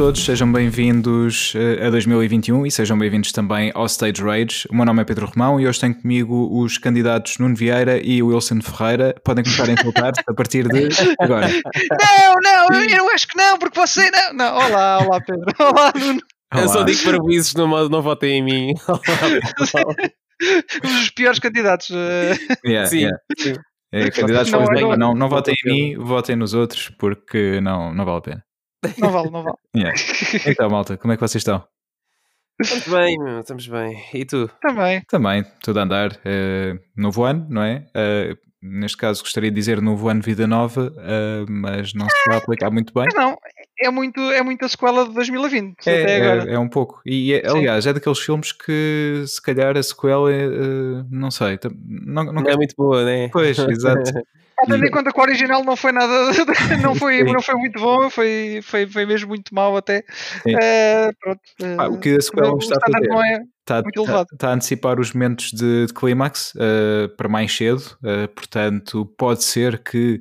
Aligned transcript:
todos, 0.00 0.24
sejam 0.24 0.50
bem-vindos 0.50 1.52
eh, 1.54 1.86
a 1.86 1.90
2021 1.90 2.64
e 2.64 2.70
sejam 2.70 2.98
bem-vindos 2.98 3.32
também 3.32 3.70
ao 3.74 3.84
Stage 3.84 4.22
Rage. 4.22 4.66
O 4.70 4.74
meu 4.74 4.86
nome 4.86 5.02
é 5.02 5.04
Pedro 5.04 5.26
Romão 5.26 5.60
e 5.60 5.68
hoje 5.68 5.78
tenho 5.78 5.94
comigo 5.94 6.48
os 6.58 6.78
candidatos 6.78 7.36
Nuno 7.36 7.54
Vieira 7.54 8.00
e 8.02 8.22
Wilson 8.22 8.62
Ferreira. 8.62 9.14
Podem 9.22 9.44
começar 9.44 9.68
a 9.68 9.72
insultar-se 9.72 10.22
a 10.26 10.32
partir 10.32 10.66
de 10.68 10.88
agora. 11.20 11.48
Não, 11.48 12.34
não, 12.42 12.72
eu 12.82 13.10
acho 13.10 13.28
que 13.28 13.36
não, 13.36 13.58
porque 13.58 13.78
você 13.78 14.10
não. 14.10 14.32
não. 14.32 14.56
Olá, 14.56 15.00
olá 15.06 15.20
Pedro. 15.20 15.44
Olá, 15.58 15.92
Nuno. 15.94 16.20
Eu 16.54 16.68
só 16.70 16.82
digo 16.82 17.02
para 17.04 17.18
isso, 17.34 17.58
não, 17.58 17.88
não 17.90 18.00
votem 18.00 18.38
em 18.38 18.42
mim. 18.42 18.72
Os 21.02 21.10
piores 21.10 21.38
candidatos. 21.38 21.90
eh. 21.90 22.38
Yeah, 22.64 22.88
Sim, 22.88 23.00
yeah. 23.00 23.18
sim. 23.38 23.52
É, 23.92 24.10
candidatos 24.10 24.50
Não, 24.50 24.60
não, 24.60 24.66
não, 24.72 24.80
não- 24.80 24.96
não, 24.96 25.14
não 25.14 25.28
votem 25.28 25.54
em 25.66 25.70
mim, 25.70 25.94
votem 25.98 26.36
nos 26.36 26.54
outros 26.54 26.88
porque 26.98 27.60
não, 27.60 27.92
não 27.92 28.06
vale 28.06 28.16
a 28.16 28.20
pena. 28.22 28.42
Não 28.98 29.10
vale, 29.10 29.30
não 29.30 29.42
vale. 29.42 29.56
Yeah. 29.76 29.94
Então, 30.46 30.68
malta, 30.68 30.96
como 30.96 31.12
é 31.12 31.16
que 31.16 31.20
vocês 31.20 31.40
estão? 31.40 31.62
Estamos 32.60 32.88
bem, 32.88 33.18
meu, 33.18 33.40
estamos 33.40 33.66
bem. 33.68 34.02
E 34.12 34.24
tu? 34.24 34.50
Também. 34.60 35.02
Também, 35.08 35.44
tudo 35.62 35.80
a 35.80 35.82
andar. 35.84 36.18
eh, 36.24 36.74
novo 36.96 37.24
ano, 37.24 37.46
não 37.48 37.62
é? 37.62 37.86
Eh, 37.94 38.36
neste 38.60 38.96
caso, 38.98 39.22
gostaria 39.22 39.50
de 39.50 39.54
dizer 39.54 39.80
novo 39.80 40.08
ano, 40.08 40.20
vida 40.20 40.46
nova, 40.46 40.92
eh, 40.98 41.44
mas 41.48 41.94
não 41.94 42.06
se 42.08 42.30
a 42.30 42.36
aplicar 42.36 42.70
muito 42.70 42.92
bem. 42.92 43.04
Mas 43.06 43.14
não, 43.14 43.36
é 43.80 43.90
muito, 43.90 44.20
é 44.20 44.42
muito 44.42 44.64
a 44.64 44.68
sequela 44.68 45.06
de 45.08 45.14
2020 45.14 45.86
É, 45.86 46.02
até 46.02 46.16
agora. 46.16 46.50
é, 46.50 46.54
é 46.54 46.58
um 46.58 46.68
pouco. 46.68 47.00
E 47.06 47.32
é- 47.32 47.48
aliás, 47.48 47.86
é 47.86 47.92
daqueles 47.94 48.18
filmes 48.18 48.52
que 48.52 49.24
se 49.26 49.40
calhar 49.40 49.76
a 49.78 49.82
sequela 49.82 50.30
é, 50.30 50.46
não 51.10 51.30
sei, 51.30 51.58
não, 51.86 52.24
não 52.24 52.32
Não 52.42 52.50
é 52.50 52.56
muito 52.56 52.74
boa, 52.76 53.04
né? 53.04 53.28
Pois, 53.32 53.56
exato. 53.58 54.02
Tendo 54.66 54.84
em 54.86 54.90
conta 54.90 55.12
que 55.12 55.18
o 55.18 55.22
original 55.22 55.64
não 55.64 55.76
foi 55.76 55.92
nada, 55.92 56.12
não 56.82 56.94
foi, 56.94 57.22
não 57.24 57.40
foi 57.42 57.54
muito 57.54 57.80
bom, 57.80 58.10
foi, 58.10 58.60
foi, 58.62 58.86
foi 58.86 59.06
mesmo 59.06 59.28
muito 59.28 59.54
mau 59.54 59.76
até. 59.76 60.04
Eh, 60.46 61.10
pronto. 61.20 61.40
eh, 61.62 61.76
Pá, 61.76 61.86
o 61.88 61.98
que 61.98 62.16
a 62.16 62.20
sequela 62.20 62.56
está 62.58 62.76
a 62.76 62.92
fazer? 62.92 63.08
não 63.08 63.24
é. 63.24 63.42
Está, 63.60 63.82
Muito 63.82 64.02
está- 64.02 64.26
está 64.32 64.48
a 64.48 64.54
antecipar 64.54 64.98
os 64.98 65.12
momentos 65.12 65.52
de, 65.52 65.86
de 65.86 65.94
clímax 65.94 66.52
eh, 66.58 67.08
para 67.16 67.28
mais 67.28 67.54
cedo, 67.56 67.82
portanto, 68.34 69.06
pode 69.16 69.44
ser 69.44 69.80
que 69.84 70.20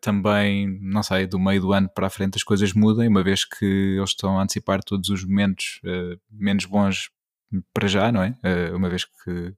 também, 0.00 0.78
não 0.80 1.02
sei, 1.02 1.26
do 1.26 1.38
meio 1.38 1.60
do 1.60 1.72
ano 1.72 1.88
para 1.94 2.06
a 2.06 2.10
frente 2.10 2.36
as 2.36 2.42
coisas 2.42 2.72
mudem, 2.72 3.08
uma 3.08 3.22
vez 3.22 3.44
que 3.44 3.64
eles 3.96 4.10
estão 4.10 4.38
a 4.38 4.42
antecipar 4.42 4.80
todos 4.82 5.08
os 5.10 5.24
momentos 5.24 5.80
menos 6.30 6.64
bons 6.64 7.10
para 7.72 7.86
já, 7.88 8.10
não 8.10 8.22
é? 8.22 8.34
Uma 8.74 8.88
vez 8.88 9.04
que, 9.04 9.52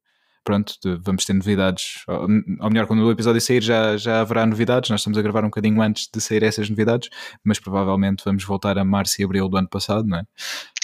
pronto, 0.51 0.75
de- 0.83 0.97
vamos 1.03 1.25
ter 1.25 1.33
novidades, 1.33 2.03
ou, 2.09 2.23
ou 2.23 2.71
melhor, 2.71 2.87
quando 2.87 3.05
o 3.05 3.11
episódio 3.13 3.41
sair 3.41 3.63
já, 3.63 3.97
já 3.97 4.21
haverá 4.21 4.45
novidades, 4.45 4.91
nós 4.91 5.01
estamos 5.01 5.17
a 5.17 5.23
gravar 5.23 5.43
um 5.45 5.49
bocadinho 5.49 5.81
antes 5.81 6.09
de 6.13 6.21
sair 6.21 6.43
essas 6.43 6.69
novidades, 6.69 7.09
mas 7.45 7.61
provavelmente 7.61 8.25
vamos 8.25 8.43
voltar 8.45 8.77
a 8.79 8.85
março 8.85 9.21
e 9.21 9.25
abril 9.25 9.49
do 9.49 9.57
ano 9.57 9.69
passado, 9.69 10.07
não 10.09 10.19
é? 10.19 10.23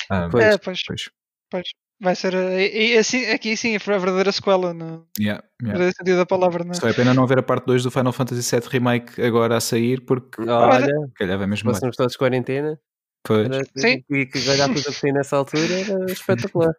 Ah, 0.09 0.29
Pois. 0.31 0.45
É, 0.45 0.59
pois, 0.59 0.81
pois. 0.87 1.11
pois. 1.51 1.69
Vai 2.01 2.15
ser. 2.15 2.35
eh, 2.35 2.67
E, 2.67 2.95
e 2.95 2.99
assim, 2.99 3.25
aqui 3.31 3.57
sim, 3.57 3.75
a 3.75 3.79
verdadeira 3.79 4.31
sequela, 4.31 4.73
no 4.75 5.07
Yeah, 5.19 5.43
yeah. 5.61 5.79
verdadeiro 5.79 5.97
sentido 5.97 6.17
da 6.19 6.27
palavra, 6.27 6.63
não 6.63 6.73
é? 6.73 6.75
Só 6.75 6.89
é 6.89 6.93
pena 6.93 7.13
não 7.15 7.27
ver 7.27 7.39
a 7.39 7.43
parte 7.43 7.65
2 7.67 7.83
do 7.83 7.91
Final 7.91 8.13
Fantasy 8.13 8.55
VII 8.57 8.69
Remake 8.69 9.21
agora 9.23 9.57
a 9.57 9.61
sair, 9.61 10.05
porque 10.05 10.43
Olha, 10.43 10.87
calhar 11.17 11.39
vai 11.39 11.47
mesmo 11.47 11.71
fôssemos 11.73 11.97
todos 11.97 12.13
de 12.13 12.19
quarentena. 12.19 12.79
Pois, 13.27 13.47
Era, 13.51 13.65
Sim. 13.77 14.03
E 14.11 14.27
que 14.27 14.39
olhar 14.49 14.69
tudo 14.69 14.81
a 14.81 14.85
que 14.85 14.93
sair 14.93 15.13
nessa 15.13 15.37
altura 15.37 15.73
era 15.81 16.05
espetacular. 16.13 16.73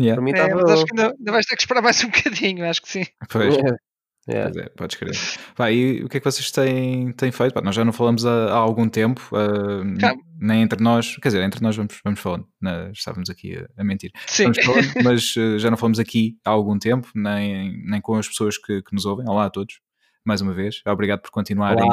yeah, 0.00 0.14
Para 0.16 0.24
mim 0.24 0.30
É, 0.30 0.42
estava 0.42 0.62
mas 0.62 0.70
acho 0.70 0.84
que 0.86 0.92
ainda, 1.00 1.14
ainda 1.18 1.32
vais 1.32 1.46
ter 1.46 1.56
que 1.56 1.62
esperar 1.62 1.82
mais 1.82 2.02
um 2.04 2.08
bocadinho, 2.10 2.64
acho 2.68 2.82
que 2.82 2.88
sim. 2.88 3.04
pois, 3.30 3.54
É. 4.28 4.42
pois 4.44 4.56
é, 4.56 4.68
podes 4.70 4.96
crer. 4.96 5.12
Pá, 5.56 5.70
e 5.70 6.02
o 6.04 6.08
que 6.08 6.16
é 6.16 6.20
que 6.20 6.24
vocês 6.24 6.50
têm, 6.50 7.12
têm 7.12 7.30
feito? 7.32 7.52
Pá, 7.52 7.60
nós 7.60 7.74
já 7.74 7.84
não 7.84 7.92
falamos 7.92 8.24
há, 8.24 8.46
há 8.52 8.56
algum 8.56 8.88
tempo, 8.88 9.20
Já. 10.00 10.14
nem 10.40 10.62
entre 10.62 10.82
nós, 10.82 11.16
quer 11.16 11.28
dizer, 11.28 11.42
entre 11.42 11.60
nós 11.60 11.76
vamos, 11.76 11.98
vamos 12.04 12.20
falando, 12.20 12.46
né, 12.60 12.90
estávamos 12.92 13.28
aqui 13.28 13.56
a, 13.58 13.66
a 13.80 13.84
mentir. 13.84 14.10
Sim. 14.26 14.44
Vamos 14.44 14.64
falando, 14.64 14.86
mas 15.04 15.34
ah, 15.36 15.58
já 15.58 15.70
não 15.70 15.76
falamos 15.76 15.98
aqui 15.98 16.36
há 16.44 16.50
algum 16.50 16.78
tempo, 16.78 17.08
nem, 17.14 17.82
nem 17.84 18.00
com 18.00 18.14
as 18.14 18.28
pessoas 18.28 18.56
que, 18.56 18.80
que 18.82 18.94
nos 18.94 19.04
ouvem. 19.04 19.28
Olá 19.28 19.46
a 19.46 19.50
todos. 19.50 19.80
Mais 20.24 20.40
uma 20.40 20.52
vez, 20.52 20.82
obrigado 20.86 21.20
por 21.20 21.30
continuarem 21.30 21.84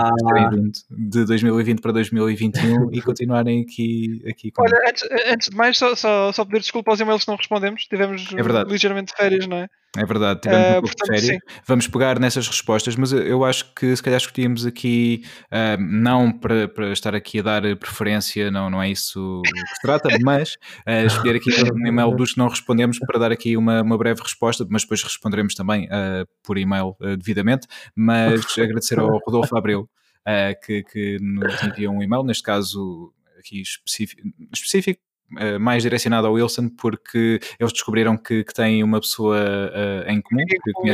de 0.90 1.26
2020 1.26 1.82
para 1.82 1.92
2021 1.92 2.90
e 2.94 3.02
continuarem 3.02 3.62
aqui, 3.62 4.22
aqui 4.30 4.52
com 4.52 4.62
Olha, 4.62 4.78
antes, 4.88 5.04
antes 5.28 5.50
de 5.50 5.58
mais, 5.58 5.78
só, 5.78 5.96
só, 5.96 6.32
só 6.32 6.46
pedir 6.46 6.60
desculpa 6.60 6.92
aos 6.92 7.00
e-mails 7.00 7.24
que 7.24 7.32
não 7.32 7.38
respondemos. 7.38 7.86
Tivemos 7.86 8.28
É 8.34 8.64
ligeiramente 8.70 9.14
férias, 9.16 9.48
não 9.48 9.58
é? 9.58 9.70
É 9.98 10.06
verdade, 10.06 10.42
tivemos 10.42 10.66
Eh, 10.66 10.70
um 10.70 10.74
pouco 10.82 10.88
de 10.90 10.96
portanto, 10.98 11.20
férias. 11.22 11.42
Vamos 11.68 11.88
pegar 11.88 12.20
nessas 12.20 12.48
respostas, 12.48 12.96
mas 12.96 13.12
eu- 13.12 13.44
acho 13.44 13.74
que 13.74 13.96
se 13.96 14.04
calhar 14.04 14.20
escolhíamos 14.20 14.66
aqui, 14.66 15.24
ah, 15.50 15.78
não 15.80 16.32
para, 16.32 16.68
para 16.68 16.92
estar 16.92 17.16
aqui 17.16 17.40
a 17.40 17.42
dar 17.42 17.62
preferência, 17.78 18.52
não, 18.52 18.70
não 18.70 18.82
é 18.82 18.90
isso 18.92 19.42
que 19.44 19.76
se 19.76 19.82
trata, 19.82 20.08
mas 20.24 20.58
ah, 20.86 21.04
escolher 21.06 21.38
aqui 21.38 21.50
um 21.74 21.88
e-mail 21.88 22.16
dos 22.16 22.34
que 22.34 22.38
não 22.38 22.48
respondemos 22.48 23.00
para 23.00 23.18
dar 23.20 23.32
aqui 23.32 23.58
uma, 23.58 23.82
uma 23.82 23.98
breve 23.98 24.22
resposta, 24.22 24.66
mas 24.70 24.84
depois 24.84 25.02
responderemos 25.02 25.56
também 25.56 25.88
ah, 25.92 26.24
por 26.44 26.58
e-mail 26.60 26.96
ah, 27.02 27.16
devidamente. 27.16 27.68
Mas 27.96 28.42
agradecer 28.60 29.00
ao 29.00 29.18
Rodolfo 29.26 29.58
Abreu 29.58 29.90
ah, 30.24 30.54
que, 30.64 30.84
que 30.84 31.18
nos 31.20 31.64
enviou 31.64 31.96
um 31.96 32.04
e-mail, 32.04 32.24
neste 32.24 32.44
caso 32.44 33.12
aqui 33.40 33.62
específico, 33.62 34.22
específico 34.54 35.02
eh, 35.38 35.58
mais 35.58 35.84
direcionado 35.84 36.28
ao 36.28 36.34
Wilson, 36.34 36.70
porque 36.70 37.40
eles 37.60 37.74
descobriram 37.74 38.18
que, 38.18 38.44
que 38.44 38.54
têm 38.54 38.84
uma 38.84 39.00
pessoa 39.00 39.38
eh, 39.74 40.06
em 40.14 40.22
comum, 40.22 40.44
que 40.48 40.56
em 40.56 40.74
comum, 40.74 40.94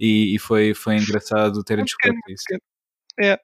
e, 0.00 0.34
e 0.34 0.38
foi, 0.38 0.74
foi 0.74 0.96
engraçado 1.22 1.62
terem 1.64 1.84
descoberto 1.84 2.20
isso. 2.28 2.44
É. 3.20 3.38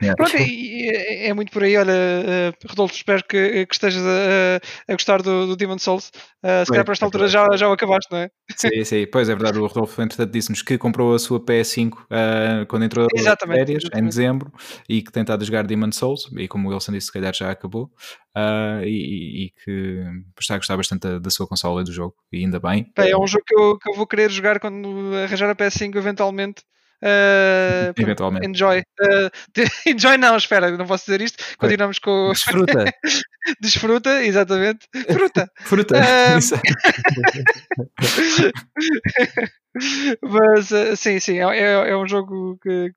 Yeah. 0.00 0.16
Pronto, 0.16 0.36
é, 0.36 1.28
é 1.28 1.34
muito 1.34 1.52
por 1.52 1.62
aí. 1.62 1.76
Olha, 1.76 1.92
eh, 1.92 2.52
Rodolfo, 2.68 2.94
espero 2.94 3.22
que, 3.24 3.66
que 3.66 3.74
estejas 3.74 4.02
a, 4.02 4.60
a 4.88 4.92
gostar 4.94 5.22
do, 5.22 5.46
do 5.46 5.56
Demon 5.56 5.78
Souls. 5.78 6.10
Eh, 6.42 6.64
se 6.64 6.70
calhar 6.70 6.84
para 6.84 6.92
esta 6.92 7.04
é 7.04 7.06
altura 7.06 7.28
já, 7.28 7.46
já 7.56 7.68
o 7.68 7.72
acabaste, 7.72 8.10
não 8.10 8.18
é? 8.18 8.30
Sim, 8.56 8.84
sim, 8.84 9.06
pois 9.06 9.28
é 9.28 9.34
verdade. 9.34 9.58
O 9.58 9.66
Rodolfo, 9.66 10.02
entretanto, 10.02 10.32
disse-nos 10.32 10.62
que 10.62 10.76
comprou 10.76 11.14
a 11.14 11.18
sua 11.18 11.38
PS5 11.38 11.92
ah, 12.10 12.64
quando 12.68 12.84
entrou 12.84 13.06
Exatamente, 13.14 13.58
férias, 13.58 13.82
em 13.84 13.86
exatamente. 13.86 14.08
dezembro, 14.08 14.52
e 14.88 15.02
que 15.02 15.12
tem 15.12 15.22
estado 15.22 15.42
a 15.42 15.44
jogar 15.44 15.66
Demon 15.66 15.92
Souls, 15.92 16.28
e 16.36 16.48
como 16.48 16.68
o 16.68 16.72
Wilson 16.72 16.92
disse, 16.92 17.06
se 17.06 17.12
calhar 17.12 17.34
já 17.34 17.50
acabou, 17.50 17.90
ah, 18.34 18.80
e, 18.84 19.46
e- 19.46 19.52
que 19.64 20.02
está 20.40 20.54
a 20.54 20.58
gostar 20.58 20.76
bastante 20.76 21.02
da, 21.02 21.18
da 21.18 21.30
sua 21.30 21.46
consola 21.46 21.82
e 21.82 21.84
do 21.84 21.92
jogo, 21.92 22.14
e 22.32 22.38
ainda 22.38 22.58
bem. 22.58 22.90
Bem, 22.96 23.10
é 23.10 23.16
um 23.16 23.26
jogo 23.26 23.44
que 23.46 23.54
eu, 23.54 23.78
que 23.78 23.90
eu 23.90 23.94
vou 23.94 24.06
querer 24.06 24.30
jogar 24.30 24.58
quando 24.58 25.14
arranjar 25.24 25.50
a 25.50 25.54
PS5 25.54 25.96
eventualmente. 25.96 26.62
Pronto, 27.02 28.00
Eventualmente. 28.00 28.46
enjoy. 28.46 28.78
Eh, 29.02 29.30
enjoy 29.86 30.16
não, 30.18 30.36
espera, 30.36 30.70
não 30.76 30.86
posso 30.86 31.04
dizer 31.06 31.20
isto. 31.20 31.42
Continuamos 31.58 31.98
com 31.98 32.28
o 32.28 32.32
Desfruta. 32.32 32.84
desfruta, 33.60 34.24
exatamente. 34.24 34.86
Fruta. 35.10 35.50
Fruta! 35.62 35.94
Ah, 36.00 36.38
Isso. 36.38 36.54
Mas 40.22 40.70
eh, 40.72 40.96
sim, 40.96 41.18
sim, 41.20 41.38
é, 41.38 41.44
é- 41.58 41.90
é 41.90 41.96
um 41.96 42.06
jogo 42.06 42.58
que 42.62 42.92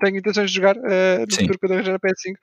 tenho 0.00 0.16
intenções 0.18 0.50
de 0.50 0.56
jogar 0.56 0.76
eh, 0.76 1.18
no 1.20 1.30
Sim. 1.34 1.40
futuro 1.42 1.58
quando 1.58 1.72
arranjar 1.72 1.94
a 1.94 1.98
PS5. 1.98 2.34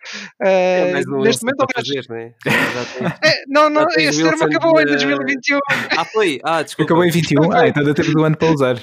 É 0.41 0.89
Eh, 0.89 0.91
mais 0.93 1.07
um 1.07 1.21
neste 1.21 1.43
momento, 1.43 1.65
fazer, 1.75 2.05
né? 2.09 2.33
É, 3.23 3.43
não, 3.47 3.69
não, 3.69 3.85
esse 3.97 4.23
termo 4.23 4.43
acabou 4.43 4.79
em 4.81 4.85
de- 4.85 4.91
2021. 4.91 5.59
Ah, 5.97 6.05
foi? 6.05 6.39
Ah, 6.43 6.61
desculpa. 6.63 6.89
Acabou 6.91 7.05
em 7.05 7.11
21? 7.11 7.51
Ah, 7.53 7.67
então 7.67 7.81
ainda 7.81 7.93
temos 7.93 8.15
um 8.15 8.23
ano 8.23 8.37
para 8.37 8.51
usar. 8.53 8.75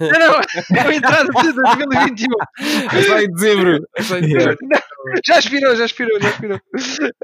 Não, 0.00 0.18
não, 0.18 0.40
é 0.76 0.80
a 0.88 0.94
entrada 0.94 1.24
de 1.24 1.52
2021. 1.52 2.28
É 2.98 3.02
só 3.02 3.18
em 3.20 3.32
dezembro. 3.32 3.88
É 3.96 4.02
só 4.02 4.18
em 4.18 4.22
dezembro. 4.22 4.56
Já 5.26 5.38
expirou, 5.38 5.74
já 5.76 5.84
expirou, 5.84 6.20
já 6.20 6.28
expirou. 6.28 6.60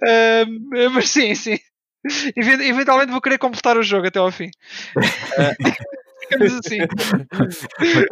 Ahm, 0.03 0.91
mas 0.93 1.09
sim, 1.11 1.35
sim. 1.35 1.59
Even- 2.37 2.67
Eventualmente 2.67 3.13
vou 3.13 3.21
querer 3.21 3.39
completar 3.39 3.77
o 3.77 3.83
jogo 3.83 4.07
até 4.07 4.19
ao 4.19 4.31
fim. 4.33 4.51
Ficamos 6.29 6.55
assim. 6.65 6.79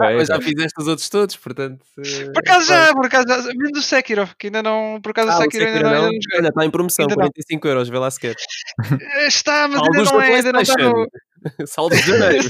Ah, 0.00 0.12
mas 0.14 0.28
já 0.28 0.40
fizeste 0.40 0.74
os 0.80 0.88
outros 0.88 1.08
todos, 1.08 1.36
portanto. 1.36 1.84
eh, 1.98 2.24
Por 2.32 2.38
acaso 2.40 2.66
já, 2.66 2.92
por 2.94 3.06
acaso 3.06 3.26
já. 3.28 3.36
Menos 3.54 3.78
o 3.78 3.82
Sekiro, 3.82 4.28
que 4.38 4.46
ainda 4.48 4.62
não. 4.62 5.00
Por 5.02 5.10
acaso 5.10 5.30
Ah, 5.30 5.34
o 5.36 5.38
o 5.38 5.42
Sekiro 5.42 5.66
ainda 5.66 5.82
não. 5.82 6.04
Olha, 6.34 6.48
está 6.48 6.64
em 6.64 6.70
promoção, 6.70 7.04
Ainda 7.04 7.14
não. 7.16 7.22
45 7.22 7.68
euros, 7.68 7.88
vê 7.88 7.98
lá 7.98 8.10
se 8.10 8.20
quer. 8.20 8.34
Está, 9.26 9.68
mas 9.68 9.80
ainda 9.82 10.02
não 10.10 10.22
é, 10.22 10.34
ainda 10.34 10.52
não 10.52 10.60
está 10.60 10.74
no. 10.78 11.06
Saldo 11.66 11.94
de 11.96 12.02
janeiro. 12.06 12.48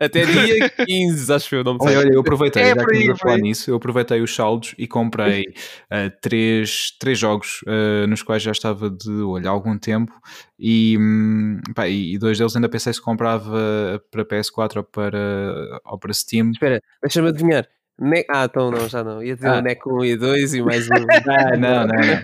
Até 0.00 0.24
dia 0.26 0.70
15, 0.70 1.32
acho 1.32 1.54
eu, 1.54 1.64
não 1.64 1.74
me 1.74 1.78
Olha, 1.82 1.98
olha, 1.98 2.12
eu 2.12 2.20
aproveitei, 2.20 2.62
É 2.62 2.68
já 2.68 2.74
que 2.74 2.96
estamos 2.96 3.08
a 3.08 3.12
é 3.12 3.16
falar 3.16 3.38
nisso, 3.38 3.70
eu 3.70 3.76
aproveitei 3.76 4.20
os 4.20 4.34
saldos 4.34 4.74
e 4.76 4.86
comprei 4.86 5.44
ah, 5.90 6.10
três, 6.20 6.96
três 6.98 7.18
jogos 7.18 7.60
ah, 7.66 8.06
nos 8.06 8.22
quais 8.22 8.42
já 8.42 8.52
estava 8.52 8.90
de 8.90 9.10
olho 9.10 9.48
há 9.48 9.50
algum 9.50 9.78
tempo 9.78 10.12
e, 10.58 10.96
hum, 10.98 11.60
pá, 11.74 11.88
e 11.88 12.18
dois 12.18 12.38
deles 12.38 12.56
ainda 12.56 12.68
pensei 12.68 12.92
se 12.92 13.00
comprava 13.00 14.02
para 14.10 14.24
PS4 14.24 14.76
ou 14.78 14.84
para, 14.84 15.80
ou 15.84 15.98
para 15.98 16.12
Steam. 16.12 16.50
Espera, 16.50 16.80
deixa-me 17.02 17.28
adivinhar. 17.28 17.68
Ne 18.00 18.24
ah, 18.28 18.46
então 18.46 18.70
não, 18.72 18.88
já 18.88 19.04
não. 19.04 19.22
Ia 19.22 19.36
dizer 19.36 19.48
Ah. 19.48 19.58
o 19.58 19.62
NEC 19.62 19.86
1 19.88 20.04
e 20.04 20.16
2 20.16 20.54
e 20.54 20.62
mais 20.62 20.86
um. 20.88 20.94
Ah, 21.30 21.56
não, 21.56 21.86
não, 21.86 21.94
não. 21.94 22.22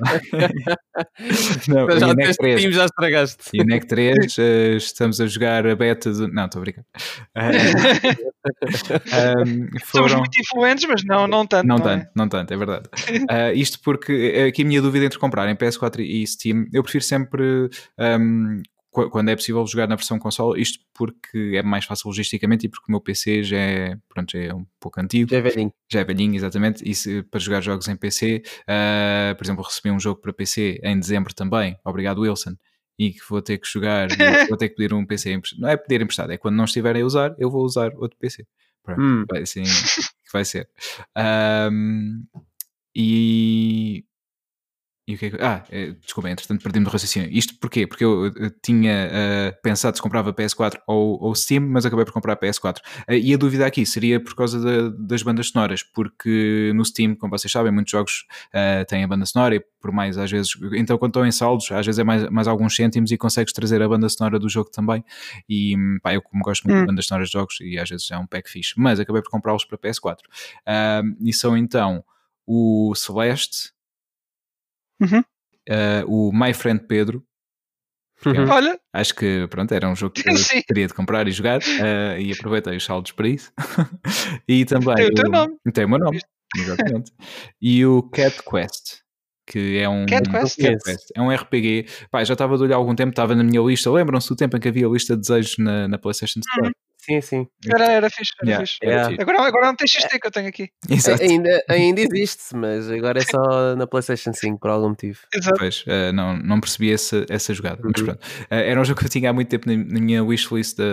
não 1.69 1.84
Então 1.84 1.96
e 1.96 2.00
já 2.00 2.14
3. 2.34 2.61
time 2.61 2.72
já 2.72 2.84
estragaste. 2.87 3.44
E 3.55 3.61
o 3.62 3.64
NEC 3.64 3.87
3, 3.87 4.38
eh, 4.38 4.76
estamos 4.76 5.20
a 5.20 5.26
jogar 5.28 5.64
a 5.67 5.76
beta 5.76 6.11
do. 6.12 6.26
Não, 6.28 6.46
estou 6.46 6.61
a 6.61 6.62
brincar. 6.64 6.84
Ahm, 9.12 9.69
Somos 9.84 10.11
foram. 10.11 10.19
muito 10.19 10.40
influentes, 10.40 10.87
mas 10.88 11.05
não, 11.05 11.26
não 11.26 11.46
tanto. 11.46 11.67
Não 11.67 11.76
é? 11.76 11.81
tanto, 11.81 12.06
não 12.17 12.28
tanto, 12.28 12.52
é 12.52 12.56
verdade. 12.56 12.88
Ah, 13.28 13.52
isto 13.52 13.78
porque 13.82 14.32
é 14.34 14.44
aqui 14.46 14.62
a 14.62 14.64
minha 14.64 14.81
dúvida 14.82 15.05
entre 15.06 15.19
comprar 15.19 15.49
em 15.49 15.55
PS4 15.56 16.00
e 16.00 16.26
Steam, 16.26 16.64
eu 16.72 16.82
prefiro 16.82 17.05
sempre, 17.05 17.69
qu- 17.69 18.62
quando 18.90 19.28
é 19.31 19.37
possível, 19.37 19.64
jogar 19.66 19.87
na 19.88 19.94
versão 19.96 20.19
console, 20.19 20.60
isto 20.60 20.81
porque 20.92 21.52
é 21.56 21.62
mais 21.62 21.84
fácil 21.84 22.08
logisticamente 22.08 22.66
e 22.66 22.69
porque 22.69 22.87
o 22.88 22.90
meu 22.90 23.00
PC 23.00 23.42
já 23.44 23.56
é, 23.56 23.96
pronto, 24.08 24.32
já 24.32 24.38
é 24.44 24.54
um 24.54 24.66
pouco 24.81 25.00
antigo, 25.00 25.31
Já 25.31 25.37
é 25.38 25.40
velhinho. 25.40 25.72
já 25.88 26.00
é 26.00 26.04
velhinho, 26.04 26.34
exatamente, 26.34 26.82
e 26.88 26.94
se- 26.94 27.22
para 27.22 27.38
jogar 27.38 27.60
jogos 27.60 27.87
em 27.88 27.96
PC, 27.96 28.42
ah, 28.66 29.34
por 29.38 29.44
exemplo, 29.44 29.62
recebi 29.64 29.90
um 29.90 30.00
jogo 30.00 30.20
para 30.20 30.32
PC 30.32 30.81
em 30.82 30.98
dezembro 30.98 31.32
também, 31.34 31.76
obrigado 31.84 32.22
Wilson, 32.22 32.56
e 32.98 33.12
que 33.12 33.20
vou 33.31 33.40
ter 33.40 33.58
que 33.58 33.69
jogar, 33.69 34.08
vou 34.54 34.56
ter 34.58 34.69
que 34.70 34.75
pedir 34.75 34.93
um 34.93 35.06
PC 35.06 35.32
emprestado. 35.32 35.60
Não 35.62 35.69
é 35.69 35.76
pedir 35.76 36.02
emprestado, 36.02 36.32
é 36.32 36.36
quando 36.36 36.56
não 36.56 36.64
estiverem 36.64 37.02
a 37.02 37.06
usar, 37.06 37.34
eu 37.38 37.48
vou 37.50 37.64
usar 37.64 37.93
outro 37.96 38.19
PC. 38.19 38.44
Pronto, 38.82 39.00
Hum. 39.00 39.25
vai 39.31 39.43
assim 39.43 39.62
que 40.25 40.32
vai 40.32 40.44
ser. 40.44 40.69
Ahm, 41.16 42.25
e. 42.94 44.04
E 45.10 45.14
o 45.14 45.18
que 45.18 45.26
é 45.26 45.30
que. 45.30 45.36
Ah, 45.42 45.64
eh, 45.70 45.92
desculpa, 46.00 46.30
entretanto 46.30 46.62
perdi-me 46.62 46.84
do 46.84 46.90
raciocínio. 46.90 47.28
Isto 47.32 47.54
porquê? 47.58 47.86
Porque 47.86 48.04
eu, 48.04 48.26
eh, 48.26 48.50
tinha 48.62 48.92
eh, 49.10 49.50
pensado 49.62 49.96
se 49.96 50.02
comprava 50.02 50.32
PS4 50.32 50.78
ou, 50.86 51.20
ou 51.22 51.34
Steam, 51.34 51.62
mas 51.68 51.84
acabei 51.84 52.04
por 52.04 52.12
comprar 52.12 52.36
PS4. 52.36 52.80
Eh, 53.08 53.18
e 53.18 53.34
a 53.34 53.36
dúvida 53.36 53.66
aqui 53.66 53.84
seria 53.84 54.20
por 54.22 54.34
causa 54.34 54.60
da- 54.60 54.94
das 54.98 55.22
bandas 55.22 55.48
sonoras, 55.48 55.82
porque 55.82 56.72
no 56.74 56.84
Steam, 56.84 57.14
como 57.16 57.30
vocês 57.36 57.50
sabem, 57.50 57.72
muitos 57.72 57.90
jogos 57.90 58.24
eh, 58.52 58.84
têm 58.84 59.02
a 59.04 59.08
banda 59.08 59.26
sonora 59.26 59.56
e 59.56 59.60
por 59.80 59.90
mais 59.92 60.16
às 60.18 60.30
vezes. 60.30 60.52
Então, 60.74 60.96
quando 60.98 61.10
estão 61.12 61.26
em 61.26 61.32
saldos, 61.32 61.70
às 61.72 61.84
vezes 61.86 61.98
é 61.98 62.04
mais, 62.04 62.28
mais 62.30 62.46
alguns 62.46 62.76
cêntimos 62.76 63.10
e 63.10 63.16
consegues 63.16 63.52
trazer 63.52 63.80
a 63.82 63.88
banda 63.88 64.08
sonora 64.08 64.38
do 64.38 64.48
jogo 64.48 64.70
também. 64.70 65.02
E 65.48 65.74
pá, 66.02 66.12
eu 66.14 66.20
como 66.22 66.42
gosto 66.42 66.64
muito 66.64 66.76
Hum. 66.76 66.80
de 66.82 66.86
bandas 66.86 67.06
sonoras 67.06 67.28
de 67.28 67.32
jogos 67.32 67.58
e 67.60 67.78
às 67.78 67.88
vezes 67.88 68.10
é 68.10 68.18
um 68.18 68.26
pack 68.26 68.48
fixe, 68.50 68.74
mas 68.76 69.00
acabei 69.00 69.22
por 69.22 69.30
comprá-los 69.30 69.64
para 69.64 69.78
PS4. 69.78 70.18
Ahm, 70.66 71.14
e 71.22 71.32
são 71.32 71.56
então 71.56 72.04
o 72.46 72.92
Celeste, 72.94 73.70
Uhum. 75.00 75.23
ah, 75.69 76.05
o 76.06 76.32
My 76.32 76.52
Friend 76.55 76.87
Pedro. 76.87 77.25
Uhum. 78.26 78.50
Olha, 78.50 78.79
Acho 78.93 79.14
que 79.14 79.47
pronto, 79.49 79.73
era 79.73 79.88
um 79.88 79.97
jogo 79.97 80.12
que 80.12 80.23
eu 80.29 80.37
Sim. 80.37 80.61
teria 80.67 80.87
de 80.87 80.93
comprar 80.93 81.26
e 81.26 81.32
jogar 81.32 81.61
ah, 81.62 82.19
e 82.19 82.32
aproveitei 82.32 82.76
os 82.76 82.85
saldos 82.85 83.12
para 83.12 83.29
isso. 83.29 83.52
e 84.47 84.64
também 84.64 84.94
Tem 84.94 85.06
o 85.06 85.14
teu 85.14 85.31
nome. 85.31 85.56
Tem 85.73 85.85
o 85.85 85.88
meu 85.88 85.99
nome, 85.99 86.20
exatamente. 86.56 87.12
e 87.61 87.85
o 87.87 88.02
Cat 88.02 88.43
Quest. 88.43 89.00
Que 89.47 89.79
é 89.79 89.88
um 89.88 90.06
Cat 90.06 90.29
Quest? 90.31 90.61
É 91.17 91.20
um 91.20 91.29
RPG. 91.29 91.87
Pá, 92.11 92.23
já 92.23 92.35
estava 92.35 92.56
de 92.56 92.62
olhar 92.62 92.76
há 92.76 92.79
algum 92.79 92.94
tempo, 92.94 93.11
estava 93.11 93.35
na 93.35 93.43
minha 93.43 93.61
lista. 93.61 93.91
Lembram-se 93.91 94.29
do 94.29 94.37
tempo 94.37 94.56
em 94.56 94.61
que 94.61 94.69
havia 94.69 94.87
a 94.87 94.91
lista 94.91 95.14
de 95.17 95.23
desejos 95.23 95.56
na, 95.58 95.88
na 95.88 95.99
PlayStation 95.99 96.41
Store? 96.41 96.73
Sim, 97.05 97.20
sim. 97.20 97.47
era, 97.75 97.87
era 97.93 98.11
fixe. 98.11 98.32
Era 98.43 98.50
Yeah, 98.50 98.67
fixe. 98.67 98.79
Yeah. 98.85 99.08
fixe. 99.11 99.23
Agora, 99.23 99.43
agora 99.47 99.67
não 99.67 99.76
tem 99.76 99.87
XT 99.88 100.19
que 100.20 100.26
eu 100.26 100.31
tenho 100.31 100.49
aqui. 100.49 100.69
Exato. 100.88 101.23
Ainda, 101.23 101.64
ainda 101.69 102.00
existe, 102.00 102.55
mas 102.55 102.91
agora 102.91 103.19
é 103.19 103.23
só 103.23 103.75
na 103.76 103.87
PlayStation 103.87 104.32
5 104.32 104.58
por 104.61 104.70
algum 104.70 104.91
motivo. 104.91 105.19
Exato. 105.35 105.58
Pois, 105.58 105.85
eh, 105.87 106.12
não, 106.12 106.37
não 106.37 106.61
percebi 106.61 106.93
essa, 106.93 107.25
essa 107.29 107.55
jogada, 107.55 107.81
mas 107.82 108.00
Uhum. 108.00 108.06
pronto. 108.06 108.20
Eh, 108.50 108.70
era 108.70 108.81
um 108.81 108.85
jogo 108.85 109.00
que 109.00 109.06
eu 109.06 109.11
tinha 109.11 109.31
há 109.31 109.32
muito 109.32 109.49
tempo 109.49 109.69
na, 109.69 109.76
na 109.76 110.00
minha 110.00 110.23
wishlist 110.23 110.76
da, 110.76 110.85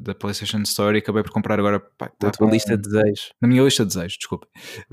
da 0.00 0.14
PlayStation 0.14 0.58
Store 0.62 0.96
e 0.96 1.00
acabei 1.00 1.22
por 1.22 1.30
comprar 1.32 1.58
agora. 1.58 1.78
Pá, 1.80 2.08
tá 2.08 2.26
Na 2.26 2.30
tua 2.32 2.50
lista 2.50 2.76
de 2.76 2.82
desejos. 2.82 3.32
Na 3.40 3.48
minha 3.48 3.62
lista 3.62 3.84
de 3.84 3.94
desejos, 3.94 4.16
desculpa. 4.18 4.46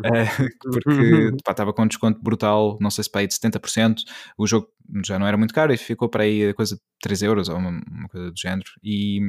Eh, 0.03 0.25
porque 0.61 1.31
pá, 1.43 1.51
estava 1.51 1.73
com 1.73 1.83
um 1.83 1.87
desconto 1.87 2.21
brutal, 2.21 2.77
não 2.79 2.91
sei 2.91 3.03
se 3.03 3.09
para 3.11 3.21
aí 3.21 3.27
de 3.27 3.33
70%. 3.33 3.95
O 4.37 4.45
jogo 4.47 4.67
já 5.05 5.17
não 5.17 5.25
era 5.27 5.37
muito 5.37 5.53
caro 5.53 5.73
e 5.73 5.77
ficou 5.77 6.09
para 6.09 6.23
aí 6.23 6.49
a 6.49 6.53
coisa 6.53 6.75
de 6.75 6.81
3 7.01 7.21
euros 7.23 7.49
ou 7.49 7.57
uma, 7.57 7.69
uma 7.69 8.07
coisa 8.09 8.29
do 8.31 8.37
género. 8.37 8.69
E 8.83 9.19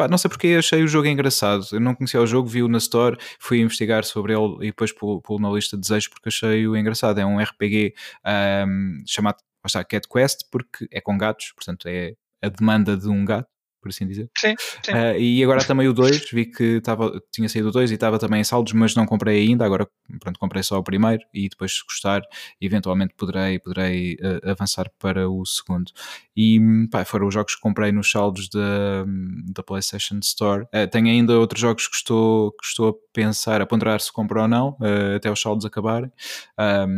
pá, 0.00 0.08
não 0.08 0.16
sei 0.16 0.30
porque 0.30 0.56
achei 0.58 0.82
o 0.82 0.88
jogo 0.88 1.06
engraçado. 1.06 1.66
Eu 1.72 1.80
não 1.80 1.94
conhecia 1.94 2.20
o 2.20 2.26
jogo, 2.26 2.48
vi-o 2.48 2.68
na 2.68 2.78
Store, 2.78 3.18
fui 3.38 3.60
investigar 3.60 4.02
sobre 4.04 4.32
ele 4.32 4.56
e 4.62 4.66
depois 4.66 4.92
pô-lo 4.92 5.38
na 5.38 5.50
lista 5.50 5.76
de 5.76 5.82
desejos 5.82 6.08
porque 6.08 6.30
achei-o 6.30 6.74
engraçado. 6.74 7.18
É 7.18 7.26
um 7.26 7.38
RPG 7.38 7.94
ahm, 8.24 9.02
chamado 9.06 9.36
está, 9.66 9.84
Cat 9.84 10.08
Quest 10.08 10.44
porque 10.50 10.88
é 10.90 11.02
com 11.02 11.18
gatos, 11.18 11.52
portanto 11.54 11.86
é 11.86 12.14
a 12.42 12.48
demanda 12.48 12.96
de 12.96 13.08
um 13.08 13.22
gato, 13.26 13.48
por 13.80 13.88
assim 13.88 14.06
dizer. 14.06 14.30
Sim, 14.36 14.54
sim. 14.84 14.92
Ah, 14.92 15.16
e 15.16 15.42
agora 15.42 15.64
também 15.64 15.88
o 15.88 15.92
2, 15.92 16.30
vi 16.32 16.46
que 16.46 16.80
tava, 16.80 17.20
tinha 17.32 17.48
saído 17.48 17.68
o 17.68 17.72
2 17.72 17.90
e 17.90 17.94
estava 17.94 18.18
também 18.18 18.40
em 18.40 18.44
saldos, 18.44 18.72
mas 18.72 18.94
não 18.94 19.06
comprei 19.06 19.40
ainda. 19.40 19.64
Agora, 19.64 19.88
pronto, 20.20 20.38
comprei 20.38 20.62
só 20.62 20.78
o 20.78 20.82
primeiro 20.82 21.22
e 21.32 21.48
depois, 21.48 21.72
se 21.72 21.84
gostar, 21.84 22.22
eventualmente 22.60 23.14
poderei, 23.16 23.58
poderei 23.58 24.16
ah, 24.22 24.50
avançar 24.50 24.90
para 24.98 25.28
o 25.28 25.44
segundo. 25.44 25.90
E 26.36 26.60
pá, 26.90 27.04
foram 27.04 27.26
os 27.26 27.34
jogos 27.34 27.54
que 27.54 27.60
comprei 27.60 27.92
nos 27.92 28.10
saldos 28.10 28.48
da, 28.48 29.04
da 29.52 29.62
PlayStation 29.62 30.18
Store. 30.22 30.66
Ah, 30.72 30.86
tenho 30.86 31.08
ainda 31.08 31.38
outros 31.38 31.60
jogos 31.60 31.88
que 31.88 31.96
estou, 31.96 32.52
que 32.52 32.66
estou 32.66 32.88
a 32.90 32.92
pensar, 33.12 33.60
a 33.60 33.66
ponderar 33.66 34.00
se 34.00 34.12
compro 34.12 34.40
ou 34.42 34.48
não, 34.48 34.76
até 35.16 35.30
os 35.30 35.40
saldos 35.40 35.64
acabarem. 35.64 36.10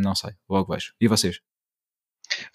Não 0.01 0.15
sei, 0.15 0.31
logo 0.49 0.73
vejo. 0.73 0.93
E 0.99 1.07
vocês? 1.07 1.39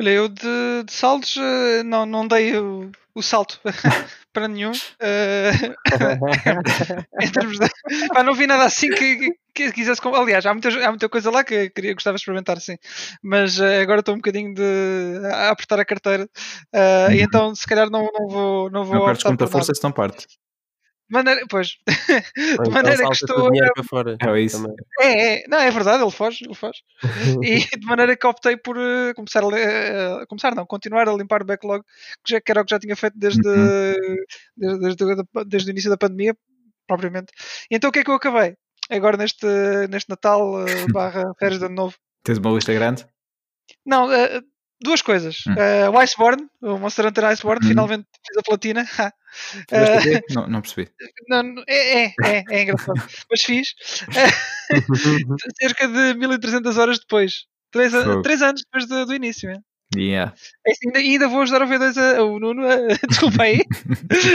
Olha, 0.01 0.11
eu 0.11 0.29
de, 0.29 0.85
de 0.85 0.93
saldos 0.93 1.37
eh, 1.37 1.83
não, 1.83 2.07
não 2.07 2.27
dei 2.27 2.57
o, 2.57 2.91
o 3.15 3.23
salto 3.23 3.61
para 4.33 4.49
nenhum. 4.49 4.73
em 7.21 7.31
termos 7.31 7.59
de. 7.59 7.69
Pá, 8.09 8.23
não 8.23 8.35
vi 8.35 8.47
nada 8.47 8.65
assim 8.65 8.89
que, 8.91 9.31
que, 9.55 9.73
quisesse. 9.73 10.01
Aliás, 10.07 10.45
há 10.47 10.53
muita, 10.53 10.69
há 10.69 10.89
muita 10.89 11.09
coisa 11.09 11.31
lá 11.31 11.45
que 11.45 11.71
queria, 11.71 11.95
gostava 11.95 12.17
de 12.17 12.21
experimentar, 12.21 12.61
sim. 12.61 12.77
Mas 13.23 13.59
eh, 13.61 13.81
agora 13.81 14.01
estou 14.01 14.15
um 14.15 14.19
bocadinho 14.19 14.55
de, 14.55 15.21
a 15.33 15.51
apertar 15.51 15.81
a 15.81 15.85
carteira. 15.85 16.29
eh, 16.73 17.17
E 17.17 17.23
então, 17.23 17.55
se 17.55 17.67
calhar, 17.67 17.91
não, 17.91 18.09
não 18.13 18.29
vou. 18.29 18.71
Não 18.71 18.85
vou 18.85 18.97
Não 18.97 19.05
perdes 19.07 19.25
muita 19.25 19.47
força 19.47 19.75
se 19.75 19.83
não 19.83 19.93
parte. 19.93 20.27
De 21.11 21.15
maneira, 21.15 21.41
pois. 21.49 21.79
De 22.37 22.53
então 22.53 22.71
maneira 22.71 23.03
que 23.07 23.15
estou. 23.15 23.51
para 23.51 23.85
fora. 23.85 24.17
É 24.21 24.41
isso. 24.41 24.63
É, 25.01 25.37
é, 25.37 25.49
não, 25.49 25.59
é 25.59 25.71
verdade, 25.71 26.03
ele 26.03 26.11
foge, 26.11 26.45
ele 26.45 26.55
foge. 26.55 26.81
E 27.43 27.61
de 27.79 27.87
maneira 27.87 28.15
que 28.17 28.27
optei 28.27 28.57
por 28.59 28.77
eh, 28.77 29.15
começar 29.15 29.43
a, 29.43 29.59
eh, 29.59 30.27
começar, 30.27 30.55
não, 30.55 30.67
continuar 30.67 31.09
a 31.09 31.15
limpar 31.15 31.43
o 31.43 31.47
backlog, 31.47 31.83
que, 32.25 32.33
já, 32.33 32.41
que 32.41 32.51
era 32.53 32.61
o 32.61 32.65
que 32.65 32.71
já 32.71 32.79
tinha 32.79 32.95
feito 32.95 33.19
desde, 33.19 33.49
Uhum. 33.49 34.79
desde, 34.79 34.97
desde, 34.97 35.23
desde 35.47 35.71
o 35.71 35.73
início 35.73 35.91
da 35.91 35.97
pandemia, 35.97 36.37
propriamente. 36.87 37.33
E 37.71 37.77
então 37.77 37.89
o 37.89 37.93
que 37.93 38.01
é 38.01 38.05
que 38.05 38.11
eu 38.11 38.15
acabei? 38.15 38.57
Agora 38.91 39.17
neste, 39.17 39.47
neste 39.91 40.11
Natal 40.11 40.67
eh, 40.67 40.87
barra 40.93 41.25
férias 41.39 41.59
de 41.59 41.67
ano 41.67 41.75
novo. 41.75 41.97
Tens 42.23 42.39
uma 42.39 42.51
lista 42.51 42.73
grande? 42.75 43.07
Não, 43.85 44.13
eh, 44.13 44.41
duas 44.81 45.03
coisas. 45.03 45.39
Hum. 45.47 45.55
Eh, 45.57 45.89
o 45.89 45.99
Iceborne, 45.99 46.47
o 46.63 46.79
Monster 46.79 47.07
Hunter 47.07 47.25
Iceborne, 47.25 47.63
Uhum. 47.63 47.69
finalmente 47.71 48.07
fiz 48.27 48.37
a 48.39 48.43
platina. 48.43 48.85
Eh, 49.71 50.01
quê? 50.01 50.21
não, 50.31 50.47
não 50.49 50.61
percebi. 50.63 50.91
não, 51.29 51.43
é, 51.69 52.05
é, 52.07 52.15
é, 52.25 52.45
é 52.51 52.63
engraçado. 52.63 52.97
Mas 53.31 53.43
fiz. 53.43 53.75
cerca 55.61 55.87
de 55.87 56.15
1300 56.15 56.79
horas 56.79 56.99
depois. 56.99 57.45
Três, 57.71 57.93
três 58.23 58.41
anos 58.43 58.63
depois 58.65 58.89
do, 58.89 59.05
do 59.07 59.15
início. 59.15 59.51
é. 59.51 59.57
Yeah. 59.97 60.35
É 60.67 60.71
assim, 60.71 60.89
ainda, 60.89 60.99
ainda 60.99 61.29
vou 61.29 61.41
ajudar 61.41 61.63
o 61.63 61.67
V2 61.67 61.97
a, 61.97 62.23
o 62.23 62.39
Nuno 62.39 62.63
a, 62.67 62.77
desculpa 63.09 63.43
aí, 63.43 63.63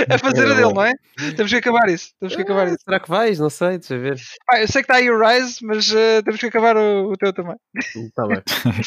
a 0.10 0.17
fazer 0.17 0.51
a 0.51 0.55
dele, 0.55 0.74
não 0.74 0.83
é? 0.83 0.93
Temos 1.36 1.51
que 1.51 1.57
acabar 1.57 1.88
isso. 1.89 2.10
Temos 2.19 2.36
que 2.36 2.41
acabar 2.41 2.67
isso. 2.67 2.77
Será 2.83 3.00
que 3.00 3.07
vais? 3.10 3.38
Não 3.39 3.51
sei, 3.51 3.77
deixa 3.77 3.93
eu 3.93 4.01
ver. 4.01 4.19
Pá, 4.48 4.60
eu 4.60 4.67
sei 4.67 4.81
que 4.81 4.91
está 4.91 4.95
aí 4.95 5.12
o 5.12 5.19
Rise, 5.19 5.57
mas 5.63 5.93
eh, 5.93 6.24
temos 6.24 6.39
que 6.39 6.48
acabar 6.48 6.75
o, 6.75 7.12
o 7.12 7.17
teu 7.17 7.31
também. 7.31 7.55
Está 7.75 8.25
bem. 8.27 8.41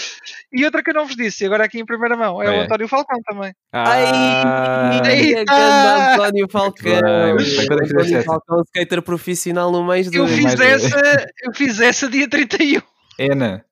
E 0.52 0.64
outra 0.64 0.82
que 0.82 0.90
eu 0.90 0.94
não 0.94 1.06
vos 1.06 1.16
disse, 1.16 1.44
agora 1.44 1.64
aqui 1.64 1.78
em 1.78 1.84
primeira 1.86 2.16
mão, 2.16 2.42
é 2.42 2.46
É. 2.46 2.58
o 2.58 2.62
António 2.62 2.88
Falcão 2.88 3.20
também. 3.24 3.52
Ah, 3.72 5.00
grande 5.02 5.36
António 5.36 6.48
Falcão. 6.50 6.92
É 6.92 7.38
fizeste 7.38 7.72
António? 7.94 8.22
Falcão, 8.24 8.62
skater 8.62 9.02
profissional 9.02 9.70
no 9.70 9.84
mês 9.86 10.10
do. 10.10 10.16
Eu 10.16 10.26
fiz 10.26 10.58
essa, 10.58 11.26
eu 11.42 11.52
fiz 11.54 11.80
essa 11.80 12.08
dia 12.08 12.28
31. 12.28 12.80
Ana, 13.20 13.64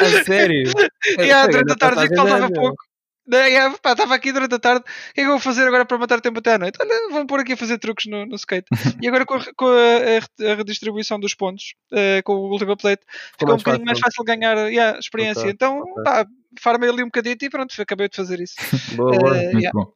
A 0.00 0.24
sério? 0.24 0.64
E 1.12 1.16
Pega 1.16 1.48
durante 1.48 1.72
a 1.72 1.76
tarde 1.76 2.08
que 2.08 2.14
faltava 2.16 2.50
pouco. 2.50 2.82
Daí, 3.24 3.56
ah, 3.56 3.70
pá, 3.80 3.92
Estava 3.92 4.14
aqui 4.16 4.32
durante 4.32 4.54
a 4.54 4.58
tarde. 4.58 4.80
O 4.80 5.14
que 5.14 5.20
é 5.20 5.24
que 5.24 5.28
eu 5.28 5.32
vou 5.32 5.38
fazer 5.38 5.66
agora 5.66 5.84
para 5.84 5.96
matar 5.96 6.20
tempo 6.20 6.40
até 6.40 6.54
à 6.54 6.58
noite? 6.58 6.76
Olha, 6.80 7.08
vamos 7.10 7.26
pôr 7.26 7.38
aqui 7.40 7.52
a 7.52 7.56
fazer 7.56 7.78
truques 7.78 8.06
no, 8.06 8.26
no 8.26 8.34
skate. 8.34 8.66
E 9.04 9.06
agora 9.08 9.24
com 9.24 9.34
a, 9.34 9.44
com 9.56 9.66
a- 9.66 10.48
a- 10.50 10.54
redistribuição 10.56 11.20
dos 11.20 11.34
pontos, 11.34 11.74
eh, 11.92 12.20
com 12.22 12.34
o 12.34 12.50
Ultimate 12.50 12.80
Plate, 12.82 13.02
ficou 13.38 13.54
um 13.54 13.58
bocadinho 13.58 13.84
mais 13.86 14.00
fácil. 14.00 14.24
ganhar 14.24 14.56
yeah, 14.68 14.98
experiência. 14.98 15.42
Ok, 15.42 15.52
Então, 15.52 15.78
ok. 15.78 16.02
pá, 16.04 16.26
farmei 16.60 16.90
ali 16.90 17.02
um 17.02 17.06
bocadito 17.06 17.44
e 17.44 17.50
pronto, 17.50 17.80
acabei 17.80 18.08
de 18.08 18.16
fazer 18.16 18.40
isso. 18.40 18.54
Boa. 18.96 19.36
Eh, 19.36 19.44
muito 19.52 19.58
yeah. 19.60 19.70
bom. 19.72 19.92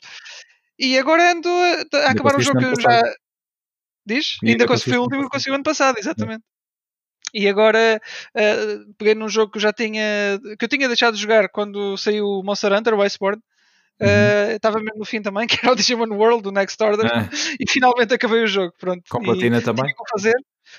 E 0.78 0.96
agora 0.98 1.32
ando 1.32 1.48
a, 1.48 1.98
a 2.06 2.10
acabar 2.12 2.36
um 2.36 2.40
jogo 2.40 2.58
que 2.60 2.64
eu 2.64 2.80
já. 2.80 3.02
Diz? 4.06 4.36
E 4.42 4.50
ainda 4.50 4.66
consegui 4.68 4.96
o 4.98 5.02
último 5.02 5.24
que 5.24 5.30
consegui 5.30 5.54
ano 5.54 5.64
passado, 5.64 5.98
exatamente. 5.98 6.44
E 7.38 7.46
agora 7.48 8.00
eh, 8.34 8.78
peguei 8.96 9.14
num 9.14 9.28
jogo 9.28 9.52
que 9.52 9.58
eu 9.58 9.62
já 9.62 9.72
tinha. 9.72 10.40
que 10.58 10.64
eu 10.64 10.68
tinha 10.68 10.88
deixado 10.88 11.14
de 11.14 11.20
jogar 11.20 11.48
quando 11.50 11.96
saiu 11.98 12.24
o 12.24 12.42
Monster 12.42 12.72
Hunter, 12.72 12.94
o 12.94 13.02
Iceborne. 13.02 13.42
Uh, 14.00 14.56
Estava 14.56 14.78
mesmo 14.78 14.98
no 14.98 15.04
fim 15.04 15.22
também, 15.22 15.46
que 15.48 15.58
era 15.62 15.72
o 15.72 15.76
Digimon 15.76 16.14
World, 16.14 16.42
do 16.42 16.52
Next 16.52 16.82
Order, 16.82 17.10
Ah. 17.12 17.28
e 17.60 17.68
finalmente 17.70 18.14
acabei 18.14 18.42
o 18.42 18.46
jogo. 18.46 18.72
Pronto. 18.78 19.02
Com 19.08 19.22
platina 19.22 19.60
também? 19.60 19.90
é 19.90 20.10
fazer? 20.10 20.34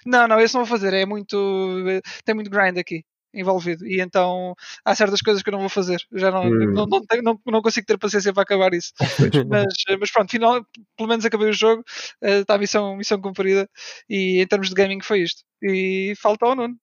Não, 0.05 0.27
não, 0.27 0.39
esse 0.39 0.53
não 0.55 0.65
vou 0.65 0.77
fazer, 0.77 0.93
é 0.93 1.05
muito. 1.05 1.83
tem 2.25 2.35
muito 2.35 2.49
grind 2.49 2.77
aqui 2.77 3.03
envolvido 3.39 3.85
e 3.87 4.01
então 4.01 4.53
há 4.83 4.95
certas 4.95 5.21
coisas 5.21 5.41
que 5.43 5.49
eu 5.49 5.53
não 5.53 5.59
vou 5.59 5.69
fazer 5.69 5.99
já 6.13 6.31
não, 6.31 6.45
Hum. 6.45 6.73
não, 6.73 6.85
não, 6.85 7.01
tenho- 7.05 7.23
não, 7.23 7.39
não 7.45 7.61
consigo 7.61 7.85
ter 7.87 7.97
paciência 7.97 8.33
para 8.33 8.43
acabar 8.43 8.73
isso 8.73 8.91
mas, 9.49 9.65
mas 9.99 10.11
pronto, 10.11 10.31
final, 10.31 10.65
pelo 10.95 11.09
menos 11.09 11.25
acabei 11.25 11.49
o 11.49 11.53
jogo 11.53 11.83
está 12.21 12.55
a 12.55 12.57
missão, 12.57 12.95
missão 12.97 13.21
cumprida 13.21 13.69
e 14.09 14.41
em 14.41 14.47
termos 14.47 14.69
de 14.69 14.75
gaming 14.75 15.01
foi 15.01 15.21
isto 15.21 15.43
e 15.61 16.13
falta 16.19 16.45
ao 16.45 16.55
Nuno 16.55 16.75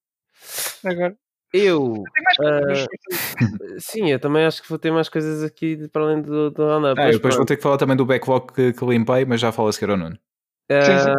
agora 0.85 1.17
Eu, 1.53 2.03
tem 2.15 2.25
mais 2.25 2.37
coisas, 2.37 2.87
mas- 3.61 3.85
sim, 3.85 4.11
eu 4.11 4.19
também 4.19 4.45
acho 4.45 4.61
que 4.63 4.69
vou 4.69 4.79
ter 4.79 4.91
mais 4.91 5.09
coisas 5.09 5.43
aqui 5.45 5.89
para 5.89 6.03
além 6.03 6.21
do, 6.23 6.51
do 6.51 6.63
roundup. 6.67 7.01
Ah, 7.01 7.11
depois 7.11 7.21
vou 7.21 7.37
pronto. 7.37 7.47
ter 7.49 7.57
que 7.57 7.63
falar 7.63 7.77
também 7.79 7.97
do 7.97 8.05
backlog 8.05 8.53
que, 8.53 8.73
que 8.73 8.85
limpei, 8.85 9.25
mas 9.25 9.41
já 9.41 9.53
falo 9.53 9.69
a 9.69 9.73
seguir 9.73 9.91
ao 9.91 9.97
Nuno. 9.97 10.19
Sim, 10.73 10.99
sim. 10.99 11.11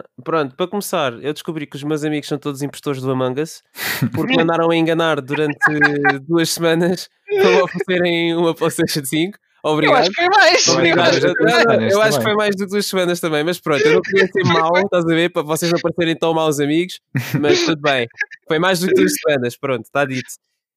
Ah, 0.00 0.22
pronto, 0.24 0.56
para 0.56 0.66
começar, 0.66 1.12
eu 1.22 1.32
descobri 1.32 1.66
que 1.66 1.76
os 1.76 1.82
meus 1.82 2.04
amigos 2.04 2.28
são 2.28 2.38
todos 2.38 2.62
impostores 2.62 3.02
do 3.02 3.10
Among 3.10 3.40
Us 3.40 3.62
porque 4.14 4.36
me 4.36 4.42
andaram 4.42 4.70
a 4.70 4.76
enganar 4.76 5.20
durante 5.20 5.58
duas 6.26 6.50
semanas 6.50 7.08
para 7.28 7.64
oferecerem 7.64 8.34
uma 8.34 8.54
PlayStation 8.54 9.04
5. 9.04 9.38
eu 9.62 9.70
Obrigado. 9.70 9.96
acho 9.98 10.10
que 10.10 10.16
foi 10.16 10.28
mais 10.28 10.68
Obrigado. 10.68 11.12
Não, 11.40 11.60
semanas 11.60 11.92
eu 11.92 12.02
acho 12.02 12.18
que 12.18 12.24
foi 12.24 12.34
mais 12.34 12.56
do 12.56 12.64
que 12.64 12.70
duas 12.70 12.86
semanas 12.86 13.20
também, 13.20 13.44
mas 13.44 13.60
pronto, 13.60 13.86
eu 13.86 13.94
não 13.94 14.00
queria 14.00 14.26
ser 14.26 14.44
mau, 14.44 14.76
estás 14.76 15.04
a 15.04 15.08
ver, 15.14 15.30
para 15.30 15.42
vocês 15.42 15.70
não 15.70 15.80
parecerem 15.80 16.16
tão 16.16 16.32
maus 16.32 16.60
amigos, 16.60 17.00
mas 17.38 17.64
tudo 17.64 17.80
bem. 17.82 18.06
Foi 18.48 18.58
mais 18.58 18.80
do 18.80 18.88
que 18.88 18.94
duas 18.94 19.12
semanas, 19.14 19.56
pronto, 19.56 19.84
está 19.84 20.04
dito. 20.04 20.28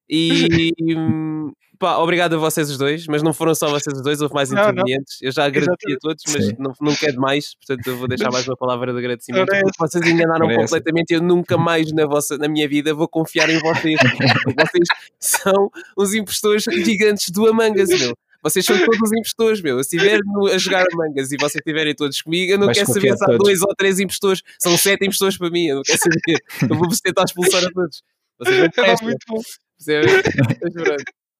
E 0.08 0.72
pá, 1.78 1.96
obrigado 1.98 2.34
a 2.34 2.38
vocês 2.38 2.70
os 2.70 2.78
dois, 2.78 3.06
mas 3.06 3.22
não 3.22 3.32
foram 3.32 3.54
só 3.54 3.68
vocês 3.68 3.96
os 3.96 4.02
dois, 4.02 4.20
houve 4.20 4.34
mais 4.34 4.50
intervenientes. 4.52 5.18
Eu 5.20 5.32
já 5.32 5.44
agradeci 5.44 5.70
a 5.70 5.90
Exatamente. 5.90 6.00
todos, 6.00 6.22
mas 6.32 6.46
Sim. 6.46 6.54
não, 6.58 6.72
não 6.80 6.94
quero 6.94 7.20
mais, 7.20 7.54
portanto 7.56 7.86
eu 7.86 7.96
vou 7.96 8.08
deixar 8.08 8.30
mais 8.30 8.46
uma 8.46 8.56
palavra 8.56 8.92
de 8.92 8.98
agradecimento. 8.98 9.46
Porque 9.46 9.70
vocês 9.78 10.06
enganaram 10.06 10.50
essa. 10.50 10.60
completamente 10.60 11.14
eu 11.14 11.22
nunca 11.22 11.56
mais 11.58 11.92
na, 11.92 12.06
vossa, 12.06 12.38
na 12.38 12.48
minha 12.48 12.68
vida 12.68 12.94
vou 12.94 13.08
confiar 13.08 13.48
em 13.50 13.58
vocês. 13.58 13.98
Vocês 14.56 14.88
são 15.18 15.70
os 15.96 16.14
impostores 16.14 16.64
gigantes 16.64 17.30
do 17.30 17.46
Among 17.46 17.80
Us, 17.82 17.88
meu. 17.88 18.16
Vocês 18.42 18.64
são 18.64 18.76
todos 18.78 19.00
os 19.00 19.12
impostores, 19.12 19.60
meu. 19.62 19.82
Se 19.82 19.96
estiver 19.96 20.20
a 20.52 20.58
jogar 20.58 20.84
Among 20.92 21.20
Us 21.20 21.32
e 21.32 21.36
vocês 21.36 21.54
estiverem 21.56 21.94
todos 21.94 22.20
comigo, 22.20 22.52
eu 22.52 22.58
não 22.58 22.66
Vais 22.66 22.78
quero 22.78 22.92
saber 22.92 23.16
se 23.16 23.24
há 23.24 23.26
todos. 23.26 23.38
dois 23.38 23.62
ou 23.62 23.74
três 23.74 23.98
impostores. 24.00 24.42
São 24.58 24.76
sete 24.76 25.04
impostores 25.06 25.38
para 25.38 25.48
mim, 25.50 25.66
eu 25.66 25.76
não 25.76 25.82
quero 25.82 25.98
saber. 25.98 26.42
Eu 26.70 26.76
vou-vos 26.76 27.00
tentar 27.00 27.24
expulsar 27.24 27.64
a 27.64 27.70
todos. 27.70 28.02
Vocês 28.38 28.58
não 28.58 28.68
prestam, 28.70 29.06
muito 29.08 29.24
bom. 29.28 29.40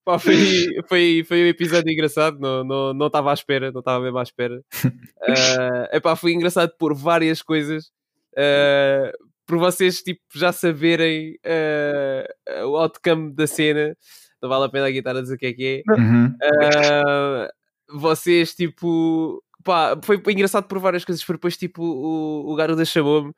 Pá, 0.05 0.19
foi, 0.19 0.37
foi, 0.87 1.25
foi 1.27 1.45
um 1.45 1.47
episódio 1.47 1.91
engraçado, 1.91 2.39
não 2.39 2.61
estava 2.63 2.93
não, 2.93 2.95
não 2.95 3.29
à 3.31 3.33
espera, 3.33 3.73
não 3.73 3.79
estava 3.79 4.05
mesmo 4.05 4.19
à 4.19 4.23
espera. 4.23 4.61
Ah, 5.23 5.89
epá, 5.97 6.15
foi 6.15 6.33
engraçado 6.33 6.73
por 6.79 6.95
várias 6.95 7.41
coisas. 7.41 7.91
ah, 8.37 9.11
por 9.47 9.59
vocês 9.59 10.03
tipo, 10.03 10.21
já 10.35 10.53
saberem 10.53 11.39
ah, 11.45 12.67
o 12.67 12.77
outcome 12.77 13.33
da 13.33 13.47
cena. 13.47 13.97
Não 14.43 14.49
vale 14.49 14.67
a 14.67 14.69
pena 14.69 14.87
a 14.87 15.23
dizer 15.23 15.37
o 15.37 15.39
que 15.39 15.47
é 15.47 15.53
que 15.55 15.83
é. 15.89 15.93
Uhum. 15.93 16.35
Ah, 16.63 17.49
vocês, 17.89 18.55
tipo, 18.55 19.43
pá, 19.65 19.99
foi 20.03 20.21
engraçado 20.33 20.67
por 20.69 20.79
várias 20.79 21.05
coisas. 21.05 21.23
Foi 21.23 21.37
depois, 21.37 21.57
tipo, 21.57 21.83
o, 21.83 22.53
o 22.53 22.55
Garuda 22.57 22.85
chamou-me 22.85 23.33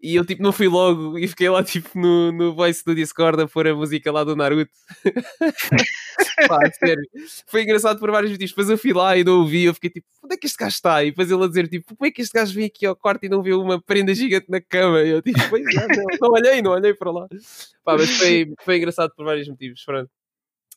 e 0.00 0.14
eu, 0.14 0.24
tipo, 0.24 0.42
não 0.42 0.52
fui 0.52 0.68
logo 0.68 1.18
e 1.18 1.26
fiquei 1.26 1.48
lá, 1.48 1.62
tipo, 1.64 1.98
no, 1.98 2.30
no 2.32 2.54
voice 2.54 2.84
do 2.84 2.94
Discord 2.94 3.42
a 3.42 3.48
pôr 3.48 3.66
a 3.68 3.74
música 3.74 4.10
lá 4.12 4.22
do 4.24 4.36
Naruto. 4.36 4.70
pá, 6.48 6.60
sério. 6.78 7.02
Foi 7.46 7.62
engraçado 7.62 7.98
por 7.98 8.10
vários 8.10 8.30
motivos. 8.32 8.50
Depois 8.52 8.70
eu 8.70 8.78
fui 8.78 8.92
lá 8.92 9.16
e 9.16 9.24
não 9.24 9.40
ouvi. 9.40 9.64
Eu 9.64 9.74
fiquei 9.74 9.90
tipo, 9.90 10.06
onde 10.24 10.34
é 10.34 10.38
que 10.38 10.46
este 10.46 10.56
gajo 10.58 10.74
está? 10.74 11.02
E 11.04 11.10
depois 11.10 11.30
ele 11.30 11.44
a 11.44 11.48
dizer, 11.48 11.68
tipo, 11.68 11.96
como 11.96 12.06
é 12.08 12.10
que 12.12 12.22
este 12.22 12.32
gajo 12.32 12.54
veio 12.54 12.66
aqui 12.66 12.86
ao 12.86 12.96
quarto 12.96 13.24
e 13.24 13.28
não 13.28 13.42
viu 13.42 13.60
uma 13.60 13.80
prenda 13.80 14.14
gigante 14.14 14.46
na 14.48 14.60
cama? 14.60 15.02
E 15.02 15.10
eu, 15.10 15.22
tipo, 15.22 15.38
pois 15.50 15.62
é, 15.66 15.86
não, 15.88 16.04
não 16.20 16.30
olhei, 16.32 16.62
não 16.62 16.70
olhei 16.72 16.94
para 16.94 17.10
lá. 17.10 17.26
Pá, 17.84 17.96
mas 17.96 18.10
foi, 18.10 18.52
foi 18.64 18.76
engraçado 18.76 19.12
por 19.16 19.24
vários 19.24 19.48
motivos. 19.48 19.82
Pronto. 19.84 20.10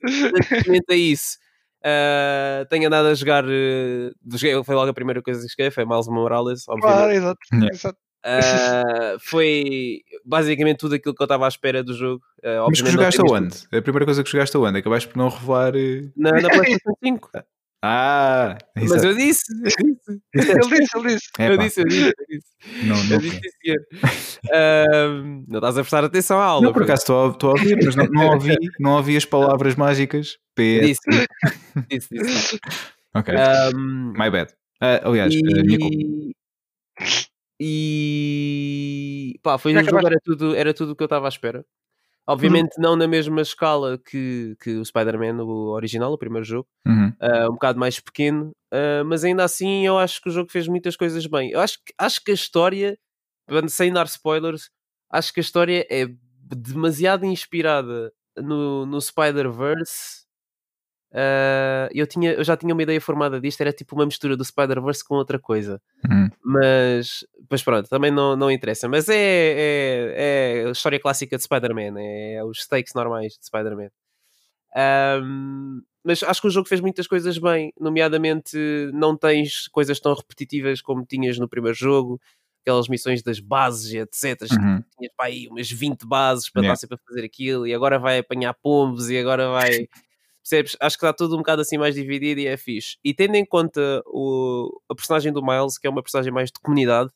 Relativamente 0.03 0.91
a 0.91 0.95
isso. 0.95 1.37
Uh, 1.83 2.65
tenho 2.69 2.87
andado 2.87 3.07
a 3.07 3.13
jogar. 3.13 3.43
Uh, 3.45 4.11
joguei- 4.31 4.63
foi 4.63 4.75
logo 4.75 4.89
a 4.89 4.93
primeira 4.93 5.21
coisa 5.21 5.41
que 5.41 5.47
joguei, 5.49 5.71
foi 5.71 5.85
Miles 5.85 6.07
Morales, 6.07 6.67
obviamente. 6.67 6.95
Claro, 6.97 7.11
exato, 7.11 7.39
Yeah. 7.53 7.69
exato. 7.73 7.97
Uh, 8.23 9.17
foi 9.19 10.01
basicamente 10.23 10.77
tudo 10.77 10.95
aquilo 10.95 11.15
que 11.15 11.21
eu 11.21 11.25
estava 11.25 11.45
à 11.45 11.47
espera 11.47 11.83
do 11.83 11.93
jogo. 11.93 12.23
Uh, 12.43 12.67
Mas 12.69 12.81
que 12.81 12.91
jogaste 12.91 13.19
aonde? 13.21 13.57
A 13.71 13.81
primeira 13.81 14.05
coisa 14.05 14.23
que 14.23 14.29
jogaste 14.31 14.55
aonde? 14.57 14.77
Acabaste 14.79 15.09
por 15.09 15.17
não 15.17 15.29
revelar. 15.29 15.75
eh, 15.75 16.01
visto 16.01 16.11
Na, 16.15 16.31
na 16.31 16.49
PlayStation 16.49 16.93
5. 17.03 17.29
Ah! 17.83 18.57
Mas 18.75 18.83
exato. 18.91 19.07
eu 19.07 19.15
disse, 19.15 19.43
eu 19.51 19.57
disse, 19.65 20.21
Ele 20.35 20.77
disse, 20.77 20.97
ele 20.97 21.07
disse. 21.07 21.29
Eu 21.39 21.57
disse, 21.57 21.79
eu 21.81 21.85
disse, 21.85 22.13
eu 22.19 22.25
disse. 22.29 22.85
Não, 22.87 23.03
não, 23.05 23.15
Eu 23.15 23.19
disse, 23.21 23.57
não 25.47 25.57
estás 25.57 25.77
a 25.79 25.81
prestar 25.81 26.03
atenção 26.03 26.39
à 26.39 26.45
aula. 26.45 26.63
não, 26.67 26.73
por 26.73 26.83
acaso 26.83 27.01
estou 27.01 27.25
a, 27.25 27.31
estou 27.31 27.49
a 27.49 27.53
ouvir, 27.53 27.79
mas 27.83 27.95
não, 27.95 28.05
não, 28.05 28.27
ouvi, 28.33 28.55
não 28.79 28.91
ouvi 28.97 29.17
as 29.17 29.25
palavras 29.25 29.75
mágicas. 29.75 30.37
P. 30.53 30.79
Disse, 30.81 31.01
disse, 31.89 32.07
disse. 32.11 32.59
Ok, 33.15 33.33
Um, 33.75 34.13
my 34.15 34.29
bad. 34.29 34.53
Ah, 34.79 35.01
aliás, 35.03 35.33
minha 35.33 35.79
culpa. 35.79 35.97
E... 37.63 39.39
pá, 39.43 39.57
foi 39.57 39.73
Já 39.73 39.81
um 39.81 39.83
jogo, 39.83 40.07
era 40.07 40.19
tudo, 40.23 40.55
era 40.55 40.73
tudo 40.73 40.91
o 40.93 40.95
que 40.95 41.03
eu 41.03 41.05
estava 41.05 41.27
à 41.27 41.29
espera. 41.29 41.63
Obviamente 42.27 42.79
não 42.79 42.95
na 42.95 43.07
mesma 43.07 43.41
escala 43.41 43.97
que, 43.97 44.55
que 44.61 44.77
o 44.77 44.85
Spider-Man, 44.85 45.43
o 45.43 45.71
original, 45.71 46.11
o 46.13 46.17
primeiro 46.17 46.45
jogo, 46.45 46.67
Uhum. 46.87 47.13
ah, 47.19 47.47
um 47.49 47.53
bocado 47.53 47.79
mais 47.79 47.99
pequeno, 47.99 48.51
ah, 48.71 49.03
mas 49.05 49.23
ainda 49.23 49.43
assim 49.43 49.85
eu 49.85 49.97
acho 49.97 50.21
que 50.21 50.29
o 50.29 50.31
jogo 50.31 50.51
fez 50.51 50.67
muitas 50.67 50.95
coisas 50.95 51.25
bem. 51.27 51.51
Eu 51.51 51.59
acho 51.59 51.77
que, 51.85 51.93
acho 51.97 52.23
que 52.23 52.31
a 52.31 52.33
história, 52.33 52.97
sem 53.69 53.93
dar 53.93 54.05
spoilers, 54.05 54.69
acho 55.11 55.33
que 55.33 55.39
a 55.39 55.41
história 55.41 55.85
é 55.89 56.07
demasiado 56.55 57.25
inspirada 57.25 58.11
no, 58.37 58.85
no 58.85 58.99
Spider-Verse. 58.99 60.25
Ah, 61.13 61.89
eu, 61.93 62.07
tinha, 62.07 62.31
eu 62.33 62.43
já 62.43 62.55
tinha 62.55 62.73
uma 62.73 62.83
ideia 62.83 63.01
formada 63.01 63.39
disto, 63.39 63.61
era 63.61 63.73
tipo 63.73 63.95
uma 63.95 64.05
mistura 64.05 64.37
do 64.37 64.45
Spider-Verse 64.45 65.03
com 65.03 65.15
outra 65.15 65.37
coisa. 65.37 65.81
Uhum. 66.09 66.29
Mas, 66.43 67.25
mas 67.49 67.61
pronto, 67.63 67.89
também 67.89 68.11
não, 68.11 68.35
não 68.35 68.49
interessa. 68.49 68.87
Mas 68.87 69.09
é, 69.09 69.15
é, 69.15 70.63
é 70.63 70.67
a 70.67 70.71
história 70.71 70.99
clássica 70.99 71.37
de 71.37 71.43
Spider-Man, 71.43 71.99
é 71.99 72.43
os 72.43 72.61
stakes 72.63 72.93
normais 72.93 73.33
de 73.33 73.45
Spider-Man. 73.45 73.89
Ahm, 74.75 75.81
mas 76.03 76.23
acho 76.23 76.41
que 76.41 76.47
o 76.47 76.51
jogo 76.51 76.67
fez 76.67 76.81
muitas 76.81 77.05
coisas 77.05 77.37
bem, 77.37 77.73
nomeadamente 77.79 78.57
não 78.93 79.15
tens 79.15 79.67
coisas 79.67 79.99
tão 79.99 80.13
repetitivas 80.13 80.81
como 80.81 81.05
tinhas 81.05 81.37
no 81.37 81.47
primeiro 81.47 81.77
jogo, 81.77 82.19
aquelas 82.61 82.87
missões 82.87 83.21
das 83.21 83.39
bases, 83.39 83.93
etc. 83.93 84.49
Uhum. 84.51 84.83
Tinhas 84.97 85.13
para 85.15 85.25
aí 85.27 85.47
umas 85.47 85.69
20 85.69 86.05
bases 86.07 86.49
para 86.49 86.61
Yeah. 86.61 86.73
estar 86.73 86.87
sempre 86.87 86.95
a 86.95 87.07
fazer 87.07 87.25
aquilo, 87.25 87.67
e 87.67 87.73
agora 87.73 87.99
vai 87.99 88.19
apanhar 88.19 88.53
pombos, 88.53 89.09
e 89.09 89.17
agora 89.17 89.49
vai. 89.49 89.87
Percebes? 90.43 90.75
Acho 90.79 90.97
que 90.97 91.05
está 91.05 91.13
tudo 91.13 91.35
um 91.35 91.39
bocado 91.39 91.61
assim 91.61 91.77
mais 91.77 91.93
dividido 91.95 92.41
e 92.41 92.47
é 92.47 92.57
fixe. 92.57 92.97
E 93.03 93.13
tendo 93.13 93.35
em 93.35 93.45
conta 93.45 94.01
o, 94.07 94.69
a 94.89 94.95
personagem 94.95 95.31
do 95.31 95.41
Miles, 95.45 95.77
que 95.77 95.85
é 95.87 95.89
uma 95.89 96.01
personagem 96.01 96.31
mais 96.33 96.49
de 96.51 96.59
comunidade, 96.59 97.11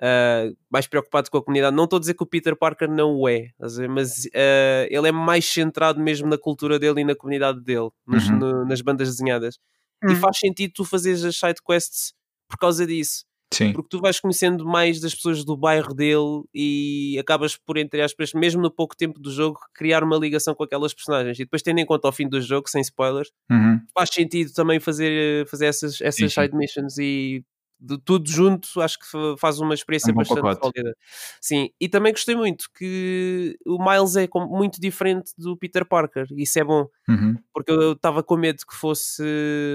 ah, 0.00 0.48
mais 0.70 0.86
preocupado 0.86 1.30
com 1.30 1.38
a 1.38 1.42
comunidade, 1.42 1.74
não 1.76 1.84
estou 1.84 1.96
a 1.96 2.00
dizer 2.00 2.14
que 2.14 2.22
o 2.22 2.26
Peter 2.26 2.56
Parker 2.56 2.88
não 2.90 3.14
o 3.16 3.28
é, 3.28 3.50
mas 3.88 4.26
ah, 4.34 4.86
ele 4.90 5.08
é 5.08 5.12
mais 5.12 5.44
centrado 5.44 6.00
mesmo 6.00 6.28
na 6.28 6.38
cultura 6.38 6.78
dele 6.78 7.00
e 7.00 7.04
na 7.04 7.14
comunidade 7.14 7.60
dele, 7.60 7.90
nos- 8.06 8.28
Uhum. 8.28 8.38
no- 8.38 8.64
nas 8.64 8.80
bandas 8.80 9.08
desenhadas. 9.08 9.58
E 10.04 10.08
Uhum. 10.12 10.16
faz 10.16 10.38
sentido 10.38 10.72
tu 10.74 10.84
fazeres 10.84 11.24
as 11.24 11.36
side 11.36 11.60
quests 11.64 12.12
por 12.48 12.56
causa 12.58 12.86
disso 12.86 13.24
Sim. 13.52 13.72
porque 13.72 13.88
tu 13.90 14.00
vais 14.00 14.20
conhecendo 14.20 14.64
mais 14.66 15.00
das 15.00 15.14
pessoas 15.14 15.44
do 15.44 15.56
bairro 15.56 15.94
dele 15.94 16.42
e 16.54 17.16
acabas 17.18 17.56
por, 17.56 17.78
entre 17.78 18.02
aspas, 18.02 18.32
mesmo 18.34 18.60
no 18.60 18.70
pouco 18.70 18.96
tempo 18.96 19.18
do 19.20 19.30
jogo, 19.32 19.58
criar 19.74 20.04
uma 20.04 20.16
ligação 20.18 20.54
com 20.54 20.62
aquelas 20.64 20.92
personagens. 20.94 21.38
E 21.38 21.44
depois, 21.44 21.62
tendo 21.62 21.78
em 21.80 21.86
conta 21.86 22.06
ao 22.08 22.12
fim 22.12 22.28
do 22.28 22.40
jogo, 22.40 22.68
sem 22.68 22.80
spoilers, 22.82 23.30
Uhum. 23.50 23.80
faz 23.94 24.10
sentido 24.12 24.52
também 24.52 24.78
fazer, 24.80 25.46
fazer 25.48 25.66
essas, 25.66 26.00
essas 26.00 26.32
Sim, 26.32 26.42
side 26.42 26.56
missions 26.56 26.98
e 26.98 27.42
de 27.80 27.96
tudo 27.98 28.28
junto, 28.28 28.80
acho 28.80 28.98
que 28.98 29.06
fa- 29.06 29.36
faz 29.38 29.60
uma 29.60 29.72
experiência 29.72 30.10
Um 30.12 30.16
bom 30.16 30.20
bastante 30.20 30.58
sólida. 30.58 30.96
Sim, 31.40 31.70
e 31.80 31.88
também 31.88 32.12
gostei 32.12 32.34
muito 32.34 32.66
que 32.76 33.56
o 33.64 33.78
Miles 33.82 34.16
é 34.16 34.28
muito 34.34 34.80
diferente 34.80 35.30
do 35.38 35.56
Peter 35.56 35.86
Parker, 35.86 36.26
isso 36.36 36.58
é 36.58 36.64
bom 36.64 36.88
Uhum. 37.08 37.36
porque 37.54 37.70
eu 37.70 37.92
estava 37.92 38.22
com 38.22 38.36
medo 38.36 38.58
que 38.68 38.74
fosse 38.76 39.22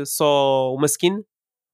só 0.05 0.73
uma 0.75 0.85
skin 0.85 1.23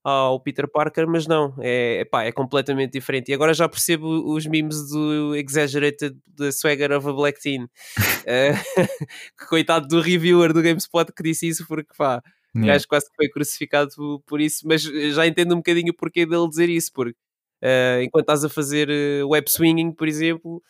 ao 0.03 0.39
Peter 0.39 0.67
Parker, 0.67 1.07
mas 1.07 1.27
não, 1.27 1.53
é, 1.59 2.05
pá, 2.05 2.23
é 2.23 2.31
completamente 2.31 2.93
diferente. 2.93 3.29
E 3.31 3.33
agora 3.33 3.53
já 3.53 3.67
percebo 3.69 4.07
os 4.33 4.45
memes 4.45 4.89
do 4.89 5.35
Exaggerated 5.35 6.15
the 6.37 6.51
Swagger 6.51 6.91
of 6.93 7.07
a 7.07 7.13
Black 7.13 7.39
Teen. 7.41 7.67
Eh, 8.25 8.51
que 9.39 9.45
coitado 9.47 9.87
do 9.87 10.01
reviewer 10.01 10.53
do 10.53 10.61
GameSpot 10.61 11.11
que 11.15 11.23
disse 11.23 11.47
isso, 11.47 11.65
porque 11.67 11.93
pá, 11.97 12.21
o 12.55 12.59
Yeah. 12.59 12.73
gajo 12.73 12.87
quase 12.87 13.09
que 13.09 13.15
foi 13.15 13.29
crucificado 13.29 13.89
por- 14.25 14.41
isso, 14.41 14.67
mas 14.67 14.81
já 14.83 15.25
entendo 15.27 15.53
um 15.53 15.57
bocadinho 15.57 15.91
o 15.91 15.95
porquê 15.95 16.25
dele 16.25 16.47
dizer 16.49 16.67
isso, 16.69 16.91
porque 16.93 17.15
eh, 17.61 18.01
enquanto 18.03 18.23
estás 18.23 18.43
a 18.43 18.49
fazer 18.49 18.89
eh, 18.89 19.23
web 19.23 19.49
swinging, 19.49 19.91
por 19.93 20.07
exemplo, 20.07 20.61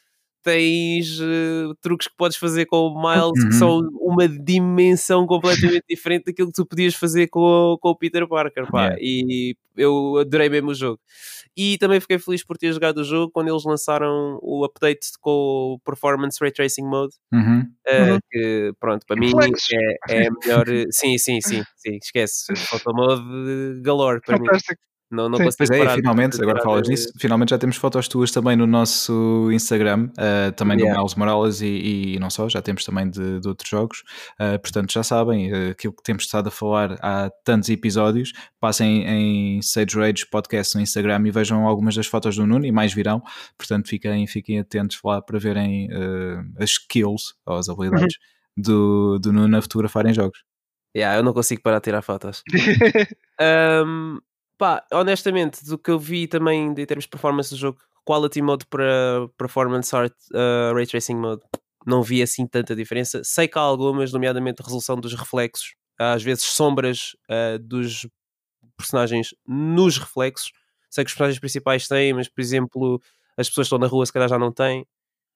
tens 0.43 1.19
uh, 1.19 1.75
truques 1.81 2.07
que 2.07 2.15
podes 2.17 2.37
fazer 2.37 2.65
com 2.65 2.77
o 2.87 3.01
Miles 3.01 3.43
Uhum. 3.43 3.49
que 3.49 3.55
são 3.55 3.79
uma 4.01 4.27
dimensão 4.27 5.25
completamente 5.27 5.83
diferente 5.89 6.25
daquilo 6.25 6.47
que 6.49 6.53
tu 6.55 6.65
podias 6.65 6.95
fazer 6.95 7.27
com, 7.27 7.77
com 7.81 7.89
o 7.89 7.95
Peter 7.97 8.27
Parker, 8.27 8.67
pá. 8.71 8.83
Yeah. 8.87 8.97
E 9.01 9.55
eu 9.77 10.17
adorei 10.17 10.49
mesmo 10.49 10.71
o 10.71 10.75
jogo. 10.75 10.99
E 11.55 11.77
também 11.77 11.99
fiquei 11.99 12.17
feliz 12.19 12.43
por 12.45 12.57
ter 12.57 12.71
jogado 12.73 12.99
o 12.99 13.03
jogo 13.03 13.31
quando 13.33 13.49
eles 13.49 13.63
lançaram 13.65 14.37
o 14.41 14.63
update 14.65 15.07
com 15.19 15.31
o 15.75 15.79
Performance 15.85 16.37
Ray 16.39 16.51
Tracing 16.51 16.83
Mode. 16.85 17.13
Uhum. 17.33 17.59
Uh, 17.87 18.11
Uhum. 18.13 18.19
que 18.31 18.71
pronto, 18.79 19.05
para 19.07 19.19
mim 19.19 19.31
é, 20.09 20.25
é 20.25 20.29
melhor. 20.29 20.65
sim, 20.91 21.17
sim, 21.17 21.41
sim, 21.41 21.63
sim, 21.75 21.97
esquece. 22.01 22.45
Photomode 22.69 23.81
galore 23.81 24.21
para 24.25 24.37
mim. 24.37 24.45
Fantástico. 24.45 24.81
Não, 25.11 25.27
não 25.27 25.37
Sim. 25.37 25.49
Pois 25.57 25.69
é, 25.71 25.95
finalmente, 25.95 26.37
de 26.37 26.43
agora 26.43 26.61
falas 26.61 26.83
de- 26.83 26.89
nisso, 26.91 27.11
finalmente 27.17 27.49
já 27.49 27.57
temos 27.57 27.77
fotos 27.77 28.07
tuas 28.07 28.29
também 28.29 28.55
no 28.55 28.67
nosso 28.67 29.49
Instagram, 29.51 30.09
uh, 30.11 30.51
também 30.55 30.77
Yeah. 30.77 30.93
do 30.95 30.99
Miles 31.01 31.15
Morales 31.15 31.61
e, 31.61 32.13
e 32.15 32.19
não 32.19 32.29
só, 32.29 32.47
já 32.47 32.61
temos 32.61 32.83
também 32.85 33.09
de, 33.09 33.39
de 33.39 33.47
outros 33.47 33.67
jogos, 33.69 34.03
Uh, 34.39 34.59
portanto 34.59 34.93
já 34.93 35.01
sabem, 35.01 35.51
uh, 35.51 35.71
aquilo 35.71 35.93
que 35.93 36.03
temos 36.03 36.23
estado 36.23 36.47
a 36.47 36.51
falar 36.51 36.97
há 37.01 37.29
tantos 37.43 37.69
episódios, 37.69 38.31
passem 38.59 39.03
em 39.05 39.61
Sage 39.63 39.97
Rage 39.97 40.25
Podcast 40.29 40.75
no 40.75 40.81
Instagram 40.81 41.23
e 41.27 41.31
vejam 41.31 41.65
algumas 41.67 41.95
das 41.95 42.05
fotos 42.07 42.35
do 42.35 42.45
Nuno 42.45 42.65
e 42.65 42.71
mais 42.71 42.93
virão, 42.93 43.21
portanto 43.57 43.87
fiquem, 43.89 44.27
fiquem 44.27 44.59
atentos 44.59 44.99
lá 45.03 45.21
para 45.21 45.39
verem 45.39 45.87
uh, 45.91 46.43
as 46.61 46.69
skills 46.71 47.33
ou 47.45 47.57
as 47.57 47.67
habilidades 47.67 48.17
do, 48.55 49.17
do 49.19 49.33
Nuno 49.33 49.57
a 49.57 49.61
fotografar 49.61 50.05
em 50.05 50.13
jogos. 50.13 50.43
Yeah, 50.95 51.17
eu 51.19 51.23
não 51.23 51.33
consigo 51.33 51.61
parar 51.61 51.79
de 51.79 51.83
tirar 51.85 52.01
fotos. 52.01 52.43
Um, 53.41 54.19
pá, 54.59 54.85
honestamente, 54.93 55.65
do 55.65 55.79
que 55.79 55.91
eu 55.91 55.99
vi 55.99 56.27
também 56.27 56.67
em 56.67 56.85
termos 56.85 57.05
de 57.05 57.09
performance 57.09 57.49
do 57.51 57.57
jogo, 57.57 57.79
Quality 58.07 58.41
Mode 58.43 58.67
para 58.67 59.27
Performance 59.39 59.95
Art 59.95 60.13
uh, 60.33 60.75
Ray 60.75 60.85
Tracing 60.87 61.15
Mode, 61.15 61.41
não 61.87 62.03
vi 62.03 62.21
assim 62.21 62.45
tanta 62.47 62.75
diferença. 62.75 63.21
Sei 63.23 63.47
que 63.47 63.57
há 63.57 63.61
algumas, 63.61 64.13
nomeadamente 64.13 64.61
a 64.61 64.65
resolução 64.65 64.99
dos 64.99 65.15
reflexos, 65.15 65.75
às 65.99 66.23
vezes 66.23 66.43
sombras 66.43 67.15
uh, 67.31 67.59
dos 67.59 68.07
personagens 68.77 69.35
nos 69.47 69.97
reflexos. 69.97 70.51
Sei 70.89 71.03
que 71.03 71.09
os 71.09 71.13
personagens 71.15 71.39
principais 71.39 71.87
têm, 71.87 72.13
mas 72.13 72.27
por 72.29 72.41
exemplo, 72.41 73.01
as 73.37 73.49
pessoas 73.49 73.65
que 73.67 73.75
estão 73.75 73.79
na 73.79 73.87
rua 73.87 74.05
se 74.05 74.13
calhar 74.13 74.29
já 74.29 74.39
não 74.39 74.51
têm. 74.51 74.81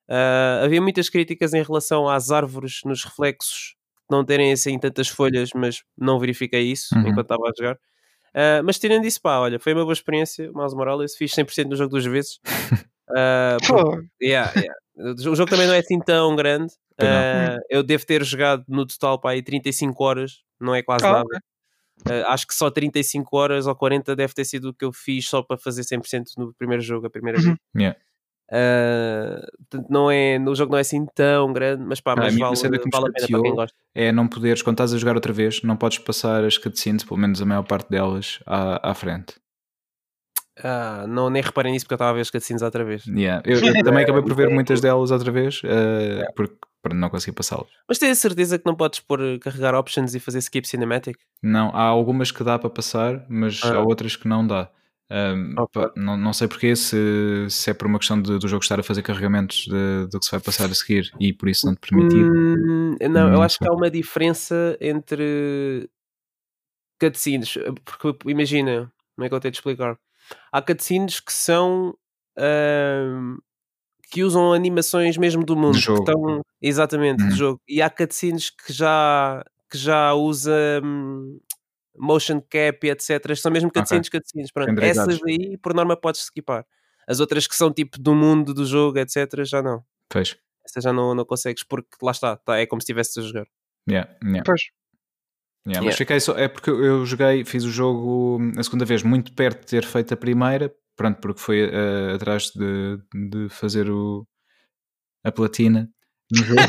Uh, 0.09 0.65
havia 0.65 0.81
muitas 0.81 1.09
críticas 1.09 1.53
em 1.53 1.63
relação 1.63 2.09
às 2.09 2.31
árvores 2.31 2.81
nos 2.85 3.03
reflexos 3.05 3.75
não 4.11 4.25
terem 4.25 4.51
assim 4.53 4.77
tantas 4.79 5.07
folhas, 5.07 5.51
mas 5.55 5.83
não 5.97 6.19
verifiquei 6.19 6.63
isso 6.71 6.93
Uhum. 6.95 7.07
enquanto 7.07 7.25
estava 7.25 7.43
a 7.49 7.51
jogar. 7.57 7.79
Uh, 8.35 8.63
mas 8.63 8.79
tirando 8.79 9.05
isso, 9.05 9.21
pá, 9.21 9.37
olha, 9.39 9.59
foi 9.59 9.73
uma 9.73 9.83
boa 9.83 9.93
experiência. 9.93 10.51
Miles 10.53 10.73
Morales, 10.73 11.15
fiz 11.15 11.31
100% 11.33 11.65
no 11.69 11.75
jogo 11.75 11.91
duas 11.91 12.05
vezes. 12.05 12.39
Uh, 13.09 13.57
Pô, 13.67 14.01
yeah, 14.21 14.51
yeah. 14.55 14.73
O 14.95 15.35
jogo 15.35 15.49
também 15.49 15.67
não 15.67 15.73
é 15.73 15.79
assim 15.79 15.99
tão 15.99 16.35
grande. 16.35 16.73
Uh, 17.01 17.59
eu 17.69 17.81
devo 17.83 18.05
ter 18.05 18.23
jogado 18.23 18.63
no 18.67 18.85
total 18.85 19.19
para 19.19 19.31
aí 19.31 19.41
35 19.41 20.03
horas, 20.03 20.41
não 20.59 20.73
é 20.75 20.83
quase 20.83 21.05
Ah, 21.05 21.11
nada. 21.11 21.23
ok. 21.25 21.39
Uh, 22.07 22.27
acho 22.27 22.45
que 22.47 22.53
só 22.53 22.69
35 22.69 23.35
horas 23.37 23.65
ou 23.67 23.75
40 23.75 24.15
deve 24.15 24.33
ter 24.33 24.45
sido 24.45 24.69
o 24.69 24.73
que 24.73 24.83
eu 24.85 24.91
fiz 24.91 25.27
só 25.27 25.41
para 25.41 25.57
fazer 25.57 25.83
100% 25.83 26.25
no 26.37 26.53
primeiro 26.53 26.81
jogo, 26.81 27.07
a 27.07 27.09
primeira 27.09 27.37
Uhum. 27.39 27.45
vez. 27.45 27.57
Yeah. 27.75 27.99
Uh, 28.53 29.41
portanto, 29.69 29.87
não 29.89 30.11
é, 30.11 30.37
o 30.39 30.53
jogo 30.53 30.71
não 30.71 30.77
é 30.77 30.81
assim 30.81 31.03
tão 31.15 31.51
grande, 31.51 31.83
mas 31.83 31.99
pá, 31.99 32.11
Ah, 32.11 32.13
a 32.13 32.17
mas 32.25 32.35
minha 32.35 32.45
vale, 32.45 32.55
cena 32.57 32.77
que 32.77 32.85
me 32.85 32.91
vale 32.91 33.07
a 33.07 33.11
pena 33.11 33.27
para 33.27 33.41
quem 33.41 33.55
gosta. 33.55 33.77
é 33.95 34.11
não 34.11 34.27
poderes, 34.27 34.61
quando 34.61 34.75
estás 34.75 34.93
a 34.93 34.97
jogar 34.99 35.15
outra 35.15 35.33
vez, 35.33 35.63
não 35.63 35.75
podes 35.75 35.97
passar 35.97 36.43
as 36.43 36.57
cutscenes, 36.57 37.03
pelo 37.03 37.19
menos 37.19 37.41
a 37.41 37.45
maior 37.45 37.63
parte 37.63 37.89
delas, 37.89 38.39
à, 38.45 38.91
à 38.91 38.93
frente. 38.93 39.35
Ah, 40.63 41.05
não, 41.07 41.29
nem 41.31 41.41
reparei 41.41 41.71
nisso 41.71 41.85
porque 41.85 41.93
eu 41.93 41.95
estava 41.95 42.11
a 42.11 42.13
ver 42.13 42.21
as 42.21 42.29
cutscenes 42.29 42.61
outra 42.61 42.83
vez. 42.85 43.05
Yeah. 43.07 43.41
Eu, 43.43 43.59
eu 43.59 43.61
também 43.83 44.03
acabei 44.03 44.21
por 44.21 44.35
ver 44.35 44.49
muitas 44.49 44.79
delas 44.79 45.09
outra 45.09 45.31
vez, 45.31 45.61
eh, 45.63 46.23
porque 46.35 46.55
para 46.81 46.93
não 46.93 47.09
conseguir 47.09 47.31
passá-las. 47.35 47.69
Mas 47.89 47.97
tens 47.97 48.11
a 48.11 48.15
certeza 48.21 48.59
que 48.59 48.65
não 48.65 48.75
podes 48.75 48.99
pôr 48.99 49.39
carregar 49.39 49.73
options 49.73 50.13
e 50.13 50.19
fazer 50.19 50.37
skip 50.39 50.67
cinematic? 50.67 51.17
Não, 51.41 51.69
há 51.73 51.81
algumas 51.81 52.29
que 52.31 52.43
dá 52.43 52.59
para 52.59 52.69
passar, 52.69 53.25
mas 53.27 53.61
Ah. 53.63 53.77
há 53.77 53.79
outras 53.81 54.15
que 54.15 54.27
não 54.27 54.45
dá. 54.45 54.69
Um, 55.11 55.53
Ok. 55.57 55.81
pá, 55.81 55.91
não, 55.95 56.17
não 56.17 56.33
sei 56.33 56.47
porquê, 56.47 56.75
se, 56.75 57.45
se 57.49 57.69
é 57.69 57.73
por 57.73 57.85
uma 57.87 57.99
questão 57.99 58.19
de- 58.21 58.39
do 58.39 58.47
jogo 58.47 58.63
estar 58.63 58.79
a 58.79 58.83
fazer 58.83 59.01
carregamentos 59.03 59.65
de- 59.67 60.07
do 60.09 60.19
que 60.19 60.25
se 60.25 60.31
vai 60.31 60.39
passar 60.39 60.65
a 60.71 60.73
seguir 60.73 61.11
e 61.19 61.31
por 61.33 61.49
isso 61.49 61.67
não 61.67 61.75
te 61.75 61.81
permitir. 61.89 62.25
Hum, 62.25 62.95
não, 63.01 63.27
eu 63.27 63.31
Não 63.33 63.41
acho 63.43 63.59
que 63.59 63.67
há 63.67 63.73
uma 63.73 63.91
diferença 63.91 64.77
entre 64.81 65.87
cutscenes. 66.99 67.53
Porque 67.85 68.29
imagina, 68.31 68.91
como 69.15 69.25
é 69.25 69.29
que 69.29 69.35
eu 69.35 69.39
tenho 69.39 69.51
de 69.51 69.57
explicar? 69.57 69.97
Há 70.51 70.61
cutscenes 70.61 71.19
que 71.19 71.33
são 71.33 71.95
ahm, 72.37 73.37
que 74.11 74.23
usam 74.23 74.53
animações 74.53 75.17
mesmo 75.17 75.45
do 75.45 75.55
mundo, 75.57 75.77
estão 75.77 76.41
exatamente 76.61 77.23
Hum. 77.23 77.29
do 77.29 77.35
jogo, 77.35 77.61
e 77.67 77.81
há 77.81 77.89
cutscenes 77.89 78.49
que 78.51 78.73
já 78.73 79.43
que 79.71 79.77
já 79.77 80.13
usa 80.13 80.81
hum, 80.83 81.39
motion 81.97 82.41
cap 82.41 82.85
e 82.85 82.89
etc. 82.89 83.35
São 83.35 83.51
mesmo 83.51 83.71
cutscenes, 83.71 84.09
cutscenes. 84.09 84.51
Pronto, 84.51 84.79
essas 84.81 85.19
aí, 85.23 85.57
por 85.57 85.73
norma, 85.73 85.95
podes 85.95 86.21
skipar. 86.21 86.65
As 87.07 87.19
outras 87.19 87.47
que 87.47 87.55
são 87.55 87.71
tipo 87.71 87.99
do 87.99 88.15
mundo 88.15 88.53
do 88.53 88.65
jogo, 88.65 88.97
etc., 88.99 89.43
já 89.43 89.61
não. 89.61 89.83
Pois. 90.09 90.37
Essas 90.65 90.83
já 90.83 90.93
não, 90.93 91.13
não 91.13 91.25
consegues, 91.25 91.63
porque 91.63 91.89
lá 92.01 92.11
está, 92.11 92.37
tá, 92.37 92.57
é 92.57 92.65
como 92.65 92.81
se 92.81 92.85
estivesse 92.85 93.19
a 93.19 93.23
jogar. 93.23 93.45
Yeah, 93.89 94.09
yeah. 94.23 94.43
Pois. 94.45 94.61
Yeah, 95.67 95.85
mas 95.85 95.95
Yeah. 95.95 95.97
fiquei 95.97 96.19
só. 96.19 96.37
É 96.37 96.47
porque 96.47 96.69
eu 96.69 97.05
joguei, 97.05 97.45
fiz 97.45 97.63
o 97.63 97.71
jogo 97.71 98.37
hum, 98.39 98.51
a 98.57 98.63
segunda 98.63 98.85
vez 98.85 99.03
muito 99.03 99.33
perto 99.33 99.61
de 99.61 99.67
ter 99.67 99.85
feito 99.85 100.13
a 100.13 100.17
primeira, 100.17 100.73
pronto, 100.95 101.19
porque 101.21 101.39
foi 101.39 101.61
eh, 101.61 102.13
atrás 102.15 102.51
de, 102.51 102.97
de 103.29 103.49
fazer 103.49 103.89
o, 103.89 104.27
a 105.23 105.31
platina 105.31 105.89
jogo. 106.35 106.61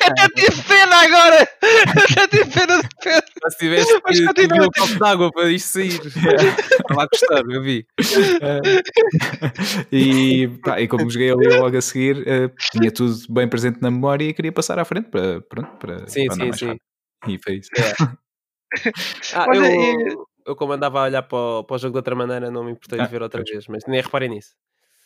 Até 0.00 0.28
tive 0.34 0.62
pena 0.62 0.96
agora! 0.96 1.42
Até 1.42 2.28
tive 2.28 2.50
pena 2.50 2.80
de 2.82 2.88
pena! 3.02 3.22
Mas 3.42 3.52
se 3.54 3.58
tivesse 3.58 4.00
Mas 4.04 4.18
que, 4.18 4.32
beber 4.34 4.62
um 4.62 4.68
copo 4.68 4.98
de 4.98 5.04
água 5.04 5.30
para 5.32 5.50
isto 5.50 5.66
sair. 5.66 6.00
Estava 6.06 7.02
a 7.02 7.06
gostar, 7.06 7.42
eu 7.50 7.62
vi. 7.62 7.86
e, 9.92 10.48
pá, 10.62 10.80
e 10.80 10.88
como 10.88 11.10
joguei 11.10 11.30
ali 11.30 11.48
logo 11.48 11.76
a 11.76 11.80
seguir, 11.80 12.26
eh, 12.26 12.50
tinha 12.72 12.90
tudo 12.90 13.16
bem 13.30 13.48
presente 13.48 13.80
na 13.80 13.90
memória 13.90 14.24
e 14.24 14.34
queria 14.34 14.52
passar 14.52 14.78
à 14.78 14.84
frente 14.84 15.08
para, 15.08 15.40
pronto, 15.42 15.70
para, 15.78 16.06
Sim, 16.08 16.26
para 16.26 16.34
sim, 16.36 16.42
mais 16.42 16.58
sim. 16.58 16.66
rápido. 16.66 16.82
E 17.28 17.38
foi 17.42 17.54
isso. 17.56 17.70
Ah, 19.34 19.46
Olha, 19.48 19.66
eu, 19.66 20.26
eu 20.46 20.54
como 20.56 20.72
andava 20.72 21.00
a 21.00 21.04
olhar 21.04 21.22
para 21.24 21.36
o, 21.36 21.64
para 21.64 21.74
o 21.74 21.78
jogo 21.78 21.92
de 21.92 21.98
outra 21.98 22.14
maneira, 22.14 22.52
não 22.52 22.62
me 22.62 22.70
importei 22.70 23.00
Ah, 23.00 23.04
de 23.04 23.10
ver 23.10 23.20
outra 23.20 23.40
pois. 23.42 23.50
vez, 23.50 23.66
mas 23.66 23.82
nem 23.88 24.00
reparei 24.00 24.28
nisso. 24.28 24.54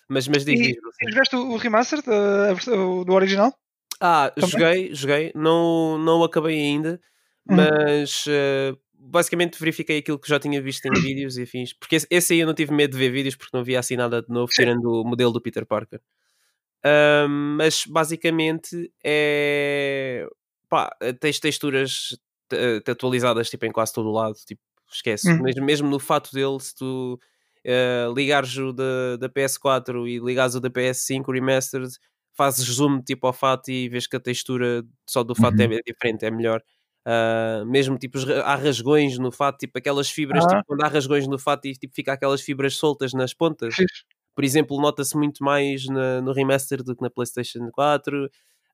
Mas, 0.08 0.28
mas 0.28 0.44
diz, 0.44 0.60
E, 0.60 0.62
diz, 0.68 0.76
e 1.02 1.10
jogaste 1.10 1.36
o 1.36 1.56
remaster 1.56 2.02
do 2.02 3.12
original? 3.12 3.52
Ah, 4.00 4.32
Também? 4.34 4.50
joguei, 4.50 4.94
joguei, 4.94 5.32
não, 5.34 5.98
não 5.98 6.22
acabei 6.22 6.58
ainda, 6.58 7.00
Hum. 7.48 7.56
mas 7.56 8.24
eh, 8.28 8.74
basicamente 8.92 9.58
verifiquei 9.58 9.98
aquilo 9.98 10.18
que 10.18 10.28
já 10.28 10.38
tinha 10.40 10.60
visto 10.60 10.84
em 10.86 10.92
vídeos 10.92 11.36
e 11.38 11.42
afins, 11.42 11.72
porque 11.72 11.96
esse, 11.96 12.06
esse 12.10 12.32
aí 12.34 12.40
eu 12.40 12.46
não 12.46 12.54
tive 12.54 12.72
medo 12.72 12.92
de 12.92 12.98
ver 12.98 13.10
vídeos 13.10 13.36
porque 13.36 13.56
não 13.56 13.62
via 13.64 13.78
assim 13.78 13.96
nada 13.96 14.20
de 14.22 14.28
novo, 14.28 14.50
tirando 14.52 14.84
o 14.90 15.04
modelo 15.04 15.32
do 15.32 15.40
Peter 15.40 15.64
Parker. 15.64 16.00
Mas 17.56 17.84
basicamente 17.86 18.92
é 19.02 20.26
pá, 20.68 20.90
tens 21.20 21.38
texturas 21.38 22.18
eh, 22.52 22.82
atualizadas 22.90 23.48
tipo, 23.48 23.64
em 23.66 23.72
quase 23.72 23.92
todo 23.92 24.08
o 24.08 24.12
lado, 24.12 24.34
tipo, 24.46 24.60
esquece. 24.92 25.30
Uhum. 25.30 25.42
Mesmo, 25.42 25.64
mesmo 25.64 25.88
no 25.88 25.98
fato 25.98 26.32
dele, 26.32 26.58
se 26.60 26.74
tu 26.74 27.18
eh, 27.64 28.06
ligares 28.14 28.56
o 28.58 28.72
da, 28.72 29.16
da 29.18 29.28
PS4 29.28 30.06
e 30.08 30.18
ligares 30.18 30.54
o 30.54 30.60
da 30.60 30.70
PS5 30.70 31.30
Remastered, 31.32 31.92
fazes 32.36 32.64
zoom 32.66 33.00
tipo 33.02 33.26
ao 33.26 33.32
fato 33.32 33.70
e 33.70 33.88
vês 33.88 34.06
que 34.06 34.16
a 34.16 34.20
textura 34.20 34.84
só 35.08 35.22
do 35.24 35.34
fato 35.34 35.58
Uhum. 35.60 35.72
é 35.72 35.80
diferente, 35.86 36.24
é 36.26 36.30
melhor. 36.30 36.62
Ah, 37.06 37.62
mesmo 37.66 37.98
tipo 37.98 38.18
há 38.44 38.54
rasgões 38.56 39.18
no 39.18 39.30
fato, 39.30 39.58
tipo 39.58 39.76
aquelas 39.78 40.08
fibras, 40.10 40.44
Ah. 40.46 40.48
tipo, 40.48 40.62
quando 40.66 40.82
há 40.84 40.88
rasgões 40.88 41.26
no 41.28 41.38
fato 41.38 41.66
e 41.66 41.72
tipo, 41.74 41.94
fica 41.94 42.12
aquelas 42.14 42.40
fibras 42.40 42.76
soltas 42.76 43.12
nas 43.12 43.34
pontas. 43.34 43.74
Por 44.34 44.42
exemplo, 44.44 44.80
nota-se 44.80 45.16
muito 45.16 45.44
mais 45.44 45.86
na- 45.86 46.20
no 46.22 46.32
remaster 46.32 46.82
do 46.82 46.96
que 46.96 47.02
na 47.02 47.10
PlayStation 47.10 47.70
4. 47.72 48.28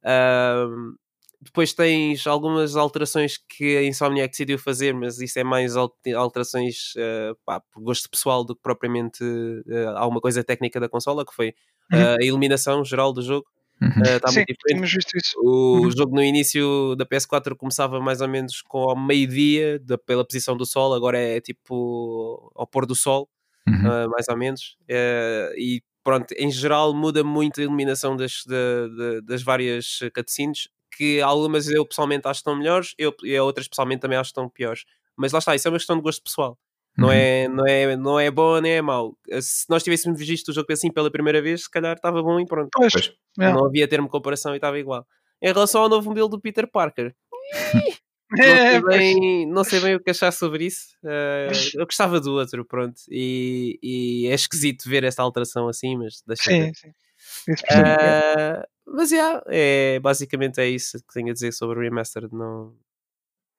Ahm, 0.05 0.95
depois 1.41 1.73
tens 1.73 2.27
algumas 2.27 2.77
alterações 2.77 3.39
que 3.39 3.77
a 3.79 3.83
Insomniac 3.85 4.31
decidiu 4.31 4.59
fazer, 4.59 4.93
mas 4.95 5.19
isso 5.21 5.39
é 5.39 5.45
mais 5.45 5.77
al- 5.77 5.95
alterações 6.17 6.93
ah, 6.99 7.35
pá, 7.47 7.61
por 7.61 7.83
gosto 7.83 8.11
pessoal 8.11 8.45
do 8.45 8.55
que 8.55 8.63
propriamente 8.63 9.25
ah, 9.71 9.99
alguma 10.01 10.21
coisa 10.21 10.45
técnica 10.45 10.79
da 10.81 10.89
consola, 10.89 11.25
que 11.25 11.35
foi 11.35 11.55
Uhum. 11.93 11.99
ah, 11.99 12.17
a 12.21 12.25
iluminação 12.25 12.85
geral 12.85 13.13
do 13.13 13.23
jogo. 13.23 13.47
Uhum. 13.83 14.03
Está 14.05 14.29
Sim, 14.29 14.45
tínhamos 14.67 14.93
visto 14.93 15.17
isso. 15.17 15.33
O 15.43 15.85
Uhum. 15.85 15.91
jogo 15.91 16.15
no 16.15 16.23
início 16.23 16.95
da 16.97 17.07
PS4 17.07 17.57
começava 17.57 17.99
mais 17.99 18.21
ou 18.21 18.29
menos 18.29 18.61
com 18.63 18.79
ao 18.91 18.95
meio-dia, 18.97 19.83
pela 20.07 20.25
posição 20.25 20.55
do 20.57 20.67
sol, 20.67 20.93
agora 20.95 21.19
é 21.19 21.41
tipo 21.41 22.53
ao 22.55 22.67
pôr 22.67 22.85
do 22.87 22.95
sol, 22.95 23.29
Uhum. 23.67 24.09
mais 24.11 24.27
ou 24.29 24.37
menos. 24.37 24.77
Eh, 24.89 25.55
e 25.57 25.83
pronto, 26.05 26.33
em 26.33 26.51
geral 26.51 26.93
muda 26.95 27.25
muito 27.25 27.59
a 27.61 27.65
iluminação 27.65 28.15
das, 28.17 28.43
da- 28.47 28.89
da- 28.89 29.21
das 29.23 29.43
várias 29.43 29.99
cutscenes, 30.15 30.69
que 31.01 31.19
algumas 31.23 31.67
eu 31.67 31.87
pessoalmente 31.87 32.29
acho 32.29 32.41
que 32.41 32.41
estão 32.43 32.55
melhores, 32.55 32.95
eu, 32.99 33.15
e 33.25 33.39
outras 33.41 33.67
pessoalmente 33.67 34.03
também 34.03 34.19
acho 34.19 34.29
que 34.29 34.33
estão 34.33 34.51
piores. 34.51 34.85
Mas 35.17 35.33
lá 35.33 35.39
está, 35.39 35.55
isso 35.55 35.67
é 35.67 35.71
uma 35.71 35.79
questão 35.79 35.97
de 35.97 36.03
gosto 36.03 36.23
pessoal. 36.23 36.59
Não, 36.99 37.09
Uhum. 37.09 37.15
é, 37.15 37.49
não, 37.49 37.67
é, 37.67 37.97
não 37.97 38.21
é 38.21 38.31
bom 38.31 38.61
nem 38.61 38.73
é 38.73 38.83
mau. 38.83 39.17
Se 39.41 39.65
nós 39.71 39.83
tivéssemos 39.83 40.19
visto 40.21 40.49
o 40.49 40.53
jogo 40.53 40.71
assim 40.71 40.93
pela 40.93 41.11
primeira 41.11 41.41
vez, 41.41 41.63
se 41.63 41.71
calhar 41.71 41.97
estava 41.97 42.23
bom 42.23 42.39
e 42.39 42.45
pronto. 42.45 42.69
Pois, 42.73 42.93
é. 43.39 43.51
Não 43.51 43.65
havia 43.65 43.89
termo 43.89 44.09
de 44.09 44.11
comparação 44.13 44.53
e 44.53 44.57
estava 44.57 44.79
igual. 44.79 45.07
Em 45.41 45.51
relação 45.53 45.81
ao 45.81 45.89
novo 45.89 46.11
modelo 46.11 46.29
do 46.29 46.39
Peter 46.39 46.71
Parker, 46.71 47.15
não 48.31 48.45
É, 48.45 48.71
sei 48.73 48.81
pois. 48.83 48.97
bem, 48.99 49.47
não 49.47 49.65
sei 49.65 49.81
bem 49.81 49.95
o 49.95 50.01
que 50.03 50.11
achar 50.11 50.33
sobre 50.33 50.67
isso. 50.67 50.89
Eh, 51.03 51.49
eu 51.75 51.87
gostava 51.87 52.21
do 52.21 52.35
outro, 52.35 52.63
pronto. 52.67 53.01
E, 53.09 53.79
e 53.83 54.27
é 54.27 54.35
esquisito 54.35 54.87
ver 54.87 55.03
esta 55.05 55.23
alteração 55.23 55.67
assim, 55.69 55.97
mas 55.97 56.23
deixa 56.27 56.51
ver. 56.51 56.73
Sim, 56.75 56.93
sim. 57.47 57.55
Ah, 57.71 58.67
mas 58.91 59.11
yeah, 59.13 59.43
é, 59.47 59.99
basicamente 60.01 60.61
é 60.61 60.69
isso 60.69 60.99
que 60.99 61.15
tenho 61.15 61.31
a 61.31 61.33
dizer 61.33 61.53
sobre 61.53 61.79
o 61.79 61.83
Remastered. 61.83 62.35
Não... 62.35 62.77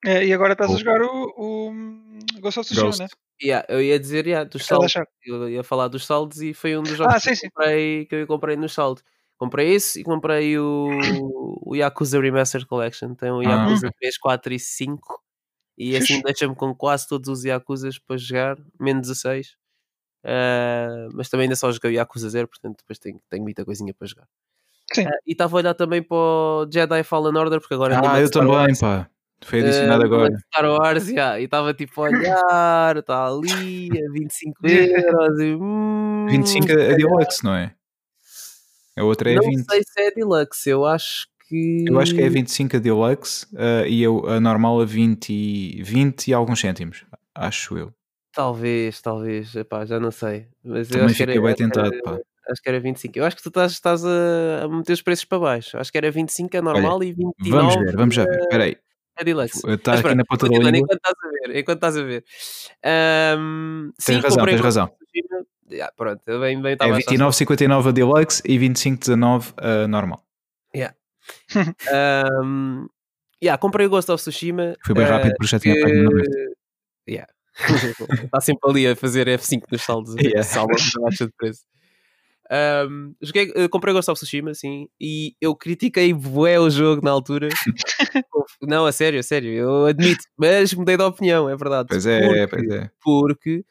É, 0.06 0.26
e 0.26 0.34
agora 0.34 0.54
estás 0.54 0.70
a 0.70 0.74
Bom. 0.74 0.80
jogar 0.80 1.02
o, 1.02 1.34
o 1.38 2.42
Ghost 2.42 2.60
of 2.60 2.70
Tsushima, 2.70 3.06
né? 3.06 3.08
Yeah, 3.44 3.66
eu 3.70 3.82
ia 3.82 4.00
dizer 4.00 4.28
yeah, 4.28 4.48
dos 4.48 4.62
Estás 4.62 4.84
a 4.84 4.88
saldos. 4.90 5.12
Eu 5.26 5.50
ia 5.50 5.64
falar 5.64 5.88
dos 5.88 6.06
saldos 6.06 6.42
e 6.42 6.54
foi 6.54 6.78
um 6.78 6.84
dos 6.84 6.96
jogos 6.96 7.16
Ah, 7.16 7.18
que, 7.18 7.24
sim, 7.24 7.30
eu 7.32 7.36
sim. 7.36 7.50
comprei, 7.50 8.06
que 8.06 8.16
eu 8.16 8.28
comprei 8.28 8.56
nos 8.56 8.74
saldos. 8.74 9.04
Comprei 9.38 9.74
esse 9.74 10.02
e 10.02 10.04
comprei 10.04 10.60
o, 10.60 10.90
o 11.66 11.76
Yakuza 11.76 12.22
Remastered 12.22 12.68
Collection. 12.68 13.16
Tem 13.16 13.32
o 13.32 13.40
Ah. 13.40 13.44
Yakuza 13.44 13.90
3, 14.00 14.18
4 14.20 14.54
e 14.54 14.60
5. 14.60 15.22
E 15.78 15.96
assim 15.98 16.22
deixa-me 16.22 16.56
com 16.56 16.76
quase 16.76 17.08
todos 17.08 17.28
os 17.30 17.44
Yakuzas 17.44 17.98
para 17.98 18.18
jogar, 18.18 18.58
menos 18.80 19.08
16. 19.08 19.56
Ah, 20.24 21.08
mas 21.14 21.30
também 21.30 21.46
ainda 21.46 21.56
só 21.56 21.72
joguei 21.72 21.92
o 21.92 21.94
Yakuza 21.96 22.30
0, 22.30 22.48
portanto 22.48 22.78
depois 22.80 23.00
tenho, 23.00 23.20
tenho 23.30 23.44
muita 23.44 23.66
coisinha 23.66 23.94
para 23.94 24.08
jogar. 24.08 24.28
Sim. 24.94 25.06
Ah, 25.08 25.18
e 25.26 25.32
estava 25.32 25.56
a 25.56 25.60
olhar 25.60 25.74
também 25.74 26.02
para 26.04 26.16
o 26.18 26.68
Jedi 26.72 27.04
Fallen 27.04 27.38
Order, 27.38 27.60
porque 27.60 27.74
agora 27.74 28.00
Ah, 28.04 28.20
eu 28.20 28.30
também, 28.30 28.52
Wars. 28.56 28.80
pá. 28.80 29.08
Foi 29.44 29.60
adicionado 29.62 30.04
Ah, 30.04 30.06
agora. 30.06 30.38
Star 30.54 30.66
Wars, 30.70 31.08
yeah, 31.10 31.40
e 31.40 31.46
estava 31.46 31.74
tipo 31.74 32.00
a 32.02 32.10
olhar, 32.10 32.98
está 32.98 33.26
ali 33.28 33.90
a 33.98 34.12
25 34.12 34.58
euros. 34.68 35.40
E, 35.40 35.56
hum, 35.56 36.26
25 36.30 36.68
se 36.68 36.72
é 36.74 36.76
calhar- 36.76 36.96
Deluxe, 36.98 37.44
não 37.44 37.56
é? 37.56 37.74
A 38.98 39.04
outra 39.04 39.32
é 39.32 39.36
não 39.36 39.42
20. 39.44 39.66
sei 39.72 39.82
se 39.84 40.02
é 40.02 40.12
Deluxe, 40.12 40.70
eu 40.70 40.86
acho 40.86 41.28
que. 41.48 41.86
Eu 41.88 42.00
acho 42.00 42.14
que 42.14 42.22
é 42.22 42.30
25 42.30 42.76
a 42.78 42.80
Deluxe 42.80 43.48
ah, 43.56 43.88
e 43.88 44.04
eu, 44.04 44.28
a 44.28 44.40
normal 44.40 44.80
a 44.82 44.86
20, 44.86 45.34
e- 45.34 45.82
20 45.82 46.28
e 46.28 46.34
alguns 46.34 46.60
cêntimos. 46.60 47.04
Acho 47.34 47.78
eu. 47.78 47.94
Talvez, 48.34 49.02
talvez, 49.02 49.56
epá, 49.56 49.86
já 49.86 50.00
não 50.00 50.12
sei. 50.12 50.48
Mas 50.64 50.88
eu 50.90 50.94
Também 51.00 51.06
acho 51.08 51.16
que 51.16 51.24
era, 51.24 51.32
fiquei 51.32 51.42
bem 51.42 51.54
acho 51.54 51.58
tentado, 51.58 52.02
pá. 52.04 52.20
Acho 52.50 52.62
que 52.62 52.70
era 52.70 52.80
25. 52.80 53.18
Eu 53.20 53.26
acho 53.26 53.36
que 53.36 53.44
tu 53.44 53.50
estás, 53.50 53.72
estás 53.74 54.06
a, 54.06 54.64
a 54.64 54.68
meter 54.68 54.94
os 54.94 55.02
preços 55.02 55.26
para 55.26 55.40
baixo. 55.40 55.78
Acho 55.78 55.92
que 55.92 55.98
era 55.98 56.10
25 56.12 56.58
a 56.58 56.62
normal 56.62 57.04
e 57.04 57.14
29 57.14 57.50
Vamos 57.50 57.76
ver, 57.76 57.96
vamos 57.96 58.16
já 58.16 58.24
ver. 58.26 58.40
Espera 58.40 58.64
aí. 58.64 58.78
a 59.18 59.24
Deluxe. 59.24 59.62
Está 59.72 59.94
aqui 59.94 60.16
na 60.16 60.24
ponta 60.26 60.48
da 60.50 60.58
língua. 60.58 60.78
enquanto 60.78 60.96
estás 60.98 61.16
a 61.24 61.30
ver, 61.48 61.58
enquanto 61.60 61.78
estás 61.78 61.98
a 61.98 62.04
ver. 62.04 62.24
Ahm, 62.84 63.92
Tens 64.04 64.18
sim, 64.18 64.22
razão, 64.22 64.46
tens 64.46 64.62
razão. 64.62 64.92
Yeah, 65.70 65.94
pronto, 65.96 66.22
bem, 66.26 66.62
bem 66.62 66.72
É 66.72 66.74
estava 66.74 66.94
a 66.96 66.98
achar 66.98 67.12
29,59 67.16 67.88
a 67.88 67.92
Deluxe 67.92 68.42
e 68.46 68.58
25,19 68.58 69.54
a 69.58 69.88
normal. 69.88 70.22
Um, 71.94 72.88
yeah, 73.42 73.58
comprei 73.58 73.86
o 73.86 73.90
Ghost 73.90 74.12
of 74.12 74.22
Tsushima. 74.22 74.76
Foi 74.86 74.96
bem 74.96 75.06
eh, 75.06 75.08
rápido 75.10 75.34
porque 75.38 75.48
já 75.48 75.60
tinha 75.60 75.76
que- 75.76 76.04
momento. 76.04 76.30
Yeah. 77.08 77.32
Está 78.24 78.40
sempre 78.42 78.70
ali 78.70 78.88
a 78.88 78.96
fazer 78.96 79.28
F5 79.28 79.64
nos 79.72 79.82
saldos, 79.82 80.16
Yeah. 80.16 80.44
salva 80.44 80.74
a 80.74 81.02
baixa 81.02 81.26
de 81.26 81.32
preço. 81.38 81.62
Um, 82.54 83.16
joguei, 83.22 83.52
eh, 83.56 83.68
comprei 83.70 83.94
o 83.94 83.96
Ghost 83.96 84.12
of 84.12 84.20
Tsushima, 84.20 84.54
sim, 84.54 84.90
e 85.00 85.34
eu 85.40 85.56
critiquei 85.56 86.14
bué 86.14 86.60
o 86.60 86.70
jogo 86.70 87.02
na 87.04 87.10
altura. 87.12 87.48
Não, 88.62 88.86
a 88.86 88.92
sério, 88.92 89.20
a 89.20 89.24
sério, 89.24 89.52
eu 89.54 89.86
admito, 89.86 90.26
mas 90.38 90.74
mudei 90.74 90.98
de 90.98 91.04
opinião, 91.04 91.50
é 91.50 91.56
verdade. 91.56 91.88
Pois 91.90 92.06
é, 92.06 92.46
Porque- 92.48 92.48
pois 92.68 92.70
é. 92.82 92.92
porque 93.02 93.66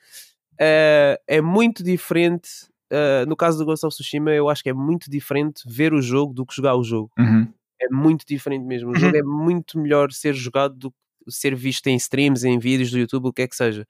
eh, 0.59 1.21
é 1.27 1.41
muito 1.41 1.83
diferente. 1.85 2.49
eh, 2.91 3.25
no 3.27 3.37
caso 3.37 3.59
do 3.59 3.65
Ghost 3.67 3.85
of 3.87 3.95
Tsushima, 3.95 4.31
eu 4.33 4.49
acho 4.49 4.63
que 4.63 4.71
é 4.71 4.75
muito 4.75 5.11
diferente 5.11 5.63
ver 5.67 5.93
o 5.93 6.01
jogo 6.03 6.33
do 6.33 6.45
que 6.47 6.55
jogar 6.57 6.75
o 6.75 6.83
jogo. 6.83 7.11
Uhum. 7.19 7.47
É 7.81 7.89
muito 7.91 8.25
diferente 8.27 8.65
mesmo. 8.65 8.91
O 8.91 8.97
jogo 8.97 9.17
é 9.17 9.23
muito 9.23 9.79
melhor 9.79 10.11
ser 10.13 10.35
jogado 10.35 10.75
do 10.75 10.91
que 10.91 10.97
ser 11.29 11.55
visto 11.55 11.87
em 11.87 11.97
streams, 11.97 12.45
em 12.47 12.59
vídeos 12.59 12.91
do 12.91 12.99
YouTube, 12.99 13.27
o 13.29 13.33
que 13.33 13.43
é 13.43 13.47
que 13.49 13.55
seja. 13.57 13.87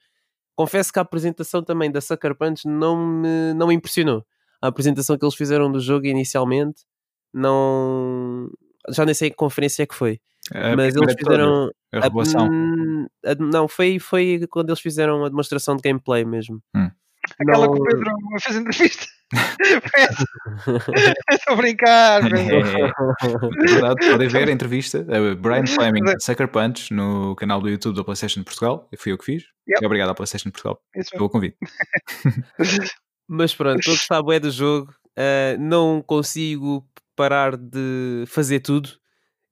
Confesso 0.56 0.92
que 0.92 0.98
a 0.98 1.02
apresentação 1.02 1.62
também 1.62 1.90
da 1.90 2.00
Sucker 2.00 2.34
Punch 2.34 2.66
não 2.68 2.96
me, 3.22 3.54
não 3.54 3.68
me 3.68 3.74
impressionou. 3.74 4.24
A 4.62 4.68
apresentação 4.68 5.16
que 5.16 5.24
eles 5.24 5.34
fizeram 5.34 5.70
do 5.70 5.80
jogo 5.80 6.06
inicialmente 6.06 6.82
não. 7.32 8.48
Já 8.90 9.04
nem 9.04 9.14
sei 9.14 9.30
que 9.30 9.36
conferência 9.36 9.82
é 9.82 9.86
que 9.86 9.94
foi. 9.94 10.20
A 10.52 10.74
mas 10.76 10.94
eles 10.96 11.14
fizeram. 11.18 11.70
A 11.92 12.00
revelação. 12.00 12.48
A- 13.24 13.34
não, 13.38 13.68
foi, 13.68 13.98
foi 13.98 14.46
quando 14.50 14.70
eles 14.70 14.80
fizeram 14.80 15.24
a 15.24 15.28
demonstração 15.28 15.76
de 15.76 15.82
gameplay 15.82 16.24
mesmo. 16.24 16.60
Hum. 16.74 16.90
Aquela 17.38 17.66
Não- 17.66 17.74
que 17.74 17.80
o 17.80 17.84
Pedro 17.84 18.10
fez 18.42 18.56
entrevista. 18.56 19.06
Foi 19.32 20.00
essa. 20.02 20.24
Estou 21.30 21.54
a 21.54 21.56
brincar. 21.56 22.22
É, 22.24 22.40
é 22.40 23.66
verdade, 23.66 24.10
podem 24.10 24.28
ver 24.28 24.48
a 24.48 24.52
entrevista 24.52 25.06
a 25.08 25.34
Brian 25.36 25.66
Fleming 25.66 26.02
Sucker 26.20 26.48
Punch 26.48 26.92
no 26.92 27.36
canal 27.36 27.60
do 27.60 27.68
YouTube 27.68 27.94
da 27.96 28.02
PlayStation 28.02 28.40
de 28.40 28.44
Portugal. 28.46 28.88
Fui 28.98 29.12
eu 29.12 29.18
que 29.18 29.24
fiz. 29.24 29.44
Yep. 29.68 29.86
Obrigado 29.86 30.10
à 30.10 30.14
PlayStation 30.14 30.48
de 30.48 30.52
Portugal 30.52 30.80
Isso 30.96 31.10
pelo 31.10 31.28
convite. 31.30 31.56
Mas 33.32 33.54
pronto, 33.54 33.78
estou 33.78 33.92
a 33.94 33.96
gostar 33.96 34.22
bué 34.22 34.40
do 34.40 34.50
jogo. 34.50 34.92
ah, 35.16 35.56
não 35.58 36.02
consigo 36.02 36.84
parar 37.14 37.56
de 37.56 38.24
fazer 38.26 38.58
tudo. 38.60 38.90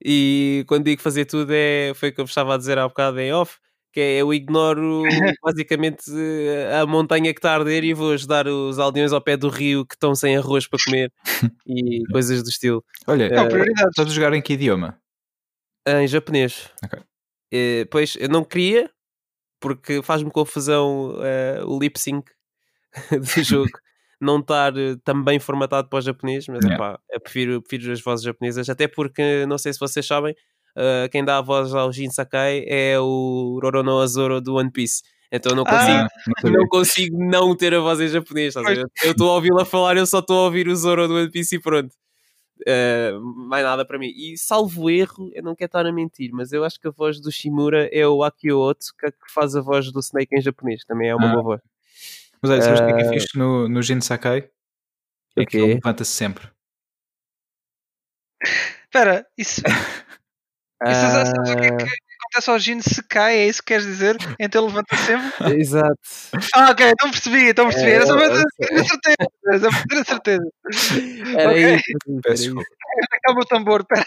E 0.05 0.65
quando 0.69 0.85
digo 0.87 1.01
fazer 1.01 1.25
tudo 1.27 1.53
é, 1.53 1.93
foi 1.95 2.09
o 2.09 2.13
que 2.15 2.21
eu 2.21 2.25
vos 2.25 2.31
estava 2.33 2.55
a 2.55 2.59
dizer 2.59 2.77
há 2.79 2.89
bocado 2.89 3.21
em 3.21 3.33
off, 3.33 3.59
que 3.93 4.01
é 4.01 4.17
eu 4.19 4.33
ignoro 4.35 5.03
basicamente 5.45 6.05
eh, 6.13 6.77
a 6.81 6.87
montanha 6.87 7.33
que 7.33 7.39
está 7.39 7.53
a 7.53 7.55
arder 7.57 7.85
e 7.85 7.95
vou 7.95 8.13
ajudar 8.13 8.47
os 8.49 8.79
aldeões 8.79 9.13
ao 9.13 9.21
pé 9.21 9.37
do 9.37 9.49
rio 9.49 9.85
que 9.87 9.95
estão 9.95 10.15
sem 10.15 10.37
arroz 10.37 10.67
para 10.69 10.79
comer 10.85 11.13
e 11.67 12.03
coisas 12.13 12.43
do 12.43 12.49
estilo. 12.49 12.85
Olha, 13.07 13.29
Não, 13.29 13.45
Eh, 13.45 13.49
prioridades. 13.49 13.91
estás 13.91 14.09
a 14.09 14.13
jogar 14.13 14.33
em 14.35 14.43
que 14.43 14.55
idioma? 14.55 15.01
Em 15.87 16.07
japonês. 16.09 16.71
Ok. 16.85 17.01
Eh, 17.53 17.85
pois 17.91 18.17
eu 18.21 18.29
não 18.29 18.45
queria, 18.45 18.91
porque 19.61 20.01
faz-me 20.03 20.31
confusão 20.31 21.15
o 21.67 21.79
lip 21.79 21.99
sync 21.99 22.31
do 23.11 23.43
jogo 23.45 23.71
não 24.21 24.41
estar 24.41 24.77
eh, 24.77 24.97
também 25.05 25.39
formatado 25.39 25.89
para 25.89 25.99
o 25.99 26.03
japonês, 26.03 26.47
mas 26.49 26.65
Yeah. 26.65 26.75
epá, 26.75 27.01
eu 27.11 27.21
prefiro, 27.21 27.63
prefiro 27.63 27.93
as 27.93 28.01
vozes 28.03 28.25
japonesas, 28.25 28.69
até 28.69 28.89
porque 28.89 29.47
não 29.47 29.57
sei 29.59 29.73
se 29.73 29.79
vocês 29.79 30.05
sabem, 30.07 30.35
eh, 30.77 31.09
quem 31.13 31.25
dá 31.25 31.39
a 31.39 31.43
voz 31.43 31.73
ao 31.75 31.93
Jin 31.93 32.11
Sakai 32.11 32.65
é 32.67 32.99
o 32.99 33.61
Roronoa 33.63 34.07
Zoro 34.09 34.41
do 34.41 34.57
One 34.57 34.71
Piece. 34.73 35.03
Então 35.31 35.53
eu 35.53 35.57
não 35.57 35.65
consigo, 35.65 35.93
Ah, 35.93 36.09
não 36.45 36.51
não 36.53 36.69
consigo 36.69 37.17
não 37.25 37.57
ter 37.57 37.75
a 37.75 37.81
voz 37.81 38.01
em 38.01 38.09
japonês. 38.09 38.55
ver? 38.55 38.87
Eu 39.05 39.13
estou 39.13 39.31
a 39.31 39.35
ouvi-la 39.35 39.65
falar, 39.65 39.97
eu 39.97 40.07
só 40.07 40.19
estou 40.21 40.39
a 40.41 40.45
ouvir 40.47 40.67
o 40.69 40.75
Zoro 40.75 41.07
do 41.07 41.15
One 41.17 41.31
Piece 41.31 41.57
e 41.57 41.61
pronto. 41.61 41.95
Eh, 42.67 43.13
mais 43.49 43.65
nada 43.65 43.85
para 43.85 43.99
mim. 43.99 44.09
E 44.17 44.37
salvo 44.39 44.91
erro, 44.91 45.31
eu 45.35 45.43
não 45.45 45.55
quero 45.55 45.69
estar 45.69 45.87
a 45.87 45.93
mentir, 45.93 46.31
mas 46.33 46.53
eu 46.53 46.65
acho 46.65 46.81
que 46.81 46.89
a 46.89 46.91
voz 46.91 47.21
do 47.21 47.31
Shimura 47.31 47.89
é 47.93 48.07
o 48.09 48.25
Akio 48.25 48.59
Otsuka 48.59 49.13
que 49.13 49.33
faz 49.33 49.55
a 49.55 49.61
voz 49.61 49.93
do 49.93 50.01
Snake 50.01 50.35
em 50.37 50.41
japonês. 50.41 50.83
Também 50.87 51.09
é 51.11 51.15
uma 51.15 51.29
Ah. 51.29 51.33
boa 51.35 51.43
voz. 51.45 51.61
Mas 52.43 52.51
olha, 52.51 52.63
sabes 52.63 52.81
o 52.81 52.85
que 52.87 52.91
é 52.93 52.95
que 52.95 53.03
é 53.03 53.07
Eh, 53.07 53.13
fixe 53.21 53.39
no, 53.39 53.69
no 53.69 53.83
Jin 53.83 54.01
Sakai? 54.01 54.49
É 55.37 55.43
O 55.43 55.47
que 55.47 55.57
ele 55.57 55.75
levanta-se 55.75 56.11
sempre. 56.13 56.49
Espera, 58.85 59.27
isso, 59.37 59.61
isso 59.65 60.07
Ah, 60.81 61.25
sabes 61.27 61.31
o 61.51 61.57
que 61.57 61.67
é 61.67 61.77
que 61.77 61.85
acontece 61.85 62.51
ao 62.51 62.59
Gino 62.59 62.83
se 62.83 63.03
cai? 63.03 63.37
É 63.37 63.47
isso 63.47 63.61
que 63.63 63.67
queres 63.69 63.85
dizer? 63.87 64.17
Então 64.39 64.63
ele 64.63 64.69
levanta 64.71 64.97
sempre? 64.97 65.31
Exato. 65.61 65.99
Ah, 66.55 66.71
ok, 66.71 66.87
então 66.91 67.11
percebi, 67.11 67.51
então 67.51 67.67
percebi. 67.67 67.91
Era 67.93 68.07
só 68.07 68.19
É, 68.19 68.29
para 68.29 68.31
ter 68.31 68.79
a 68.79 68.85
certeza. 68.85 69.17
Era 69.47 69.59
só 69.59 69.69
para 69.71 69.87
ter 69.89 69.99
a 69.99 70.05
certeza. 70.05 70.51
Era 71.37 71.51
Ok. 71.51 71.75
isso. 71.75 71.85
Peço 72.23 72.35
isso. 72.43 72.55
desculpa. 72.55 72.69
Acaba 73.13 73.41
o 73.41 73.45
tambor, 73.45 73.81
espera. 73.81 74.07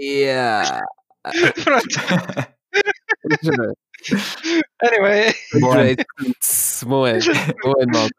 Yeah. 0.00 0.82
Pronto. 1.64 2.57
Anyway, 4.80 5.34
Bom, 5.60 5.72
Great. 5.72 6.06
Bom 6.84 7.04
ano. 7.04 7.20
Bom 7.62 7.72
ano, 7.80 7.92
malta. 7.92 8.14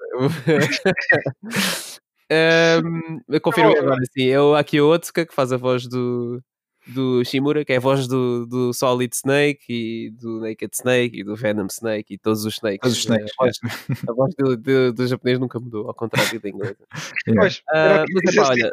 Um, 2.32 3.20
eu 3.28 3.42
confirmo 3.42 3.76
agora, 3.76 4.02
sim. 4.16 4.28
É 4.28 4.40
o 4.40 4.54
Akio 4.54 4.88
Otsuka 4.88 5.26
que 5.26 5.34
faz 5.34 5.52
a 5.52 5.58
voz 5.58 5.88
do, 5.88 6.40
do 6.86 7.24
Shimura, 7.26 7.66
que 7.66 7.74
é 7.74 7.78
a 7.78 7.80
voz 7.80 8.08
do, 8.08 8.46
do 8.46 8.72
Solid 8.72 9.16
Snake 9.16 9.66
e 9.68 10.12
do 10.12 10.40
Naked 10.40 10.70
Snake 10.74 11.20
e 11.20 11.24
do 11.24 11.36
Venom 11.36 11.66
Snake 11.66 12.14
e 12.14 12.18
todos 12.18 12.46
os 12.46 12.56
Snakes. 12.56 12.82
Todos 12.82 12.98
os 12.98 13.04
snakes. 13.04 13.32
A 13.40 13.44
voz, 13.44 13.60
a 14.08 14.14
voz 14.14 14.36
do, 14.36 14.58
do, 14.58 14.94
do 14.94 15.08
japonês 15.08 15.40
nunca 15.40 15.60
mudou, 15.60 15.88
ao 15.88 15.94
contrário 15.96 16.40
da 16.40 16.50
inglesa. 16.50 16.78
Yeah. 17.28 17.56
Ah, 17.70 18.06
que 18.06 18.14
mas 18.14 18.24
disseste. 18.24 18.40
epá, 18.40 18.50
olha, 18.50 18.72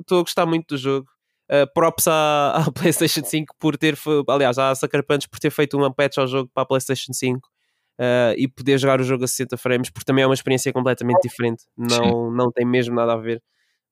estou 0.00 0.18
a 0.18 0.22
gostar 0.22 0.46
muito 0.46 0.74
do 0.74 0.78
jogo. 0.78 1.08
Uh, 1.48 1.66
props 1.72 2.08
à, 2.08 2.56
à 2.66 2.72
PlayStation 2.72 3.24
5 3.24 3.54
por 3.58 3.76
ter, 3.76 3.96
aliás, 4.28 4.58
à 4.58 4.74
Sucker 4.74 5.04
Punch 5.06 5.28
por 5.28 5.38
ter 5.38 5.50
feito 5.50 5.78
um 5.78 5.92
patch 5.92 6.18
ao 6.18 6.26
jogo 6.26 6.50
para 6.52 6.64
a 6.64 6.66
PlayStation 6.66 7.12
5 7.12 7.38
uh, 7.38 8.34
e 8.36 8.48
poder 8.48 8.78
jogar 8.78 9.00
o 9.00 9.04
jogo 9.04 9.24
a 9.24 9.28
60 9.28 9.56
frames, 9.56 9.90
porque 9.90 10.04
também 10.04 10.24
é 10.24 10.26
uma 10.26 10.34
experiência 10.34 10.72
completamente 10.72 11.20
diferente, 11.22 11.64
não, 11.76 12.30
não 12.30 12.50
tem 12.50 12.66
mesmo 12.66 12.94
nada 12.94 13.12
a 13.12 13.16
ver 13.16 13.40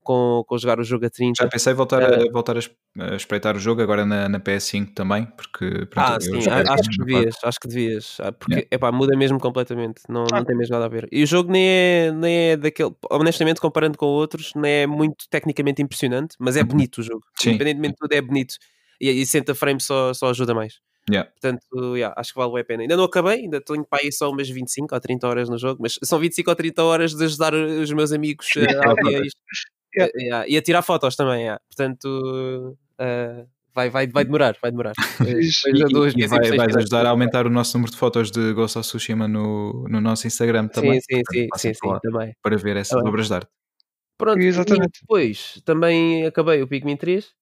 com, 0.05 0.45
com 0.47 0.57
jogar 0.59 0.79
o 0.79 0.85
jogo 0.85 1.07
a 1.07 1.11
30. 1.11 1.43
Já 1.43 1.49
pensei 1.49 1.75
voltar, 1.75 2.03
a, 2.03 2.23
Eh, 2.23 2.31
voltar 2.31 2.55
a, 2.55 2.61
es- 2.61 2.71
a 2.99 3.17
espreitar 3.17 3.57
o 3.57 3.59
jogo 3.59 3.83
agora 3.83 4.05
na, 4.07 4.29
na 4.29 4.38
PS5 4.38 4.93
também, 4.95 5.25
porque 5.37 5.87
pronto, 5.87 5.99
Ah, 6.09 6.14
eu 6.14 6.21
sim, 6.21 6.49
a- 6.49 6.73
acho 6.75 6.85
no 6.85 6.90
que 6.90 6.99
devias, 7.12 7.37
acho 7.43 7.59
que 7.61 7.67
devias, 7.69 8.17
porque 8.38 8.53
Yeah. 8.55 8.69
epá, 8.71 8.93
muda 8.93 9.17
mesmo 9.17 9.40
completamente, 9.40 10.03
não, 10.09 10.25
Ah. 10.31 10.37
não 10.37 10.45
tem 10.45 10.57
mesmo 10.57 10.73
nada 10.75 10.85
a 10.85 10.88
ver. 10.88 11.09
E 11.11 11.23
o 11.23 11.27
jogo 11.27 11.51
nem 11.51 11.67
é, 11.67 12.12
nem 12.12 12.37
é 12.51 12.57
daquele, 12.57 12.95
honestamente, 13.11 13.61
comparando 13.61 13.99
com 13.99 14.07
outros, 14.07 14.53
não 14.55 14.64
é 14.67 14.87
muito 14.87 15.25
tecnicamente 15.29 15.83
impressionante, 15.83 16.37
mas 16.38 16.57
é 16.57 16.61
Uhum. 16.61 16.67
bonito 16.69 16.99
o 16.99 17.03
jogo. 17.03 17.23
Sim. 17.40 17.51
Independentemente 17.51 17.95
de 17.95 17.99
tudo, 17.99 18.12
é 18.12 18.21
bonito. 18.21 18.55
E, 19.01 19.11
e 19.11 19.27
60 19.27 19.55
frames 19.55 19.85
só, 19.85 20.14
só 20.14 20.29
ajuda 20.31 20.55
mais. 20.55 20.75
Yeah. 21.11 21.31
Portanto, 21.33 21.95
yeah, 21.97 22.14
acho 22.19 22.33
que 22.33 22.38
vale 22.38 22.59
a 22.59 22.64
pena. 22.64 22.81
Ainda 22.83 22.97
não 22.97 23.05
acabei, 23.05 23.40
ainda 23.40 23.61
tenho 23.61 23.85
para 23.85 24.03
aí 24.03 24.11
só 24.11 24.31
umas 24.31 24.49
25 24.49 24.95
ou 24.95 25.01
30 25.01 25.29
horas 25.29 25.51
no 25.51 25.59
jogo, 25.59 25.83
mas 25.83 25.99
são 26.03 26.19
25 26.19 26.49
ou 26.49 26.57
30 26.57 26.83
horas 26.83 27.12
de 27.14 27.23
ajudar 27.27 27.53
os 27.53 27.93
meus 27.93 28.11
amigos 28.11 28.47
eh, 28.57 28.61
a 28.88 28.90
abrir 28.90 29.27
isto. 29.27 29.38
Yeah. 29.96 30.12
Eh, 30.16 30.22
yeah, 30.24 30.48
e 30.48 30.57
a 30.57 30.62
tirar 30.62 30.83
fotos 30.83 31.16
também. 31.16 31.42
yeah. 31.42 31.61
Portanto, 31.68 32.76
eh, 32.98 33.44
vai, 33.74 33.90
vai, 33.90 34.07
vai 34.07 34.24
demorar, 34.24 34.57
vai 34.61 34.70
demorar. 34.70 34.92
E, 35.26 36.22
e 36.22 36.26
vai, 36.26 36.38
vais 36.40 36.50
minutos. 36.50 36.76
ajudar 36.76 37.07
a 37.07 37.11
aumentar 37.11 37.46
o 37.46 37.50
nosso 37.50 37.76
número 37.76 37.92
de 37.92 37.98
fotos 37.98 38.30
de 38.30 38.52
Ghost 38.52 38.78
of 38.78 38.87
Tsushima 38.87 39.26
no, 39.28 39.87
no 39.88 40.00
nosso 40.00 40.26
Instagram 40.26 40.68
também. 40.68 41.00
Sim, 41.00 41.07
sim, 41.11 41.22
Portanto, 41.22 41.61
sim, 41.61 41.74
sim, 41.74 41.74
sim, 41.74 41.98
também. 42.02 42.35
Para 42.42 42.57
ver 42.57 42.76
essas 42.76 43.00
bem. 43.00 43.09
obras 43.09 43.28
de 43.28 43.35
arte. 43.35 43.50
Pronto, 44.16 44.40
e 44.40 44.46
Exatamente. 44.46 45.00
depois 45.00 45.61
também 45.64 46.24
acabei 46.26 46.62
o 46.62 46.68
Pikmin 46.68 46.96
3. 46.96 47.33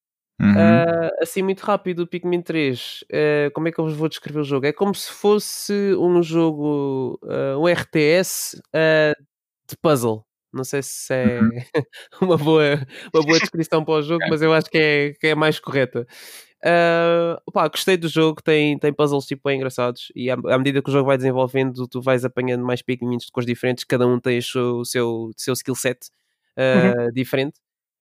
Uhum. 0.40 0.54
Ah, 0.56 1.10
assim, 1.20 1.42
muito 1.42 1.60
rápido, 1.60 2.00
o 2.00 2.06
Pikmin 2.06 2.40
3. 2.42 3.04
eh, 3.12 3.50
como 3.54 3.68
é 3.68 3.72
que 3.72 3.78
eu 3.78 3.84
vos 3.84 3.94
vou 3.94 4.08
descrever 4.08 4.40
o 4.40 4.44
jogo? 4.44 4.66
É 4.66 4.72
como 4.72 4.94
se 4.94 5.12
fosse 5.12 5.72
um 5.98 6.22
jogo, 6.22 7.18
ah, 7.24 7.56
um 7.58 7.68
RTS 7.68 8.60
ah, 8.74 9.12
de 9.68 9.76
puzzle. 9.76 10.24
Não 10.52 10.64
sei 10.64 10.82
se 10.82 11.14
é 11.14 11.40
Uhum. 11.40 11.50
uma, 12.20 12.36
boa, 12.36 12.86
uma 13.12 13.22
boa 13.22 13.38
descrição 13.38 13.84
para 13.84 13.94
o 13.94 14.02
jogo, 14.02 14.24
mas 14.28 14.42
eu 14.42 14.52
acho 14.52 14.70
que 14.70 14.78
é, 14.78 15.12
que 15.18 15.26
é 15.28 15.34
mais 15.34 15.58
correta. 15.58 16.06
Ah, 16.64 17.42
pá, 17.52 17.66
gostei 17.68 17.96
do 17.96 18.08
jogo, 18.08 18.40
tem, 18.40 18.78
tem 18.78 18.92
puzzles 18.92 19.26
tipo 19.26 19.42
bem 19.48 19.56
engraçados 19.56 20.12
e 20.14 20.30
à, 20.30 20.34
à 20.34 20.58
medida 20.58 20.80
que 20.80 20.88
o 20.88 20.92
jogo 20.92 21.06
vai 21.06 21.16
desenvolvendo, 21.16 21.88
tu 21.88 22.00
vais 22.00 22.24
apanhando 22.24 22.64
mais 22.64 22.82
Pikmins 22.82 23.24
de 23.24 23.32
cores 23.32 23.46
diferentes, 23.46 23.82
cada 23.82 24.06
um 24.06 24.20
tem 24.20 24.38
o 24.38 24.42
seu, 24.42 24.84
seu, 24.84 25.52
skill 25.54 25.74
set 25.74 26.08
ah, 26.56 27.10
diferente 27.12 27.58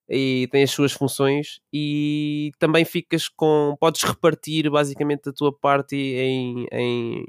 e 0.08 0.48
tem 0.52 0.62
as 0.64 0.72
suas 0.72 0.92
funções 0.92 1.60
e 1.74 2.52
também 2.60 2.86
ficas 2.86 3.28
com 3.28 3.76
podes 3.80 4.04
repartir 4.04 4.70
basicamente 4.70 5.30
a 5.30 5.34
tua 5.34 5.52
party 5.52 5.96
em, 5.96 6.68
em 6.72 7.26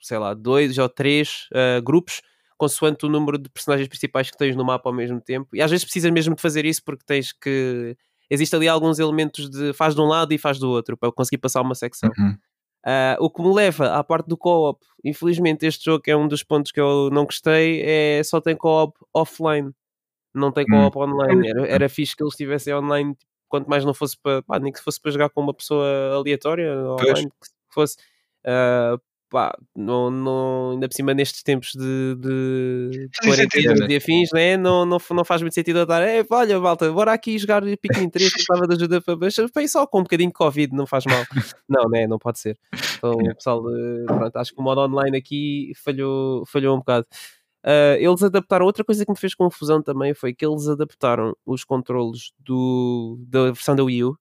sei 0.00 0.18
lá, 0.18 0.32
dois 0.32 0.78
ou 0.78 0.88
três 0.88 1.48
ah, 1.52 1.80
grupos 1.80 2.22
consoante 2.56 3.04
o 3.04 3.08
número 3.08 3.38
de 3.38 3.48
personagens 3.48 3.88
principais 3.88 4.30
que 4.30 4.36
tens 4.36 4.56
no 4.56 4.64
mapa 4.64 4.88
ao 4.88 4.94
mesmo 4.94 5.20
tempo 5.20 5.54
e 5.54 5.60
às 5.60 5.70
vezes 5.70 5.84
precisas 5.84 6.10
mesmo 6.10 6.34
de 6.34 6.42
fazer 6.42 6.64
isso 6.64 6.82
porque 6.84 7.04
tens 7.04 7.32
que 7.32 7.96
existe 8.30 8.56
ali 8.56 8.66
alguns 8.66 8.98
elementos 8.98 9.50
de 9.50 9.72
faz 9.72 9.94
de 9.94 10.00
um 10.00 10.06
lado 10.06 10.32
e 10.32 10.38
faz 10.38 10.58
do 10.58 10.68
outro 10.70 10.96
para 10.96 11.12
conseguir 11.12 11.38
passar 11.38 11.60
uma 11.62 11.74
secção 11.74 12.10
Uhum. 12.18 12.36
Uh, 12.86 13.18
o 13.18 13.28
que 13.28 13.42
me 13.42 13.52
leva 13.52 13.96
à 13.96 14.04
parte 14.04 14.28
do 14.28 14.36
co-op. 14.36 14.80
Infelizmente, 15.04 15.66
este 15.66 15.86
jogo 15.86 16.04
é 16.06 16.16
um 16.16 16.28
dos 16.28 16.44
pontos 16.44 16.70
que 16.70 16.80
eu 16.80 17.10
não 17.10 17.24
gostei, 17.24 17.82
é 17.82 18.22
só 18.22 18.40
tem 18.40 18.54
co-op 18.54 18.96
offline, 19.12 19.72
não 20.32 20.52
tem 20.52 20.64
co-op 20.64 20.96
online. 20.96 21.50
Era, 21.50 21.66
era 21.66 21.88
fixe 21.88 22.14
que 22.14 22.22
eles 22.22 22.34
estivessem 22.34 22.72
online, 22.72 23.16
tipo, 23.16 23.32
quanto 23.48 23.68
mais 23.68 23.84
não 23.84 23.92
fosse 23.92 24.16
para 24.16 24.40
pá, 24.42 24.60
nem 24.60 24.72
que 24.72 24.80
fosse 24.80 25.00
para 25.00 25.10
jogar 25.10 25.30
com 25.30 25.40
uma 25.40 25.52
pessoa 25.52 26.14
aleatória 26.14 26.72
online, 26.78 27.28
que 27.28 27.74
fosse. 27.74 27.96
Uh, 28.44 29.00
pá, 29.36 29.54
não, 29.76 30.10
não, 30.10 30.70
ainda 30.70 30.88
por 30.88 30.94
cima 30.94 31.12
nestes 31.12 31.42
tempos 31.42 31.72
de, 31.74 32.14
de, 32.18 33.08
de 33.10 33.18
quarentena 33.22 33.74
né? 33.74 33.86
e 33.90 33.96
afins, 33.96 34.30
né? 34.32 34.56
não, 34.56 34.86
não, 34.86 34.96
não 35.10 35.24
faz 35.26 35.42
muito 35.42 35.52
sentido 35.52 35.80
estar, 35.82 36.00
"É, 36.00 36.24
olha 36.30 36.58
malta, 36.58 36.90
bora 36.90 37.12
aqui 37.12 37.38
jogar 37.38 37.60
Pikmin 37.62 38.08
3, 38.10 38.32
precisava 38.32 38.66
de 38.66 38.74
ajuda 38.76 39.02
para 39.02 39.14
mas 39.16 39.36
bem 39.54 39.68
só 39.68 39.86
com 39.86 39.98
um 40.00 40.02
bocadinho 40.04 40.30
de 40.30 40.34
Covid, 40.34 40.74
não 40.74 40.86
faz 40.86 41.04
mal. 41.04 41.22
não, 41.68 41.86
né? 41.90 42.06
não 42.06 42.18
pode 42.18 42.38
ser. 42.38 42.58
Então, 42.96 43.18
pessoal, 43.34 43.62
eh, 43.68 44.04
pronto, 44.06 44.36
acho 44.36 44.54
que 44.54 44.60
o 44.60 44.64
modo 44.64 44.80
online 44.80 45.18
aqui 45.18 45.72
falhou, 45.84 46.46
falhou 46.46 46.74
um 46.74 46.78
bocado. 46.78 47.06
Ah, 47.62 47.96
eles 47.98 48.22
adaptaram, 48.22 48.64
outra 48.64 48.84
coisa 48.84 49.04
que 49.04 49.12
me 49.12 49.18
fez 49.18 49.34
confusão 49.34 49.82
também 49.82 50.14
foi 50.14 50.32
que 50.32 50.46
eles 50.46 50.66
adaptaram 50.66 51.36
os 51.44 51.62
controles 51.62 52.32
do, 52.38 53.18
da 53.28 53.46
versão 53.46 53.76
da 53.76 53.84
Wii 53.84 54.04
U 54.04 54.16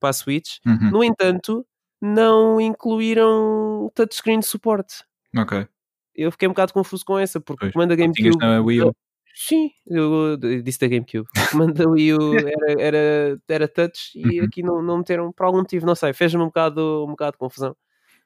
para 0.00 0.10
a 0.10 0.12
Switch, 0.12 0.56
Uhum. 0.66 0.90
no 0.90 1.04
entanto, 1.04 1.64
não 2.00 2.60
incluíram 2.60 3.90
touchscreen 3.94 4.40
de 4.40 4.46
suporte. 4.46 5.04
Ok. 5.36 5.66
Eu 6.14 6.32
fiquei 6.32 6.48
um 6.48 6.52
bocado 6.52 6.72
confuso 6.72 7.04
com 7.04 7.18
essa, 7.18 7.40
porque 7.40 7.60
Pois. 7.60 7.70
o 7.70 7.72
comando 7.74 7.90
da 7.90 7.96
GameCube. 7.96 8.36
na 8.38 8.60
Wii 8.60 8.82
U. 8.82 8.94
Sim, 9.34 9.70
eu 9.86 10.36
disse 10.64 10.80
da 10.80 10.88
GameCube. 10.88 11.28
O 11.36 11.50
comando 11.52 11.72
da 11.74 11.88
Wii 11.88 12.14
U 12.14 12.18
era, 12.72 12.82
era, 12.82 13.40
era 13.48 13.68
touch 13.68 14.10
e 14.18 14.40
Uhum. 14.40 14.46
aqui 14.46 14.62
não, 14.62 14.82
não 14.82 14.98
meteram 14.98 15.30
por 15.32 15.46
algum 15.46 15.58
motivo, 15.58 15.86
não 15.86 15.94
sei, 15.94 16.12
fez-me 16.12 16.42
um 16.42 16.46
bocado, 16.46 17.04
um 17.04 17.10
bocado 17.10 17.32
de 17.32 17.38
confusão. 17.38 17.76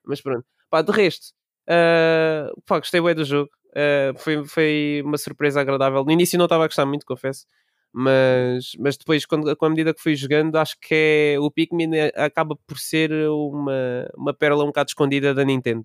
Mas 0.05 0.21
pronto. 0.23 0.45
Pá, 0.71 0.81
de 0.81 0.91
resto, 0.91 1.35
ah, 1.69 2.51
pá, 2.67 2.79
gostei 2.79 3.01
bem 3.01 3.15
do 3.15 3.25
jogo. 3.25 3.51
Ah, 3.77 4.13
foi, 4.17 4.43
foi 4.47 5.03
uma 5.05 5.19
surpresa 5.19 5.61
agradável. 5.61 6.03
No 6.05 6.13
início 6.13 6.39
não 6.39 6.47
estava 6.47 6.65
a 6.65 6.67
gostar 6.67 6.87
muito, 6.87 7.05
confesso. 7.05 7.47
Mas, 7.93 8.73
mas 8.79 8.97
depois, 8.97 9.27
quando, 9.27 9.55
com 9.57 9.67
a 9.67 9.71
medida 9.71 9.93
que 9.93 10.01
fui 10.03 10.15
jogando, 10.15 10.57
acho 10.57 10.77
que 10.81 11.35
é, 11.35 11.39
o 11.39 11.51
Pikmin 11.51 11.95
é- 11.95 12.13
acaba 12.17 12.57
por 12.67 12.79
ser 12.79 13.13
uma, 13.29 13.73
uma 14.17 14.33
pérola 14.35 14.65
um 14.65 14.69
bocado 14.69 14.89
escondida 14.89 15.35
da 15.35 15.45
Nintendo. 15.45 15.85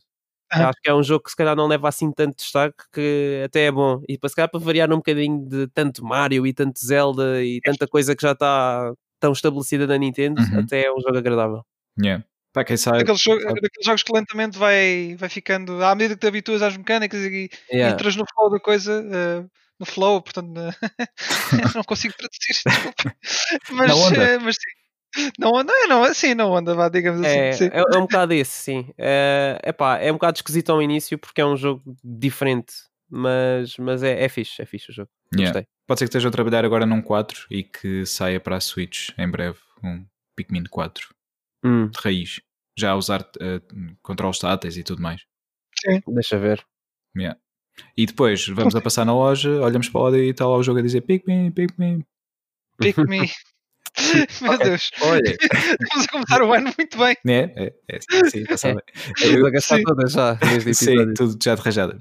Ah. 0.49 0.69
Acho 0.69 0.79
que 0.81 0.89
é 0.89 0.93
um 0.95 1.03
jogo 1.03 1.25
que 1.25 1.29
se 1.31 1.35
calhar 1.35 1.55
não 1.57 1.67
leva 1.67 1.89
assim 1.89 2.09
tanto 2.11 2.37
destaque 2.37 2.77
que 2.93 3.41
até 3.45 3.65
é 3.65 3.71
bom. 3.71 4.01
E 4.07 4.17
para 4.17 4.29
se 4.29 4.35
calhar 4.35 4.49
para 4.49 4.59
variar 4.61 4.89
um 4.93 4.97
bocadinho 4.97 5.45
de 5.45 5.67
tanto 5.67 6.05
Mario 6.05 6.47
e 6.47 6.53
tanto 6.53 6.79
Zelda 6.79 7.43
e 7.43 7.59
tanta 7.61 7.85
coisa 7.85 8.15
que 8.15 8.21
já 8.21 8.31
está 8.31 8.93
tão 9.19 9.33
estabelecida 9.33 9.85
na 9.85 9.97
Nintendo, 9.97 10.41
Uhum. 10.41 10.59
até 10.61 10.85
é 10.85 10.93
um 10.93 11.01
jogo 11.01 11.17
agradável. 11.17 11.63
Yeah. 12.01 12.23
Pá, 12.53 12.63
quem 12.63 12.77
sabe. 12.77 12.99
Daqueles, 12.99 13.19
jo- 13.21 13.41
sabe. 13.41 13.59
daqueles 13.61 13.85
jogos 13.85 14.03
que 14.03 14.13
lentamente 14.13 14.57
vai, 14.57 15.15
vai 15.19 15.27
ficando, 15.27 15.83
à 15.83 15.93
medida 15.93 16.15
que 16.15 16.21
te 16.21 16.27
habituas 16.27 16.61
às 16.61 16.77
mecânicas 16.77 17.19
e, 17.25 17.49
e 17.71 17.75
Yeah. 17.75 17.93
entras 17.93 18.15
no 18.15 18.23
flow 18.33 18.49
da 18.49 18.59
coisa, 18.59 19.03
eh, 19.11 19.45
no 19.79 19.85
flow, 19.85 20.21
portanto, 20.21 20.51
não 21.75 21.83
consigo 21.83 22.13
traduzir, 22.17 22.53
desculpa. 22.65 23.15
Mas, 23.71 23.87
Na 23.89 23.95
onda. 23.95 24.23
eh, 24.23 24.37
mas 24.39 24.55
sim, 24.55 25.31
não 25.39 25.51
onda, 25.53 25.73
é, 25.73 25.87
não, 25.87 26.03
assim, 26.03 26.33
não 26.33 26.51
onda, 26.51 26.73
vá, 26.75 26.89
digamos 26.89 27.21
assim. 27.25 27.37
É, 27.37 27.53
sim. 27.53 27.69
é, 27.71 27.79
é 27.79 27.97
um 27.97 28.01
bocado 28.01 28.33
esse, 28.33 28.51
sim. 28.51 28.89
É, 28.97 29.59
epá, 29.63 29.97
é 29.97 30.09
um 30.11 30.15
bocado 30.15 30.37
esquisito 30.37 30.71
ao 30.71 30.81
início 30.81 31.17
porque 31.17 31.41
é 31.41 31.45
um 31.45 31.55
jogo 31.57 31.81
diferente, 32.03 32.73
mas, 33.09 33.77
mas 33.77 34.03
é, 34.03 34.23
é 34.23 34.29
fixe, 34.29 34.61
é 34.61 34.65
fixe 34.65 34.91
o 34.91 34.93
jogo. 34.93 35.09
Yeah. 35.33 35.51
Gostei. 35.53 35.67
Pode 35.87 35.99
ser 35.99 36.05
que 36.05 36.09
estejam 36.09 36.29
a 36.29 36.31
trabalhar 36.31 36.65
agora 36.65 36.85
num 36.85 37.01
4 37.01 37.47
e 37.49 37.63
que 37.63 38.05
saia 38.05 38.39
para 38.39 38.57
a 38.57 38.61
Switch 38.61 39.09
em 39.17 39.29
breve 39.29 39.57
um 39.83 40.05
Pikmin 40.35 40.63
4 40.69 41.15
Hum, 41.63 41.87
de 41.87 41.99
raiz. 42.01 42.39
Já 42.77 42.91
a 42.91 42.95
usar 42.95 43.21
uh, 43.21 43.95
controles 44.03 44.37
táteis 44.37 44.77
e 44.77 44.83
tudo 44.83 45.01
mais. 45.01 45.21
deixa 46.07 46.37
ver. 46.37 46.63
Yeah. 47.17 47.39
E 47.95 48.05
depois 48.05 48.47
vamos 48.47 48.75
a 48.75 48.81
passar 48.81 49.05
na 49.05 49.13
loja, 49.13 49.49
olhamos 49.61 49.89
para 49.89 50.01
lá 50.01 50.17
e 50.17 50.29
está 50.29 50.45
lá 50.45 50.57
o 50.57 50.63
jogo 50.63 50.79
a 50.79 50.81
dizer 50.81 51.01
Pikmin, 51.01 51.51
Pikmin. 51.51 52.03
Pick 52.77 52.97
me. 52.97 53.29
Meu 54.41 54.57
Deus, 54.59 54.91
Olha, 55.01 55.31
estamos 55.31 56.05
a 56.05 56.11
começar 56.11 56.41
o 56.43 56.53
ano 56.53 56.71
muito 56.77 56.97
bem. 56.99 57.15
É, 57.27 57.51
é, 57.55 57.73
é 57.89 57.99
sim, 58.29 58.45
está 58.47 58.73
bem. 58.73 58.83
estamos 59.17 59.45
a 59.45 59.49
gastar 59.49 59.77
sim. 59.77 59.83
todas 59.83 60.11
já 60.11 60.33
desde 60.33 60.73
Sim, 60.75 61.13
tudo 61.15 61.35
já 61.43 61.55
de 61.55 61.61
rajada. 61.61 61.97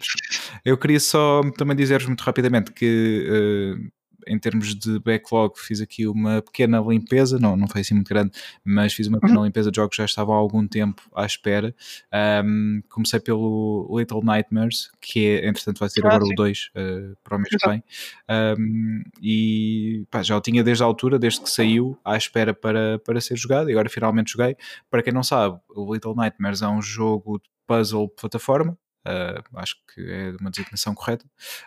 Eu 0.63 0.77
queria 0.77 1.01
só 1.01 1.41
também 1.57 1.75
dizer-vos 1.75 2.07
muito 2.07 2.21
rapidamente 2.21 2.71
que 2.73 3.27
eh, 3.27 3.89
em 4.27 4.39
termos 4.39 4.75
de 4.75 4.99
backlog 5.01 5.55
fiz 5.59 5.81
aqui 5.81 6.07
uma 6.07 6.43
pequena 6.43 6.81
limpeza, 6.81 7.39
não, 7.39 7.57
não 7.57 7.69
foi 7.69 7.81
assim 7.83 7.95
muito 7.95 8.09
grande, 8.09 8.33
mas 8.65 8.93
fiz 8.93 9.07
uma 9.07 9.21
pequena 9.21 9.41
limpeza 9.43 9.71
de 9.71 9.77
jogos 9.77 9.97
que 9.97 10.03
já 10.03 10.07
estavam 10.07 10.35
há 10.35 10.39
algum 10.39 10.67
tempo 10.67 11.03
à 11.15 11.25
espera. 11.27 11.75
Ahm, 12.13 12.81
comecei 12.89 13.21
pelo 13.21 13.89
Little 13.97 14.23
Nightmares, 14.25 14.91
que 15.01 15.27
é, 15.27 15.49
entretanto 15.49 15.79
vai 15.79 15.89
ser 15.89 16.05
Ah, 16.05 16.09
agora 16.09 16.25
sim. 16.25 16.33
o 16.33 16.35
2 16.35 16.71
eh, 16.75 17.13
para 17.25 17.37
o 17.37 17.41
mês 17.41 17.55
que 17.57 17.69
vem. 17.69 17.83
Ahm, 18.29 19.03
e 19.23 20.07
pá, 20.11 20.23
já 20.23 20.37
o 20.37 20.41
tinha 20.41 20.63
desde 20.65 20.83
a 20.83 20.87
altura, 20.87 21.19
desde 21.19 21.41
que 21.43 21.51
saiu, 21.51 21.99
à 22.05 22.17
espera 22.17 22.55
para, 22.55 22.99
para 23.01 23.21
ser 23.21 23.37
jogado, 23.37 23.69
e 23.71 23.73
agora 23.73 23.89
finalmente 23.89 24.33
joguei. 24.33 24.57
Para 24.91 25.03
quem 25.03 25.13
não 25.13 25.23
sabe, 25.23 25.59
o 25.75 25.93
Little 25.93 26.15
Nightmares 26.15 26.63
é 26.63 26.69
um 26.69 26.83
jogo 26.83 27.39
de 27.39 27.49
puzzle 27.67 28.09
plataforma. 28.09 28.77
Uh, 29.07 29.59
acho 29.59 29.77
que 29.95 30.01
é 30.11 30.35
uma 30.41 30.51
designação 30.51 30.95
correta, 30.95 31.25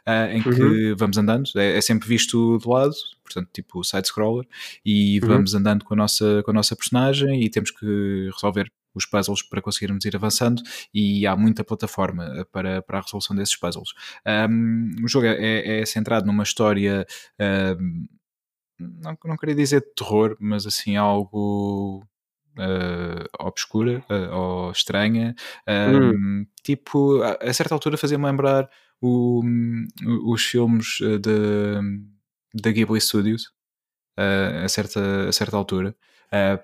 uh, 0.07 0.31
em 0.31 0.41
que 0.41 0.93
vamos 0.95 1.17
andando, 1.17 1.49
é, 1.55 1.77
é 1.77 1.81
sempre 1.81 2.07
visto 2.07 2.57
de 2.57 2.67
lado, 2.67 2.93
portanto, 3.23 3.49
tipo 3.53 3.83
side-scroller, 3.83 4.47
e 4.85 5.19
Uhum. 5.21 5.27
vamos 5.27 5.53
andando 5.53 5.85
com 5.85 5.93
a, 5.93 5.97
nossa, 5.97 6.41
com 6.43 6.51
a 6.51 6.53
nossa 6.53 6.75
personagem 6.75 7.43
e 7.43 7.49
temos 7.49 7.71
que 7.71 8.29
resolver 8.33 8.71
os 8.93 9.05
puzzles 9.05 9.43
para 9.43 9.61
conseguirmos 9.61 10.03
ir 10.05 10.15
avançando 10.15 10.61
e 10.93 11.25
há 11.27 11.35
muita 11.35 11.63
plataforma 11.63 12.41
uh, 12.41 12.45
para, 12.45 12.81
para 12.81 12.99
a 12.99 13.01
resolução 13.01 13.35
desses 13.35 13.55
puzzles. 13.55 13.93
Um, 14.49 14.91
o 15.03 15.07
jogo 15.07 15.27
é, 15.27 15.81
é 15.81 15.85
centrado 15.85 16.25
numa 16.25 16.43
história 16.43 17.05
um, 17.79 18.07
não, 18.79 19.17
não 19.25 19.37
queria 19.37 19.55
dizer 19.55 19.81
de 19.81 19.93
terror, 19.93 20.37
mas 20.39 20.65
assim 20.65 20.95
algo 20.95 22.03
uh, 22.59 23.25
obscura 23.39 24.03
uh, 24.09 24.35
ou 24.35 24.71
estranha. 24.71 25.35
Um, 25.67 26.45
Tipo, 26.63 27.21
a, 27.23 27.49
a 27.49 27.53
certa 27.53 27.73
altura 27.73 27.97
fazia-me 27.97 28.25
lembrar 28.25 28.69
o, 29.01 29.41
os 30.25 30.43
filmes 30.43 30.99
de, 30.99 31.81
da 32.53 32.71
Ghibli 32.71 32.99
Studios. 33.01 33.45
uh, 34.19 34.65
a, 34.65 34.69
certa, 34.69 35.29
a 35.29 35.31
certa 35.31 35.57
altura. 35.57 35.95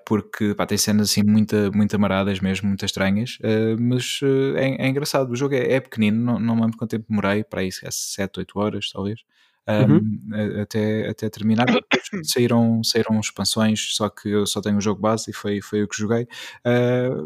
Porque 0.06 0.54
pá, 0.54 0.64
tem 0.64 0.78
cenas 0.78 1.10
assim 1.10 1.24
muito, 1.24 1.56
muito 1.74 1.96
amaradas 1.96 2.38
mesmo, 2.40 2.68
muito 2.68 2.84
estranhas, 2.84 3.36
mas 3.80 4.20
é, 4.56 4.86
é, 4.86 4.88
engraçado. 4.88 5.32
O 5.32 5.36
jogo 5.36 5.54
é, 5.56 5.72
é 5.72 5.80
pequenino, 5.80 6.22
não, 6.24 6.38
não 6.38 6.54
me 6.54 6.62
lembro 6.62 6.78
quanto 6.78 6.92
tempo 6.92 7.06
demorei, 7.08 7.42
para 7.42 7.64
isso, 7.64 7.84
é 7.84 7.90
7, 7.90 8.38
8 8.38 8.58
horas 8.60 8.90
talvez. 8.92 9.24
Um, 9.68 9.94
uhum. 9.94 10.62
até, 10.62 11.08
até 11.08 11.28
terminar. 11.28 11.66
saíram, 12.22 12.82
saíram 12.84 13.18
expansões, 13.18 13.94
só 13.96 14.08
que 14.08 14.28
eu 14.28 14.46
só 14.46 14.60
tenho 14.60 14.78
o 14.78 14.80
jogo 14.80 15.00
base 15.00 15.30
e 15.30 15.34
foi, 15.34 15.60
foi 15.60 15.82
o 15.82 15.88
que 15.88 15.96
joguei. 15.96 16.26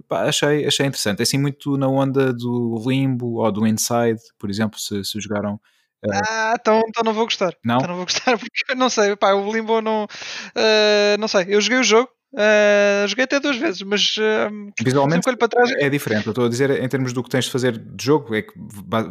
Pá, 0.09 0.23
achei, 0.23 0.67
achei 0.67 0.87
interessante. 0.87 1.21
É 1.21 1.23
assim 1.23 1.39
muito 1.39 1.77
na 1.77 1.89
onda 1.89 2.33
do 2.33 2.83
Limbo 2.87 3.41
ou 3.41 3.53
do 3.53 3.67
Inside, 3.67 4.21
por 4.39 4.49
exemplo, 4.49 4.79
se, 4.79 5.05
se 5.05 5.21
jogaram. 5.21 5.61
Ah, 6.09 6.55
então, 6.59 6.81
então 6.89 7.05
não 7.05 7.13
vou 7.13 7.25
gostar. 7.25 7.55
Não? 7.63 7.77
Então 7.77 7.89
não 7.89 7.97
vou 7.97 8.07
gostar 8.07 8.39
porque 8.39 8.75
não 8.75 8.89
sei, 8.89 9.15
pá, 9.17 9.33
o 9.35 9.53
Limbo 9.53 9.81
não. 9.81 10.05
Uh, 10.05 11.19
não 11.19 11.29
sei, 11.29 11.47
eu 11.49 11.61
joguei 11.61 11.79
o 11.79 11.85
jogo, 11.85 12.11
Uh, 12.33 13.09
joguei 13.09 13.25
até 13.25 13.41
duas 13.41 13.57
vezes, 13.57 13.83
mas 13.83 14.17
uh, 14.19 14.73
visualmente 14.81 15.23
para 15.37 15.49
trás... 15.49 15.73
é 15.73 15.89
diferente. 15.89 16.27
Eu 16.27 16.31
estou 16.31 16.47
a 16.47 16.49
dizer 16.49 16.71
em 16.83 16.89
termos 16.89 17.13
do 17.13 17.25
que 17.25 17.29
tens 17.29 17.47
de 17.47 17.51
fazer 17.51 17.77
de 17.77 18.05
jogo, 18.05 18.33
é 18.37 18.43
que 18.43 18.53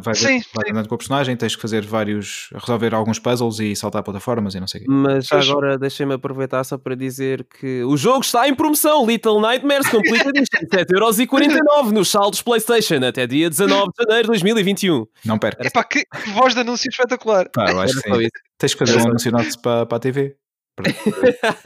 vais, 0.02 0.18
sim, 0.18 0.40
vai 0.54 0.70
andando 0.70 0.88
com 0.88 0.94
a 0.94 0.98
personagem, 0.98 1.36
tens 1.36 1.54
que 1.54 1.60
fazer 1.60 1.84
vários, 1.84 2.48
resolver 2.54 2.94
alguns 2.94 3.18
puzzles 3.18 3.58
e 3.60 3.76
saltar 3.76 4.02
plataformas 4.02 4.54
e 4.54 4.60
não 4.60 4.66
sei 4.66 4.80
o 4.80 4.84
quê. 4.84 4.90
Mas 4.90 5.30
agora 5.30 5.76
deixem-me 5.76 6.14
aproveitar 6.14 6.64
só 6.64 6.78
para 6.78 6.94
dizer 6.94 7.44
que 7.44 7.84
o 7.84 7.94
jogo 7.94 8.20
está 8.20 8.48
em 8.48 8.54
promoção. 8.54 9.06
Little 9.06 9.40
Nightmares 9.40 9.88
Complete 9.88 10.28
Edition, 10.28 10.64
7,49€ 10.72 11.90
nos 11.90 12.08
saldos 12.08 12.40
PlayStation 12.40 13.04
até 13.04 13.26
dia 13.26 13.50
19 13.50 13.90
de 13.98 14.04
janeiro 14.04 14.22
de 14.22 14.28
2021. 14.28 15.06
Não 15.26 15.38
perca. 15.38 15.66
Epá, 15.66 15.84
que, 15.84 16.04
que 16.04 16.30
voz 16.30 16.54
de 16.54 16.60
anúncio 16.60 16.88
espetacular. 16.88 17.50
Pá, 17.52 17.70
eu 17.70 17.80
acho 17.80 18.00
que 18.00 18.14
sim. 18.14 18.28
Tens 18.56 18.74
que 18.74 18.78
fazer 18.78 18.98
um 18.98 19.08
anúncio 19.08 19.30
para, 19.62 19.84
para 19.84 19.96
a 19.96 20.00
TV. 20.00 20.36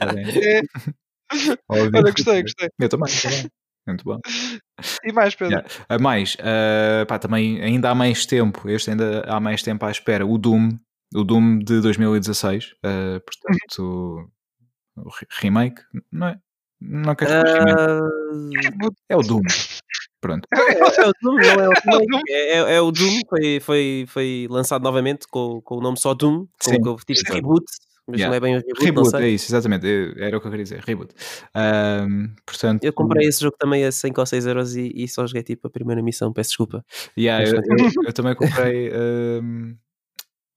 é. 0.01 0.61
Olha, 1.69 2.01
gostei, 2.01 2.41
gostei. 2.41 2.69
Eu 2.79 2.89
também, 2.89 3.13
também. 3.21 3.49
Muito 3.87 4.03
bom. 4.03 4.19
E 5.03 5.13
mais, 5.13 5.35
Pedro? 5.35 5.53
Yeah. 5.53 5.69
Uh, 5.89 6.01
mais, 6.01 6.35
uh, 6.35 7.05
pá, 7.07 7.19
também 7.19 7.61
ainda 7.61 7.91
há 7.91 7.95
mais 7.95 8.25
tempo, 8.25 8.67
este 8.67 8.89
ainda 8.89 9.21
há 9.27 9.39
mais 9.39 9.61
tempo 9.61 9.85
à 9.85 9.91
espera, 9.91 10.25
o 10.25 10.39
Doom, 10.39 10.71
o 11.13 11.23
Doom 11.23 11.59
de 11.59 11.81
2016, 11.81 12.73
uh, 12.83 13.21
portanto, 13.21 14.31
o 14.97 15.09
remake, 15.39 15.83
não 16.11 16.27
é? 16.27 16.39
Não 16.81 17.15
quero 17.15 17.31
uh... 17.31 18.49
remake. 18.49 18.95
É 19.07 19.15
o 19.15 19.21
Doom. 19.21 19.43
Pronto. 20.19 20.47
É, 20.51 20.79
é, 20.79 21.07
o 21.07 21.11
Doom, 21.21 21.35
não 21.35 21.63
é 21.63 21.69
o 21.69 21.73
Doom. 22.09 22.21
É, 22.27 22.33
é, 22.33 22.75
é, 22.75 22.81
o 22.81 22.91
Doom, 22.91 23.19
foi, 23.29 23.59
foi, 23.59 24.05
foi 24.07 24.47
lançado 24.49 24.81
novamente 24.81 25.27
com, 25.27 25.61
com 25.61 25.77
o 25.77 25.81
nome 25.81 25.99
só 25.99 26.15
Doom, 26.15 26.47
com, 26.63 26.71
Sim, 26.71 26.81
com 26.81 26.95
tipo 26.95 27.31
reboot 27.31 27.65
mas 28.07 28.19
yeah. 28.19 28.27
não 28.29 28.35
é 28.35 28.39
bem 28.39 28.55
o 28.55 28.59
reboot. 28.59 28.83
Reboot, 28.83 29.15
é 29.15 29.29
isso, 29.29 29.47
exatamente. 29.47 29.85
Era 30.17 30.37
o 30.37 30.41
que 30.41 30.47
eu 30.47 30.51
queria 30.51 30.63
dizer, 30.63 30.79
reboot. 30.85 31.13
Um, 31.55 32.33
portanto, 32.45 32.83
eu 32.83 32.93
comprei 32.93 33.27
esse 33.27 33.41
jogo 33.41 33.55
também 33.59 33.83
a 33.83 33.91
5 33.91 34.19
ou 34.19 34.25
6 34.25 34.45
euros 34.45 34.75
e, 34.75 34.91
e 34.95 35.07
só 35.07 35.25
joguei 35.25 35.43
tipo 35.43 35.67
a 35.67 35.69
primeira 35.69 36.03
missão, 36.03 36.31
peço 36.31 36.49
desculpa. 36.49 36.85
Yeah, 37.17 37.47
eu, 37.47 37.55
eu, 37.55 37.91
eu, 38.07 38.13
também 38.13 38.35
comprei. 38.35 38.91
Um, 38.93 39.75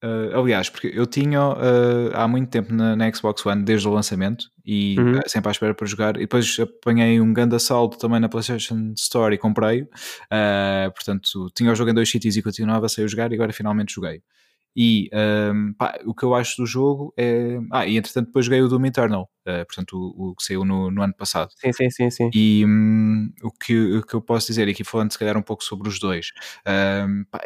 Uh, 0.00 0.30
aliás, 0.38 0.70
porque 0.70 0.92
eu 0.94 1.06
tinha 1.06 1.42
uh, 1.42 2.14
há 2.14 2.28
muito 2.28 2.48
tempo 2.50 2.72
na, 2.72 2.94
na, 2.94 3.12
Xbox 3.12 3.44
One 3.44 3.64
desde 3.64 3.88
o 3.88 3.90
lançamento 3.90 4.46
e 4.64 4.94
uhum. 4.96 5.18
uh, 5.18 5.22
sempre 5.26 5.48
à 5.48 5.50
espera 5.50 5.74
para 5.74 5.86
jogar. 5.88 6.16
E 6.16 6.20
depois 6.20 6.56
apanhei 6.60 7.20
um 7.20 7.32
grande 7.32 7.56
assalto 7.56 7.98
também 7.98 8.20
na 8.20 8.28
PlayStation 8.28 8.92
Store 8.96 9.34
e 9.34 9.38
comprei. 9.38 9.88
portanto, 10.94 11.50
tinha 11.52 11.72
o 11.72 11.74
jogo 11.74 11.90
em 11.90 11.94
dois 11.94 12.08
sítios 12.08 12.36
e 12.36 12.42
continuava 12.42 12.88
sem 12.88 13.08
jogar 13.08 13.32
e 13.32 13.34
agora 13.34 13.52
finalmente 13.52 13.92
joguei. 13.92 14.22
E 14.80 15.10
um, 15.12 15.72
pá, 15.72 15.98
o 16.06 16.14
que 16.14 16.24
eu 16.24 16.36
acho 16.36 16.62
do 16.62 16.64
jogo 16.64 17.12
é. 17.16 17.58
Ah, 17.72 17.84
e 17.84 17.96
entretanto 17.96 18.26
depois 18.26 18.46
joguei 18.46 18.62
o 18.62 18.68
Doom 18.68 18.86
Eternal, 18.86 19.28
uh, 19.44 19.66
portanto 19.66 19.94
o, 19.94 20.30
o, 20.30 20.34
que 20.36 20.44
saiu 20.44 20.64
no, 20.64 20.88
no, 20.88 21.02
ano 21.02 21.12
passado. 21.14 21.50
Sim, 21.56 21.72
sim, 21.72 21.90
sim. 21.90 22.10
sim. 22.10 22.30
E 22.32 22.64
um, 22.64 23.28
o, 23.42 23.50
que, 23.50 23.96
o 23.96 24.06
que 24.06 24.14
eu 24.14 24.20
posso 24.20 24.46
dizer, 24.46 24.68
aqui 24.68 24.84
falando 24.84 25.10
se 25.10 25.18
calhar 25.18 25.36
um 25.36 25.42
pouco 25.42 25.64
sobre 25.64 25.88
os 25.88 25.98
dois, 25.98 26.30
um, 26.64 27.24
pá, 27.28 27.40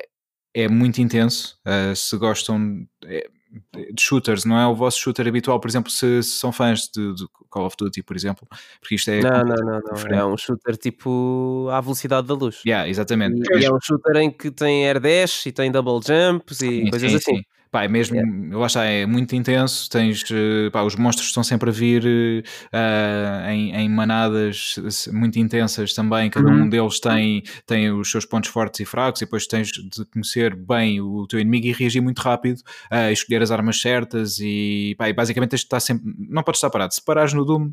é 0.52 0.68
muito 0.68 1.00
intenso. 1.00 1.58
Uh, 1.66 1.96
se 1.96 2.14
gostam. 2.18 2.86
É, 3.06 3.26
de 3.72 4.00
shooters, 4.00 4.44
não 4.44 4.58
é 4.58 4.66
o 4.66 4.74
vosso 4.74 4.98
shooter 4.98 5.28
habitual, 5.28 5.60
por 5.60 5.68
exemplo, 5.68 5.90
se, 5.90 6.22
se 6.22 6.30
são 6.30 6.50
fãs 6.50 6.88
de, 6.88 7.14
de, 7.14 7.26
Call 7.50 7.66
of 7.66 7.76
Duty, 7.78 8.02
por 8.02 8.16
exemplo, 8.16 8.48
porque 8.80 8.94
isto 8.94 9.10
é. 9.10 9.20
Não, 9.20 9.44
não, 9.44 9.56
não, 9.56 9.80
não. 9.80 10.18
É 10.18 10.24
um 10.24 10.36
shooter 10.36 10.76
tipo 10.76 11.68
à 11.70 11.80
velocidade 11.80 12.26
da 12.26 12.34
luz. 12.34 12.62
Yeah, 12.66 12.88
exatamente. 12.88 13.42
E, 13.52 13.58
e 13.60 13.64
é 13.64 13.70
um 13.70 13.78
shooter 13.80 14.16
em 14.16 14.30
que 14.30 14.50
tem 14.50 14.86
air 14.86 14.98
dash 14.98 15.46
e 15.46 15.52
tem 15.52 15.70
double 15.70 16.00
jumps 16.06 16.62
e 16.62 16.84
sim, 16.84 16.90
coisas 16.90 17.10
sim, 17.10 17.16
assim. 17.16 17.36
Sim. 17.36 17.42
Pá, 17.72 17.84
é 17.84 17.88
mesmo, 17.88 18.16
yeah. 18.16 18.58
lá 18.58 18.66
está, 18.66 18.84
é 18.84 19.06
muito 19.06 19.34
intenso. 19.34 19.88
Tens, 19.88 20.22
eh, 20.30 20.68
pá, 20.70 20.82
os 20.82 20.94
monstros 20.94 21.28
estão 21.28 21.42
sempre 21.42 21.70
a 21.70 21.72
vir 21.72 22.04
uh, 22.04 23.50
em, 23.50 23.74
em, 23.74 23.88
manadas 23.88 24.74
muito 25.10 25.38
intensas 25.38 25.94
também. 25.94 26.28
Cada 26.28 26.50
uhum. 26.50 26.64
um 26.64 26.68
deles 26.68 27.00
tem, 27.00 27.42
tem 27.66 27.90
os 27.90 28.10
seus 28.10 28.26
pontos 28.26 28.50
fortes 28.50 28.80
e 28.80 28.84
fracos, 28.84 29.22
e 29.22 29.24
depois 29.24 29.46
tens 29.46 29.68
de 29.68 30.04
conhecer 30.12 30.54
bem 30.54 31.00
o 31.00 31.26
teu 31.26 31.40
inimigo 31.40 31.66
e 31.66 31.72
reagir 31.72 32.02
muito 32.02 32.18
rápido, 32.18 32.58
uh, 32.92 33.10
escolher 33.10 33.40
as 33.40 33.50
armas 33.50 33.80
certas. 33.80 34.38
E, 34.38 34.94
pá, 34.98 35.08
e 35.08 35.14
basicamente 35.14 35.52
tens 35.52 35.60
de 35.60 35.64
estar 35.64 35.80
sempre, 35.80 36.12
não 36.28 36.42
podes 36.42 36.58
estar 36.58 36.68
parado. 36.68 36.92
Se 36.92 37.02
parares 37.02 37.32
no 37.32 37.42
Doom. 37.42 37.72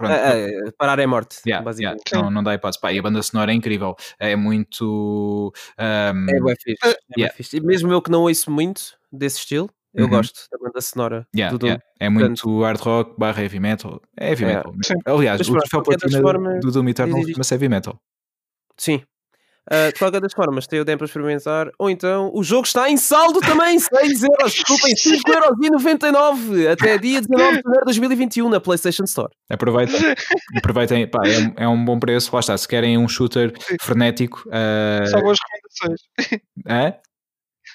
Uh, 0.00 0.06
uh, 0.06 0.72
parar 0.78 0.98
é 0.98 1.06
morte. 1.06 1.36
Yeah, 1.46 1.62
basicamente. 1.62 2.02
Yeah. 2.08 2.26
Não, 2.26 2.34
não 2.34 2.42
dá 2.42 2.54
hipótese. 2.54 2.80
Pá, 2.80 2.94
e 2.94 2.98
a 2.98 3.02
banda 3.02 3.22
sonora 3.22 3.52
é 3.52 3.54
incrível. 3.54 3.94
É 4.18 4.34
muito. 4.36 5.52
Um... 5.78 6.26
É 6.30 6.40
bem 6.40 6.56
fixe. 6.62 6.78
É 6.88 6.96
yeah. 7.18 7.36
fixe. 7.36 7.60
Mesmo 7.60 7.92
eu 7.92 8.00
que 8.00 8.10
não 8.10 8.22
ouço 8.22 8.50
muito, 8.50 8.94
desse 9.16 9.38
estilo. 9.38 9.70
Eu 9.94 10.06
uhum. 10.06 10.10
gosto 10.10 10.40
da 10.50 10.58
banda 10.58 10.80
sonora 10.80 11.26
yeah, 11.34 11.56
do 11.56 11.66
yeah. 11.66 11.82
É 12.00 12.08
muito 12.08 12.62
hard 12.62 12.80
rock 12.80 13.14
barra 13.16 13.42
heavy 13.42 13.60
metal. 13.60 14.00
É 14.18 14.30
heavy 14.30 14.44
metal. 14.44 14.74
Aliás, 15.06 15.38
Mas, 15.38 15.48
o 15.48 15.52
troféu 15.52 15.82
platina 15.82 16.20
forma... 16.20 16.58
do 16.58 16.72
Doom 16.72 16.88
Eternal 16.88 17.22
chama-se 17.22 17.54
heavy 17.54 17.68
metal. 17.68 18.00
Sim. 18.76 19.02
Uh, 19.70 19.90
de 19.90 19.98
qualquer 19.98 20.20
das 20.20 20.34
formas, 20.34 20.66
tem 20.66 20.78
o 20.78 20.84
demo 20.84 20.98
para 20.98 21.06
experimentar. 21.06 21.70
Ou 21.78 21.88
então, 21.88 22.30
o 22.34 22.42
jogo 22.42 22.66
está 22.66 22.90
em 22.90 22.98
saldo 22.98 23.40
também, 23.40 23.78
6 23.78 24.24
euros. 24.24 24.52
Desculpem, 24.52 24.94
5 24.94 25.22
euros 25.32 25.56
e 25.62 25.70
99 25.70 26.68
até 26.68 26.98
dia 26.98 27.20
19 27.22 27.56
de 27.56 27.62
janeiro 27.62 27.80
de 27.80 27.84
2021 27.84 28.48
na 28.50 28.60
PlayStation 28.60 29.04
Store. 29.04 29.32
Aproveitem, 29.48 30.00
aproveitem 30.58 31.08
pá, 31.08 31.20
é, 31.24 31.64
é, 31.64 31.68
um 31.68 31.82
bom 31.82 31.98
preço. 31.98 32.30
Lá 32.34 32.40
está, 32.40 32.58
se 32.58 32.68
querem 32.68 32.98
um 32.98 33.08
shooter 33.08 33.54
frenético. 33.80 34.44
Uh... 34.48 35.06
Só 35.06 35.20
boas 35.20 35.38
recomendações. 35.40 36.00
É? 36.66 37.00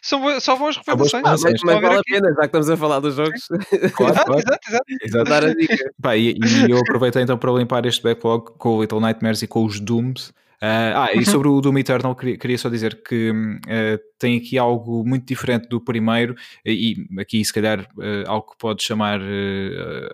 São, 0.02 0.40
só 0.40 0.56
boas 0.56 0.78
recomendações. 0.78 1.24
Ah, 1.26 1.32
mas, 1.32 1.62
mas 1.64 1.82
vale 1.82 1.98
a 1.98 2.04
pena, 2.04 2.30
já 2.30 2.40
que 2.40 2.46
estamos 2.46 2.70
a 2.70 2.78
falar 2.78 3.00
dos 3.00 3.16
jogos. 3.16 3.48
Claro, 3.96 4.14
exato, 4.14 4.26
claro. 4.26 4.40
exato, 4.40 4.70
exato. 4.70 4.86
exato. 5.04 5.30
Dar 5.30 5.44
a 5.44 5.54
dica. 5.54 5.92
Pá, 6.02 6.16
e, 6.16 6.32
e, 6.34 6.72
eu 6.72 6.78
aproveitei 6.78 7.22
então 7.22 7.38
para 7.38 7.52
limpar 7.52 7.86
este 7.86 8.02
backlog 8.02 8.52
com 8.58 8.78
o 8.78 8.82
Little 8.82 9.00
Nightmares 9.00 9.42
e 9.42 9.48
com 9.48 9.66
os 9.66 9.80
Dooms. 9.80 10.34
Uh, 10.62 10.91
ah, 10.93 11.10
e 11.13 11.24
sobre 11.26 11.48
o 11.48 11.62
Doom 11.62 11.78
Eternal, 11.78 12.15
queria, 12.15 12.58
só 12.58 12.69
dizer 12.69 13.02
que 13.02 13.32
uh, 13.32 14.00
tem 14.17 14.38
aqui 14.38 14.58
algo 14.58 15.06
muito 15.08 15.26
diferente 15.26 15.69
do 15.69 15.80
primeiro, 15.80 16.36
e 16.65 17.08
aqui 17.17 17.43
se 17.43 17.54
calhar 17.54 17.82
uh, 17.98 18.28
algo 18.28 18.52
que 18.52 18.58
pode 18.58 18.84
chamar 18.84 19.22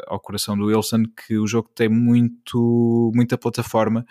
ao 0.08 0.20
coração 0.20 0.56
do 0.56 0.66
Wilson, 0.66 1.04
que 1.26 1.38
o 1.38 1.48
jogo 1.48 1.70
tem 1.74 1.90
muito, 1.90 3.12
muita 3.16 3.38
plataforma, 3.38 4.06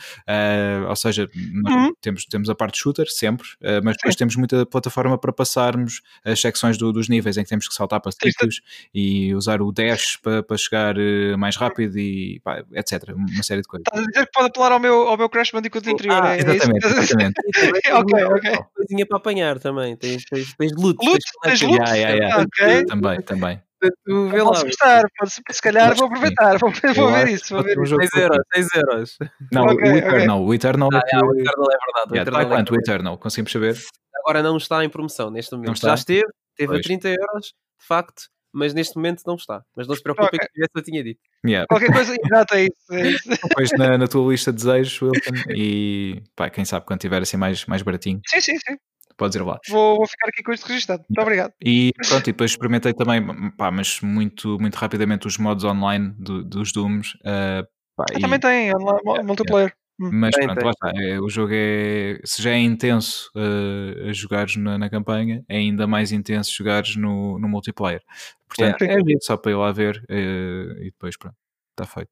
ou 0.89 0.97
seja, 0.97 1.31
uhum. 1.35 1.93
temos, 2.01 2.25
temos 2.25 2.49
a 2.49 2.55
parte 2.55 2.79
shooter 2.79 3.07
sempre, 3.09 3.47
mas 3.83 3.97
depois 3.97 4.17
temos 4.17 4.37
muita 4.37 4.67
plataforma 4.67 5.17
para 5.17 5.33
passarmos 5.33 6.03
as 6.25 6.41
secções 6.41 6.77
do, 6.77 6.93
dos 6.93 7.09
níveis 7.09 7.37
em 7.37 7.45
que 7.45 7.49
temos 7.49 7.69
que 7.69 7.75
saltar 7.75 8.01
para 8.01 8.13
sítios 8.13 8.61
e 8.93 9.35
usar 9.35 9.63
o 9.63 9.71
dash 9.71 10.17
para, 10.17 10.43
para 10.43 10.57
chegar 10.57 10.95
mais 11.39 11.57
rápido 11.57 11.99
e 11.99 12.41
pá, 12.43 12.65
etc. 12.73 13.15
Uma 13.15 13.43
série 13.43 13.63
de 13.63 13.69
coisas. 13.69 13.85
Estás 13.87 14.05
a 14.05 14.11
dizer 14.11 14.27
que 14.27 14.33
pode 14.33 14.49
apelar 14.49 14.73
ao 14.73 14.81
meu, 14.81 15.09
ao 15.09 15.17
meu 15.17 15.29
Crash 15.29 15.51
Bandicoot 15.53 15.89
interior, 15.89 16.24
ah, 16.24 16.24
é, 16.27 16.39
exatamente, 16.39 16.87
exatamente. 16.87 17.35
ok, 17.93 18.25
ok. 18.25 18.65
coisinha 18.75 19.07
para 19.07 19.17
apanhar 19.17 19.59
também. 19.59 19.97
Tens, 19.97 20.25
tens, 20.25 20.55
tens 20.55 20.73
loot. 20.73 21.05
Loot? 21.05 21.21
Tens, 21.43 21.63
loot? 21.63 21.75
Yeah, 21.75 21.95
yeah, 21.95 22.15
yeah. 22.15 22.43
Okay. 22.43 22.85
Também, 22.87 23.23
também. 23.23 23.63
Tu 24.07 24.29
vê 24.29 24.43
lá. 24.43 24.51
Posso 24.51 24.65
gostar, 24.65 25.05
se 25.51 25.63
calhar 25.63 25.95
vou 25.95 26.07
aproveitar, 26.07 26.59
vou, 26.59 26.71
vou 26.95 27.13
ver 27.13 27.29
isso. 27.29 27.55
Vou 27.55 27.63
ver 27.63 27.79
isso. 27.79 27.97
6 27.97 28.11
euros, 28.15 28.39
6 28.55 28.69
euros. 28.75 29.19
Não, 29.53 29.65
okay, 29.65 29.93
o 29.93 29.97
Eternal, 29.97 30.39
okay. 30.39 30.49
o 30.49 30.55
Eternal, 30.55 30.89
ah, 30.93 31.03
é, 31.07 31.19
o 31.19 31.35
Eternal 31.35 31.69
é 31.71 31.79
verdade. 31.85 32.13
O 32.13 32.17
Eternal 32.17 32.43
está 32.43 32.55
é 32.55 32.57
quanto 32.57 32.71
o 32.71 32.77
Eternal? 32.77 33.19
Conseguimos 33.19 33.53
saber? 33.53 33.77
Agora 34.17 34.43
não 34.43 34.57
está 34.57 34.85
em 34.85 34.89
promoção 34.89 35.31
neste 35.31 35.55
momento. 35.55 35.81
Já 35.81 35.95
esteve, 35.95 36.27
teve 36.57 36.77
a 36.77 36.81
30 36.81 37.09
euros, 37.09 37.47
de 37.81 37.87
facto, 37.87 38.23
mas 38.55 38.73
neste 38.73 38.97
momento 38.97 39.23
não 39.27 39.35
está. 39.35 39.63
Mas 39.77 39.87
não 39.87 39.95
se 39.95 40.03
preocupe 40.03 40.29
okay. 40.29 40.39
que 40.39 40.53
tivesse, 40.53 40.71
eu 40.75 40.83
tinha 40.83 41.05
dito. 41.05 41.21
Yeah. 41.45 41.67
Qualquer 41.69 41.93
coisa, 41.93 42.15
exato, 42.25 42.55
é 42.55 42.63
isso. 42.65 42.93
É 42.93 43.11
isso. 43.11 43.29
Depois 43.29 43.71
na, 43.73 43.99
na, 43.99 44.07
tua 44.07 44.31
lista 44.31 44.53
de 44.53 44.57
desejos, 44.57 45.03
Wilton, 45.03 45.51
e 45.57 46.23
pá, 46.37 46.49
quem 46.49 46.65
sabe 46.65 46.87
quando 46.87 47.01
tiver 47.01 47.21
assim 47.23 47.37
mais, 47.37 47.67
mais 47.67 47.83
baratinho. 47.83 48.21
Sim, 48.27 48.41
sim, 48.41 48.57
sim 48.59 48.77
podes 49.17 49.37
ir 49.37 49.43
lá. 49.43 49.59
Vou, 49.69 49.97
vou, 49.97 50.07
ficar 50.07 50.29
aqui 50.29 50.43
com 50.43 50.53
isto 50.53 50.67
registado. 50.67 51.05
Muito 51.09 51.21
obrigado. 51.21 51.53
E 51.65 51.93
pronto, 52.09 52.29
e 52.29 52.33
depois 52.33 52.51
experimentei 52.51 52.93
também, 52.93 53.51
pá, 53.53 53.71
mas 53.71 54.01
muito, 54.01 54.59
muito 54.59 54.75
rapidamente 54.75 55.27
os 55.27 55.39
modos 55.39 55.65
online 55.65 56.13
do, 56.19 56.45
dos 56.45 56.73
Dooms. 56.73 57.15
Uh, 57.21 57.65
pá, 57.97 58.05
ah, 58.11 58.19
e... 58.19 58.21
Também 58.21 58.41
tem 58.41 58.73
online, 58.75 59.27
multiplayer. 59.27 59.71
Hum. 59.71 59.84
Mas 59.99 60.35
Tem, 60.35 60.45
pronto, 60.47 60.59
tem. 60.59 60.65
lá 60.67 60.71
está. 60.73 60.93
é, 61.03 61.21
o 61.21 61.29
jogo 61.29 61.53
é. 61.55 62.19
Se 62.25 62.43
já 62.43 62.51
é 62.51 62.59
intenso 62.59 63.31
uh, 63.37 64.09
a 64.09 64.13
jogares 64.13 64.57
na, 64.57 64.77
na 64.77 64.91
campanha, 64.91 65.45
é 65.49 65.57
ainda 65.59 65.87
mais 65.87 66.11
intenso 66.11 66.53
jogares 66.53 66.97
no, 66.97 67.39
no 67.39 67.49
multiplayer. 67.49 68.03
Portanto, 68.49 68.83
é 68.83 68.95
giro, 68.95 69.19
só 69.23 69.37
para 69.37 69.53
ir 69.53 69.55
lá 69.55 69.71
ver 69.73 69.99
uh, 70.11 70.79
e 70.83 70.87
depois 70.87 71.17
pronto, 71.17 71.37
está 71.71 71.85
feito. 71.87 72.11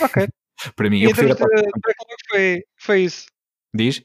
Ok. 0.00 0.28
Para 0.76 0.90
mim, 0.90 0.98
E 0.98 1.04
eu 1.04 1.10
prefiro 1.12 1.36
parte. 1.36 1.54
backlog 1.54 2.16
foi, 2.28 2.62
foi 2.76 3.00
isso. 3.00 3.26
Diz? 3.74 4.02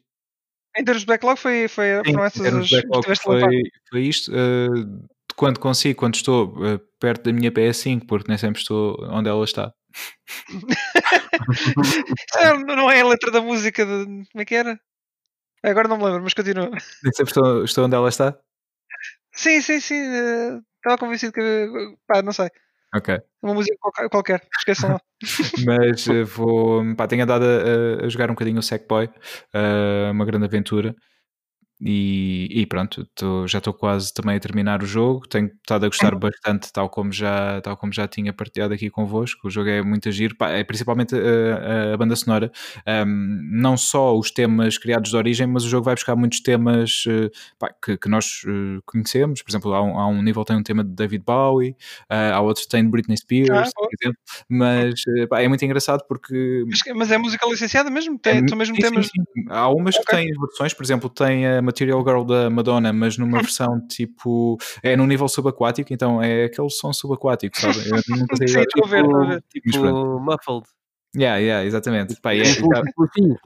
Em 0.77 0.83
termos 0.83 1.01
de 1.01 1.07
backlog 1.07 1.37
foi, 1.39 1.67
foi, 1.67 1.85
Sim, 2.05 2.11
foram 2.13 2.23
essas 2.25 2.45
as 2.45 2.69
que 2.69 3.23
foi, 3.23 3.61
foi 3.89 4.01
isto. 4.01 4.31
uh, 4.31 5.05
quando 5.35 5.59
consigo, 5.59 5.99
quando 5.99 6.15
estou 6.15 6.47
uh, 6.57 6.79
perto 6.99 7.23
da 7.25 7.33
minha 7.33 7.51
PS5, 7.51 8.05
porque 8.07 8.29
nem 8.29 8.37
sempre 8.37 8.61
estou 8.61 8.97
onde 9.09 9.29
ela 9.29 9.43
está. 9.43 9.71
Ah, 12.37 12.53
não 12.57 12.89
é 12.91 13.01
a 13.01 13.07
letra 13.07 13.31
da 13.31 13.41
música 13.41 13.85
de. 13.85 14.05
Como 14.31 14.41
é 14.41 14.45
que 14.45 14.55
era? 14.55 14.79
Agora 15.63 15.87
não 15.87 15.97
me 15.97 16.03
lembro, 16.05 16.23
mas 16.23 16.33
continua. 16.33 16.69
Estou, 17.19 17.63
estou 17.63 17.85
onde 17.85 17.95
ela 17.95 18.09
está? 18.09 18.37
Sim, 19.33 19.61
sim, 19.61 19.79
sim. 19.79 19.95
eh, 19.95 20.59
Estava 20.77 20.97
convencido 20.97 21.33
que. 21.33 21.41
Pá, 22.07 22.21
não 22.21 22.31
sei. 22.33 22.49
Ok. 22.93 23.19
Uma 23.41 23.53
música 23.55 23.75
qualquer-. 24.09 24.41
Esqueçam 24.59 24.91
lá. 24.93 25.01
Mas 25.65 26.07
eh, 26.07 26.23
vou. 26.23 26.83
Pá, 26.95 27.07
tenho 27.07 27.23
andado 27.23 27.43
a, 27.43 28.05
a- 28.05 28.09
jogar 28.09 28.29
um 28.29 28.33
bocadinho 28.33 28.59
o 28.59 28.63
Sackboy, 28.63 29.09
eh, 29.53 30.09
uma 30.11 30.25
grande 30.25 30.45
aventura. 30.45 30.95
E, 31.81 32.47
e 32.51 32.65
pronto, 32.65 33.05
tô- 33.13 33.45
já 33.47 33.57
estou 33.57 33.73
quase 33.73 34.13
também 34.13 34.37
a 34.37 34.39
terminar 34.39 34.81
o 34.81 34.85
jogo. 34.85 35.27
Tenho 35.27 35.47
estado 35.47 35.85
a 35.85 35.89
gostar 35.89 36.15
bastante, 36.15 36.71
tal 36.71 36.89
como 36.89 37.11
já, 37.11 37.59
tal 37.61 37.75
como 37.75 37.91
já 37.91 38.07
tinha 38.07 38.31
partilhado 38.31 38.73
aqui 38.73 38.89
convosco. 38.89 39.47
O 39.47 39.51
jogo 39.51 39.69
é 39.69 39.81
muito 39.81 40.09
giro, 40.11 40.35
Pá, 40.37 40.49
é 40.51 40.63
principalmente 40.63 41.13
a, 41.15 41.91
a- 41.91 41.93
a 41.93 41.97
banda 41.97 42.15
sonora. 42.15 42.51
Um, 42.87 43.39
não 43.51 43.75
só 43.75 44.17
os 44.17 44.31
temas 44.31 44.77
criados 44.77 45.09
de 45.11 45.17
origem, 45.17 45.47
mas 45.47 45.65
o 45.65 45.69
jogo 45.69 45.83
vai 45.85 45.95
buscar 45.95 46.15
muitos 46.15 46.39
temas 46.41 47.03
eh, 47.07 47.29
pá, 47.59 47.69
que, 47.83 47.97
que 47.97 48.07
nós 48.09 48.41
eh, 48.47 48.79
conhecemos. 48.85 49.41
Por 49.41 49.51
exemplo, 49.51 49.73
há 49.73 49.83
um, 49.83 49.99
há 49.99 50.07
um 50.07 50.21
nível 50.21 50.43
que 50.43 50.47
tem 50.53 50.57
um 50.57 50.63
tema 50.63 50.83
de 50.83 50.91
David 50.91 51.23
Bowie, 51.25 51.75
eh, 52.09 52.31
há 52.31 52.39
outro 52.41 52.63
que 52.63 52.69
tem 52.69 52.83
de 52.83 52.89
Britney 52.89 53.17
Spears, 53.17 53.69
Ah, 53.69 53.71
por 53.75 53.89
exemplo. 54.01 54.19
Mas 54.49 54.93
eh, 55.17 55.27
pá, 55.27 55.41
é 55.41 55.47
muito 55.47 55.63
engraçado 55.65 56.03
porque 56.07 56.63
Mas, 56.95 57.11
é 57.11 57.17
música 57.17 57.45
licenciada 57.47 57.89
mesmo? 57.89 58.17
Tem, 58.19 58.43
é, 58.43 58.47
são 58.47 58.57
mesmo 58.57 58.75
sim, 58.75 58.81
sim, 58.81 58.89
temas. 58.91 59.05
sim. 59.07 59.45
Há 59.49 59.69
umas 59.69 59.95
que 59.95 60.01
Ok. 60.01 60.17
têm 60.17 60.31
versões, 60.39 60.73
por 60.73 60.83
exemplo, 60.83 61.09
tem 61.09 61.45
a 61.47 61.61
Material 61.65 62.03
Girl 62.05 62.23
da 62.23 62.49
Madonna, 62.49 62.93
mas 62.93 63.17
numa 63.17 63.39
versão 63.41 63.85
tipo. 63.87 64.57
É 64.81 64.95
num 64.95 65.05
nível 65.07 65.27
subaquático, 65.27 65.93
então 65.93 66.21
é 66.21 66.45
aquele 66.45 66.69
som 66.69 66.93
subaquático, 66.93 67.57
sabe? 67.59 67.77
Eu 67.89 68.01
nunca 68.17 68.37
sei 68.37 68.47
Sim, 68.47 68.59
estou 68.61 68.85
a 68.85 68.87
ver, 68.87 69.03
estou 69.05 69.21
a 69.21 69.25
ver. 69.27 69.43
Tipo, 69.49 69.71
pronto. 69.81 70.19
muffled. 70.19 70.65
Yeah, 71.17 71.37
yeah, 71.39 71.65
exatamente. 71.65 72.19
Pá, 72.21 72.33
é, 72.35 72.43
Tipo, 72.43 72.73
tipo, 72.73 73.07
tipo, 73.07 73.37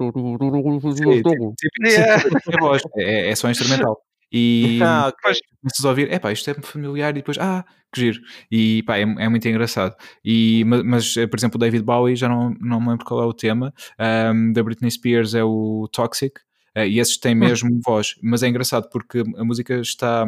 tipo, 2.39 2.75
é 2.97 3.03
é, 3.03 3.29
é 3.29 3.35
só 3.35 3.49
instrumental. 3.49 4.01
E 4.31 4.79
Ah, 4.83 5.07
ok. 5.07 5.17
Pois. 5.21 5.39
começas 5.61 5.85
a 5.85 5.89
ouvir, 5.89 6.11
é 6.11 6.19
pá, 6.19 6.31
isto 6.31 6.49
é 6.49 6.53
familiar, 6.61 7.11
e 7.11 7.13
depois, 7.13 7.37
ah, 7.39 7.63
que 7.93 8.01
giro. 8.01 8.19
E 8.51 8.83
pá, 8.83 8.97
é, 8.97 9.01
é 9.01 9.29
muito 9.29 9.47
engraçado. 9.47 9.95
E, 10.23 10.63
ma- 10.65 10.83
mas, 10.83 11.15
eh, 11.17 11.27
por 11.27 11.37
exemplo, 11.37 11.57
o 11.57 11.59
David 11.59 11.83
Bowie, 11.83 12.15
já 12.15 12.27
não, 12.29 12.51
não 12.59 12.79
me 12.81 12.89
lembro 12.89 13.05
qual 13.05 13.21
é 13.21 13.25
o 13.25 13.33
tema, 13.33 13.73
ahm, 13.97 14.51
da 14.53 14.63
Britney 14.63 14.91
Spears 14.91 15.33
é 15.33 15.43
o 15.43 15.87
Toxic, 15.91 16.39
e 16.75 16.99
esses 16.99 17.17
têm 17.17 17.35
mesmo 17.35 17.79
voz. 17.85 18.15
Mas 18.21 18.43
é 18.43 18.47
engraçado 18.47 18.89
porque 18.89 19.23
a 19.37 19.43
música 19.43 19.79
está 19.79 20.25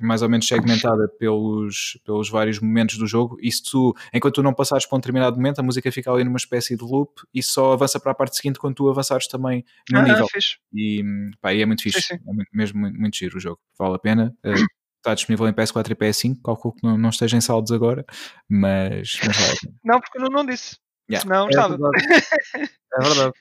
mais 0.00 0.22
ou 0.22 0.28
menos 0.28 0.46
segmentada 0.48 1.06
pelos, 1.18 1.98
pelos 2.04 2.28
vários 2.30 2.58
momentos 2.58 2.96
do 2.96 3.06
jogo, 3.06 3.36
e 3.42 3.52
se 3.52 3.62
tu, 3.62 3.94
enquanto 4.12 4.36
tu 4.36 4.42
não 4.42 4.54
passares 4.54 4.86
para 4.86 4.96
um 4.96 5.00
determinado 5.00 5.36
momento, 5.36 5.58
a 5.60 5.62
música 5.62 5.92
fica 5.92 6.10
ali 6.10 6.24
numa 6.24 6.38
espécie 6.38 6.76
de 6.76 6.82
loop 6.82 7.12
e 7.32 7.42
só 7.42 7.74
avança 7.74 8.00
para 8.00 8.10
a 8.12 8.14
parte 8.14 8.34
seguinte 8.36 8.58
quando 8.58 8.74
tu 8.74 8.88
avançares 8.88 9.28
também 9.28 9.62
no 9.90 9.98
Ah, 9.98 10.02
nível. 10.02 10.26
E, 10.72 11.04
pá, 11.42 11.52
e 11.52 11.60
é 11.60 11.66
muito 11.66 11.82
fixe, 11.82 12.00
Sim, 12.00 12.16
sim. 12.16 12.22
é 12.26 12.32
muito- 12.32 12.48
mesmo 12.54 12.80
muito, 12.80 12.98
muito 12.98 13.16
giro 13.16 13.36
o 13.36 13.40
jogo, 13.40 13.60
vale 13.78 13.94
a 13.94 13.98
pena. 13.98 14.34
Eh, 14.42 14.54
está 14.96 15.14
disponível 15.14 15.46
em 15.46 15.52
PS4 15.52 15.92
e 15.92 15.94
PS5, 15.94 16.40
calculo 16.42 16.74
que 16.74 16.82
não, 16.86 16.96
não 16.96 17.10
esteja 17.10 17.36
em 17.36 17.40
saldos 17.42 17.70
agora, 17.70 18.04
mas, 18.48 19.18
mas 19.26 19.36
vale. 19.36 19.58
Não, 19.84 20.00
porque 20.00 20.16
eu 20.18 20.22
não, 20.22 20.28
não 20.30 20.46
disse. 20.46 20.78
Yeah. 21.10 21.28
Não, 21.28 21.46
É 21.46 21.50
estava. 21.50 21.76
verdade. 21.76 21.92
É 22.94 23.02
verdade. 23.08 23.32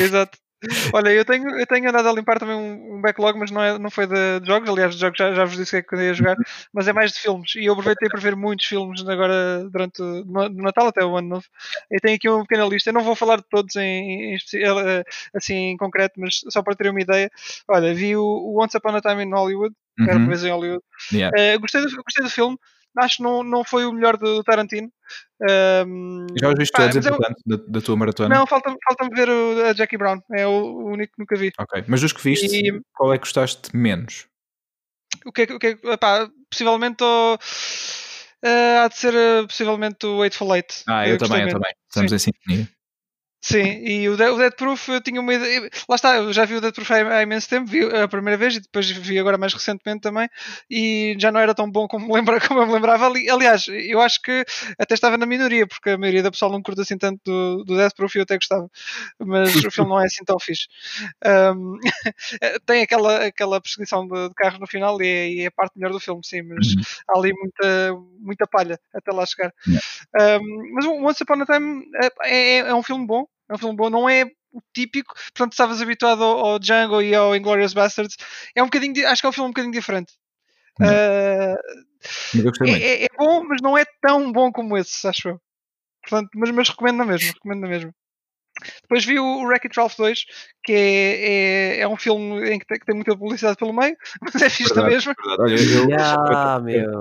Exato. 0.00 0.38
Olha, 0.92 1.10
eu 1.10 1.24
tenho, 1.24 1.48
eu 1.58 1.66
tenho 1.66 1.88
andado 1.88 2.08
a 2.08 2.12
limpar 2.12 2.38
também 2.38 2.56
um, 2.56 2.96
um 2.96 3.00
backlog, 3.00 3.38
mas 3.38 3.50
não, 3.50 3.62
é, 3.62 3.78
não 3.78 3.90
foi 3.90 4.06
de, 4.06 4.40
de 4.40 4.46
jogos. 4.46 4.68
Aliás, 4.68 4.94
de 4.94 5.00
jogos 5.00 5.16
já, 5.16 5.32
já 5.32 5.44
vos 5.44 5.56
disse 5.56 5.70
que 5.70 5.76
é 5.76 5.82
que 5.82 5.94
eu 5.94 6.00
ia 6.02 6.14
jogar, 6.14 6.36
mas 6.72 6.88
é 6.88 6.92
mais 6.92 7.12
de 7.12 7.20
filmes. 7.20 7.54
E 7.54 7.64
eu 7.66 7.72
aproveitei 7.74 8.08
para 8.08 8.20
ver 8.20 8.34
muitos 8.34 8.66
filmes 8.66 9.06
agora 9.06 9.68
durante 9.70 10.02
o 10.02 10.48
Natal 10.62 10.88
até 10.88 11.04
o 11.04 11.16
ano 11.16 11.28
novo. 11.28 11.44
Eu 11.90 12.00
tenho 12.00 12.16
aqui 12.16 12.28
uma 12.28 12.42
pequena 12.42 12.66
lista. 12.66 12.90
Eu 12.90 12.94
não 12.94 13.02
vou 13.04 13.14
falar 13.14 13.36
de 13.36 13.44
todos 13.48 13.76
em, 13.76 14.34
em 14.34 14.36
eh, 14.54 15.04
assim 15.34 15.54
em 15.54 15.76
concreto, 15.76 16.20
mas 16.20 16.40
só 16.48 16.62
para 16.62 16.74
ter 16.74 16.90
uma 16.90 17.00
ideia. 17.00 17.30
Olha, 17.68 17.94
vi 17.94 18.16
o, 18.16 18.22
o 18.22 18.62
Once 18.62 18.76
Upon 18.76 18.96
a 18.96 19.00
Time 19.00 19.22
in 19.24 19.30
Hollywood, 19.32 19.74
que 20.02 20.10
era 20.10 20.18
Uhum, 20.18 20.24
uma 20.24 20.28
vez 20.28 20.44
em 20.44 20.50
Hollywood. 20.50 20.82
yeah. 21.12 21.36
Eh, 21.38 21.56
gostei, 21.58 21.82
do, 21.82 21.88
gostei 22.02 22.24
do 22.24 22.30
filme. 22.30 22.56
Acho 22.98 23.16
que 23.18 23.22
não, 23.22 23.42
não 23.42 23.64
foi 23.64 23.84
o 23.86 23.92
melhor 23.92 24.16
do 24.16 24.42
Tarantino. 24.42 24.90
Ehm, 25.48 26.26
Já 26.40 26.48
os 26.48 26.54
viste 26.58 26.72
todos, 26.72 26.96
eu- 26.96 27.00
entretanto, 27.14 27.40
da, 27.46 27.56
da 27.68 27.80
tua 27.80 27.96
maratona? 27.96 28.34
não, 28.34 28.46
falta-me 28.46 28.76
falta 28.86 29.14
ver 29.14 29.28
o, 29.28 29.64
a 29.66 29.72
Jackie 29.72 29.96
Brown. 29.96 30.20
É 30.34 30.46
o, 30.46 30.50
o 30.50 30.84
único 30.92 31.14
que 31.14 31.20
nunca 31.20 31.36
vi. 31.36 31.52
Ok, 31.58 31.84
mas 31.86 32.00
dos 32.00 32.12
que 32.12 32.22
viste, 32.22 32.46
E- 32.46 32.80
qual 32.92 33.12
é 33.12 33.18
que 33.18 33.24
gostaste 33.24 33.74
menos? 33.76 34.26
O 35.24 35.32
que 35.32 35.42
é 35.42 35.46
que. 35.46 35.52
O 35.54 35.58
que, 35.58 35.66
é 35.68 35.92
epá, 35.92 36.28
possivelmente 36.50 37.02
o. 37.02 37.38
eh, 38.42 38.78
há 38.78 38.88
de 38.88 38.96
ser 38.96 39.14
eh, 39.14 39.42
possivelmente 39.46 40.06
o 40.06 40.22
Eight. 40.24 40.36
Ah, 40.86 41.04
que 41.04 41.10
eu 41.10 41.18
gostei 41.18 41.28
também, 41.38 41.42
eu 41.42 41.52
também. 41.54 41.72
Estamos 41.88 42.10
Sim. 42.10 42.14
em 42.16 42.18
sintonia. 42.18 42.68
Sim, 43.40 43.62
e 43.86 44.08
o, 44.08 44.16
Dead, 44.16 44.30
o 44.32 44.36
Dead 44.36 44.52
Proof 44.56 44.88
eu 44.88 45.00
tinha 45.00 45.20
uma 45.20 45.32
ideia. 45.32 45.70
Lá 45.88 45.94
está, 45.94 46.16
eu 46.16 46.32
já 46.32 46.44
vi 46.44 46.56
o 46.56 46.60
Dead 46.60 46.74
Proof 46.74 46.90
há, 46.90 46.96
há 47.18 47.22
imenso 47.22 47.48
tempo, 47.48 47.70
vi 47.70 47.84
a 47.84 48.08
primeira 48.08 48.36
vez 48.36 48.56
e 48.56 48.60
depois 48.60 48.90
vi 48.90 49.16
agora 49.18 49.38
mais 49.38 49.54
recentemente 49.54 50.00
também, 50.00 50.28
e 50.68 51.14
já 51.20 51.30
não 51.30 51.38
era 51.38 51.54
tão 51.54 51.70
bom 51.70 51.86
como, 51.86 52.12
lembra, 52.12 52.40
como 52.46 52.60
eu 52.60 52.66
me 52.66 52.72
lembrava. 52.72 53.06
Ali- 53.06 53.30
Aliás, 53.30 53.66
eu 53.68 54.00
acho 54.00 54.20
que 54.22 54.44
até 54.76 54.94
estava 54.94 55.16
na 55.16 55.24
minoria, 55.24 55.66
porque 55.68 55.90
a 55.90 55.98
maioria 55.98 56.22
da 56.22 56.32
pessoa 56.32 56.50
não 56.50 56.60
curta 56.60 56.82
assim 56.82 56.98
tanto 56.98 57.20
do, 57.24 57.64
do 57.64 57.76
Death 57.76 57.94
Proof 57.94 58.16
e 58.16 58.18
eu 58.18 58.22
até 58.24 58.34
gostava, 58.36 58.68
mas 59.20 59.54
o 59.64 59.70
filme 59.70 59.88
não 59.90 60.00
é 60.00 60.06
assim 60.06 60.24
tão 60.24 60.38
fixe. 60.40 60.66
Um, 61.24 61.78
tem 62.66 62.82
aquela, 62.82 63.26
aquela 63.26 63.60
perseguição 63.60 64.06
de, 64.06 64.28
de 64.28 64.34
carros 64.34 64.58
no 64.58 64.66
final 64.66 65.00
e 65.00 65.06
é, 65.06 65.30
e 65.30 65.40
é 65.42 65.46
a 65.46 65.50
parte 65.50 65.72
melhor 65.78 65.92
do 65.92 66.00
filme, 66.00 66.20
sim, 66.24 66.42
mas 66.42 66.66
Uhum. 66.68 66.82
há 67.08 67.18
ali 67.18 67.32
muita, 67.32 67.92
muita 68.20 68.46
palha 68.46 68.78
até 68.94 69.12
lá 69.12 69.24
chegar. 69.24 69.52
Yeah. 69.66 70.40
Um, 70.40 70.72
mas 70.74 70.84
o 70.84 70.92
Once 71.04 71.22
Upon 71.22 71.42
a 71.42 71.46
Time 71.46 71.84
é, 72.02 72.10
é, 72.24 72.58
é 72.58 72.74
um 72.74 72.82
filme 72.82 73.06
bom, 73.06 73.26
é 73.48 73.54
um 73.54 73.58
filme 73.58 73.76
bom, 73.76 73.88
não 73.90 74.08
é 74.08 74.24
o 74.52 74.60
típico, 74.74 75.14
portanto 75.14 75.52
estavas 75.52 75.80
habituado 75.82 76.22
ao, 76.24 76.38
ao 76.38 76.58
Django 76.58 77.02
e 77.02 77.14
ao 77.14 77.36
Inglourious 77.36 77.74
Bastards, 77.74 78.16
é 78.54 78.62
um 78.62 78.66
bocadinho, 78.66 78.92
di- 78.94 79.04
acho 79.04 79.20
que 79.22 79.26
é 79.26 79.28
um 79.28 79.32
filme 79.32 79.48
um 79.48 79.52
bocadinho 79.52 79.72
diferente. 79.72 80.12
Uh, 80.80 82.42
gostei 82.42 82.66
muito. 82.70 82.82
é, 82.82 82.86
é- 82.86 83.04
é 83.04 83.08
bom, 83.16 83.44
mas 83.44 83.60
não 83.60 83.76
é 83.76 83.84
tão 84.00 84.30
bom 84.32 84.50
como 84.52 84.76
esse, 84.76 85.06
acho 85.06 85.28
eu. 85.30 85.40
Portanto, 86.02 86.30
mas, 86.34 86.50
mas 86.50 86.68
recomendo 86.68 86.96
na 86.98 87.04
mesma, 87.04 87.26
recomendo 87.34 87.60
na 87.60 87.68
mesma. 87.68 87.94
Depois 88.82 89.04
vi 89.04 89.18
o, 89.18 89.44
Wreck-It 89.46 89.76
Ralph 89.76 89.96
2, 89.96 90.24
que 90.64 90.72
é, 90.72 91.76
é, 91.76 91.80
é 91.80 91.88
um 91.88 91.96
filme 91.96 92.50
em 92.50 92.58
que 92.58 92.66
tem, 92.66 92.78
que 92.78 92.86
tem 92.86 92.94
muita 92.94 93.16
publicidade 93.16 93.56
pelo 93.56 93.72
meio, 93.72 93.96
mas 94.22 94.42
é 94.42 94.50
fixe 94.50 94.74
Verdade. 94.74 95.06
Olha, 95.38 95.54
eu, 95.54 95.88
Yeah, 95.88 96.16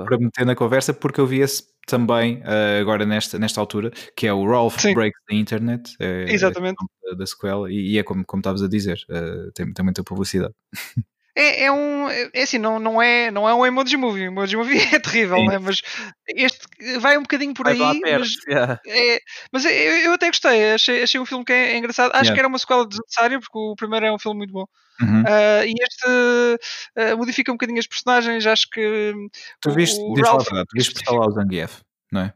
para- 0.05 0.17
meter 0.19 0.45
na 0.45 0.55
conversa, 0.55 0.93
porque 0.93 1.19
eu 1.19 1.27
vi 1.27 1.41
esse 1.41 1.63
também 1.87 2.41
eh, 2.45 2.79
agora 2.81 3.05
nesta, 3.05 3.39
nesta 3.39 3.61
altura, 3.61 3.91
que 4.15 4.27
é 4.27 4.33
o 4.33 4.45
Ralph 4.45 4.77
Sim. 4.77 4.93
Breaks 4.93 5.19
the 5.29 5.35
Internet, 5.35 5.95
é, 5.99 6.25
Exatamente. 6.27 6.75
é 7.05 7.11
da, 7.11 7.17
da 7.19 7.25
sequela, 7.25 7.71
e, 7.71 7.93
e 7.93 7.97
é 7.97 8.03
como, 8.03 8.25
como 8.25 8.41
estavas 8.41 8.61
a 8.61 8.67
dizer, 8.67 8.99
eh, 9.09 9.49
tem, 9.55 9.71
tem 9.73 9.83
muita 9.85 10.03
publicidade. 10.03 10.53
É, 11.39 11.65
é 11.65 11.71
um. 11.71 12.09
É 12.09 12.29
é 12.33 12.41
assim, 12.43 12.57
não, 12.57 12.79
não, 12.79 12.99
é, 13.01 13.29
não 13.29 13.47
é 13.47 13.53
um 13.53 13.63
emoji 13.65 13.95
movie. 13.95 14.23
O 14.23 14.31
emoji 14.31 14.57
movie 14.57 14.79
é 14.91 14.99
terrível, 14.99 15.37
né? 15.45 15.59
mas 15.59 15.81
este 16.27 16.59
vai 16.99 17.15
um 17.17 17.21
bocadinho 17.21 17.53
por 17.53 17.65
Vai 17.65 17.73
aí. 17.73 17.79
lá 17.79 17.93
perto. 18.01 18.19
Mas, 18.21 18.29
yeah. 18.47 18.81
é, 18.87 19.19
mas 19.51 19.65
eu, 19.65 19.71
eu 19.71 20.13
até 20.13 20.27
gostei, 20.27 20.71
achei, 20.73 21.03
achei 21.03 21.19
um 21.21 21.25
filme 21.25 21.45
que 21.45 21.53
é, 21.53 21.73
é 21.73 21.77
engraçado. 21.77 22.09
Acho 22.11 22.17
Yeah. 22.23 22.33
que 22.33 22.39
era 22.39 22.47
uma 22.47 22.57
sequela 22.57 22.87
desnecessária, 22.87 23.39
porque 23.39 23.57
o 23.57 23.75
primeiro 23.75 24.05
é 24.07 24.11
um 24.11 24.17
filme 24.19 24.39
muito 24.39 24.51
bom. 24.53 24.65
Uhum. 24.99 25.23
Ah, 25.27 25.63
e 25.65 25.73
este 25.79 26.59
ah, 26.97 27.15
modifica 27.15 27.51
um 27.51 27.55
bocadinho 27.55 27.77
as 27.79 27.85
personagens. 27.87 28.45
Acho 28.47 28.67
que. 28.71 29.13
tu 29.61 29.69
o- 29.69 29.73
viste, 29.73 29.99
o 29.99 30.15
lá 30.15 30.29
a 30.29 30.31
Ralph- 30.31 30.43
verdade, 30.45 30.67
tu 30.69 30.75
viste 30.75 31.03
por 31.03 31.19
lá 31.19 31.27
o 31.27 31.31
Zangief, 31.31 31.81
não 32.11 32.21
é? 32.21 32.33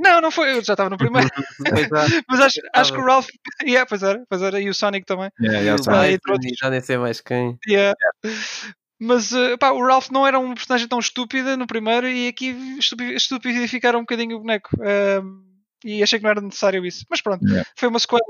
Não, 0.00 0.20
não 0.20 0.30
foi, 0.30 0.52
eu 0.56 0.62
já 0.64 0.72
estava 0.72 0.88
no 0.90 0.96
primeiro. 0.96 1.28
É. 1.66 2.22
mas 2.28 2.40
acho, 2.40 2.60
acho 2.74 2.92
que 2.92 2.98
o. 2.98 3.04
Ralph. 3.04 3.28
Yeah, 3.62 3.86
pois 3.86 4.02
era, 4.02 4.22
pois 4.28 4.40
era. 4.42 4.60
E 4.60 4.68
o 4.68 4.74
Sonic 4.74 5.04
também. 5.06 5.30
Yeah, 5.40 5.58
E 5.60 5.62
yeah, 5.64 5.80
o 5.80 5.84
sabe. 5.84 6.18
Ah, 6.26 6.36
já 6.62 6.70
nem 6.70 6.80
sei 6.80 6.96
mais 6.96 7.20
quem. 7.20 7.58
Yeah. 7.68 7.94
Mas 8.98 9.32
eh, 9.32 9.56
pá, 9.56 9.70
o 9.70 9.84
Ralph 9.86 10.08
não 10.10 10.26
era 10.26 10.38
um 10.38 10.54
personagem 10.54 10.86
tão 10.88 10.98
estúpida 10.98 11.56
no 11.56 11.66
primeiro 11.66 12.06
e 12.08 12.28
aqui 12.28 12.50
estupi- 12.78 13.14
estupidificaram 13.14 13.98
um 13.98 14.02
bocadinho 14.02 14.36
o 14.36 14.40
boneco. 14.40 14.70
E 15.84 16.02
achei 16.02 16.18
que 16.18 16.22
não 16.22 16.30
era 16.30 16.40
necessário 16.40 16.84
isso. 16.84 17.04
Mas 17.10 17.20
pronto, 17.22 17.44
Yeah. 17.46 17.68
foi 17.76 17.88
uma 17.88 17.98
sequela 17.98 18.20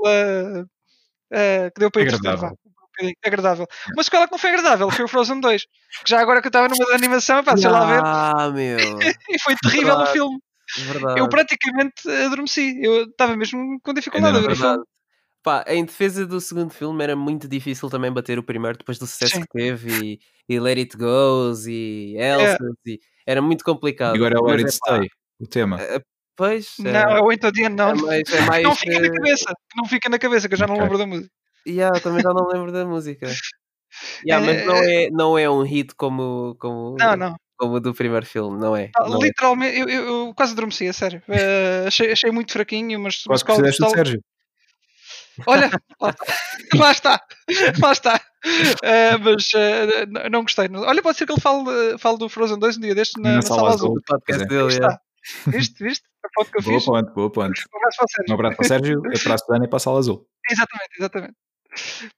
eh, 1.31 1.71
que 1.73 1.79
deu 1.79 1.91
para 1.91 2.01
entreter, 2.03 2.31
um 2.35 2.37
bocadinho 2.37 3.15
agradável. 3.25 3.67
Uma 3.93 4.03
sequela 4.03 4.25
que 4.27 4.31
não 4.31 4.39
foi 4.39 4.49
agradável, 4.51 4.89
foi 4.91 5.05
o 5.05 5.07
Frozen 5.07 5.39
2. 5.41 5.63
Que 6.03 6.09
já 6.09 6.19
agora 6.21 6.41
que 6.41 6.47
eu 6.47 6.49
estava 6.49 6.67
numa 6.69 6.93
animação, 6.95 7.43
pá, 7.43 7.55
sei 7.57 7.69
lá 7.69 7.85
ver, 7.85 8.01
Ah, 8.03 8.49
meu. 8.51 8.77
e 9.29 9.39
foi 9.41 9.55
terrível 9.61 9.93
o 9.93 9.97
Verdade. 9.97 10.11
filme. 10.13 10.39
Verdade. 10.77 11.19
Eu 11.19 11.29
praticamente 11.29 12.09
adormeci. 12.25 12.79
Eu 12.81 13.03
estava 13.03 13.35
mesmo 13.35 13.79
com 13.81 13.93
dificuldade 13.93 14.37
a 14.37 14.39
ver 14.39 14.45
o 14.45 14.55
Verdade. 14.55 14.73
filme. 14.73 14.85
Pá, 15.43 15.65
em 15.67 15.83
defesa 15.83 16.25
do 16.25 16.39
segundo 16.39 16.71
filme 16.71 17.03
era 17.03 17.15
muito 17.15 17.47
difícil 17.47 17.89
também 17.89 18.11
bater 18.11 18.37
o 18.37 18.43
primeiro 18.43 18.77
depois 18.77 18.99
do 18.99 19.07
sucesso 19.07 19.37
Sim. 19.37 19.41
que 19.41 19.47
teve 19.47 19.89
e, 19.89 20.19
e 20.47 20.59
Let 20.59 20.77
It 20.77 20.97
Goes 20.97 21.65
e 21.65 22.15
Elsa 22.15 22.57
e 22.85 22.99
era 23.25 23.41
muito 23.41 23.63
complicado. 23.63 24.15
E 24.15 24.17
agora 24.17 24.35
é 24.35 24.39
o 24.39 24.45
Let 24.45 24.65
It 24.65 24.79
pá, 24.85 24.95
Stay, 24.95 25.09
o 25.39 25.47
tema. 25.47 25.79
Pois, 26.35 26.75
é, 26.79 26.91
Não, 26.91 27.17
é 27.17 27.21
o 27.21 27.31
Into 27.31 27.51
the 27.51 27.61
é 27.63 27.67
Unknown. 27.67 27.95
mais, 27.97 28.31
é 28.31 28.41
mais 28.41 28.63
Não 28.63 28.75
fica 28.75 28.99
na 28.99 29.07
eh, 29.07 29.11
cabeça, 29.11 29.45
que 29.45 29.77
não 29.77 29.85
fica 29.85 30.09
na 30.09 30.19
cabeça, 30.19 30.47
que 30.47 30.53
eu 30.53 30.57
já 30.57 30.67
não 30.67 30.77
lembro 30.79 30.97
da 30.97 31.05
música. 31.05 31.31
Yeah, 31.67 31.99
também 31.99 32.23
já 32.23 32.33
não 32.33 32.47
lembro 32.47 32.71
da 32.71 32.85
música. 32.85 33.27
Yeah, 34.25 34.45
mas 34.45 34.65
não 34.65 34.75
é, 34.77 35.09
não 35.11 35.37
é 35.37 35.49
um 35.49 35.63
hit 35.63 35.93
como, 35.95 36.55
como, 36.57 36.95
Não, 36.97 37.17
não. 37.17 37.35
Como 37.61 37.75
o 37.75 37.79
do 37.79 37.93
primeiro 37.93 38.25
filme, 38.25 38.59
não 38.59 38.75
é? 38.75 38.89
Ah, 38.95 39.07
Não 39.07 39.21
é. 39.21 39.25
Literalmente, 39.27 39.77
eu, 39.79 39.87
eu- 39.87 40.07
eu 40.27 40.33
quase 40.35 40.53
adormeci, 40.53 40.87
a 40.87 40.93
sério. 40.93 41.21
Eh, 41.29 41.85
achei, 41.87 42.11
achei 42.11 42.31
muito 42.31 42.51
fraquinho, 42.51 42.99
mas, 42.99 43.21
mas 43.27 43.41
Quase 43.41 43.43
que 43.43 43.51
qual 43.51 43.57
fizeste 43.59 43.83
o 43.83 43.89
Sérgio. 43.89 44.21
Olha, 45.47 45.69
lá 46.75 46.91
está, 46.91 47.21
lá 47.81 47.91
está. 47.91 48.21
Eh, 48.83 49.17
mas 49.17 49.49
n- 49.53 50.29
não 50.29 50.41
gostei. 50.41 50.67
Olha, 50.73 51.01
pode 51.01 51.17
ser 51.17 51.25
que 51.25 51.31
ele 51.33 51.41
fale, 51.41 51.97
fale 51.99 52.17
do 52.17 52.27
Frozen 52.29 52.59
2 52.59 52.77
um 52.77 52.81
dia 52.81 52.95
deste 52.95 53.19
na, 53.21 53.29
Na 53.29 53.35
na 53.37 53.41
Sala 53.43 53.69
Azul. 53.69 53.89
azul. 53.91 53.97
O 53.97 54.01
podcast 54.05 54.43
é. 54.43 54.47
dele, 54.47 54.67
está. 54.67 54.99
Viste, 55.47 55.83
viste? 55.83 56.03
A 56.25 56.29
foto 56.33 56.51
que 56.51 56.57
eu 56.59 56.63
Boa 56.63 56.77
fiz. 56.79 56.85
ponte, 56.85 57.13
boa 57.13 57.31
ponte. 57.31 57.63
Um 57.73 57.77
abraço 57.77 57.97
para 57.97 58.05
o 58.05 58.09
Sérgio. 58.09 58.31
Um 58.31 58.33
abraço 58.35 58.55
para 58.57 58.63
o 58.63 58.67
Sérgio, 58.67 59.01
para 59.23 59.33
a 59.33 59.37
Susana 59.37 59.65
e 59.65 59.67
para 59.67 59.77
a 59.77 59.79
Sala 59.79 59.99
Azul. 59.99 60.27
Exatamente, 60.49 60.89
exatamente. 60.99 61.33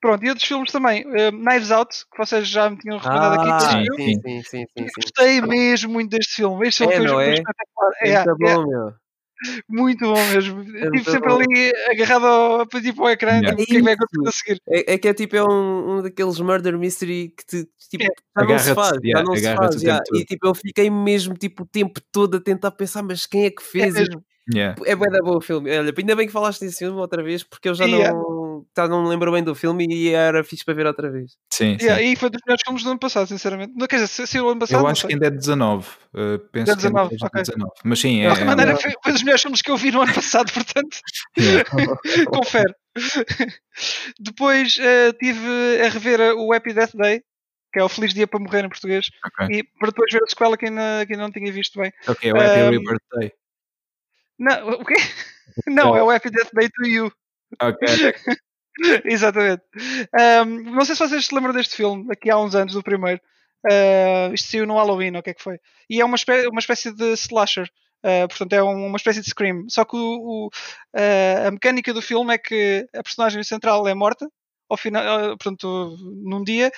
Pronto, 0.01 0.24
e 0.26 0.30
outros 0.30 0.47
filmes 0.47 0.72
também. 0.72 1.06
eh, 1.16 1.32
Knives 1.32 1.72
Out, 1.72 1.95
que 2.12 2.18
vocês 2.18 2.47
já 2.47 2.70
me 2.70 2.78
tinham 2.78 2.97
recomendado 2.97 3.39
aqui. 3.39 3.49
Ah, 3.51 3.82
este 3.82 3.95
sim, 3.95 4.14
sim, 4.14 4.22
sim, 4.22 4.41
sim, 4.43 4.66
sim, 4.76 4.88
sim. 4.88 5.01
Gostei 5.01 5.41
mesmo 5.41 5.93
muito 5.93 6.10
deste 6.12 6.36
filme. 6.36 6.68
Este 6.68 6.80
filme 6.80 6.93
É, 6.93 6.97
foi, 6.97 7.06
não 7.08 7.14
foi 7.14 7.26
é? 7.26 7.34
espetacular. 7.34 7.91
É, 8.01 8.10
É 8.10 8.26
muito 8.26 8.30
é 8.30 8.56
bom, 8.56 8.68
meu. 8.68 8.93
muito 9.70 10.06
bom 10.06 10.26
mesmo. 10.28 10.62
Estive 10.97 11.12
sempre 11.12 11.30
bom. 11.30 11.36
ali 11.41 11.72
agarrado 11.91 12.26
ao, 12.26 12.66
tipo, 12.68 13.04
ao 13.04 13.10
ecrã. 13.12 13.32
Yeah. 13.39 13.49
Tipo, 13.51 13.62
o 13.62 13.66
que 13.66 13.74
é 13.74 13.76
que 13.76 13.82
vai 13.84 13.93
acontecer 13.93 14.28
a 14.28 14.32
seguir? 14.32 14.62
É, 14.70 14.93
é 14.93 14.97
que 14.97 15.08
é 15.08 15.14
tipo 15.14 15.36
é 15.36 15.43
um, 15.43 15.97
um 15.97 16.01
daqueles 16.01 16.39
murder 16.39 16.78
mystery 16.80 17.34
que 17.38 17.45
te, 17.45 17.70
tipo, 17.89 18.04
É. 18.04 18.08
já 18.41 18.45
não 18.47 18.60
se 18.60 18.74
faz, 18.76 18.97
yeah, 19.04 19.20
já 19.20 19.56
não 19.56 19.72
se 19.72 19.86
faz. 19.86 20.08
E 20.16 20.26
tipo, 20.26 20.47
eu 20.47 20.56
fiquei 20.56 20.89
mesmo 20.89 21.36
tipo, 21.36 21.64
o 21.64 21.66
tempo 21.68 22.01
todo 22.12 22.38
a 22.38 22.41
tentar 22.41 22.72
pensar, 22.72 23.04
mas 23.04 23.26
quem 23.26 23.45
é 23.45 23.51
que 23.51 23.62
fez? 23.64 23.93
mesmo. 23.93 24.24
Yeah. 24.54 24.76
É 24.86 24.93
bué 24.93 25.10
da 25.10 25.20
boa 25.20 25.38
o 25.38 25.41
filme. 25.41 25.70
Olha, 25.70 25.93
ainda 25.97 26.16
bem 26.18 26.28
que 26.28 26.34
falaste 26.34 26.60
desse 26.62 26.80
filme 26.80 26.99
outra 26.99 27.24
vez, 27.24 27.43
porque 27.43 27.70
eu 27.70 27.74
já 27.76 27.86
Yeah. 27.86 28.12
Não, 28.54 28.66
já 28.76 28.88
não 28.88 29.04
me 29.04 29.10
lembro 29.10 29.32
bem 29.32 29.43
do 29.43 29.56
filme 29.56 29.88
e 29.89 30.10
era 30.10 30.43
fixe 30.43 30.64
para 30.64 30.74
ver 30.74 30.86
outra 30.86 31.10
vez. 31.12 31.32
Sim, 31.51 31.78
sim. 31.80 31.86
Yeah, 31.86 32.01
e 32.01 32.16
foi 32.16 32.30
dos 32.30 32.41
melhores 32.45 32.62
filmes 32.66 32.84
do 32.84 32.89
ano 32.89 32.99
passado, 32.99 33.28
sinceramente. 33.28 33.74
Não, 33.76 33.88
quer 33.88 33.97
dizer, 33.97 34.08
se 34.08 34.28
saiu 34.28 34.45
o 34.45 34.49
ano 34.49 34.60
passado. 34.60 34.80
Eu 34.82 34.88
acho 34.88 35.01
sei. 35.01 35.08
que 35.10 35.14
ainda 35.16 35.28
é 35.28 35.30
19. 35.30 35.88
uh, 36.14 36.39
penso 36.51 36.72
É 36.72 36.76
19, 36.76 37.10
que 37.10 37.16
ainda 37.16 37.26
é 37.26 37.28
ok. 37.28 37.41
19. 37.41 37.72
Mas 37.84 37.99
sim, 37.99 38.20
é. 38.20 38.22
De 38.22 38.28
qualquer 38.28 38.45
maneira, 38.45 38.78
foi, 38.78 38.91
foi 39.04 39.12
dos 39.12 39.24
melhores 39.24 39.41
filmes 39.41 39.62
que 39.62 39.72
eu 39.72 39.78
vi 39.78 39.91
no 39.91 40.01
ano 40.01 40.14
passado, 40.14 40.51
portanto, 40.54 40.97
yeah. 41.38 41.70
confere. 42.32 42.74
Depois 44.20 44.78
eh, 44.80 45.14
tive 45.14 45.47
a 45.84 45.89
rever 45.89 46.20
eh, 46.20 46.34
o 46.34 46.54
Happy 46.54 46.74
Death 46.74 46.95
Day, 46.95 47.22
que 47.72 47.80
é 47.80 47.84
o 47.84 47.89
Feliz 47.89 48.14
Dia 48.14 48.28
para 48.28 48.39
Morrer 48.39 48.64
em 48.64 48.70
português, 48.70 49.08
Ok. 49.26 49.47
e 49.58 49.64
para 49.64 49.89
depois 49.89 50.12
ver 50.12 50.24
a 50.24 50.28
sequela 50.28 50.58
que 50.58 50.68
ainda, 50.68 51.06
que 51.08 51.14
ainda 51.14 51.24
não 51.24 51.32
tinha 51.32 51.51
visto 51.51 51.80
bem. 51.80 51.91
Ok, 52.08 52.30
é 52.30 52.34
o 52.34 52.38
Happy 52.38 52.60
Um, 52.60 52.70
Rebirth 52.70 53.04
Day. 53.18 53.32
Não, 54.39 54.70
o 54.70 54.86
quê? 54.86 54.95
Não, 55.68 55.95
é 55.95 56.04
o 56.04 56.10
Happy 56.10 56.30
Death 56.30 56.49
Day 56.54 56.70
to 56.70 56.88
You. 56.88 57.12
Ok. 57.62 58.14
Exatamente. 59.06 59.62
Ahm, 60.18 60.64
não 60.72 60.84
sei 60.86 60.95
se 60.95 61.08
vocês 61.08 61.26
se 61.26 61.36
lembram 61.36 61.54
deste 61.54 61.76
filme, 61.76 62.12
aqui 62.12 62.30
há 62.30 62.38
uns 62.38 62.56
anos, 62.56 62.74
do 62.74 62.84
primeiro. 62.84 63.22
Ah, 63.70 64.30
isto 64.34 64.49
saiu 64.51 64.66
no 64.68 64.76
Halloween, 64.76 65.16
o 65.18 65.24
que 65.24 65.30
é 65.30 65.34
que 65.34 65.43
foi? 65.43 65.60
E 65.89 66.01
é 66.01 66.06
uma 66.06 66.16
espécie, 66.16 66.47
uma 66.47 66.60
espécie 66.60 66.91
de 66.91 67.14
slasher. 67.14 67.70
Ah, 68.04 68.28
portanto, 68.28 68.54
é 68.54 68.64
um- 68.64 68.88
uma 68.88 68.97
espécie 68.97 69.22
de 69.22 69.30
Scream. 69.30 69.66
Só 69.70 69.86
que 69.86 69.95
o, 69.95 70.47
o- 70.47 70.49
ah, 70.95 71.47
a 71.47 71.51
mecânica 71.51 71.93
do 71.93 72.01
filme 72.01 72.34
é 72.34 72.38
que 72.38 72.88
a 72.93 73.04
personagem 73.04 73.43
central 73.43 73.88
é 73.88 73.93
morta, 73.93 74.28
ao 74.70 74.78
final, 74.78 75.38
portanto, 75.38 75.95
num 76.24 76.43
dia, 76.43 76.72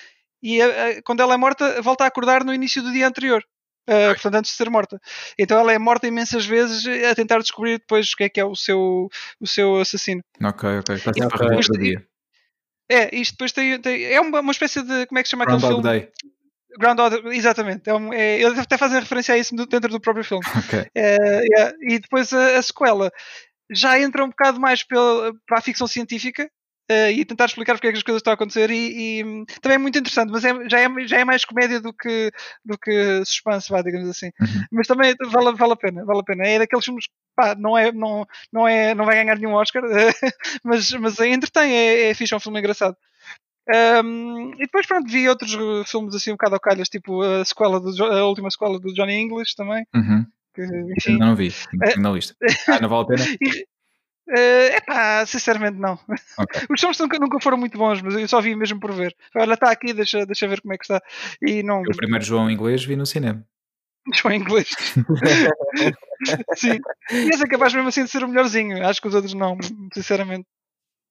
e 0.43 0.61
ah, 0.61 0.67
ah, 0.97 1.01
quando 1.03 1.21
ela 1.21 1.34
é 1.34 1.38
morta, 1.38 1.82
volta 1.82 2.03
a 2.03 2.07
acordar 2.07 2.43
no 2.43 2.53
início 2.53 2.82
do 2.84 2.91
dia 2.91 3.07
anterior. 3.07 3.43
Ah, 3.88 4.13
portanto, 4.13 4.36
antes 4.36 4.51
de 4.51 4.57
ser 4.57 4.69
morta. 4.69 4.99
Então 5.38 5.59
ela 5.59 5.73
é 5.73 5.77
morta 5.77 6.07
imensas 6.07 6.45
vezes 6.45 6.86
a 7.05 7.13
tentar 7.15 7.39
descobrir 7.39 7.77
depois 7.79 8.11
o 8.11 8.15
que 8.15 8.23
é 8.23 8.29
que 8.29 8.39
é 8.39 8.45
o 8.45 8.55
seu, 8.55 9.09
o 9.39 9.47
seu 9.47 9.77
assassino. 9.79 10.21
Ok, 10.43 10.79
ok. 10.79 10.95
Está 10.95 11.13
sempre 11.13 11.55
a 11.55 11.79
dia. 11.79 12.07
É, 12.89 13.15
isto 13.15 13.31
depois 13.33 13.51
tem, 13.51 13.79
tem- 13.81 14.05
é 14.05 14.21
uma, 14.21 14.39
uma 14.41 14.51
espécie 14.51 14.81
de. 14.81 15.05
Como 15.07 15.17
é 15.19 15.21
que 15.23 15.27
se 15.27 15.31
chama 15.31 15.43
aquele 15.43 15.59
Groundhog 15.59 15.83
filme? 15.83 15.99
Day. 15.99 16.11
Groundhog, 16.77 17.36
exatamente. 17.36 17.89
É 17.89 17.93
um, 17.93 18.13
é, 18.13 18.39
eles 18.39 18.59
até 18.59 18.77
fazem 18.77 18.99
referência 18.99 19.33
a 19.33 19.38
isso 19.38 19.55
dentro 19.55 19.89
do 19.89 19.99
próprio 19.99 20.23
filme. 20.23 20.43
Ok. 20.65 20.86
É, 20.93 21.15
é, 21.61 21.73
e 21.81 21.99
depois 21.99 22.31
a, 22.33 22.57
a 22.57 22.61
sequela 22.61 23.11
já 23.71 23.99
entra 23.99 24.23
um 24.23 24.29
bocado 24.29 24.59
mais 24.59 24.83
pela, 24.83 25.33
para 25.47 25.57
a 25.57 25.61
ficção 25.61 25.88
científica 25.88 26.49
eh, 26.88 27.11
e 27.13 27.25
tentar 27.25 27.45
explicar 27.45 27.73
porque 27.73 27.88
é 27.88 27.91
que 27.91 27.97
as 27.97 28.03
coisas 28.03 28.19
estão 28.19 28.31
a 28.31 28.36
acontecer 28.36 28.69
e, 28.69 29.21
e, 29.21 29.45
também 29.59 29.75
é 29.75 29.77
muito 29.79 29.97
interessante, 29.97 30.31
mas 30.31 30.45
é- 30.45 30.69
já, 30.69 30.79
é, 30.79 31.07
já 31.07 31.19
é 31.19 31.25
mais 31.25 31.43
comédia 31.43 31.81
do 31.81 31.91
que, 31.91 32.31
do 32.63 32.77
que 32.77 33.23
suspense, 33.25 33.69
vá, 33.69 33.81
digamos 33.81 34.09
assim. 34.09 34.27
Uhum. 34.39 34.65
Mas 34.71 34.88
também 34.88 35.15
vale, 35.31 35.55
vale 35.55 35.73
a 35.73 35.75
pena, 35.75 36.05
vale 36.05 36.19
a 36.19 36.23
pena. 36.23 36.47
É 36.47 36.59
daqueles 36.59 36.86
filmes 36.86 37.07
que 37.07 37.13
pá, 37.36 37.55
não, 37.55 37.77
é, 37.77 37.91
não, 37.91 38.25
não, 38.51 38.67
é, 38.67 38.93
não 38.93 39.05
vai 39.05 39.15
ganhar 39.15 39.38
nenhum 39.38 39.53
Oscar, 39.53 39.83
mas, 40.63 40.91
mas 40.91 41.19
entretém, 41.19 41.71
é, 41.73 42.09
é 42.09 42.13
fixe, 42.13 42.33
é 42.33 42.38
um 42.38 42.39
filme 42.39 42.59
engraçado. 42.59 42.95
Um, 43.67 44.53
e 44.55 44.59
depois 44.59 44.86
pronto, 44.86 45.11
vi 45.11 45.27
outros 45.27 45.55
uh, 45.55 45.83
filmes 45.86 46.13
assim 46.13 46.29
um 46.29 46.36
bocado 46.36 46.53
ao 46.53 46.59
calhas, 46.59 46.88
tipo 46.88 47.23
a 47.23 47.43
sequela 47.43 47.79
do, 47.79 48.03
a 48.03 48.25
última 48.27 48.51
sequela 48.51 48.79
do 48.79 48.93
Johnny 48.93 49.15
English 49.15 49.55
também. 49.55 49.86
Uhum. 49.95 50.23
Que, 50.53 50.63
enfim, 50.97 51.17
não 51.17 51.36
vi. 51.36 51.51
Não 51.73 51.88
É. 51.88 51.97
na 51.97 52.11
lista. 52.11 52.36
Ah, 52.67 52.79
não 52.79 52.89
vale 52.89 53.03
a 53.03 53.07
pena? 53.07 53.25
é 54.30 54.82
pá, 54.82 55.26
sinceramente 55.26 55.78
não. 55.78 55.99
Ok. 56.38 56.61
Os 56.69 56.80
filmes 56.80 56.99
nunca, 56.99 57.19
nunca 57.19 57.39
foram 57.39 57.57
muito 57.57 57.78
bons, 57.78 58.01
mas 58.01 58.15
eu 58.15 58.28
só 58.28 58.41
vi 58.41 58.55
mesmo 58.55 58.80
por 58.80 58.91
ver. 58.91 59.15
Olha, 59.36 59.53
está 59.53 59.71
aqui, 59.71 59.93
deixa, 59.93 60.26
deixa 60.26 60.47
ver 60.47 60.61
como 60.61 60.73
é 60.73 60.78
que 60.78 60.84
está. 60.84 61.01
E 61.41 61.61
não. 61.63 61.82
O 61.82 61.95
primeiro 61.95 62.26
João 62.26 62.49
inglês 62.49 62.84
vi 62.84 62.95
no 62.95 63.05
cinema. 63.05 63.45
Só 64.13 64.30
em 64.30 64.39
inglês. 64.39 64.69
Sim. 66.55 66.80
E 67.11 67.30
esse 67.30 67.43
é 67.43 67.47
capaz 67.47 67.73
mesmo 67.73 67.89
assim 67.89 68.03
de 68.03 68.11
ser 68.11 68.23
o 68.23 68.28
melhorzinho. 68.28 68.86
Acho 68.86 69.01
que 69.01 69.07
os 69.07 69.15
outros 69.15 69.34
não, 69.34 69.57
sinceramente. 69.93 70.45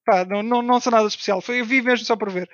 Pá, 0.05 0.23
não, 0.23 0.43
não, 0.43 0.61
não 0.61 0.79
são 0.79 0.91
nada 0.91 1.07
especial. 1.07 1.41
Foi, 1.41 1.59
eu 1.61 1.65
vi 1.65 1.81
mesmo 1.81 2.05
só 2.05 2.15
por 2.15 2.29
ver. 2.29 2.49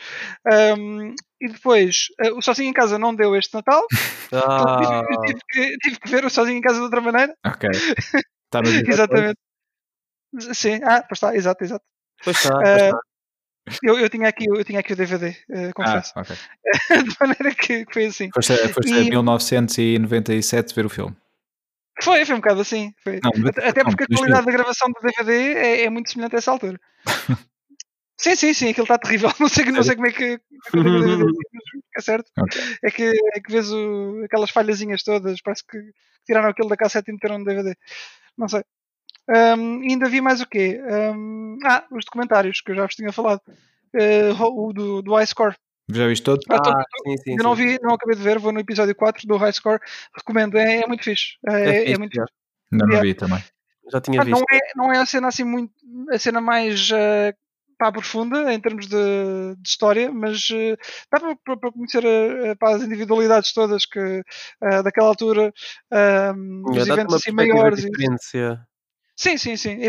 Um, 0.77 1.13
e 1.39 1.47
depois, 1.49 2.05
uh, 2.25 2.37
o 2.37 2.41
Sozinho 2.41 2.69
em 2.69 2.73
Casa 2.73 2.97
não 2.97 3.13
deu 3.13 3.35
este 3.35 3.53
Natal. 3.53 3.85
Ah, 4.31 5.03
Eu 5.09 5.21
tive, 5.25 5.39
que, 5.49 5.77
tive 5.79 5.99
que 5.99 6.09
ver 6.09 6.23
o 6.23 6.29
Sozinho 6.29 6.57
em 6.57 6.61
Casa 6.61 6.77
de 6.77 6.83
outra 6.83 7.01
maneira. 7.01 7.35
Ok. 7.45 7.69
Está 7.69 8.61
no 8.63 8.71
dia 8.71 8.83
Exatamente. 8.87 9.37
Sim, 10.53 10.79
ah, 10.83 11.01
pois 11.03 11.17
está, 11.17 11.35
exato, 11.35 11.63
exato. 11.63 11.85
pois 12.23 12.37
está, 12.37 12.51
pois 12.57 12.67
Eh, 12.67 12.85
está. 12.87 12.99
Eu, 13.83 13.99
eu, 13.99 14.09
tinha 14.09 14.27
aqui, 14.27 14.45
eu 14.49 14.63
tinha 14.65 14.79
aqui 14.79 14.93
o 14.93 14.95
DVD, 14.95 15.29
uh, 15.29 15.69
Ah, 15.69 15.73
confesso. 15.73 16.13
ok. 16.15 16.35
de 17.03 17.15
maneira 17.19 17.55
que, 17.55 17.85
foi 17.91 18.05
assim. 18.05 18.29
Foste, 18.33 18.57
foste 18.73 18.91
E- 18.91 19.09
1997 19.09 20.73
ver 20.73 20.85
o 20.85 20.89
filme. 20.89 21.15
Foi, 22.01 22.25
foi 22.25 22.35
um 22.35 22.39
bocado 22.39 22.61
assim. 22.61 22.93
Foi. 23.03 23.19
Não, 23.23 23.29
Até, 23.49 23.83
não, 23.83 23.91
porque 23.91 24.03
a 24.05 24.07
2000. 24.07 24.17
qualidade 24.17 24.45
da 24.47 24.51
gravação 24.51 24.89
do 24.89 24.99
DVD 24.99 25.53
é, 25.53 25.83
é 25.83 25.89
muito 25.89 26.09
semelhante 26.11 26.35
a 26.35 26.39
essa 26.39 26.51
altura. 26.51 26.79
sim, 28.17 28.35
sim, 28.35 28.53
sim, 28.53 28.69
aquilo 28.69 28.85
está 28.85 28.97
terrível. 28.97 29.29
Não 29.39 29.47
sei, 29.47 29.65
não 29.65 29.83
sei 29.83 29.95
como 29.95 30.07
é 30.07 30.11
que 30.11 30.23
é 30.23 30.39
é 31.95 32.01
certo. 32.01 32.31
Ok. 32.39 32.61
É 32.83 32.89
que, 32.91 33.03
é 33.35 33.39
que 33.41 33.51
vês 33.51 33.71
o- 33.71 34.23
aquelas 34.25 34.49
falhazinhas 34.49 35.03
todas, 35.03 35.39
parece 35.41 35.63
que 35.65 35.77
tiraram 36.25 36.49
aquilo 36.49 36.69
da 36.69 36.77
cassete 36.77 37.11
e 37.11 37.13
meteram 37.13 37.37
no 37.37 37.45
DVD. 37.45 37.75
Não 38.37 38.47
sei. 38.47 38.63
Ahm, 39.29 39.81
ainda 39.81 40.09
vi 40.09 40.21
mais 40.21 40.41
o 40.41 40.47
quê? 40.47 40.81
Ahm, 40.89 41.57
ah, 41.65 41.85
os 41.91 42.05
documentários 42.05 42.61
que 42.61 42.71
eu 42.71 42.75
já 42.75 42.85
vos 42.85 42.95
tinha 42.95 43.11
falado. 43.11 43.41
Eh, 43.93 44.31
o 44.39 44.71
do, 44.73 45.01
do 45.01 45.13
High 45.15 45.25
Score. 45.27 45.55
Já 45.89 46.07
viste 46.07 46.23
todo? 46.23 46.39
Ah, 46.49 46.59
Ah, 46.79 46.83
sim, 47.03 47.17
sim, 47.17 47.31
ainda 47.31 47.43
não 47.43 47.55
sim. 47.55 47.65
vi, 47.65 47.79
não 47.81 47.93
acabei 47.93 48.15
de 48.15 48.23
ver, 48.23 48.39
vou 48.39 48.51
no 48.51 48.59
episódio 48.59 48.95
4 48.95 49.27
do 49.27 49.37
High 49.37 49.53
Score. 49.53 49.79
Recomendo, 50.15 50.57
é, 50.57 50.81
é 50.81 50.87
muito 50.87 51.03
fixe. 51.03 51.37
É, 51.47 51.69
é 51.69 51.73
fixe, 51.85 51.97
muito 51.99 52.15
já. 52.15 52.25
Ainda 52.71 52.85
não 52.87 53.01
vi 53.01 53.13
também. 53.13 53.43
Já 53.91 53.99
tinha 53.99 54.21
Ah, 54.21 54.25
não, 54.25 54.37
visto. 54.39 54.45
é, 54.51 54.59
não 54.75 54.93
é 54.93 54.97
a 54.99 55.05
cena 55.05 55.27
assim 55.27 55.43
muito 55.43 55.73
a 56.09 56.17
cena 56.17 56.39
mais 56.39 56.89
eh, 56.93 57.33
pá, 57.77 57.91
profunda 57.91 58.53
em 58.53 58.59
termos 58.61 58.87
de, 58.87 58.95
de 59.57 59.67
história, 59.67 60.11
mas 60.13 60.47
eh, 60.53 60.77
dá 61.11 61.19
para, 61.19 61.35
para- 61.43 61.57
para 61.57 61.71
conhecer 61.73 62.05
eh, 62.05 62.55
pá, 62.55 62.75
as 62.75 62.83
individualidades 62.83 63.51
todas 63.53 63.85
que 63.85 63.99
eh, 63.99 64.83
daquela 64.83 65.07
altura, 65.09 65.51
os 66.65 66.87
eventos 66.87 67.15
assim 67.15 67.31
maiores. 67.33 67.83
e-. 67.83 67.89
Sim, 69.21 69.37
sim, 69.37 69.55
sim. 69.55 69.77
E 69.79 69.85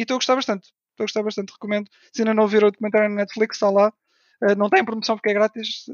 estou 0.00 0.14
a 0.14 0.18
gostar 0.18 0.34
bastante. 0.34 0.68
Estou 0.92 1.04
a 1.04 1.06
gostar 1.06 1.22
bastante, 1.22 1.52
recomendo. 1.52 1.90
Se 2.10 2.22
ainda 2.22 2.32
não 2.32 2.46
viram 2.48 2.68
o 2.68 2.70
documentário 2.70 3.10
na 3.10 3.16
Netflix, 3.16 3.56
está 3.56 3.68
lá. 3.68 3.92
Eh, 4.44 4.54
não 4.54 4.70
tem 4.70 4.82
promoção 4.82 5.14
porque 5.16 5.28
é 5.30 5.34
grátis. 5.34 5.84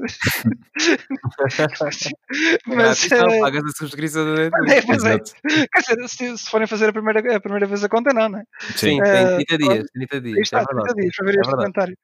mas, 2.65 3.05
Grátis, 3.05 3.09
não, 3.11 3.29
eh, 3.31 3.39
pagas 3.41 3.63
a 3.65 3.77
subscrição 3.77 4.33
da 4.35 4.43
é, 4.43 4.49
Netflix. 4.49 5.03
é. 5.03 5.07
Exato. 5.09 5.31
Quer 5.73 5.81
dizer, 5.81 6.07
se, 6.07 6.37
se 6.37 6.49
forem 6.49 6.67
fazer 6.67 6.89
a 6.89 6.93
primeira, 6.93 7.35
a 7.35 7.39
primeira 7.41 7.67
vez 7.67 7.83
a 7.83 7.89
conta, 7.89 8.13
não, 8.13 8.29
não 8.29 8.39
é? 8.39 8.43
Sim, 8.61 8.77
Sim. 8.77 9.01
tem 9.03 9.11
Eh, 9.11 9.45
30 9.45 9.57
dias. 9.57 9.85
30 9.93 10.15
Aí 10.15 10.21
dias. 10.21 10.37
É 10.37 10.41
está, 10.41 10.65
30 10.65 10.73
verdade. 10.73 11.01
dias 11.01 11.15
para 11.15 11.25
ver 11.25 11.31
É 11.31 11.33
este 11.41 11.49
verdade. 11.49 11.71
documentário. 11.71 11.97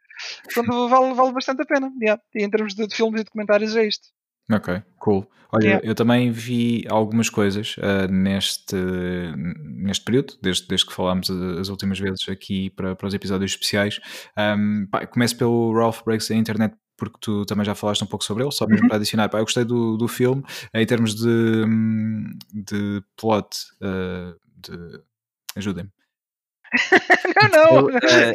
Portanto, 0.43 0.89
vale, 0.89 1.13
vale 1.13 1.31
bastante 1.33 1.61
a 1.61 1.65
pena. 1.65 1.91
Yeah. 2.01 2.21
E 2.35 2.43
em 2.43 2.49
termos 2.49 2.75
de, 2.75 2.87
de 2.87 2.95
filmes 2.95 3.21
e 3.21 3.23
documentários 3.23 3.75
é 3.75 3.85
isto. 3.87 4.07
Ok, 4.51 4.81
cool. 4.99 5.27
Olha, 5.51 5.65
Yeah. 5.67 5.87
eu 5.87 5.95
também 5.95 6.31
vi 6.31 6.83
algumas 6.89 7.29
coisas 7.29 7.75
uh, 7.77 8.11
neste, 8.11 8.75
neste 9.35 10.03
período, 10.03 10.33
desde, 10.41 10.67
desde 10.67 10.85
que 10.87 10.93
falámos 10.93 11.29
as 11.29 11.69
últimas 11.69 11.97
vezes 11.97 12.27
aqui 12.29 12.69
para, 12.71 12.95
para 12.95 13.07
os 13.07 13.13
episódios 13.13 13.51
especiais. 13.51 13.99
Um, 14.37 14.85
pá, 14.87 15.05
começo 15.07 15.37
pelo 15.37 15.73
Ralph 15.73 16.01
Breaks 16.03 16.29
a 16.31 16.35
Internet, 16.35 16.75
porque 16.97 17.17
tu 17.21 17.45
também 17.45 17.63
já 17.65 17.73
falaste 17.73 18.03
um 18.03 18.07
pouco 18.07 18.25
sobre 18.25 18.43
ele, 18.43 18.51
só 18.51 18.67
mesmo 18.67 18.83
Uhum. 18.83 18.87
para 18.89 18.97
adicionar. 18.97 19.29
Pá, 19.29 19.39
eu 19.39 19.43
gostei 19.45 19.63
do, 19.63 19.95
do 19.95 20.07
filme 20.07 20.43
em 20.73 20.85
termos 20.85 21.15
de, 21.15 21.27
hum, 21.65 22.31
de 22.53 23.01
plot. 23.15 23.47
uh, 23.81 24.35
de... 24.57 24.99
Ajudem-me. 25.55 25.89
Não, 27.53 27.81
não. 27.81 27.89
Eu, 27.89 27.97
eh, 27.97 28.33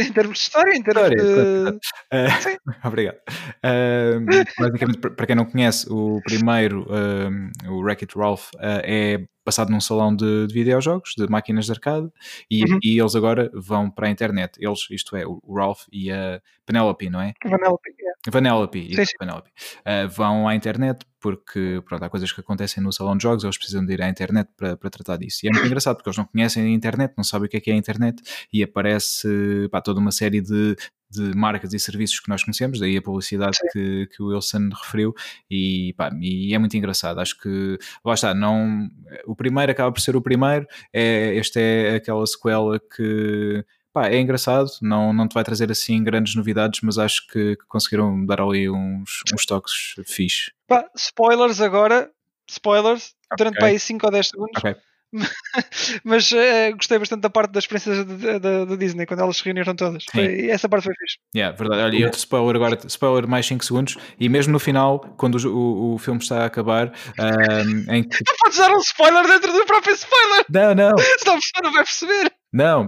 em 0.00 0.12
termos 0.12 0.38
de 0.38 0.44
história, 0.44 0.76
em 0.76 0.82
termos 0.82 1.10
História, 1.10 1.16
de. 1.16 1.70
Uh, 1.70 2.42
Sim. 2.42 2.56
Obrigado. 2.84 3.18
Um, 3.64 4.26
basicamente, 4.58 4.98
para 4.98 5.10
para 5.10 5.26
quem 5.26 5.36
não 5.36 5.44
conhece, 5.44 5.86
o 5.90 6.20
primeiro, 6.24 6.86
um, 6.90 7.50
o 7.68 7.80
Wreck-It 7.82 8.16
Ralph, 8.18 8.48
uh, 8.54 8.82
é 8.82 9.26
passado 9.46 9.70
num 9.70 9.80
salão 9.80 10.14
de, 10.14 10.46
de 10.46 10.52
videojogos, 10.52 11.14
de 11.16 11.26
máquinas 11.28 11.64
de 11.66 11.72
arcade, 11.72 12.10
e, 12.50 12.64
Uhum. 12.64 12.78
e 12.82 12.98
eles 13.00 13.14
agora 13.14 13.50
vão 13.54 13.88
para 13.90 14.08
a 14.08 14.10
internet. 14.10 14.58
Eles, 14.60 14.86
isto 14.90 15.14
é, 15.16 15.24
o 15.24 15.40
Ralph 15.54 15.84
e 15.92 16.10
a 16.10 16.40
Penelope, 16.66 17.08
não 17.08 17.20
é? 17.20 17.32
Vanellope, 17.44 17.88
yeah. 17.98 18.18
Vanellope, 18.28 18.94
Sim, 18.96 19.04
sim. 19.04 19.12
Vanellope. 19.20 19.50
Uh, 19.80 20.08
vão 20.08 20.48
à 20.48 20.54
internet 20.56 21.06
porque 21.20 21.80
pronto, 21.86 22.02
há 22.04 22.10
coisas 22.10 22.30
que 22.32 22.40
acontecem 22.40 22.82
no 22.82 22.92
salão 22.92 23.16
de 23.16 23.22
jogos, 23.22 23.44
eles 23.44 23.56
precisam 23.56 23.84
de 23.86 23.92
ir 23.92 24.02
à 24.02 24.08
internet 24.08 24.48
para, 24.56 24.76
para 24.76 24.90
tratar 24.90 25.16
disso. 25.16 25.40
E 25.44 25.48
é 25.48 25.52
muito 25.52 25.66
engraçado 25.66 25.96
porque 25.96 26.08
eles 26.08 26.18
não 26.18 26.24
conhecem 26.24 26.64
a 26.64 26.68
internet, 26.68 27.14
não 27.16 27.24
sabem 27.24 27.46
o 27.46 27.48
que 27.48 27.56
é 27.56 27.60
que 27.60 27.70
é 27.70 27.74
a 27.74 27.76
internet 27.76 28.20
e 28.52 28.62
aparece 28.62 29.68
pá, 29.70 29.80
toda 29.80 30.00
uma 30.00 30.10
série 30.12 30.40
de, 30.40 30.76
de 31.10 31.34
marcas 31.36 31.72
e 31.72 31.78
serviços 31.78 32.20
que 32.20 32.28
nós 32.28 32.42
conhecemos, 32.42 32.80
daí 32.80 32.96
a 32.96 33.02
publicidade 33.02 33.58
que, 33.72 34.06
que 34.06 34.22
o 34.22 34.28
Wilson 34.28 34.68
referiu 34.82 35.14
e, 35.50 35.94
pá, 35.96 36.10
e 36.20 36.54
é 36.54 36.58
muito 36.58 36.76
engraçado. 36.76 37.20
Acho 37.20 37.38
que 37.38 37.78
lá 38.04 38.14
está, 38.14 38.34
não, 38.34 38.88
o 39.26 39.34
primeiro 39.34 39.72
acaba 39.72 39.92
por 39.92 40.00
ser 40.00 40.16
o 40.16 40.22
primeiro, 40.22 40.66
é, 40.92 41.36
esta 41.36 41.60
é 41.60 41.96
aquela 41.96 42.26
sequela 42.26 42.78
que 42.78 43.64
pá, 43.92 44.08
é 44.08 44.20
engraçado, 44.20 44.68
não, 44.82 45.12
não 45.12 45.26
te 45.26 45.34
vai 45.34 45.42
trazer 45.42 45.70
assim 45.70 46.04
grandes 46.04 46.34
novidades, 46.34 46.80
mas 46.82 46.98
acho 46.98 47.26
que, 47.28 47.56
que 47.56 47.66
conseguiram 47.66 48.26
dar 48.26 48.40
ali 48.40 48.68
uns, 48.68 49.22
uns 49.32 49.46
toques 49.46 49.94
fixe. 50.04 50.52
Pá, 50.66 50.84
spoilers 50.94 51.60
agora. 51.60 52.10
Spoilers. 52.48 53.14
Durante 53.36 53.56
para 53.56 53.68
aí 53.68 53.78
5 53.78 54.06
ou 54.06 54.12
10 54.12 54.28
segundos. 54.28 54.52
Ok. 54.56 54.76
Mas 56.04 56.30
eh, 56.32 56.72
gostei 56.72 56.98
bastante 56.98 57.20
da 57.22 57.30
parte 57.30 57.52
das 57.52 57.66
princesas 57.66 58.04
da- 58.06 58.76
Disney, 58.76 59.06
quando 59.06 59.20
elas 59.20 59.36
se 59.36 59.44
reuniram 59.44 59.74
todas. 59.74 60.04
Foi- 60.12 60.24
e 60.26 60.50
essa 60.50 60.68
parte 60.68 60.84
foi 60.84 60.94
fixe. 60.94 61.16
Yeah, 61.34 61.56
verdade. 61.56 61.82
Olha, 61.82 61.96
e 61.96 62.04
outro 62.04 62.18
spoiler 62.18 62.56
agora, 62.56 62.78
spoiler 62.86 63.28
mais 63.28 63.46
5 63.46 63.64
segundos, 63.64 63.96
e 64.18 64.28
mesmo 64.28 64.52
no 64.52 64.58
final, 64.58 65.00
quando 65.16 65.36
o, 65.36 65.56
o, 65.56 65.94
o 65.94 65.98
filme 65.98 66.20
está 66.20 66.42
a 66.42 66.46
acabar, 66.46 66.92
ahm, 67.18 67.84
em 67.90 68.02
que. 68.02 68.16
Tu 68.24 68.34
podes 68.38 68.58
dar 68.58 68.70
um 68.72 68.78
spoiler 68.78 69.26
dentro 69.26 69.52
do 69.52 69.64
próprio 69.66 69.94
spoiler, 69.94 70.44
Não, 70.50 70.74
não, 70.74 70.92
senão 71.18 71.34
a 71.34 71.38
pessoa 71.40 71.62
não 71.62 71.72
vai 71.72 71.84
perceber. 71.84 72.32
Não. 72.56 72.86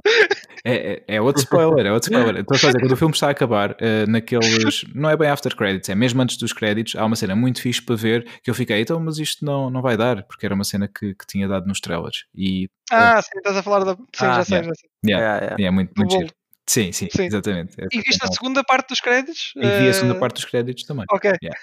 É, 0.64 0.74
é, 1.08 1.16
é 1.16 1.20
outro 1.20 1.40
spoiler, 1.42 1.86
é 1.86 1.92
outro 1.92 2.10
spoiler. 2.12 2.40
Então, 2.40 2.54
a 2.54 2.58
dizer, 2.58 2.80
quando 2.80 2.92
o 2.92 2.96
filme 2.96 3.14
está 3.14 3.28
a 3.28 3.30
acabar, 3.30 3.76
eh, 3.80 4.04
naqueles. 4.06 4.84
Não 4.94 5.08
é 5.08 5.16
bem 5.16 5.28
after 5.28 5.54
credits, 5.54 5.88
é 5.88 5.94
mesmo 5.94 6.20
antes 6.20 6.36
dos 6.36 6.52
créditos, 6.52 6.96
há 6.96 7.04
uma 7.04 7.14
cena 7.16 7.36
muito 7.36 7.62
fixe 7.62 7.80
para 7.80 7.94
ver 7.96 8.26
que 8.42 8.50
eu 8.50 8.54
fiquei, 8.54 8.80
então, 8.80 8.98
mas 9.00 9.18
isto 9.18 9.44
não, 9.44 9.70
não 9.70 9.80
vai 9.80 9.96
dar, 9.96 10.24
porque 10.24 10.44
era 10.44 10.54
uma 10.54 10.64
cena 10.64 10.88
que, 10.88 11.14
que 11.14 11.26
tinha 11.26 11.46
dado 11.46 11.66
nos 11.66 11.80
trailers. 11.80 12.24
E. 12.34 12.68
Ah, 12.90 13.22
sim, 13.22 13.38
estás 13.38 13.56
a 13.56 13.62
falar 13.62 13.84
da. 13.84 13.94
Sim, 13.94 14.00
Ah, 14.20 14.34
já 14.34 14.44
sei, 14.44 14.56
yeah. 14.58 14.68
já 14.68 14.74
sei. 14.74 14.90
Yeah, 15.06 15.26
yeah, 15.26 15.46
yeah. 15.46 15.64
é 15.66 15.70
muito, 15.70 15.92
muito 15.96 16.10
giro. 16.12 16.32
Sim, 16.66 16.92
sim, 16.92 17.08
Sim. 17.10 17.22
exatamente. 17.24 17.80
É, 17.80 17.86
E 17.90 18.02
viste 18.02 18.22
a 18.22 18.26
bom. 18.26 18.32
segunda 18.34 18.62
parte 18.62 18.88
dos 18.90 19.00
créditos? 19.00 19.54
E 19.56 19.60
vi 19.70 19.88
a 19.88 19.92
segunda 19.94 20.16
Eh, 20.16 20.18
parte 20.18 20.34
dos 20.34 20.44
créditos 20.44 20.84
também. 20.84 21.06
Ok. 21.10 21.32
Yeah. 21.42 21.58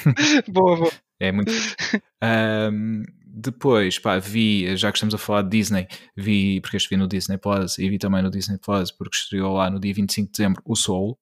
boa, 0.48 0.76
boa. 0.78 0.92
É 1.20 1.30
muito. 1.30 1.52
Ahm, 2.22 3.02
depois, 3.38 3.98
pá, 3.98 4.18
vi, 4.18 4.74
já 4.76 4.90
que 4.90 4.96
estamos 4.96 5.14
a 5.14 5.18
falar 5.18 5.42
de 5.42 5.50
Disney, 5.50 5.86
vi, 6.16 6.60
porque 6.62 6.78
este 6.78 6.88
vi 6.88 6.96
no 6.96 7.06
Disney 7.06 7.36
Plus 7.36 7.78
e 7.78 7.88
vi 7.90 7.98
também 7.98 8.22
no 8.22 8.30
Disney 8.30 8.56
Plus, 8.58 8.90
porque 8.90 9.16
estreou 9.16 9.54
lá 9.54 9.68
no 9.70 9.78
dia 9.78 9.92
25 9.92 10.26
de 10.26 10.32
dezembro 10.32 10.62
o 10.64 10.74
Soul, 10.74 11.18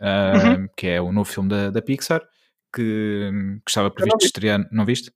ahm, 0.00 0.66
que 0.76 0.86
é 0.86 1.00
o 1.00 1.12
novo 1.12 1.30
filme 1.30 1.48
da, 1.50 1.70
da 1.70 1.82
Pixar, 1.82 2.22
que, 2.74 3.30
que 3.64 3.70
estava 3.70 3.90
previsto 3.90 4.18
vi. 4.20 4.26
estrear. 4.26 4.66
Não 4.72 4.84
viste? 4.86 5.12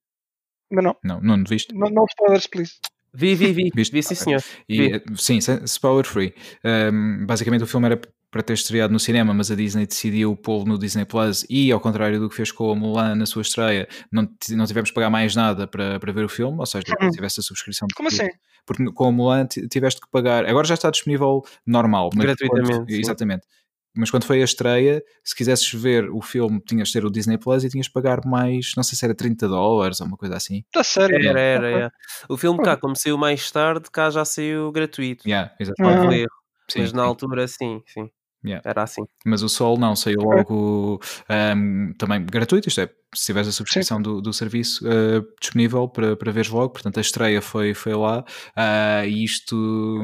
Mas 0.70 0.84
não, 0.84 0.96
Não, 1.02 1.20
não 1.20 1.44
viste? 1.44 1.74
não, 1.74 1.88
não 1.90 2.04
spoilers, 2.04 2.46
please. 2.46 2.72
Vi, 3.14 3.34
vi, 3.34 3.52
vi. 3.52 3.70
Viste? 3.74 3.92
Vi, 3.92 4.02
sim, 4.02 4.14
Ok. 4.14 4.24
senhor. 4.24 4.42
E, 4.68 4.76
Vi. 4.78 4.94
eh, 4.94 5.02
sim, 5.16 5.38
spoiler 5.66 6.04
free. 6.06 6.34
Um, 6.64 7.26
basicamente 7.26 7.62
o 7.62 7.66
filme 7.66 7.86
era 7.86 8.00
para 8.32 8.42
ter 8.42 8.54
estreado 8.54 8.90
no 8.92 8.98
cinema, 8.98 9.34
mas 9.34 9.50
a 9.50 9.54
Disney 9.54 9.86
decidiu 9.86 10.34
pô-lo 10.34 10.64
no 10.64 10.78
Disney 10.78 11.04
Plus 11.04 11.44
e, 11.50 11.70
ao 11.70 11.78
contrário 11.78 12.18
do 12.18 12.30
que 12.30 12.34
fez 12.34 12.50
com 12.50 12.72
o 12.72 12.74
Mulan 12.74 13.14
na 13.14 13.26
sua 13.26 13.42
estreia, 13.42 13.86
não, 14.10 14.26
não 14.52 14.64
tivemos 14.66 14.88
que 14.90 14.94
pagar 14.94 15.10
mais 15.10 15.36
nada 15.36 15.66
para, 15.68 16.00
para 16.00 16.12
ver 16.14 16.24
o 16.24 16.28
filme, 16.30 16.58
ou 16.58 16.64
seja, 16.66 16.86
Uhum. 16.98 17.10
se 17.10 17.14
tivesse 17.16 17.40
a 17.40 17.42
subscrição 17.42 17.86
Como 17.94 18.08
assim? 18.08 18.28
porque 18.66 18.84
com 18.92 19.08
o 19.08 19.12
Mulan 19.12 19.44
ti- 19.46 19.68
tiveste 19.68 20.00
que 20.00 20.08
pagar, 20.10 20.46
agora 20.46 20.66
já 20.66 20.72
está 20.74 20.90
disponível 20.90 21.42
normal, 21.66 22.08
mas 22.16 22.24
Gratuitamente, 22.24 22.72
quando- 22.78 22.90
exatamente. 22.90 23.46
Mas 23.94 24.10
quando 24.10 24.24
foi 24.24 24.40
a 24.40 24.44
estreia, 24.46 25.04
se 25.22 25.36
quisesses 25.36 25.70
ver 25.74 26.08
o 26.08 26.22
filme, 26.22 26.58
tinhas 26.66 26.88
de 26.88 26.94
ter 26.94 27.04
o 27.04 27.10
Disney 27.10 27.36
Plus 27.36 27.62
e 27.64 27.68
tinhas 27.68 27.84
de 27.88 27.92
pagar 27.92 28.24
mais, 28.24 28.72
não 28.74 28.82
sei 28.82 28.96
se 28.96 29.04
era 29.04 29.14
30 29.14 29.46
dólares 29.46 30.00
ou 30.00 30.06
uma 30.06 30.16
coisa 30.16 30.34
assim. 30.34 30.64
Está 30.68 30.82
sério? 30.82 31.28
Era, 31.28 31.38
era, 31.38 31.70
era. 31.70 31.92
O 32.26 32.38
filme 32.38 32.62
cá, 32.62 32.74
como 32.78 32.96
saiu 32.96 33.18
mais 33.18 33.50
tarde, 33.50 33.90
cá 33.92 34.08
já 34.08 34.24
saiu 34.24 34.72
gratuito. 34.72 35.28
Yeah, 35.28 35.54
exatamente. 35.60 36.06
Ah. 36.06 36.14
Erro. 36.16 36.30
Sim, 36.70 36.80
Mas 36.80 36.92
na 36.94 37.02
sim. 37.02 37.08
altura, 37.08 37.48
sim, 37.48 37.82
sim. 37.86 38.10
Yeah. 38.44 38.68
Era 38.68 38.82
assim. 38.82 39.02
Mas 39.24 39.42
o 39.42 39.48
Sol 39.48 39.78
não, 39.78 39.94
saiu 39.94 40.20
logo 40.20 41.00
ahm, 41.28 41.92
também 41.96 42.24
gratuito, 42.24 42.68
isto 42.68 42.80
é, 42.80 42.90
se 43.14 43.26
tiveres 43.26 43.48
a 43.48 43.52
subscrição 43.52 44.02
do, 44.02 44.20
do 44.20 44.32
serviço 44.32 44.84
ah, 44.86 45.24
disponível 45.40 45.88
para, 45.88 46.16
para 46.16 46.32
veres 46.32 46.50
logo, 46.50 46.70
portanto 46.70 46.98
a 46.98 47.00
estreia 47.00 47.40
foi, 47.40 47.72
foi 47.72 47.94
lá 47.94 48.24
ah, 48.56 49.06
e 49.06 49.22
isto 49.22 50.02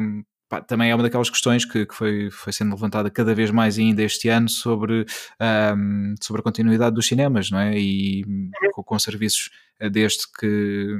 pá, 0.48 0.60
também 0.60 0.90
é 0.90 0.94
uma 0.94 1.02
daquelas 1.02 1.30
questões 1.30 1.64
que, 1.64 1.84
que 1.84 1.94
foi, 1.94 2.30
foi 2.30 2.52
sendo 2.52 2.70
levantada 2.70 3.10
cada 3.10 3.34
vez 3.34 3.50
mais 3.50 3.76
ainda 3.76 4.02
este 4.02 4.28
ano 4.28 4.48
sobre, 4.48 5.04
ahm, 5.40 6.14
sobre 6.22 6.40
a 6.40 6.44
continuidade 6.44 6.94
dos 6.94 7.06
cinemas, 7.06 7.50
não 7.50 7.58
é? 7.58 7.76
E 7.76 8.24
com, 8.72 8.84
com 8.84 8.98
serviços 8.98 9.50
ah, 9.80 9.88
desde 9.88 10.24
que 10.38 10.96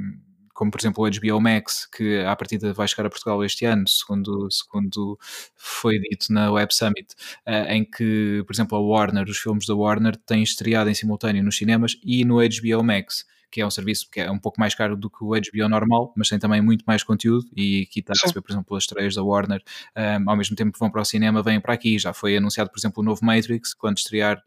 como 0.59 0.71
por 0.71 0.81
exemplo 0.81 1.05
o 1.05 1.09
HBO 1.09 1.39
Max, 1.39 1.85
que 1.85 2.19
à 2.19 2.35
partida 2.35 2.73
vai 2.73 2.85
chegar 2.85 3.05
a 3.05 3.09
Portugal 3.09 3.41
este 3.45 3.63
ano, 3.63 3.87
segundo, 3.87 4.51
segundo 4.51 5.17
foi 5.55 5.97
dito 5.99 6.33
na 6.33 6.51
Web 6.51 6.75
Summit, 6.75 7.15
eh, 7.45 7.77
em 7.77 7.85
que, 7.85 8.43
por 8.45 8.53
exemplo, 8.53 8.77
a 8.77 8.81
Warner, 8.81 9.23
os 9.29 9.37
filmes 9.37 9.65
da 9.65 9.73
Warner 9.73 10.17
têm 10.17 10.43
estreado 10.43 10.89
em 10.89 10.93
simultâneo 10.93 11.41
nos 11.41 11.55
cinemas 11.55 11.95
e 12.03 12.25
no 12.25 12.39
HBO 12.39 12.83
Max, 12.83 13.23
que 13.49 13.61
é 13.61 13.65
um 13.65 13.71
serviço 13.71 14.09
que 14.11 14.19
é 14.19 14.29
um 14.29 14.37
pouco 14.37 14.59
mais 14.59 14.75
caro 14.75 14.97
do 14.97 15.09
que 15.09 15.23
o 15.23 15.29
HBO 15.29 15.69
normal, 15.69 16.13
mas 16.13 16.27
tem 16.27 16.37
também 16.37 16.61
muito 16.61 16.83
mais 16.85 17.03
conteúdo 17.03 17.47
e 17.55 17.87
aqui 17.89 18.01
está 18.01 18.11
a 18.11 18.19
receber, 18.21 18.41
por 18.41 18.51
exemplo, 18.51 18.75
as 18.75 18.83
estreias 18.83 19.15
da 19.15 19.23
Warner, 19.23 19.63
um, 19.95 20.29
ao 20.29 20.35
mesmo 20.35 20.57
tempo 20.57 20.73
que 20.73 20.79
vão 20.79 20.91
para 20.91 21.01
o 21.01 21.05
cinema, 21.05 21.41
vêm 21.41 21.61
para 21.61 21.73
aqui. 21.73 21.97
Já 21.97 22.11
foi 22.11 22.35
anunciado, 22.35 22.69
por 22.69 22.77
exemplo, 22.77 23.01
o 23.01 23.05
novo 23.05 23.23
Matrix, 23.23 23.73
quando 23.73 23.97
estrear, 23.97 24.43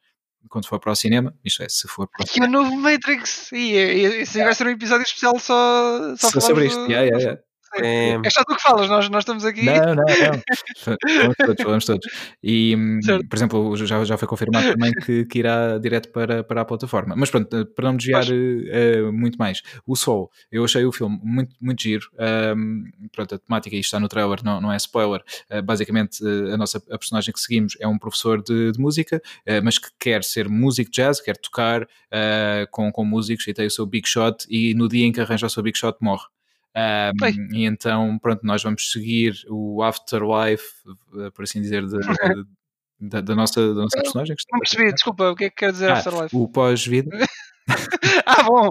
quando 0.48 0.66
for 0.66 0.78
para 0.78 0.92
o 0.92 0.96
cinema, 0.96 1.34
isto 1.44 1.62
é, 1.62 1.68
se 1.68 1.86
for 1.88 2.06
para 2.08 2.22
o 2.22 2.26
E 2.26 2.30
o 2.30 2.32
cinema. 2.32 2.52
novo 2.52 2.76
Matrix. 2.76 3.50
E, 3.52 3.56
e, 3.74 4.22
e, 4.22 4.24
vai 4.44 4.54
ser 4.54 4.66
um 4.66 4.70
episódio 4.70 5.04
especial 5.04 5.38
só, 5.38 6.16
só, 6.16 6.30
Só 6.30 6.40
sobre 6.40 6.66
isto. 6.66 6.78
do- 6.84 6.90
Yeah, 6.90 7.04
yeah, 7.06 7.18
yeah. 7.22 7.42
É, 7.76 8.18
É 8.24 8.30
só 8.30 8.42
tu 8.44 8.54
que 8.54 8.62
falas, 8.62 8.88
nós, 8.88 9.08
nós 9.08 9.22
estamos 9.22 9.44
aqui. 9.44 9.64
Não, 9.64 9.74
não, 9.74 9.94
não. 9.94 10.04
Falamos 10.78 11.36
todos, 11.36 11.62
falamos 11.62 11.84
todos. 11.86 12.06
E, 12.42 12.74
hum, 12.76 13.00
Certo. 13.02 13.28
por 13.28 13.36
exemplo, 13.36 13.76
já, 13.76 14.04
já 14.04 14.16
foi 14.18 14.28
confirmado 14.28 14.72
também 14.72 14.92
que, 14.92 15.24
que 15.24 15.38
irá 15.38 15.78
direto 15.78 16.10
para, 16.10 16.44
para 16.44 16.60
a 16.60 16.64
plataforma. 16.64 17.14
Mas 17.16 17.30
pronto, 17.30 17.56
eh, 17.56 17.64
para 17.64 17.88
não 17.88 17.96
desviar 17.96 18.24
eh, 18.30 19.02
muito 19.10 19.36
mais, 19.38 19.62
o 19.86 19.96
Sol, 19.96 20.30
eu 20.50 20.64
achei 20.64 20.84
o 20.84 20.92
filme 20.92 21.18
muito, 21.22 21.54
muito 21.60 21.82
giro. 21.82 22.08
Hum, 22.56 22.84
pronto, 23.12 23.34
a 23.34 23.38
temática, 23.38 23.74
isto 23.76 23.86
está 23.86 24.00
no 24.00 24.08
trailer, 24.08 24.40
não, 24.44 24.60
não 24.60 24.72
é 24.72 24.76
spoiler. 24.76 25.22
Eh, 25.48 25.62
basicamente, 25.62 26.18
a 26.52 26.56
nossa 26.56 26.78
a 26.90 26.98
personagem 26.98 27.32
que 27.32 27.40
seguimos 27.40 27.76
é 27.80 27.86
um 27.86 27.98
professor 27.98 28.42
de, 28.42 28.72
de 28.72 28.80
música, 28.80 29.20
eh, 29.46 29.60
mas 29.60 29.78
que 29.78 29.88
quer 29.98 30.22
ser 30.24 30.48
músico 30.48 30.90
jazz, 30.90 31.20
quer 31.20 31.36
tocar 31.36 31.86
com, 32.70 32.92
com 32.92 33.04
músicos 33.04 33.46
e 33.48 33.54
tem 33.54 33.66
o 33.66 33.70
seu 33.70 33.86
big 33.86 34.06
shot. 34.08 34.44
E 34.48 34.74
no 34.74 34.88
dia 34.88 35.06
em 35.06 35.12
que 35.12 35.20
arranja 35.20 35.46
o 35.46 35.50
seu 35.50 35.62
big 35.62 35.76
shot, 35.78 35.96
morre. 36.00 36.24
Um, 36.74 37.54
e 37.54 37.64
então, 37.66 38.18
pronto, 38.18 38.40
nós 38.44 38.62
vamos 38.62 38.90
seguir 38.90 39.34
o 39.48 39.82
afterlife, 39.82 40.64
eh, 41.20 41.30
por 41.30 41.42
assim 41.44 41.60
dizer, 41.60 41.86
de- 41.86 41.98
de- 42.98 43.08
da, 43.10 43.20
da 43.20 43.34
nossa, 43.34 43.60
da 43.74 43.82
nossa 43.82 44.00
personagem. 44.00 44.34
Não 44.52 44.58
percebi, 44.60 44.92
desculpa, 44.92 45.30
o 45.30 45.34
que 45.36 45.44
é 45.44 45.50
que 45.50 45.56
quer 45.56 45.72
dizer 45.72 45.90
Ah, 45.90 45.98
Afterlife? 45.98 46.34
o 46.36 46.48
pós-vida 46.48 47.10
Ah, 48.26 48.42
bom! 48.42 48.70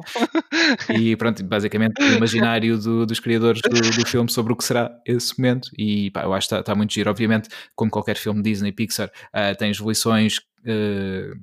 e 0.89 1.15
pronto, 1.15 1.43
basicamente 1.43 2.01
o 2.01 2.13
imaginário 2.17 2.77
do- 2.77 3.05
dos 3.05 3.19
criadores 3.19 3.61
do, 3.61 3.69
do 4.01 4.07
filme 4.07 4.29
sobre 4.31 4.53
o 4.53 4.55
que 4.55 4.63
será 4.63 4.91
esse 5.05 5.37
momento 5.39 5.69
e 5.77 6.11
pá, 6.11 6.23
eu 6.23 6.33
acho 6.33 6.47
que 6.47 6.53
está, 6.55 6.59
está 6.61 6.75
muito 6.75 6.93
giro, 6.93 7.09
obviamente 7.09 7.49
como 7.75 7.89
qualquer 7.91 8.17
filme 8.17 8.41
Disney, 8.41 8.71
Pixar 8.71 9.11
ah, 9.33 9.53
tens 9.55 9.77
lições 9.77 10.41
ah, 10.65 11.33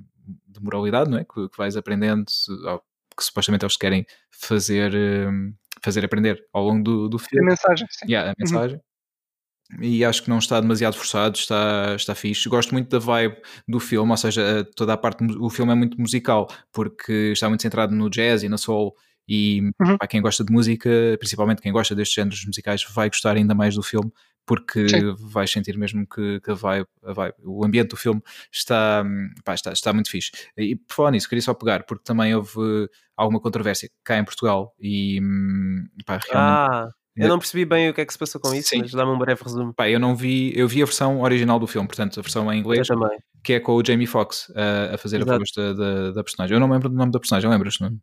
de 0.47 0.61
moralidade, 0.61 1.09
não 1.09 1.17
é? 1.17 1.23
Que, 1.23 1.47
que 1.49 1.57
vais 1.57 1.75
aprendendo 1.77 2.25
ao- 2.67 2.83
que 3.19 3.25
supostamente 3.25 3.65
eles 3.65 3.77
querem 3.77 4.05
fazer 4.31 4.95
ah, 4.95 5.31
fazer 5.83 6.03
aprender 6.05 6.43
ao 6.53 6.63
longo 6.63 6.83
do, 6.83 7.09
do 7.09 7.17
A 7.17 7.19
filme 7.19 7.49
mensagem, 7.49 7.87
sim. 7.89 8.05
Yeah, 8.07 8.31
a 8.31 8.35
mensagem. 8.37 8.81
e 9.81 10.03
acho 10.03 10.23
que 10.23 10.29
não 10.29 10.39
está 10.39 10.59
demasiado 10.59 10.95
forçado, 10.95 11.37
está, 11.37 11.95
está 11.95 12.15
fixe. 12.15 12.49
Gosto 12.49 12.71
muito 12.73 12.89
da 12.89 12.99
vibe 12.99 13.37
do 13.67 13.79
filme, 13.79 14.11
ou 14.11 14.17
seja, 14.17 14.67
toda 14.75 14.93
a 14.93 14.97
parte, 14.97 15.23
o 15.39 15.49
filme 15.49 15.71
é 15.71 15.75
muito 15.75 15.99
musical, 15.99 16.47
porque 16.71 17.31
está 17.33 17.47
muito 17.47 17.61
centrado 17.61 17.93
no 17.95 18.09
jazz 18.09 18.43
e 18.43 18.49
na 18.49 18.57
soul, 18.57 18.95
e 19.29 19.61
Uhum. 19.79 19.97
para 19.97 20.07
quem 20.07 20.21
gosta 20.21 20.43
de 20.43 20.51
música, 20.51 20.89
principalmente 21.19 21.61
quem 21.61 21.71
gosta 21.71 21.93
destes 21.93 22.15
géneros 22.15 22.43
musicais, 22.45 22.83
vai 22.91 23.07
gostar 23.09 23.35
ainda 23.35 23.53
mais 23.53 23.75
do 23.75 23.83
filme, 23.83 24.11
porque 24.43 24.89
Sim. 24.89 25.13
vais 25.19 25.51
sentir 25.51 25.77
mesmo 25.77 26.07
que, 26.07 26.39
que 26.41 26.49
a 26.49 26.55
vibe, 26.55 26.87
o 27.43 27.63
ambiente 27.63 27.89
do 27.89 27.95
filme 27.95 28.19
está, 28.51 29.05
pá, 29.45 29.53
está, 29.53 29.71
está 29.71 29.93
muito 29.93 30.09
fixe. 30.09 30.31
E 30.57 30.75
por 30.75 30.95
falar 30.95 31.11
nisso, 31.11 31.29
queria 31.29 31.43
só 31.43 31.53
pegar, 31.53 31.83
porque 31.83 32.03
também 32.03 32.33
houve 32.33 32.89
alguma 33.15 33.39
controvérsia 33.39 33.87
cá 34.03 34.17
em 34.17 34.25
Portugal, 34.25 34.73
e 34.79 35.21
pá, 36.05 36.17
realmente. 36.17 36.33
Ah, 36.35 36.89
eu 37.15 37.27
não 37.27 37.37
percebi 37.37 37.65
bem 37.65 37.89
o 37.89 37.93
que 37.93 38.01
é 38.01 38.05
que 38.05 38.13
se 38.13 38.17
passou 38.17 38.41
com 38.41 38.51
isso, 38.55 38.69
Sim. 38.69 38.79
mas 38.79 38.91
dá-me 38.91 39.11
um 39.11 39.19
breve 39.19 39.43
resumo. 39.43 39.73
Pá, 39.73 39.87
eu 39.89 39.99
não 39.99 40.15
vi, 40.15 40.51
eu 40.57 40.67
vi 40.67 40.81
a 40.81 40.85
versão 40.85 41.21
original 41.21 41.59
do 41.59 41.67
filme, 41.67 41.87
portanto, 41.87 42.19
a 42.19 42.23
versão 42.23 42.51
em 42.51 42.59
inglês, 42.59 42.87
que 43.43 43.53
é 43.53 43.59
com 43.59 43.73
o 43.73 43.85
Jamie 43.85 44.07
Foxx 44.07 44.49
uh, 44.49 44.95
a 44.95 44.97
fazer 44.97 45.17
Exato. 45.17 45.33
a 45.33 45.37
voz 45.37 45.51
da, 45.55 45.73
da, 45.73 46.11
da 46.11 46.23
personagem. 46.23 46.55
Eu 46.55 46.59
não 46.59 46.71
lembro 46.71 46.89
do 46.89 46.95
nome 46.95 47.11
da 47.11 47.19
personagem, 47.19 47.49
lembras? 47.49 47.77
Não? 47.79 47.95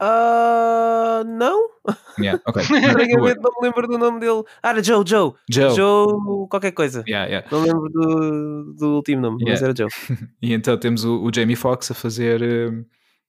Ah, 0.00 1.22
não? 1.26 1.68
Yeah, 2.18 2.40
não 2.46 3.12
me 3.60 3.62
lembro 3.62 3.86
do 3.86 3.98
nome 3.98 4.18
dele. 4.20 4.42
Ah, 4.62 4.70
era 4.70 4.82
Joe, 4.82 5.04
Joe. 5.06 5.32
Joe. 5.50 5.74
Joe, 5.74 6.48
qualquer 6.48 6.72
coisa. 6.72 7.04
Yeah, 7.06 7.26
yeah. 7.28 7.48
Não 7.50 7.60
lembro 7.62 7.88
do, 7.90 8.74
do 8.78 8.94
último 8.96 9.20
nome, 9.22 9.36
mas 9.44 9.60
Yeah. 9.60 9.66
era 9.66 9.74
Joe. 9.76 9.88
E 10.42 10.52
então 10.54 10.76
temos 10.78 11.04
o, 11.04 11.22
o 11.22 11.30
Jamie 11.34 11.56
Foxx 11.56 11.90
a 11.90 11.94
fazer, 11.94 12.40
uh, 12.42 12.84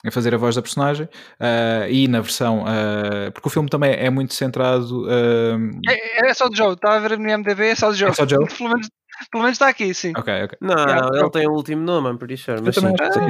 a 0.05 0.11
fazer 0.11 0.33
a 0.33 0.37
voz 0.37 0.55
da 0.55 0.61
personagem 0.61 1.05
uh, 1.39 1.89
e 1.89 2.07
na 2.07 2.21
versão, 2.21 2.63
uh, 2.63 3.31
porque 3.33 3.47
o 3.47 3.51
filme 3.51 3.69
também 3.69 3.91
é 3.93 4.09
muito 4.09 4.33
centrado. 4.33 5.03
uh, 5.03 5.79
É, 5.89 6.29
é 6.29 6.33
só 6.33 6.47
de 6.47 6.57
Joe, 6.57 6.73
estava 6.73 6.95
a 6.95 6.99
ver 6.99 7.17
no 7.19 7.29
IMDB, 7.29 7.65
é 7.65 7.75
só 7.75 7.91
de 7.91 7.97
Joe. 7.99 8.09
É 8.09 8.13
só 8.13 8.25
Joe? 8.27 8.45
pelo, 8.57 8.69
menos, 8.69 8.87
pelo 9.31 9.43
menos 9.43 9.55
está 9.55 9.67
aqui, 9.67 9.93
sim. 9.93 10.13
ok, 10.17 10.43
ok. 10.45 10.57
Não, 10.61 10.75
Yeah, 10.77 11.07
ele 11.11 11.19
Joe. 11.19 11.31
tem 11.31 11.47
o 11.47 11.51
último 11.51 11.81
nome, 11.83 12.09
I'm 12.09 12.17
pretty 12.17 12.37
sure. 12.37 12.61
Mas 12.63 12.75
também 12.75 12.91
sim, 12.91 12.97
que 12.97 13.13
sim. 13.13 13.21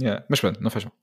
Yeah, 0.00 0.24
Mas 0.28 0.40
pronto, 0.40 0.60
não 0.60 0.70
faz 0.70 0.84
mal. 0.84 0.94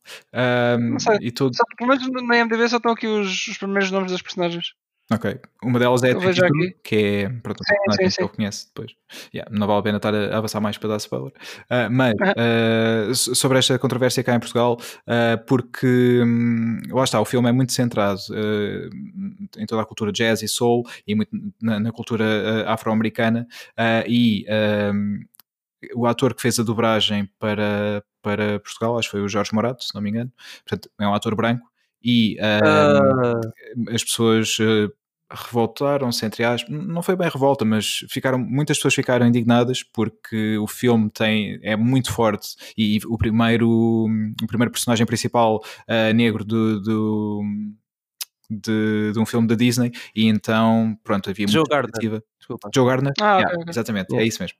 Um, 0.78 0.92
Não 0.92 1.00
sei. 1.00 1.18
e 1.22 1.32
tudo. 1.32 1.56
Só, 1.56 1.64
pelo 1.78 1.90
menos 1.90 2.06
no 2.08 2.34
IMDB 2.34 2.68
só 2.68 2.78
estão 2.78 2.92
aqui 2.92 3.08
os, 3.08 3.48
os 3.48 3.58
primeiros 3.58 3.90
nomes 3.90 4.12
das 4.12 4.22
personagens. 4.22 4.74
Ok. 5.14 5.40
Uma 5.62 5.78
delas 5.78 6.04
é 6.04 6.12
a 6.12 6.12
Eu 6.14 6.20
aqui. 6.20 6.76
que 6.84 6.96
é 6.96 7.30
pronto, 7.30 7.62
Sim, 7.66 7.76
personagem 7.86 8.10
sim, 8.10 8.16
que 8.16 8.24
ele 8.24 8.30
conhece 8.34 8.68
depois. 8.68 8.92
Yeah, 9.36 9.52
não 9.54 9.68
vale 9.68 9.80
a 9.80 9.84
pena 9.84 9.98
estar 9.98 10.16
a, 10.16 10.38
avançar 10.38 10.62
mais 10.62 10.78
para 10.78 10.88
dar 10.90 10.98
spoiler. 10.98 11.34
Ah, 11.70 11.90
mas 11.90 12.14
so- 13.14 13.36
sobre 13.36 13.60
esta 13.60 13.78
controvérsia 13.78 14.24
cá 14.24 14.34
em 14.36 14.40
Portugal, 14.40 14.78
ah, 15.06 15.38
porque 15.46 16.22
hum, 16.24 16.80
lá 16.92 17.04
está, 17.04 17.20
o 17.20 17.26
filme 17.26 17.50
é 17.50 17.52
muito 17.52 17.74
centrado 17.74 18.22
em 19.58 19.66
toda 19.66 19.82
a 19.82 19.86
cultura 19.86 20.14
jazz 20.14 20.42
e 20.44 20.48
soul 20.48 20.84
e 21.06 21.14
muito 21.14 21.32
na, 21.62 21.78
na 21.78 21.92
cultura 21.92 22.64
afro-americana 22.72 23.46
e 24.08 24.46
hum, 24.94 25.20
o 25.96 26.06
ator 26.06 26.34
que 26.34 26.42
fez 26.42 26.60
a 26.60 26.64
dobragem 26.64 27.30
para, 27.40 28.04
para 28.22 28.60
Portugal, 28.60 28.98
acho 28.98 29.08
que 29.08 29.12
foi 29.12 29.22
o 29.22 29.30
Jorge 29.30 29.54
Morato, 29.54 29.84
se 29.84 29.94
não 29.96 30.02
me 30.02 30.10
engano, 30.10 30.32
portanto 30.66 30.90
é 31.00 31.08
um 31.08 31.14
ator 31.14 31.36
branco 31.36 31.66
e 32.04 32.38
hum, 32.40 33.42
Ah, 33.84 33.94
as 33.94 34.04
pessoas 34.04 34.58
eh, 34.60 34.90
revoltaram-se, 35.34 36.26
entre 36.26 36.44
aspas, 36.44 36.70
não 36.70 37.02
foi 37.02 37.16
bem 37.16 37.30
revolta, 37.30 37.64
mas 37.64 38.04
ficaram, 38.10 38.38
muitas 38.38 38.78
pessoas 38.78 38.94
ficaram 38.94 39.26
indignadas 39.26 39.82
porque 39.82 40.58
o 40.58 40.68
filme 40.68 41.10
tem, 41.10 41.60
é 41.64 41.76
muito 41.76 42.12
forte 42.12 42.56
e 42.78 43.00
o 43.06 43.18
primeiro, 43.18 43.70
o 43.70 44.48
primeiro 44.48 44.72
personagem 44.72 45.06
principal 45.06 45.62
eh, 45.88 46.12
negro 46.14 46.44
do, 46.44 46.82
do- 46.82 47.42
de, 48.50 49.12
de 49.14 49.20
um 49.20 49.26
filme 49.26 49.48
da 49.48 49.56
Disney 49.56 49.92
e 50.14 50.26
então, 50.28 50.98
pronto, 51.04 51.30
havia 51.30 51.48
Joe 51.48 51.62
muita 51.62 51.76
Gardner. 51.76 52.22
desculpa. 52.38 52.70
Joe 52.76 52.86
Gardner? 52.86 53.14
Ah, 53.22 53.38
Yeah, 53.40 53.56
ok. 53.58 53.66
Exatamente, 53.70 54.08
Yeah. 54.12 54.26
é 54.26 54.28
isso 54.28 54.42
mesmo. 54.42 54.58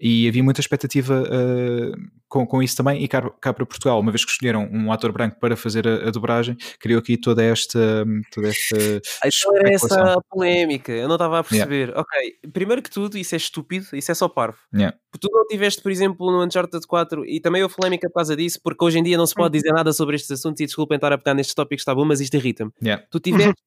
E 0.00 0.26
havia 0.28 0.42
muita 0.42 0.60
expectativa 0.60 1.22
eh, 1.30 1.92
com, 2.28 2.46
com 2.46 2.62
isso 2.62 2.76
também. 2.76 3.02
E 3.02 3.08
cá, 3.08 3.28
cá 3.40 3.52
para 3.52 3.66
Portugal, 3.66 4.00
uma 4.00 4.10
vez 4.10 4.24
que 4.24 4.30
escolheram 4.30 4.68
um 4.72 4.90
ator 4.90 5.12
branco 5.12 5.38
para 5.38 5.56
fazer 5.56 5.86
a, 5.86 6.08
a 6.08 6.10
dobragem, 6.10 6.56
criou 6.78 7.00
aqui 7.00 7.16
toda 7.16 7.42
esta. 7.42 8.06
Toda 8.32 8.48
esta 8.48 8.76
Então 8.76 9.56
era 9.56 9.74
essa 9.74 10.22
polémica, 10.30 10.92
eu 10.92 11.06
não 11.06 11.16
estava 11.16 11.40
a 11.40 11.44
perceber. 11.44 11.92
Ok, 11.96 12.38
primeiro 12.52 12.80
que 12.82 12.90
tudo, 12.90 13.18
isso 13.18 13.34
é 13.34 13.38
estúpido, 13.38 13.86
isso 13.92 14.10
é 14.10 14.14
só 14.14 14.28
parvo. 14.28 14.58
Yeah. 14.72 14.96
Porque 15.10 15.26
tu 15.26 15.32
não 15.32 15.46
tiveste, 15.46 15.82
por 15.82 15.90
exemplo, 15.90 16.30
no 16.30 16.44
Uncharted 16.44 16.86
4, 16.86 17.26
e 17.26 17.40
também 17.40 17.62
houve 17.62 17.74
polémica 17.74 18.08
por 18.08 18.14
causa 18.14 18.36
disso, 18.36 18.60
porque 18.62 18.84
hoje 18.84 18.98
em 18.98 19.02
dia 19.02 19.18
não 19.18 19.26
se 19.26 19.34
pode 19.34 19.58
dizer 19.58 19.72
nada 19.72 19.92
sobre 19.92 20.16
estes 20.16 20.30
assuntos, 20.30 20.60
e 20.60 20.66
desculpem 20.66 20.96
estar 20.96 21.12
a 21.12 21.18
pegar 21.18 21.34
nestes 21.34 21.54
tópicos, 21.54 21.82
está 21.82 21.94
bom, 21.94 22.04
mas 22.04 22.20
isto 22.20 22.34
irrita-me. 22.36 22.70
Yeah. 22.82 23.04
Tu 23.10 23.20
tiveste, 23.20 23.62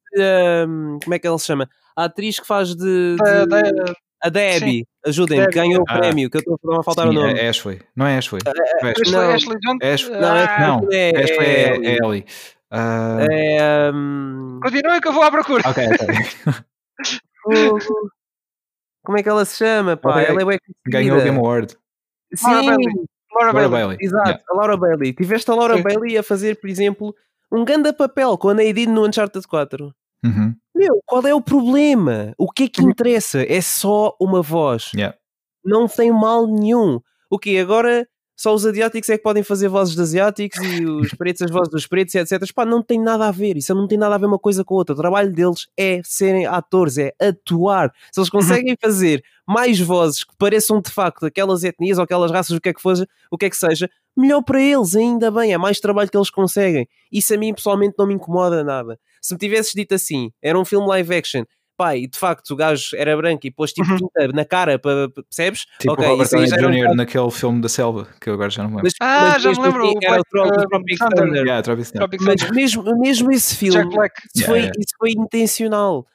hum, 0.68 0.98
como 1.04 1.14
é 1.14 1.20
que 1.20 1.28
ela 1.28 1.38
se 1.38 1.46
chama? 1.46 1.70
A 1.96 2.06
atriz 2.06 2.40
que 2.40 2.48
faz 2.48 2.74
de. 2.76 3.18
Da- 3.18 3.94
da- 4.30 4.40
a 4.40 4.60
Debbie, 4.60 4.86
ajudem-me, 5.06 5.48
ganhou 5.48 5.82
o 5.82 5.86
Ah. 5.88 5.98
prémio, 6.00 6.30
que 6.30 6.38
eu 6.38 6.40
estou 6.56 6.80
a 6.80 6.84
faltar 6.84 7.08
o 7.08 7.12
Sim, 7.12 7.16
nome. 7.16 7.40
é 7.40 7.50
Ashley. 7.50 7.82
Não 7.96 8.06
é 8.08 8.18
Ashley. 8.18 8.42
É 8.46 8.50
Ashley. 8.50 8.92
Ashley, 8.92 9.12
Não. 9.12 9.32
Ashley 9.32 9.58
Johnson. 9.60 9.78
Ash- 9.94 10.10
Não, 10.10 10.34
Ah, 10.34 10.38
é, 10.40 10.60
Não, 10.68 10.88
é, 10.92 11.24
Ashley 11.24 11.46
é, 11.48 11.76
Ellie. 11.76 11.88
é 11.88 11.98
Ellie. 12.06 12.26
Ah, 12.72 13.18
É, 13.30 13.92
Continuem 14.64 15.00
que 15.02 15.08
eu 15.08 15.14
vou 15.14 15.24
à 15.24 15.30
procura. 15.32 15.62
Ok, 15.70 15.84
ok. 15.86 16.08
Como 19.06 19.18
é 19.18 19.24
que 19.24 19.30
ela 19.30 19.44
se 19.46 19.58
chama? 19.58 19.98
Pá, 19.98 20.12
Ok. 20.12 20.26
ela 20.30 20.42
é 20.42 20.46
bem 20.46 20.60
Ganhou 20.88 21.18
o. 21.20 21.22
Game 21.24 21.38
Award. 21.38 21.76
Laura 22.42 22.62
Sim, 22.62 22.66
Bailey. 22.68 22.86
Laura 23.34 23.52
Laura 23.52 23.54
Bailey. 23.54 23.70
Bailey. 23.70 23.98
Exato, 24.02 24.30
Yeah. 24.30 24.44
a 24.50 24.54
Laura 24.56 24.78
Bailey. 24.78 25.14
Tiveste 25.14 25.52
a 25.52 25.56
Laura 25.56 25.76
Sim. 25.78 25.84
Bailey 25.84 26.18
a 26.18 26.24
fazer, 26.24 26.56
por 26.60 26.70
exemplo, 26.70 27.16
um 27.52 27.66
ganda 27.66 27.92
papel 27.94 28.38
com 28.38 28.50
a 28.50 28.54
Nadine 28.54 28.92
no 28.94 29.06
Uncharted 29.06 29.46
4. 29.48 29.94
Uhum. 30.24 30.56
Meu, 30.84 31.02
qual 31.06 31.26
é 31.26 31.34
o 31.34 31.42
problema? 31.42 32.34
O 32.38 32.52
que 32.52 32.64
é 32.64 32.68
que 32.70 32.82
Uhum. 32.82 32.90
interessa? 32.90 33.42
É 33.48 33.62
só 33.62 34.16
uma 34.20 34.42
voz. 34.42 34.92
Yeah. 34.96 35.18
Não 35.64 35.88
tem 35.88 36.12
mal 36.12 36.46
nenhum. 36.48 37.00
O 37.30 37.40
que 37.40 37.58
agora 37.58 38.08
só 38.36 38.54
os 38.54 38.66
asiáticos 38.66 39.10
é 39.10 39.18
que 39.18 39.24
podem 39.24 39.44
fazer 39.44 39.68
vozes 39.70 39.96
de 39.96 40.02
asiáticos 40.02 40.60
e 40.62 40.86
os 40.86 41.12
pretos 41.18 41.42
as 41.44 41.52
vozes 41.52 41.70
dos 41.70 41.88
pretos 41.88 42.16
etc. 42.16 42.42
Pá, 42.54 42.66
não 42.66 42.82
tem 42.82 43.00
nada 43.00 43.28
a 43.28 43.32
ver. 43.32 43.56
Isso 43.58 43.74
não 43.74 43.88
tem 43.88 43.98
nada 43.98 44.16
a 44.16 44.18
ver 44.18 44.26
uma 44.26 44.40
coisa 44.40 44.64
com 44.66 44.74
a 44.74 44.78
outra. 44.80 44.94
O 44.94 44.98
trabalho 44.98 45.32
deles 45.32 45.68
é 45.78 46.02
serem 46.04 46.46
atores, 46.46 46.98
é 46.98 47.14
atuar. 47.22 47.94
Se 48.12 48.20
eles 48.20 48.30
conseguem 48.30 48.76
fazer 48.82 49.24
mais 49.48 49.80
vozes 49.80 50.24
que 50.24 50.36
pareçam 50.38 50.82
de 50.82 50.92
facto 50.92 51.26
aquelas 51.26 51.64
etnias 51.64 51.98
ou 51.98 52.04
aquelas 52.04 52.32
raças, 52.32 52.58
o 52.58 52.62
que 52.62 52.70
é 52.70 52.74
que, 52.74 52.82
fosse, 52.82 53.08
o 53.32 53.38
que, 53.38 53.46
é 53.46 53.50
que 53.50 53.58
seja, 53.58 53.90
melhor 54.18 54.42
para 54.42 54.62
eles, 54.62 54.96
ainda 54.96 55.30
bem. 55.32 55.54
É 55.54 55.58
mais 55.58 55.80
trabalho 55.80 56.10
que 56.10 56.18
eles 56.18 56.30
conseguem. 56.30 56.88
Isso 57.12 57.34
a 57.34 57.38
mim 57.38 57.54
pessoalmente 57.54 57.96
não 57.98 58.08
me 58.08 58.16
incomoda 58.16 58.64
nada. 58.64 59.00
Se 59.24 59.34
me 59.34 59.40
tivesses 59.40 59.72
dito 59.74 59.94
assim, 59.96 60.32
era 60.42 60.60
um 60.60 60.66
filme 60.66 60.86
live 60.88 61.16
action. 61.16 61.44
Pai, 61.76 62.02
e 62.02 62.08
de 62.08 62.20
facto 62.20 62.52
o 62.52 62.56
gajo 62.56 62.96
era 62.96 63.18
branco 63.18 63.48
e 63.48 63.52
pôs 63.52 63.74
tipo 63.74 63.90
Uhum. 63.90 63.98
tinta 63.98 64.28
na 64.28 64.46
cara, 64.46 64.78
para, 64.78 65.10
percebes? 65.10 65.66
Tipo 65.80 65.94
Ok, 65.94 66.06
o 66.06 66.10
Robert 66.10 66.30
Downey 66.30 66.46
um 66.48 66.56
Jr. 66.56 66.78
bocado- 66.78 66.96
naquele 66.96 67.32
filme 67.32 67.62
da 67.62 67.68
selva, 67.70 68.08
que 68.22 68.30
eu 68.30 68.36
agora 68.36 68.50
já 68.52 68.62
não 68.62 68.70
me 68.70 68.76
lembro. 68.76 68.92
Mas, 68.92 68.94
Ah, 69.02 69.32
mas 69.34 69.42
já 69.42 69.52
me 69.52 69.58
lembro, 69.60 69.84
assim, 69.88 69.96
o 69.98 70.00
era 70.04 70.18
o 70.18 70.20
uh, 70.22 70.68
Tropic 70.70 70.98
Thunder. 71.00 71.44
Yeah. 71.44 71.62
Tropic 71.64 72.22
Mas 72.22 72.42
Thunder. 72.42 72.54
mesmo, 72.54 73.00
mesmo 73.00 73.32
esse 73.32 73.56
filme, 73.56 73.74
Jack 73.82 73.90
Black. 73.96 74.16
isso, 74.20 74.32
Yeah, 74.38 74.52
foi, 74.52 74.60
yeah. 74.60 74.74
isso 74.80 74.96
foi 75.00 75.12
intencional. 75.12 76.06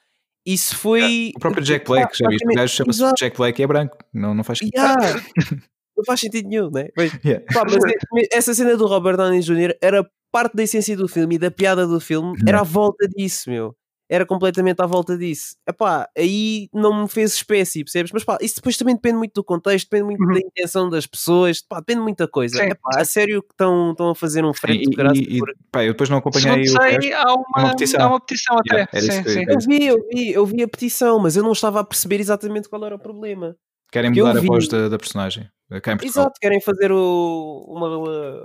Isso 0.45 0.77
foi. 0.77 1.31
O 1.35 1.39
próprio 1.39 1.63
Jack 1.63 1.85
Black, 1.85 2.17
já 2.17 2.29
viste? 2.29 2.45
O 2.47 2.53
gajo 2.55 2.73
chama-se. 2.75 3.13
Jack 3.19 3.35
Black 3.37 3.59
e 3.61 3.63
é 3.63 3.67
branco. 3.67 3.97
Não, 4.13 4.33
não 4.33 4.43
faz 4.45 4.59
sentido. 4.59 4.77
Yeah. 4.81 5.21
Não 5.97 6.05
faz 6.05 6.21
sentido 6.21 6.47
nenhum, 6.47 6.71
né? 6.71 6.87
Mas, 6.95 7.11
Yeah. 7.25 7.43
pá, 7.53 7.65
mas 7.65 7.75
é- 7.83 8.37
essa 8.37 8.53
cena 8.53 8.77
do 8.77 8.87
Robert 8.87 9.17
Downey 9.17 9.41
Jr. 9.41 9.75
era 9.81 10.09
parte 10.31 10.55
da 10.55 10.63
essência 10.63 10.95
do 10.95 11.07
filme 11.07 11.35
e 11.35 11.39
da 11.39 11.51
piada 11.51 11.85
do 11.87 11.99
filme, 11.99 12.37
era 12.47 12.59
à 12.61 12.63
volta 12.63 13.07
disso, 13.07 13.49
meu. 13.49 13.75
Era 14.11 14.25
completamente 14.25 14.81
à 14.81 14.87
volta 14.87 15.15
disso. 15.15 15.55
Epá, 15.67 16.09
aí 16.17 16.67
não 16.73 17.03
me 17.03 17.07
fez 17.07 17.31
espécie, 17.35 17.83
percebes? 17.83 18.11
Mas 18.11 18.23
pá, 18.23 18.39
isso 18.41 18.55
depois 18.55 18.75
também 18.75 18.95
depende 18.95 19.17
muito 19.17 19.33
do 19.33 19.43
contexto, 19.43 19.85
depende 19.87 20.05
muito 20.05 20.23
Uhum. 20.23 20.33
da 20.33 20.39
intenção 20.39 20.89
das 20.89 21.05
pessoas, 21.05 21.61
pá, 21.61 21.77
depende 21.79 21.99
de 21.99 22.03
muita 22.05 22.27
coisa. 22.27 22.57
Sim, 22.57 22.69
Epá, 22.71 22.89
a 22.99 23.05
sério 23.05 23.43
que 23.43 23.53
estão 23.53 23.91
estão 23.91 24.09
a 24.09 24.15
fazer 24.15 24.43
um 24.43 24.51
frete 24.51 24.79
de 24.85 24.93
E, 24.93 24.95
graça 24.95 25.15
e, 25.15 25.35
e, 25.35 25.37
por- 25.37 25.53
pá, 25.71 25.83
eu 25.85 25.91
depois 25.93 26.09
não 26.09 26.17
acompanhei 26.17 26.65
Segundo 26.65 26.79
o 26.79 26.81
sei, 26.81 26.91
resto. 26.93 27.13
há 27.13 27.33
uma, 27.35 27.45
uma 27.59 27.69
petição. 27.69 28.01
há 28.01 28.07
uma 28.07 28.19
petição 28.19 28.57
até. 28.57 28.75
Yeah, 28.75 28.99
sim, 28.99 29.23
sim. 29.29 29.45
Eu 29.47 29.57
vi, 29.59 29.85
eu 29.85 30.07
vi, 30.11 30.31
eu 30.31 30.45
vi 30.47 30.63
a 30.63 30.67
petição, 30.67 31.19
mas 31.19 31.35
eu 31.37 31.43
não 31.43 31.51
estava 31.51 31.79
a 31.79 31.83
perceber 31.83 32.19
exatamente 32.19 32.67
qual 32.67 32.83
era 32.83 32.95
o 32.95 32.99
problema. 32.99 33.55
Querem 33.91 34.11
mudar 34.11 34.37
a 34.37 34.39
vi- 34.41 34.47
voz 34.47 34.67
da, 34.67 34.87
da 34.89 34.97
personagem. 34.97 35.49
Cá 35.81 35.93
em 35.93 35.97
Portugal. 35.97 36.23
Exato, 36.23 36.39
querem 36.41 36.61
fazer 36.61 36.91
o, 36.91 37.65
uma, 37.67 37.97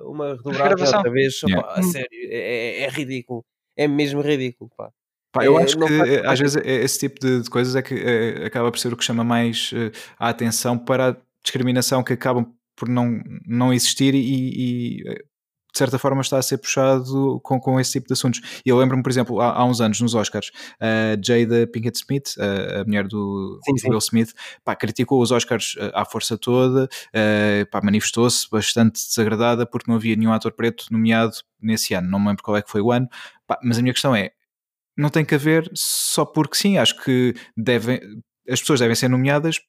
uma, 0.04 0.38
Regravação. 0.44 0.98
outra 0.98 1.10
vez. 1.12 1.40
Yeah. 1.42 1.68
A 1.72 1.82
sério, 1.82 2.08
é, 2.12 2.36
é- 2.36 2.82
é 2.82 2.88
ridículo. 2.88 3.44
É 3.76 3.88
mesmo 3.88 4.20
ridículo, 4.20 4.70
pá. 4.76 4.90
Pá, 5.32 5.44
eu 5.44 5.58
É, 5.58 5.64
acho 5.64 5.76
que 5.78 5.98
faz- 5.98 6.10
eh, 6.10 6.22
às 6.26 6.38
vezes 6.38 6.56
eh, 6.64 6.82
esse 6.84 6.98
tipo 7.00 7.18
de, 7.20 7.42
de 7.42 7.50
coisas 7.50 7.74
é 7.74 7.82
que 7.82 7.94
eh, 7.94 8.46
acaba 8.46 8.70
por 8.70 8.78
ser 8.78 8.92
o 8.92 8.96
que 8.96 9.02
chama 9.04 9.24
mais 9.24 9.70
eh, 9.74 9.90
a 10.18 10.28
atenção 10.28 10.78
para 10.78 11.10
a 11.10 11.16
discriminação 11.42 12.04
que 12.04 12.12
acabam 12.12 12.46
por 12.76 12.88
não, 12.88 13.20
não 13.46 13.72
existir 13.72 14.14
e, 14.14 14.20
e, 15.00 15.02
de 15.74 15.78
certa 15.78 15.98
forma 15.98 16.20
está 16.22 16.38
a 16.38 16.42
ser 16.42 16.58
puxado 16.58 17.40
com, 17.42 17.58
com 17.58 17.80
esse 17.80 17.92
tipo 17.92 18.06
de 18.06 18.12
assuntos. 18.12 18.40
E 18.64 18.68
eu 18.68 18.78
lembro-me, 18.78 19.02
por 19.02 19.10
exemplo, 19.10 19.40
há, 19.40 19.52
há 19.52 19.64
uns 19.64 19.80
anos 19.80 20.00
nos 20.00 20.14
Oscars, 20.14 20.52
a 20.80 21.16
Jada 21.20 21.66
Pinkett 21.66 21.98
Smith, 21.98 22.34
a, 22.38 22.82
a 22.82 22.84
mulher 22.84 23.08
do 23.08 23.58
Sim, 23.64 23.76
sim. 23.76 23.90
Will 23.90 23.98
Smith, 23.98 24.32
pá, 24.64 24.76
criticou 24.76 25.20
os 25.20 25.32
Oscars 25.32 25.74
eh, 25.78 25.90
à 25.92 26.04
força 26.04 26.38
toda, 26.38 26.88
eh, 27.12 27.66
pá, 27.70 27.80
manifestou-se 27.82 28.48
bastante 28.48 29.04
desagradada 29.04 29.66
porque 29.66 29.90
não 29.90 29.96
havia 29.96 30.14
nenhum 30.14 30.32
ator 30.32 30.52
preto 30.52 30.86
nomeado 30.92 31.34
nesse 31.60 31.92
ano. 31.92 32.08
Não 32.08 32.20
me 32.20 32.28
lembro 32.28 32.44
qual 32.44 32.56
é 32.56 32.62
que 32.62 32.70
foi 32.70 32.80
o 32.80 32.92
ano, 32.92 33.08
Pá, 33.46 33.58
mas 33.62 33.78
a 33.78 33.82
minha 33.82 33.92
questão 33.92 34.14
é, 34.14 34.30
não 34.96 35.10
tem 35.10 35.24
que 35.24 35.34
haver 35.34 35.70
só 35.74 36.24
porque 36.24 36.56
sim. 36.56 36.78
Acho 36.78 37.02
que 37.02 37.34
devem, 37.56 38.00
as 38.48 38.60
pessoas 38.60 38.80
devem 38.80 38.94
ser 38.96 39.08
nomeadas 39.08 39.60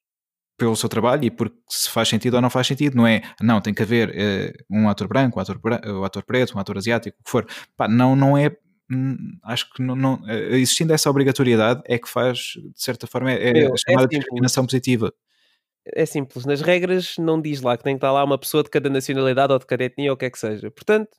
pelo 0.57 0.75
seu 0.75 0.87
trabalho 0.87 1.25
e 1.25 1.31
porque 1.31 1.57
se 1.69 1.89
faz 1.89 2.07
sentido 2.07 2.35
ou 2.35 2.41
não 2.41 2.49
faz 2.49 2.67
sentido, 2.67 2.95
não 2.95 3.05
é? 3.05 3.21
Não, 3.41 3.59
tem 3.61 3.73
que 3.73 3.83
haver 3.83 4.09
uh, 4.09 4.65
um 4.69 4.89
ator 4.89 5.07
branco, 5.07 5.37
um 5.37 5.41
ator, 5.41 5.59
um 5.87 6.03
ator 6.03 6.23
preto, 6.23 6.55
um 6.55 6.59
ator 6.59 6.77
asiático, 6.77 7.17
o 7.19 7.23
que 7.23 7.31
for. 7.31 7.45
Pá, 7.75 7.87
não, 7.87 8.15
não 8.15 8.37
é. 8.37 8.55
Hum, 8.91 9.17
acho 9.43 9.71
que 9.73 9.81
não, 9.81 9.95
não, 9.95 10.21
existindo 10.29 10.93
essa 10.93 11.09
obrigatoriedade 11.09 11.81
é 11.85 11.97
que 11.97 12.07
faz, 12.07 12.37
de 12.37 12.71
certa 12.75 13.07
forma, 13.07 13.31
é, 13.31 13.35
é 13.35 13.65
é 13.65 13.69
chamada 13.77 14.05
é 14.05 14.17
discriminação 14.17 14.63
positiva. 14.65 15.11
É 15.93 16.05
simples, 16.05 16.45
nas 16.45 16.61
regras 16.61 17.15
não 17.17 17.39
diz 17.39 17.61
lá 17.61 17.77
que 17.77 17.83
tem 17.83 17.95
que 17.95 17.97
estar 17.97 18.11
lá 18.11 18.23
uma 18.23 18.37
pessoa 18.37 18.63
de 18.63 18.69
cada 18.69 18.89
nacionalidade 18.89 19.53
ou 19.53 19.59
de 19.59 19.65
cada 19.65 19.83
etnia 19.83 20.11
ou 20.11 20.15
o 20.15 20.17
que 20.17 20.25
é 20.25 20.29
que 20.29 20.39
seja. 20.39 20.71
Portanto, 20.71 21.09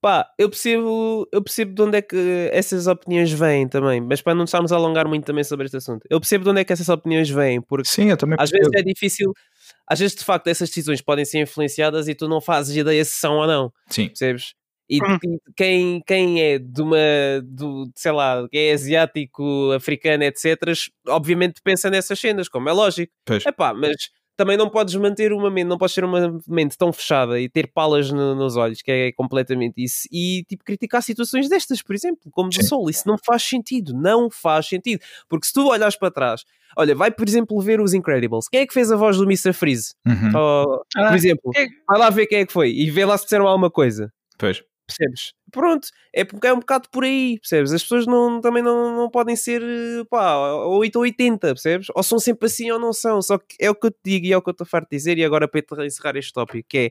Pá, 0.00 0.30
eu 0.38 0.48
percebo, 0.48 1.28
eu 1.32 1.42
percebo 1.42 1.74
de 1.74 1.82
onde 1.82 1.98
é 1.98 2.02
que 2.02 2.48
essas 2.52 2.86
opiniões 2.86 3.32
vêm 3.32 3.66
também, 3.66 4.00
mas 4.00 4.22
para 4.22 4.32
não 4.32 4.44
estarmos 4.44 4.70
a 4.72 4.76
alongar 4.76 5.08
muito 5.08 5.24
também 5.24 5.42
sobre 5.42 5.66
este 5.66 5.76
assunto, 5.76 6.06
eu 6.08 6.20
percebo 6.20 6.44
de 6.44 6.50
onde 6.50 6.60
é 6.60 6.64
que 6.64 6.72
essas 6.72 6.88
opiniões 6.88 7.28
vêm, 7.28 7.60
porque 7.60 7.88
Sim, 7.88 8.10
eu 8.10 8.16
também 8.16 8.36
às 8.38 8.48
vezes 8.48 8.68
é 8.74 8.82
difícil, 8.82 9.32
às 9.84 9.98
vezes 9.98 10.14
de 10.14 10.24
facto 10.24 10.46
essas 10.46 10.68
decisões 10.68 11.00
podem 11.00 11.24
ser 11.24 11.40
influenciadas 11.40 12.06
e 12.06 12.14
tu 12.14 12.28
não 12.28 12.40
fazes 12.40 12.76
ideia 12.76 13.04
se 13.04 13.12
são 13.12 13.38
ou 13.38 13.46
não, 13.48 13.72
Sim. 13.90 14.06
percebes? 14.06 14.54
E, 14.88 15.02
hum. 15.02 15.18
quem, 15.54 16.00
quem 16.06 16.40
é 16.42 16.58
de 16.58 16.80
uma, 16.80 16.96
do, 17.44 17.90
sei 17.94 18.12
lá, 18.12 18.48
quem 18.50 18.68
é 18.70 18.72
asiático, 18.72 19.72
africano, 19.72 20.24
etc., 20.24 20.56
obviamente 21.08 21.60
pensa 21.62 21.90
nessas 21.90 22.18
cenas, 22.18 22.48
como 22.48 22.70
é 22.70 22.72
lógico. 22.72 23.12
É 23.46 23.52
pá, 23.52 23.74
mas 23.74 23.96
também 24.38 24.56
não 24.56 24.70
podes 24.70 24.94
manter 24.94 25.32
uma 25.32 25.50
mente, 25.50 25.66
não 25.66 25.76
podes 25.76 25.96
ter 25.96 26.04
uma 26.04 26.40
mente 26.46 26.78
tão 26.78 26.92
fechada 26.92 27.40
e 27.40 27.48
ter 27.48 27.66
palas 27.66 28.12
no, 28.12 28.36
nos 28.36 28.56
olhos, 28.56 28.80
que 28.80 28.90
é 28.90 29.12
completamente 29.12 29.82
isso, 29.82 30.06
e 30.12 30.44
tipo 30.48 30.62
criticar 30.64 31.02
situações 31.02 31.48
destas, 31.48 31.82
por 31.82 31.92
exemplo, 31.92 32.30
como 32.30 32.48
do 32.48 32.64
Sol, 32.64 32.88
isso 32.88 33.02
não 33.08 33.18
faz 33.18 33.42
sentido, 33.42 33.92
não 33.92 34.30
faz 34.30 34.68
sentido, 34.68 35.02
porque 35.28 35.48
se 35.48 35.52
tu 35.52 35.66
olhas 35.66 35.96
para 35.96 36.12
trás, 36.12 36.44
olha, 36.76 36.94
vai 36.94 37.10
por 37.10 37.26
exemplo 37.26 37.60
ver 37.60 37.80
os 37.80 37.92
Incredibles, 37.92 38.48
quem 38.48 38.60
é 38.60 38.66
que 38.66 38.72
fez 38.72 38.92
a 38.92 38.96
voz 38.96 39.16
do 39.16 39.24
Mr. 39.24 39.52
Freeze? 39.52 39.92
Uhum. 40.06 40.38
Ou, 40.38 40.66
por 40.66 41.02
ah, 41.02 41.16
exemplo, 41.16 41.50
é... 41.56 41.66
vai 41.88 41.98
lá 41.98 42.08
ver 42.08 42.26
quem 42.28 42.38
é 42.38 42.46
que 42.46 42.52
foi 42.52 42.70
e 42.70 42.88
vê 42.92 43.04
lá 43.04 43.18
se 43.18 43.24
disseram 43.24 43.48
alguma 43.48 43.72
coisa. 43.72 44.12
Pois. 44.38 44.62
Percebes? 44.88 45.34
Pronto, 45.52 45.88
é 46.14 46.24
porque 46.24 46.46
é 46.46 46.52
um 46.52 46.60
bocado 46.60 46.88
por 46.90 47.04
aí, 47.04 47.38
percebes? 47.38 47.72
As 47.74 47.82
pessoas 47.82 48.06
não, 48.06 48.40
também 48.40 48.62
não, 48.62 48.96
não 48.96 49.10
podem 49.10 49.36
ser 49.36 49.62
pá, 50.08 50.34
8 50.64 50.96
ou 50.96 51.02
80, 51.02 51.38
percebes? 51.48 51.88
Ou 51.94 52.02
são 52.02 52.18
sempre 52.18 52.46
assim 52.46 52.70
ou 52.70 52.78
não 52.78 52.92
são. 52.94 53.20
Só 53.20 53.36
que 53.36 53.54
é 53.60 53.70
o 53.70 53.74
que 53.74 53.86
eu 53.88 53.90
te 53.90 53.98
digo 54.02 54.26
e 54.26 54.32
é 54.32 54.36
o 54.36 54.40
que 54.40 54.48
eu 54.48 54.52
estou 54.52 54.64
a 54.64 54.66
farto 54.66 54.88
de 54.90 54.96
dizer. 54.96 55.18
E 55.18 55.24
agora 55.24 55.46
para 55.46 55.84
encerrar 55.86 56.16
este 56.16 56.32
tópico, 56.32 56.66
que 56.68 56.78
é 56.78 56.90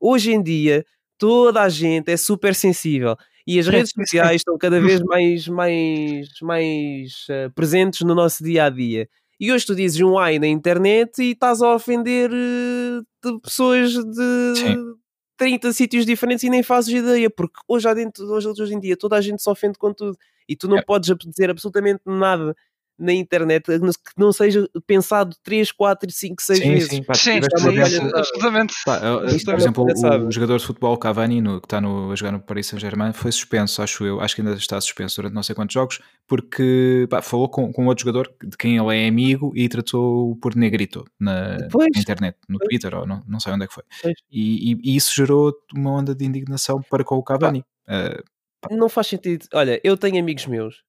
hoje 0.00 0.32
em 0.32 0.42
dia 0.42 0.86
toda 1.18 1.62
a 1.62 1.68
gente 1.68 2.10
é 2.10 2.16
super 2.16 2.54
sensível 2.54 3.16
e 3.46 3.58
as 3.58 3.66
redes 3.68 3.92
sociais 3.94 4.36
estão 4.36 4.56
cada 4.58 4.80
vez 4.80 5.00
mais, 5.04 5.46
mais, 5.46 6.28
mais 6.42 7.26
uh, 7.28 7.52
presentes 7.54 8.00
no 8.00 8.14
nosso 8.14 8.42
dia 8.42 8.64
a 8.64 8.70
dia. 8.70 9.06
E 9.38 9.52
hoje 9.52 9.66
tu 9.66 9.74
dizes 9.74 10.00
um 10.00 10.18
ai 10.18 10.38
na 10.38 10.46
internet 10.46 11.22
e 11.22 11.32
estás 11.32 11.60
a 11.60 11.74
ofender 11.74 12.30
uh, 12.30 13.40
pessoas 13.40 13.92
de, 13.92 14.54
Sim 14.56 15.03
30 15.36 15.72
sítios 15.72 16.06
diferentes 16.06 16.44
e 16.44 16.50
nem 16.50 16.62
fazes 16.62 16.92
ideia, 16.92 17.30
porque 17.30 17.58
hoje, 17.68 17.92
dentro, 17.94 18.24
hoje, 18.30 18.48
hoje 18.48 18.74
em 18.74 18.80
dia 18.80 18.96
toda 18.96 19.16
a 19.16 19.20
gente 19.20 19.42
se 19.42 19.50
ofende 19.50 19.78
com 19.78 19.92
tudo 19.92 20.16
e 20.48 20.54
tu 20.56 20.68
não 20.68 20.78
é. 20.78 20.82
podes 20.82 21.14
dizer 21.26 21.50
absolutamente 21.50 22.00
nada 22.06 22.54
na 22.98 23.12
internet 23.12 23.64
que 23.66 24.12
não 24.16 24.32
seja 24.32 24.68
pensado 24.86 25.34
3, 25.42 25.72
4, 25.72 26.10
5, 26.10 26.42
6 26.42 26.58
sim, 26.58 26.72
vezes. 26.72 26.88
Sim, 26.88 27.02
pá, 27.02 27.14
sim, 27.14 27.40
sim 27.42 28.10
absolutamente. 28.14 28.74
Pá, 28.84 29.00
por 29.44 29.54
exemplo, 29.54 29.84
o, 29.84 30.26
o, 30.26 30.30
jogador 30.30 30.58
de 30.58 30.66
futebol 30.66 30.96
Cavani, 30.96 31.40
no, 31.40 31.60
que 31.60 31.66
está 31.66 31.80
no, 31.80 32.12
a 32.12 32.16
jogar 32.16 32.32
no 32.32 32.40
Paris 32.40 32.66
Saint-Germain, 32.68 33.12
foi 33.12 33.32
suspenso, 33.32 33.82
acho 33.82 34.04
eu, 34.04 34.20
acho 34.20 34.34
que 34.34 34.42
ainda 34.42 34.54
está 34.54 34.80
suspenso 34.80 35.16
durante 35.16 35.34
não 35.34 35.42
sei 35.42 35.54
quantos 35.54 35.74
jogos, 35.74 36.00
porque 36.26 37.06
pá, 37.10 37.20
falou 37.20 37.48
com, 37.48 37.72
com 37.72 37.86
outro 37.86 38.04
jogador 38.04 38.32
de 38.42 38.56
quem 38.56 38.76
ele 38.76 38.96
é 38.96 39.08
amigo 39.08 39.52
e 39.54 39.68
tratou 39.68 40.36
por 40.36 40.54
negrito 40.54 41.04
na, 41.18 41.58
na 41.58 42.00
internet, 42.00 42.36
no 42.48 42.58
pois. 42.58 42.68
Twitter, 42.68 42.94
ou 42.94 43.06
não, 43.06 43.22
não 43.26 43.40
sei 43.40 43.52
onde 43.52 43.64
é 43.64 43.66
que 43.66 43.74
foi. 43.74 43.84
E, 44.30 44.72
e, 44.72 44.78
e, 44.84 44.96
isso 44.96 45.12
gerou 45.14 45.52
uma 45.74 45.92
onda 45.92 46.14
de 46.14 46.24
indignação 46.24 46.80
para 46.90 47.04
com 47.04 47.16
o 47.16 47.22
Cavani. 47.22 47.64
Uh, 47.88 48.22
não 48.70 48.88
faz 48.88 49.08
sentido. 49.08 49.46
Olha, 49.52 49.80
eu 49.84 49.96
tenho 49.96 50.18
amigos 50.18 50.46
meus, 50.46 50.82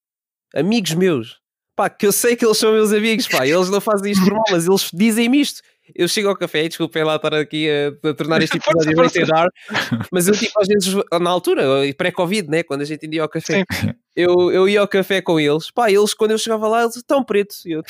amigos 0.54 0.94
meus, 0.94 1.42
pá, 1.76 1.90
que 1.90 2.08
eu 2.08 2.12
sei 2.12 2.36
que 2.36 2.46
eles 2.46 2.58
são 2.58 2.72
meus 2.72 2.92
amigos, 2.94 3.28
pá, 3.28 3.46
eles 3.46 3.70
não 3.70 3.82
fazem 3.82 4.12
isto 4.12 4.24
por 4.24 4.34
mal, 4.34 4.44
mas 4.52 4.66
eles 4.66 4.90
dizem-me 4.94 5.42
isto. 5.42 5.62
Eu 5.94 6.08
chego 6.08 6.30
ao 6.30 6.36
café, 6.36 6.68
desculpem 6.68 7.04
lá 7.04 7.16
estar 7.16 7.34
aqui 7.36 7.68
a, 7.70 8.10
a 8.10 8.14
tornar 8.16 8.42
este 8.42 8.58
episódio 8.58 8.96
muito 8.96 9.26
dar, 9.28 9.48
mas 10.12 10.28
eu 10.28 10.34
tipo 10.36 10.60
às 10.60 10.68
vezes, 10.68 10.96
na 11.22 11.30
altura, 11.30 11.64
pré-Covid, 11.96 12.50
né, 12.50 12.64
quando 12.64 12.82
a 12.82 12.86
gente 12.86 13.06
ia 13.06 13.22
ao 13.22 13.30
café, 13.30 13.64
eu, 14.16 14.52
eu 14.52 14.68
ia 14.68 14.82
ao 14.82 14.88
café 14.88 15.22
com 15.22 15.40
eles, 15.40 15.70
pá, 15.70 15.92
eles 15.92 16.14
quando 16.14 16.32
eu 16.32 16.40
chegava 16.40 16.68
lá, 16.68 16.82
eles 16.82 16.96
estão 16.96 17.24
pretos, 17.24 17.64
eu, 17.66 17.84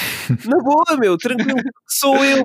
na 0.46 0.58
boa, 0.62 0.98
meu, 1.00 1.18
tranquilo, 1.18 1.62
sou 1.88 2.24
eu. 2.26 2.44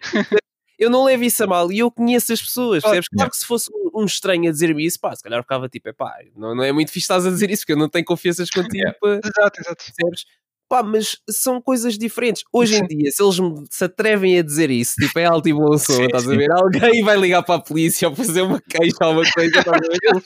Eu 0.78 0.88
não 0.88 1.05
levo 1.05 1.24
isso 1.24 1.45
a 1.45 1.47
mal 1.47 1.70
e 1.70 1.80
eu 1.80 1.91
conheço 1.91 2.32
as 2.32 2.41
pessoas, 2.41 2.82
percebes? 2.82 3.07
Claro 3.09 3.30
que 3.30 3.36
se 3.36 3.45
fosse 3.45 3.70
um, 3.70 4.01
um 4.01 4.05
estranho 4.07 4.49
a 4.49 4.51
dizer-me 4.51 4.86
isso, 4.86 4.99
pá, 4.99 5.14
se 5.14 5.22
calhar 5.22 5.43
ficava 5.43 5.68
tipo, 5.68 5.91
é 5.91 5.93
pá, 5.93 6.16
não, 6.34 6.55
não 6.55 6.64
é 6.64 6.72
muito 6.72 6.91
fixe 6.91 7.05
estás 7.05 7.26
a 7.26 7.28
dizer 7.28 7.51
isso, 7.51 7.62
porque 7.62 7.74
eu 7.74 7.76
não 7.76 7.86
tenho 7.91 8.03
confianças 8.03 8.49
contigo. 8.49 8.88
Exato, 9.05 9.61
exato. 9.61 9.84
Percebes? 9.84 10.24
Pá, 10.70 10.84
mas 10.84 11.16
são 11.28 11.60
coisas 11.60 11.98
diferentes. 11.98 12.44
Hoje 12.52 12.76
em 12.76 12.86
dia, 12.86 13.10
se 13.10 13.20
eles 13.20 13.38
se 13.68 13.84
atrevem 13.84 14.38
a 14.38 14.42
dizer 14.42 14.70
isso, 14.70 14.94
tipo, 14.94 15.18
é 15.18 15.24
alto 15.24 15.48
e 15.48 15.52
bom 15.52 15.76
som, 15.76 16.00
estás 16.04 16.28
a 16.28 16.30
ver? 16.30 16.48
Alguém 16.52 17.02
vai 17.02 17.18
ligar 17.18 17.42
para 17.42 17.56
a 17.56 17.60
polícia 17.60 18.08
ou 18.08 18.14
fazer 18.14 18.42
uma 18.42 18.60
queixa 18.60 19.04
ou 19.04 19.14
uma 19.14 19.24
coisa, 19.34 19.58
estás 19.58 19.66
a 19.66 19.80
ver? 19.80 19.98
Eles, 20.00 20.24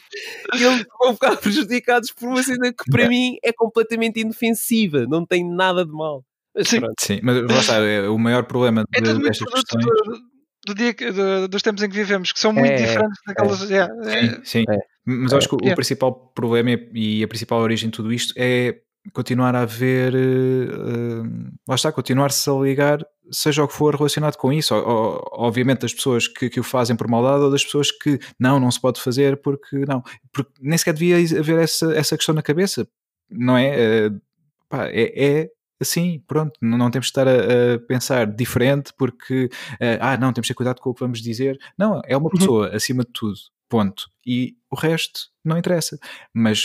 eles 0.53 0.87
vão 1.01 1.15
ficar 1.15 1.37
prejudicados 1.39 2.13
por 2.13 2.29
uma 2.29 2.43
cena 2.43 2.71
que 2.75 2.91
para 2.91 3.09
mim 3.09 3.39
é 3.43 3.55
completamente 3.55 4.21
indefensiva, 4.21 5.07
não 5.09 5.25
tem 5.25 5.43
nada 5.51 5.83
de 5.83 5.93
mal. 5.93 6.23
Mas, 6.55 6.69
sim. 6.69 6.81
sim, 7.01 7.21
mas 7.23 7.43
lá 7.43 7.61
está, 7.61 7.77
é, 7.79 8.07
o 8.07 8.19
maior 8.19 8.45
problema 8.45 8.85
é 8.95 9.01
de, 9.01 9.15
destas 9.15 9.51
questões. 9.51 9.83
Do, 9.83 10.19
do 10.67 10.75
dia 10.75 10.93
que, 10.93 11.11
do, 11.11 11.49
dos 11.49 11.63
tempos 11.63 11.83
em 11.83 11.89
que 11.89 11.97
vivemos, 11.97 12.33
que 12.33 12.39
são 12.39 12.53
muito 12.53 12.71
é, 12.71 12.77
diferentes 12.77 13.19
daquelas. 13.27 13.71
É, 13.71 13.79
é, 13.79 14.29
sim, 14.29 14.41
sim. 14.45 14.65
É. 14.69 14.79
mas 15.07 15.33
acho 15.33 15.49
que 15.49 15.55
o 15.55 15.69
é. 15.71 15.75
principal 15.75 16.13
problema 16.35 16.79
e 16.93 17.25
a 17.25 17.29
principal 17.29 17.61
origem 17.61 17.89
de 17.89 17.97
tudo 17.97 18.13
isto 18.13 18.35
é 18.37 18.79
continuar 19.13 19.55
a 19.55 19.63
haver, 19.63 20.15
uh, 20.15 21.53
lá 21.69 21.75
está, 21.75 21.93
continuar-se 21.93 22.49
a 22.49 22.55
ligar, 22.55 23.05
seja 23.31 23.63
o 23.63 23.69
que 23.69 23.75
for 23.75 23.95
relacionado 23.95 24.37
com 24.37 24.53
isso. 24.53 24.75
obviamente 24.75 25.81
das 25.81 25.95
pessoas 25.95 26.27
que, 26.27 26.49
que, 26.49 26.61
o 26.61 26.65
fazem 26.65 26.97
por 26.97 27.09
maldade 27.09 27.43
ou 27.43 27.51
das 27.51 27.65
pessoas 27.65 27.91
que 27.91 28.19
não, 28.39 28.59
não 28.59 28.71
se 28.71 28.81
pode 28.81 29.01
fazer 29.01 29.41
porque 29.43 29.85
não. 29.87 30.03
Porque 30.33 30.53
nem 30.61 30.79
sequer 30.79 30.95
devia 30.95 31.17
haver 31.39 31.59
essa, 31.59 31.93
essa 31.95 32.17
questão 32.17 32.35
na 32.35 32.43
cabeça, 32.43 32.89
não 33.31 33.57
é? 33.57 34.09
Uh, 34.09 34.21
pá, 34.69 34.87
é, 34.89 35.43
é 35.43 35.51
assim, 35.81 36.23
pronto, 36.27 36.59
não, 36.61 36.79
não, 36.79 36.91
temos 36.91 37.07
de 37.07 37.11
estar 37.11 37.29
a, 37.29 37.75
a 37.75 37.79
pensar 37.87 38.27
diferente 38.27 38.93
porque, 38.97 39.47
uh, 39.75 39.99
ah, 40.01 40.17
não, 40.17 40.33
temos 40.33 40.47
que 40.47 40.55
ter 40.55 40.57
cuidado 40.57 40.81
com 40.81 40.91
o 40.91 40.95
que 40.95 41.01
vamos 41.01 41.21
dizer. 41.21 41.59
Não, 41.77 42.01
é 42.07 42.17
uma 42.17 42.27
uhum. 42.27 42.31
pessoa, 42.31 42.69
uhum. 42.71 42.77
acima 42.77 43.05
de 43.05 43.11
tudo, 43.13 43.39
ponto. 43.69 44.09
E 44.27 44.57
o 44.71 44.77
resto 44.77 45.29
não 45.45 45.59
interessa. 45.59 45.99
Mas 46.33 46.63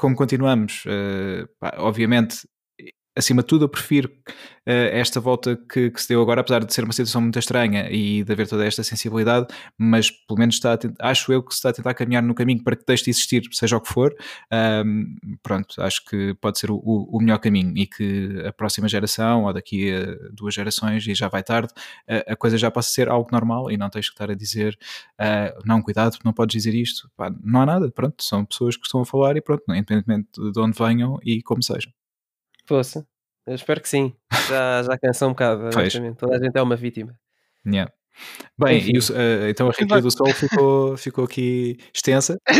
como 0.00 0.16
continuamos, 0.16 0.84
uh, 0.86 1.46
pá, 1.58 1.74
obviamente, 1.78 2.48
acima 3.16 3.42
de 3.42 3.48
tudo, 3.48 3.64
eu 3.64 3.68
prefiro 3.68 4.08
uh, 4.66 4.90
esta 4.92 5.20
volta 5.20 5.56
que, 5.56 5.90
que, 5.90 6.00
se 6.00 6.08
deu 6.08 6.22
agora, 6.22 6.40
apesar 6.40 6.64
de 6.64 6.72
ser 6.72 6.84
uma 6.84 6.92
situação 6.92 7.20
muito 7.20 7.38
estranha 7.38 7.90
e 7.90 8.22
de 8.22 8.32
haver 8.32 8.48
toda 8.48 8.64
esta 8.64 8.82
sensibilidade, 8.82 9.46
mas 9.76 10.10
pelo 10.10 10.38
menos 10.38 10.54
está 10.56 10.78
acho 11.00 11.32
eu 11.32 11.42
que 11.42 11.52
se 11.52 11.58
está 11.58 11.70
a 11.70 11.72
tentar 11.72 11.94
caminhar 11.94 12.22
no 12.22 12.34
caminho 12.34 12.62
para 12.62 12.76
que 12.76 12.84
deixe 12.86 13.04
de 13.04 13.10
existir, 13.10 13.42
seja 13.52 13.76
o 13.76 13.80
que 13.80 13.92
for. 13.92 14.14
Um, 14.52 15.16
pronto, 15.42 15.80
acho 15.82 16.04
que 16.04 16.34
pode 16.40 16.58
ser 16.58 16.70
o, 16.70 16.78
o, 16.78 17.20
melhor 17.20 17.38
caminho 17.38 17.76
e 17.76 17.86
que 17.86 18.42
a 18.46 18.52
próxima 18.52 18.88
geração, 18.88 19.44
ou 19.44 19.52
daqui 19.52 19.92
a 19.92 20.32
duas 20.32 20.54
gerações, 20.54 21.06
e 21.06 21.14
já 21.14 21.28
vai 21.28 21.42
tarde, 21.42 21.72
a, 22.08 22.32
a 22.32 22.36
coisa 22.36 22.56
já 22.56 22.70
possa 22.70 22.90
ser 22.90 23.08
algo 23.08 23.28
normal 23.32 23.70
e 23.70 23.76
não 23.76 23.90
tens 23.90 24.08
que 24.08 24.14
estar 24.14 24.30
a 24.30 24.34
dizer 24.34 24.78
uh, 25.20 25.60
não, 25.64 25.82
cuidado, 25.82 26.18
não 26.24 26.32
podes 26.32 26.54
dizer 26.62 26.74
isto. 26.74 27.10
Pá, 27.16 27.32
não 27.42 27.62
há 27.62 27.66
nada, 27.66 27.90
pronto, 27.90 28.22
são 28.22 28.44
pessoas 28.44 28.76
que 28.76 28.86
estão 28.86 29.00
a 29.00 29.06
falar 29.06 29.36
e 29.36 29.40
pronto, 29.40 29.64
independentemente 29.68 30.28
de 30.52 30.60
onde 30.60 30.78
venham 30.78 31.18
e 31.24 31.42
como 31.42 31.62
sejam. 31.62 31.92
Poxa, 32.70 33.04
eu 33.48 33.54
espero 33.56 33.80
que 33.80 33.88
sim. 33.88 34.14
Já, 34.48 34.84
já 34.84 34.96
cansou 34.96 35.26
um 35.26 35.32
bocado, 35.32 35.70
Toda 36.14 36.36
a 36.36 36.38
gente 36.38 36.56
é 36.56 36.62
uma 36.62 36.76
vítima. 36.76 37.18
Yeah. 37.66 37.92
Bem, 38.60 38.90
uh, 38.90 39.48
então 39.48 39.68
a 39.68 39.72
review 39.72 40.02
do 40.02 40.10
Sol 40.10 40.30
ficou, 40.34 40.96
ficou 40.98 41.24
aqui 41.24 41.78
extensa. 41.94 42.36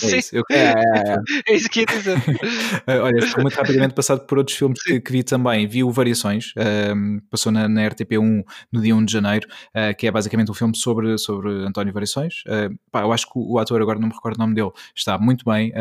É, 0.00 0.14
é, 0.14 0.16
isso. 0.18 0.34
Eu, 0.34 0.42
é, 0.50 0.56
é, 0.56 0.72
é. 0.72 1.52
é 1.52 1.54
isso 1.54 1.68
que 1.68 1.80
ia 1.80 1.86
dizer. 1.86 2.16
uh, 2.16 3.02
olha, 3.04 3.22
ficou 3.22 3.42
muito 3.42 3.54
rapidamente 3.54 3.94
passado 3.94 4.26
por 4.26 4.38
outros 4.38 4.56
filmes 4.56 4.82
que, 4.82 4.98
que, 4.98 5.12
vi 5.12 5.22
também. 5.22 5.66
Vi 5.66 5.84
o 5.84 5.90
Variações, 5.90 6.52
uh, 6.56 7.20
passou 7.30 7.52
na, 7.52 7.68
na, 7.68 7.82
RTP1 7.82 8.44
no 8.72 8.80
dia 8.80 8.96
1 8.96 9.04
de 9.04 9.12
janeiro, 9.12 9.46
uh, 9.76 9.94
que 9.96 10.06
é 10.06 10.10
basicamente 10.10 10.50
um 10.50 10.54
filme 10.54 10.74
sobre, 10.76 11.18
sobre 11.18 11.50
António 11.66 11.92
Variações. 11.92 12.42
Pá, 12.90 13.02
eu 13.02 13.12
acho 13.12 13.26
que 13.26 13.32
o, 13.38 13.52
o, 13.52 13.58
ator, 13.58 13.82
agora 13.82 13.98
não 13.98 14.08
me 14.08 14.14
recordo 14.14 14.36
o 14.36 14.38
nome 14.38 14.54
dele, 14.54 14.70
está 14.96 15.18
muito 15.18 15.44
bem, 15.44 15.72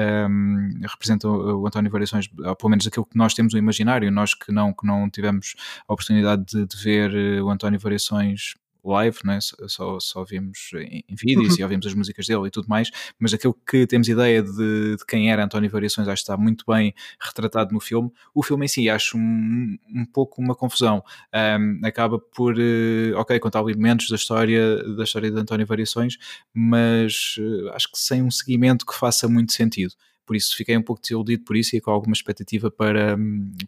representa 0.89 1.27
o, 1.27 1.61
o, 1.61 1.67
António 1.67 1.89
Variações, 1.89 2.27
pelo 2.27 2.69
menos 2.69 2.85
aquilo 2.85 3.05
que 3.05 3.17
nós 3.17 3.33
temos 3.33 3.53
o 3.53 3.57
imaginário, 3.57 4.11
nós 4.11 4.33
que 4.33 4.51
não, 4.51 4.73
que 4.73 4.85
não 4.85 5.09
tivemos 5.09 5.55
a 5.87 5.93
oportunidade 5.93 6.43
de, 6.45 6.65
de 6.65 6.83
ver 6.83 7.41
o 7.41 7.49
António 7.49 7.79
Variações 7.79 8.55
live, 8.83 9.17
não 9.23 9.33
é? 9.33 9.39
só, 9.41 9.99
só 9.99 10.23
vimos 10.23 10.71
em, 10.75 11.03
em 11.07 11.15
vídeos 11.15 11.57
e 11.57 11.63
ouvimos 11.63 11.85
as 11.85 11.93
músicas 11.93 12.27
dele 12.27 12.47
e 12.47 12.51
tudo 12.51 12.67
mais, 12.67 12.89
mas 13.19 13.33
aquilo 13.33 13.53
que 13.67 13.85
temos 13.85 14.07
ideia 14.07 14.41
de, 14.41 14.95
de, 14.97 15.05
quem 15.07 15.31
era 15.31 15.43
António 15.43 15.69
Variações 15.69 16.07
acho 16.07 16.23
que 16.23 16.31
está 16.31 16.37
muito 16.37 16.65
bem 16.67 16.93
retratado 17.19 17.73
no 17.73 17.79
filme. 17.79 18.11
O 18.33 18.43
filme 18.43 18.65
em 18.65 18.67
si 18.67 18.89
acho 18.89 19.17
um, 19.17 19.77
um 19.93 20.05
pouco 20.05 20.41
uma 20.41 20.55
confusão. 20.55 21.03
Um, 21.33 21.81
acaba 21.85 22.19
por, 22.19 22.55
uh, 22.57 23.17
ok, 23.17 23.39
contar 23.39 23.61
elementos 23.61 24.09
da 24.09 24.15
história, 24.15 24.83
da 24.95 25.03
história 25.03 25.31
de 25.31 25.39
António 25.39 25.65
Variações, 25.65 26.17
mas 26.53 27.35
uh, 27.39 27.69
acho 27.73 27.91
que 27.91 27.99
sem 27.99 28.23
um 28.23 28.31
seguimento 28.31 28.85
que 28.85 28.95
faça 28.95 29.27
muito 29.27 29.53
sentido 29.53 29.93
por 30.29 30.35
isso 30.35 30.55
fiquei 30.55 30.77
um 30.77 30.83
pouco 30.83 31.01
desiludido 31.01 31.43
por 31.43 31.57
isso 31.57 31.75
e 31.75 31.81
com 31.81 31.89
alguma 31.89 32.13
expectativa 32.13 32.69
para, 32.69 33.17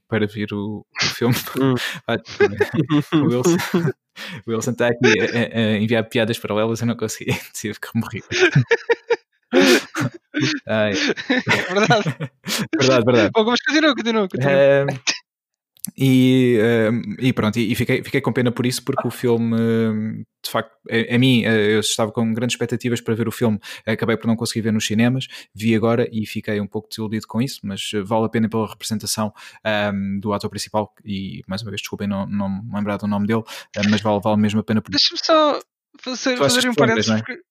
para 0.07 0.27
ver 0.27 0.53
o, 0.53 0.85
o 1.01 1.05
filme. 1.05 1.33
Hum. 1.59 1.73
o, 3.17 3.25
Wilson, 3.25 3.57
o 4.45 4.51
Wilson 4.51 4.69
está 4.69 4.89
aqui 4.89 5.19
a, 5.19 5.57
a, 5.57 5.77
enviar 5.79 6.07
piadas 6.07 6.37
paralelas 6.37 6.81
e 6.81 6.85
não 6.85 6.95
consegui, 6.95 7.31
tive 7.51 7.79
que 7.79 7.87
morrer. 7.95 8.21
Ai. 10.67 10.93
Verdade. 10.93 12.15
verdade, 12.79 13.05
verdade. 13.05 13.31
Bom, 13.33 13.43
mas 13.43 13.59
continua, 13.61 13.95
continua. 13.95 14.29
continua. 14.29 14.51
É, 14.51 14.85
e, 15.97 16.59
uh, 16.59 17.15
e, 17.19 17.33
pronto, 17.33 17.57
e, 17.59 17.73
fiquei, 17.75 18.03
fiquei 18.03 18.21
com 18.21 18.31
pena 18.31 18.51
por 18.51 18.65
isso, 18.65 18.83
porque 18.83 19.07
o 19.07 19.11
filme, 19.11 20.23
de 20.43 20.49
facto, 20.49 20.71
a, 20.89 21.15
a 21.15 21.17
mim, 21.17 21.41
eu 21.41 21.79
estava 21.79 22.11
com 22.11 22.33
grandes 22.33 22.53
expectativas 22.53 23.01
para 23.01 23.15
ver 23.15 23.27
o 23.27 23.31
filme, 23.31 23.59
acabei 23.85 24.15
por 24.15 24.27
não 24.27 24.35
conseguir 24.35 24.61
ver 24.61 24.71
nos 24.71 24.85
cinemas, 24.85 25.27
vi 25.53 25.75
agora 25.75 26.07
e 26.11 26.25
fiquei 26.25 26.61
um 26.61 26.67
pouco 26.67 26.87
desiludido 26.87 27.25
com 27.27 27.41
isso, 27.41 27.59
mas 27.63 27.81
vale 28.03 28.25
a 28.25 28.29
pena 28.29 28.47
pela 28.47 28.67
representação 28.67 29.33
um, 29.93 30.19
do 30.19 30.33
ator 30.33 30.49
principal. 30.49 30.93
E 31.03 31.41
mais 31.47 31.61
uma 31.61 31.71
vez, 31.71 31.81
desculpem 31.81 32.07
não, 32.07 32.27
não 32.27 32.49
me 32.49 32.75
lembrar 32.75 32.97
do 32.97 33.07
nome 33.07 33.25
dele, 33.25 33.43
mas 33.89 34.01
vale, 34.01 34.21
vale 34.23 34.39
mesmo 34.39 34.59
a 34.59 34.63
pena 34.63 34.81
por 34.81 34.93
isso. 34.93 35.09
Deixa-me 35.09 35.25
só 35.25 35.59
fazer, 35.99 36.37
fazer 36.37 36.69
um 36.69 36.75
parênteses. 36.75 37.11
É? 37.11 37.17
Porque 37.17 37.41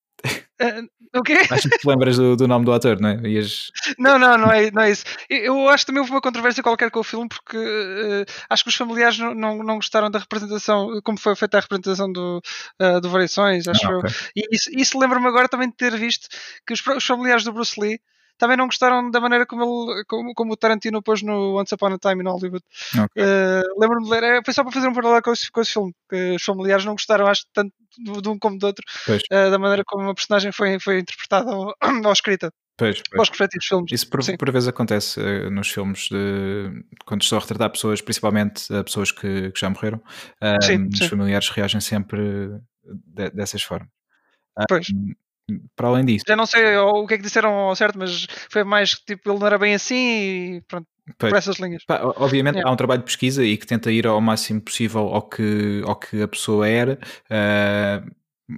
Uh, 0.61 1.19
o 1.19 1.23
quê? 1.23 1.39
Acho 1.51 1.69
que 1.69 1.79
te 1.79 1.89
lembras 1.89 2.17
do, 2.17 2.37
do, 2.37 2.47
nome 2.47 2.65
do 2.65 2.73
ator, 2.73 3.01
não 3.01 3.09
é? 3.09 3.29
Ias... 3.29 3.71
Não, 3.99 4.19
não, 4.19 4.37
não 4.37 4.53
é, 4.53 4.71
não 4.71 4.83
é 4.83 4.91
isso. 4.91 5.05
Eu 5.29 5.69
acho 5.69 5.85
que 5.85 5.87
também 5.87 6.01
houve 6.01 6.13
uma 6.13 6.21
controvérsia 6.21 6.63
qualquer 6.63 6.91
com 6.91 7.01
o 7.01 7.05
filme 7.05 7.29
porque 7.29 7.57
uh, 7.57 8.25
acho 8.49 8.63
que 8.63 8.69
os 8.69 8.77
familiares 8.77 9.19
não, 9.19 9.35
não, 9.35 9.59
não, 9.63 9.77
gostaram 9.77 10.11
da 10.11 10.19
representação, 10.19 11.01
como 11.03 11.19
foi 11.19 11.35
feita 11.35 11.59
a 11.59 11.61
representação 11.61 12.13
do, 12.13 12.41
uh, 12.81 13.01
do 13.01 13.09
Variações, 13.09 13.67
acho 13.67 13.87
ah, 13.87 13.99
okay. 13.99 14.11
eu. 14.11 14.43
E 14.45 14.55
isso, 14.55 14.71
isso 14.73 14.99
lembra-me 14.99 15.27
agora 15.27 15.49
também 15.49 15.69
de 15.69 15.77
ter 15.77 15.97
visto 15.97 16.29
que 16.67 16.73
os, 16.73 16.87
os 16.87 17.05
familiares 17.05 17.45
do 17.45 17.53
Bruce 17.53 17.81
Lee 17.81 18.01
também 18.41 18.57
não 18.57 18.67
gostaram 18.67 19.11
da 19.11 19.21
maneira 19.21 19.47
como, 19.47 19.93
ele, 19.93 20.05
como, 20.09 20.35
como 20.35 20.53
o 20.55 20.57
Tarantino 20.57 21.03
pôs 21.03 21.23
no 21.23 21.61
Once 21.61 21.75
Upon 21.75 21.95
a 21.95 21.99
Time 21.99 22.25
in 22.25 22.27
Hollywood. 22.27 22.65
Okay. 22.93 23.23
Uh, 23.23 23.79
Lembro-me 23.79 24.05
de 24.05 24.11
ler, 24.11 24.23
é, 24.25 24.41
foi 24.43 24.55
só 24.55 24.65
para 24.65 24.73
fazer 24.73 24.89
um 24.89 24.95
paralelo 24.95 25.23
com 25.23 25.33
esse, 25.33 25.53
com 25.53 25.61
esse 25.61 25.73
filme, 25.75 25.95
que 26.09 26.35
os 26.35 26.43
familiares 26.43 26.85
não 26.85 26.95
gostaram, 26.95 27.27
acho, 27.27 27.45
tanto 27.53 27.73
de 27.99 28.29
um 28.29 28.39
como 28.39 28.59
do 28.59 28.67
outro, 28.67 28.85
uh, 29.09 29.51
da 29.51 29.59
maneira 29.59 29.85
como 29.85 30.09
a 30.09 30.15
personagem 30.15 30.51
foi, 30.53 30.81
foi 30.81 31.01
interpretada 31.01 31.55
ou, 31.55 31.75
ou 32.05 32.13
escrita. 32.13 32.51
Pois, 32.79 33.03
pois. 33.11 33.23
Os 33.23 33.29
respectivos 33.29 33.67
filmes. 33.67 33.93
Isso 33.93 34.09
por, 34.09 34.21
por 34.39 34.51
vezes 34.51 34.69
acontece 34.69 35.21
uh, 35.21 35.51
nos 35.51 35.69
filmes 35.69 36.09
de, 36.09 36.83
quando 37.05 37.21
estou 37.21 37.37
a 37.37 37.41
retratar 37.43 37.71
pessoas, 37.71 38.01
principalmente 38.01 38.73
uh, 38.73 38.83
pessoas 38.83 39.13
que, 39.13 39.51
que, 39.53 39.61
já 39.61 39.69
morreram. 39.69 39.99
Uh, 40.43 40.65
sim, 40.65 40.89
os 40.89 40.99
sim. 40.99 41.09
familiares 41.09 41.51
reagem 41.51 41.81
sempre 41.81 42.23
de, 42.83 43.31
dessas 43.31 43.63
formas. 43.63 43.91
Pois 44.67 44.89
para 45.77 45.89
além 45.89 46.05
disso. 46.05 46.25
Já 46.27 46.37
não 46.37 46.47
sei 46.47 46.77
o 46.77 47.07
que 47.07 47.15
é 47.15 47.17
que 47.17 47.23
disseram 47.23 47.51
ao 47.51 47.77
certo, 47.77 47.99
mas 47.99 48.27
foi 48.51 48.65
mais 48.65 48.91
tipo, 48.91 49.31
ele 49.31 49.39
não 49.39 49.47
era 49.47 49.59
bem 49.59 49.75
assim 49.75 50.57
e 50.57 50.63
pronto. 50.67 50.87
Pois. 51.19 51.33
Por 51.33 51.39
essas 51.39 51.59
linhas. 51.59 51.85
Pá, 51.85 52.01
obviamente 52.17 52.59
é. 52.59 52.63
há 52.63 52.71
um 52.71 52.77
trabalho 52.77 53.01
de 53.01 53.07
pesquisa 53.07 53.45
e 53.45 53.57
que 53.57 53.67
tenta 53.67 53.91
ir 53.91 54.07
ao 54.07 54.21
máximo 54.21 54.61
possível 54.61 55.09
ao 55.09 55.23
que, 55.23 55.83
ao 55.85 55.97
que 55.97 56.23
a 56.23 56.29
pessoa 56.29 56.69
era. 56.69 56.99
Uh, 57.27 58.11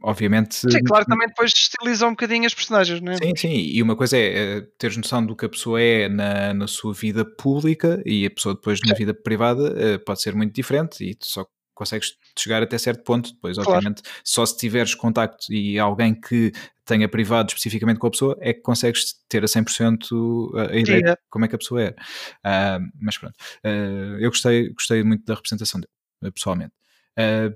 obviamente. 0.02 0.54
Sim, 0.56 0.82
claro, 0.84 1.04
também 1.06 1.28
depois 1.28 1.52
estilizam 1.54 2.08
um 2.08 2.12
bocadinho 2.12 2.46
as 2.46 2.54
personagens, 2.54 3.00
não 3.00 3.12
é? 3.12 3.16
Sim, 3.16 3.36
sim, 3.36 3.54
e 3.54 3.82
uma 3.82 3.96
coisa 3.96 4.16
é, 4.16 4.58
é 4.58 4.60
teres 4.78 4.96
noção 4.96 5.24
do 5.24 5.36
que 5.36 5.44
a 5.44 5.48
pessoa 5.48 5.80
é 5.80 6.08
na, 6.08 6.54
na 6.54 6.66
sua 6.66 6.92
vida 6.92 7.24
pública 7.24 8.02
e 8.04 8.26
a 8.26 8.30
pessoa 8.30 8.54
depois 8.54 8.80
na 8.86 8.94
vida 8.94 9.14
privada 9.14 9.72
uh, 9.72 10.04
pode 10.04 10.22
ser 10.22 10.34
muito 10.34 10.54
diferente 10.54 11.04
e 11.04 11.16
só 11.20 11.46
consegues 11.74 12.16
chegar 12.38 12.62
até 12.62 12.78
certo 12.78 13.02
ponto. 13.02 13.32
Depois, 13.32 13.56
claro. 13.56 13.72
obviamente, 13.72 14.02
só 14.24 14.44
se 14.44 14.56
tiveres 14.56 14.94
contacto 14.94 15.52
e 15.52 15.78
alguém 15.78 16.14
que 16.14 16.52
tenha 16.84 17.08
privado 17.08 17.48
especificamente 17.48 17.98
com 17.98 18.06
a 18.08 18.10
pessoa, 18.10 18.36
é 18.40 18.52
que 18.52 18.60
consegues 18.60 19.14
ter 19.28 19.42
a 19.44 19.46
100% 19.46 20.58
a 20.58 20.76
ideia 20.76 20.98
Sim, 20.98 21.04
é. 21.06 21.12
de 21.12 21.18
como 21.30 21.44
é 21.44 21.48
que 21.48 21.54
a 21.54 21.58
pessoa 21.58 21.82
é. 21.82 21.90
Uh, 21.90 22.90
mas 23.00 23.16
pronto, 23.16 23.34
uh, 23.64 24.18
eu 24.18 24.30
gostei, 24.30 24.70
gostei 24.70 25.02
muito 25.02 25.24
da 25.24 25.34
representação 25.34 25.80
dele, 25.80 26.32
pessoalmente. 26.32 26.72
Uh, 27.18 27.52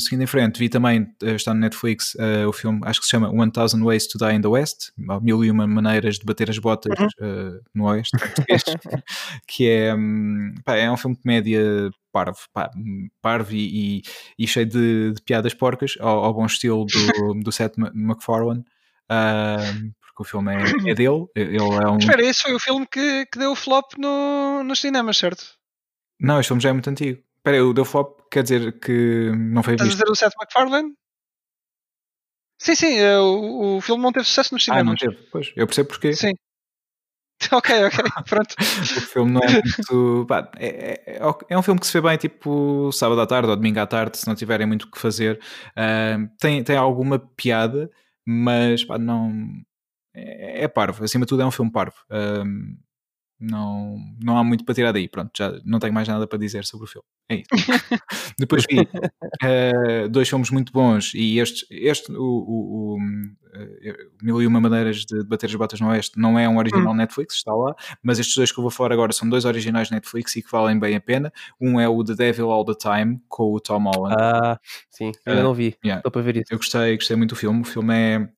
seguindo 0.00 0.22
em 0.22 0.26
frente, 0.26 0.58
vi 0.58 0.68
também, 0.68 1.02
uh, 1.22 1.28
está 1.28 1.54
no 1.54 1.60
Netflix, 1.60 2.14
uh, 2.16 2.48
o 2.48 2.52
filme, 2.52 2.80
acho 2.82 2.98
que 2.98 3.06
se 3.06 3.10
chama 3.10 3.30
One 3.30 3.52
Thousand 3.52 3.84
Ways 3.84 4.08
to 4.08 4.18
Die 4.18 4.34
in 4.34 4.40
the 4.40 4.48
West, 4.48 4.90
Mil 4.96 5.44
e 5.44 5.50
Uma 5.50 5.68
Maneiras 5.68 6.18
de 6.18 6.24
Bater 6.24 6.50
as 6.50 6.58
Botas 6.58 6.98
uhum. 7.20 7.60
no 7.72 7.84
Oeste, 7.84 8.16
que 9.46 9.68
é, 9.68 9.94
um, 9.94 10.52
pá, 10.64 10.74
é 10.74 10.90
um 10.90 10.96
filme 10.96 11.14
de 11.14 11.22
comédia 11.22 11.90
parvo, 12.12 12.38
pá, 12.52 12.70
parvo 13.22 13.52
e, 13.52 14.02
e, 14.36 14.46
cheio 14.48 14.66
de, 14.66 15.12
de, 15.12 15.22
piadas 15.22 15.54
porcas, 15.54 15.94
ao, 16.00 16.24
ao, 16.24 16.34
bom 16.34 16.46
estilo 16.46 16.84
do, 16.84 17.34
do 17.44 17.52
Seth 17.52 17.74
MacFarlane. 17.76 18.64
porque 19.06 20.22
o 20.22 20.24
filme 20.24 20.56
é, 20.56 20.90
é, 20.90 20.94
dele, 20.94 21.26
ele 21.36 21.56
é 21.56 21.88
um... 21.88 21.98
Espera, 21.98 22.22
esse 22.24 22.42
foi 22.42 22.54
o 22.54 22.58
filme 22.58 22.84
que, 22.90 23.26
que 23.26 23.38
deu 23.38 23.52
o 23.52 23.56
flop 23.56 23.92
no, 23.96 24.64
nos 24.64 24.80
cinemas, 24.80 25.16
certo? 25.16 25.44
Não, 26.20 26.40
este 26.40 26.48
filme 26.48 26.62
já 26.62 26.70
é 26.70 26.72
muito 26.72 26.90
antigo. 26.90 27.27
Espera 27.48 27.56
aí, 27.56 27.62
o 27.62 27.84
flop 27.84 28.20
quer 28.30 28.42
dizer 28.42 28.78
que 28.78 29.32
não 29.34 29.62
foi 29.62 29.74
Estás 29.74 29.88
visto? 29.88 30.02
Estás 30.02 30.02
a 30.02 30.04
dizer 30.04 30.10
o 30.10 30.14
Seth 30.14 30.34
MacFarlane? 30.38 30.94
Sim, 32.60 32.74
sim, 32.74 32.98
eh, 32.98 33.18
o, 33.18 33.76
o 33.76 33.80
filme 33.80 34.02
não 34.02 34.12
teve 34.12 34.26
sucesso 34.26 34.52
nos 34.52 34.64
cinemas. 34.64 34.82
Ah, 34.82 34.84
não 34.84 34.96
teve, 34.96 35.16
pois, 35.30 35.52
eu 35.56 35.66
percebo 35.66 35.88
porquê. 35.88 36.12
Sim. 36.12 36.32
ok, 37.52 37.84
ok, 37.84 38.04
pronto. 38.28 38.54
o 38.58 39.00
filme 39.00 39.30
não 39.30 39.40
é 39.40 39.48
muito. 39.62 40.26
Pá, 40.26 40.50
é, 40.58 41.00
é, 41.06 41.20
é, 41.48 41.58
um 41.58 41.62
filme 41.62 41.80
que 41.80 41.86
se 41.86 41.92
vê 41.92 42.00
bem 42.06 42.18
tipo 42.18 42.90
sábado 42.92 43.20
à 43.20 43.26
tarde 43.26 43.48
ou 43.48 43.56
domingo 43.56 43.78
à 43.78 43.86
tarde, 43.86 44.18
se 44.18 44.26
não 44.26 44.34
tiverem 44.34 44.66
muito 44.66 44.82
o 44.82 44.90
que 44.90 44.98
fazer. 44.98 45.40
Uh, 45.70 46.28
tem, 46.38 46.62
tem 46.62 46.76
alguma 46.76 47.18
piada, 47.18 47.90
mas 48.26 48.84
pá, 48.84 48.98
não. 48.98 49.32
É, 50.14 50.64
é, 50.64 50.68
parvo, 50.68 51.04
acima 51.04 51.24
de 51.24 51.28
tudo 51.28 51.42
é 51.42 51.46
um 51.46 51.50
filme 51.50 51.70
parvo. 51.70 51.96
Uh, 52.10 52.44
não, 53.40 53.98
não 54.22 54.36
há 54.36 54.44
muito 54.44 54.64
para 54.64 54.74
tirar 54.74 54.92
daí. 54.92 55.08
Pronto, 55.08 55.30
já 55.36 55.52
não 55.64 55.78
tenho 55.78 55.92
mais 55.92 56.08
nada 56.08 56.26
para 56.26 56.38
dizer 56.38 56.64
sobre 56.64 56.84
o 56.84 56.88
filme. 56.88 57.06
É 57.30 57.36
isso. 57.36 57.48
Depois 58.38 58.64
vi 58.68 58.80
uh, 58.80 60.08
dois 60.08 60.28
filmes 60.28 60.50
muito 60.50 60.72
bons 60.72 61.12
e 61.14 61.38
este, 61.38 61.66
este 61.70 62.10
o, 62.10 62.22
o, 62.22 62.94
o 62.94 62.96
uh, 62.96 63.96
Mil 64.22 64.42
e 64.42 64.46
Uma 64.46 64.60
Maneiras 64.60 65.04
de 65.04 65.22
Bater 65.24 65.48
as 65.48 65.54
Botas 65.54 65.80
no 65.80 65.88
Oeste, 65.88 66.18
não 66.18 66.38
é 66.38 66.48
um 66.48 66.58
original 66.58 66.92
hum. 66.92 66.96
Netflix, 66.96 67.36
está 67.36 67.54
lá, 67.54 67.74
mas 68.02 68.18
estes 68.18 68.34
dois 68.34 68.50
que 68.50 68.58
eu 68.58 68.62
vou 68.62 68.70
falar 68.70 68.92
agora 68.92 69.12
são 69.12 69.28
dois 69.28 69.44
originais 69.44 69.90
Netflix 69.90 70.36
e 70.36 70.42
que 70.42 70.50
valem 70.50 70.78
bem 70.78 70.96
a 70.96 71.00
pena. 71.00 71.32
Um 71.60 71.78
é 71.78 71.88
o 71.88 72.02
The 72.02 72.14
Devil 72.14 72.50
All 72.50 72.64
the 72.64 72.74
Time, 72.74 73.20
com 73.28 73.52
o 73.52 73.60
Tom 73.60 73.84
Holland. 73.84 74.16
Ah, 74.18 74.58
sim, 74.90 75.12
ainda 75.26 75.40
uh, 75.40 75.44
não 75.44 75.54
vi. 75.54 75.76
Yeah. 75.84 76.00
Estou 76.00 76.10
para 76.10 76.22
ver 76.22 76.36
isso. 76.36 76.52
Eu 76.52 76.58
gostei, 76.58 76.96
gostei 76.96 77.16
muito 77.16 77.30
do 77.30 77.36
filme. 77.36 77.60
O 77.60 77.64
filme 77.64 77.94
é 77.94 78.28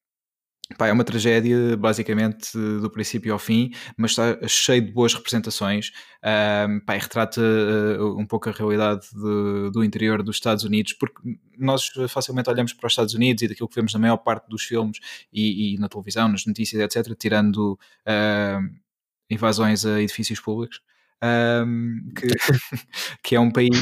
Pá, 0.78 0.86
é 0.86 0.92
uma 0.92 1.04
tragédia 1.04 1.76
basicamente 1.76 2.56
do 2.56 2.88
princípio 2.90 3.32
ao 3.32 3.38
fim, 3.38 3.72
mas 3.96 4.12
está 4.12 4.38
cheio 4.46 4.82
de 4.82 4.92
boas 4.92 5.12
representações. 5.12 5.90
Um, 6.22 6.80
pá, 6.80 6.94
retrata 6.94 7.40
uh, 7.40 8.18
um 8.18 8.26
pouco 8.26 8.48
a 8.48 8.52
realidade 8.52 9.06
de, 9.12 9.70
do 9.72 9.82
interior 9.82 10.22
dos 10.22 10.36
Estados 10.36 10.64
Unidos, 10.64 10.92
porque 10.92 11.20
nós 11.58 11.90
facilmente 12.08 12.48
olhamos 12.48 12.72
para 12.72 12.86
os 12.86 12.92
Estados 12.92 13.14
Unidos 13.14 13.42
e 13.42 13.48
daquilo 13.48 13.68
que 13.68 13.74
vemos 13.74 13.92
na 13.92 13.98
maior 13.98 14.18
parte 14.18 14.48
dos 14.48 14.62
filmes 14.62 14.98
e, 15.32 15.74
e 15.74 15.78
na 15.78 15.88
televisão, 15.88 16.28
nas 16.28 16.46
notícias, 16.46 16.80
etc., 16.80 17.16
tirando 17.18 17.78
invasões 19.28 19.84
a 19.84 20.00
edifícios 20.00 20.40
públicos. 20.40 20.80
Um, 21.22 22.08
que, 22.16 22.26
que, 23.22 23.36
é 23.36 23.40
um 23.40 23.50
país 23.50 23.76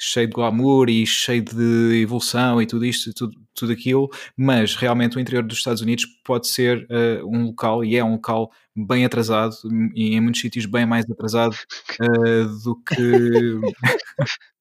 cheio 0.00 0.26
de 0.26 0.32
glamour 0.32 0.88
e 0.88 1.06
cheio 1.06 1.42
de 1.44 2.00
evolução 2.02 2.60
e 2.62 2.66
tudo 2.66 2.86
isto, 2.86 3.12
tudo, 3.12 3.36
tudo 3.60 3.72
aquilo, 3.72 4.08
mas 4.36 4.74
realmente 4.74 5.16
o 5.16 5.20
interior 5.20 5.42
dos 5.42 5.58
Estados 5.58 5.82
Unidos 5.82 6.06
pode 6.24 6.48
ser 6.48 6.86
uh, 6.90 7.26
um 7.26 7.46
local, 7.46 7.84
e 7.84 7.96
é 7.96 8.04
um 8.04 8.12
local 8.12 8.50
bem 8.76 9.04
atrasado, 9.04 9.54
e 9.94 10.14
em 10.14 10.20
muitos 10.20 10.40
sítios 10.40 10.66
bem 10.66 10.86
mais 10.86 11.04
atrasado 11.10 11.54
uh, 12.00 12.44
do 12.64 12.76
que. 12.82 13.60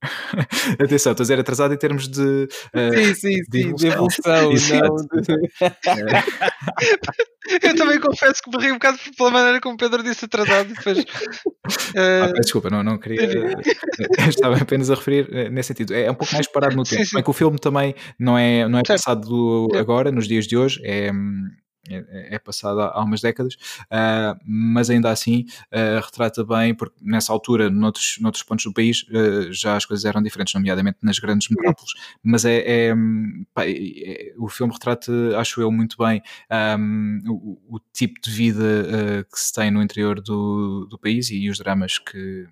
Atenção, 0.79 1.11
estou 1.11 1.23
a 1.23 1.25
dizer 1.25 1.39
atrasado 1.39 1.73
em 1.73 1.77
termos 1.77 2.07
de. 2.07 2.47
Uh, 2.73 2.95
sim, 2.95 3.13
sim, 3.13 3.41
de 3.49 3.63
sim, 3.63 3.75
de 3.75 3.87
evolução, 3.87 4.51
não. 4.81 4.95
Eu 7.63 7.75
também 7.75 7.99
confesso 7.99 8.41
que 8.43 8.49
me 8.55 8.63
ri 8.63 8.71
um 8.71 8.75
bocado 8.75 8.99
pela 9.17 9.31
maneira 9.31 9.59
como 9.59 9.75
o 9.75 9.77
Pedro 9.77 10.03
disse 10.03 10.25
atrasado. 10.25 10.69
Depois, 10.73 11.03
ah, 11.95 12.31
desculpa, 12.39 12.69
não, 12.69 12.83
não 12.83 12.97
queria. 12.97 13.57
Estava 14.27 14.57
apenas 14.57 14.91
a 14.91 14.95
referir 14.95 15.49
nesse 15.51 15.67
sentido. 15.69 15.93
É 15.93 16.11
um 16.11 16.15
pouco 16.15 16.33
mais 16.33 16.47
parado 16.47 16.75
no 16.75 16.83
tempo. 16.83 17.03
Sim, 17.03 17.09
sim. 17.09 17.19
É 17.19 17.23
que 17.23 17.29
o 17.29 17.33
filme 17.33 17.57
também 17.57 17.95
não 18.19 18.37
é, 18.37 18.67
não 18.67 18.79
é 18.79 18.83
passado 18.93 19.67
agora, 19.77 20.11
nos 20.11 20.27
dias 20.27 20.47
de 20.47 20.57
hoje, 20.57 20.81
é, 20.83 21.11
é, 21.89 22.35
é 22.35 22.39
passado 22.39 22.81
há, 22.81 22.91
há 22.93 23.03
umas 23.03 23.21
décadas, 23.21 23.55
uh, 23.85 24.39
mas 24.45 24.89
ainda 24.89 25.09
assim 25.09 25.45
uh, 25.73 26.03
retrata 26.03 26.43
bem, 26.43 26.75
porque 26.75 26.95
nessa 27.01 27.33
altura, 27.33 27.69
noutros, 27.69 28.17
noutros 28.19 28.43
pontos 28.43 28.65
do 28.65 28.73
país, 28.73 29.03
uh, 29.09 29.51
já 29.51 29.75
as 29.75 29.85
coisas 29.85 30.05
eram 30.05 30.21
diferentes, 30.21 30.53
nomeadamente 30.53 30.99
nas 31.01 31.19
grandes 31.19 31.49
metrópoles, 31.49 31.91
mas 32.23 32.45
é, 32.45 32.89
é, 32.89 32.95
pá, 33.53 33.63
é, 33.65 34.33
o 34.37 34.47
filme 34.47 34.73
retrata, 34.73 35.11
acho 35.37 35.61
eu, 35.61 35.71
muito 35.71 35.97
bem 35.97 36.21
um, 36.77 37.21
o, 37.27 37.75
o, 37.75 37.79
tipo 37.93 38.19
de 38.21 38.29
vida 38.31 39.25
que 39.31 39.39
se 39.39 39.51
tem 39.51 39.71
no 39.71 39.81
interior 39.81 40.21
do, 40.21 40.85
do 40.85 40.97
país 40.97 41.29
e 41.31 41.49
os 41.49 41.57
dramas 41.57 41.97
que 41.97 42.47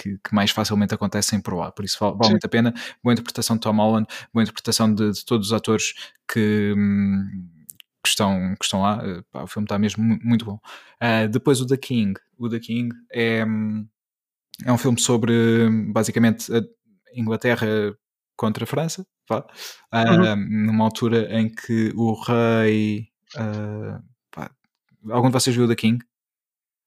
que, 0.00 0.18
que, 0.18 0.34
mais 0.34 0.50
facilmente 0.50 0.94
acontecem 0.94 1.40
por 1.40 1.54
lá. 1.54 1.70
Por 1.70 1.84
isso 1.84 1.98
vale, 2.00 2.16
vale 2.16 2.30
muito 2.30 2.44
a 2.44 2.48
pena. 2.48 2.74
Boa 3.02 3.12
interpretação 3.12 3.56
de 3.56 3.60
Tom 3.60 3.76
Holland, 3.76 4.06
boa 4.32 4.42
interpretação 4.42 4.92
de, 4.92 5.12
de 5.12 5.24
todos 5.24 5.48
os 5.48 5.52
atores 5.52 5.94
que. 6.26 6.74
Hum, 6.76 7.48
que 8.02 8.08
estão, 8.08 8.54
que 8.58 8.64
estão 8.64 8.80
lá, 8.80 8.98
eh, 9.04 9.22
Pá, 9.30 9.42
o 9.42 9.46
filme 9.46 9.66
está 9.66 9.78
mesmo 9.78 10.02
muito 10.24 10.44
bom. 10.44 10.58
Uh, 11.02 11.28
depois 11.28 11.60
o 11.60 11.66
The 11.66 11.76
King. 11.76 12.18
O 12.38 12.48
The 12.48 12.58
King 12.58 12.94
é, 13.12 13.44
hum, 13.44 13.86
é 14.64 14.72
um 14.72 14.78
filme 14.78 14.98
sobre 14.98 15.68
basicamente 15.92 16.50
a 16.50 16.62
Inglaterra 17.14 17.66
contra 18.36 18.64
a 18.64 18.66
França, 18.66 19.06
uh, 19.30 19.44
uhum. 19.92 20.66
numa 20.66 20.84
altura 20.84 21.28
em 21.38 21.48
que 21.48 21.92
o 21.94 22.14
rei. 22.14 23.08
Uh, 23.36 24.02
pá, 24.30 24.50
algum 25.10 25.28
de 25.28 25.34
vocês 25.34 25.54
viu 25.54 25.66
o 25.66 25.68
The 25.68 25.76
King? 25.76 26.02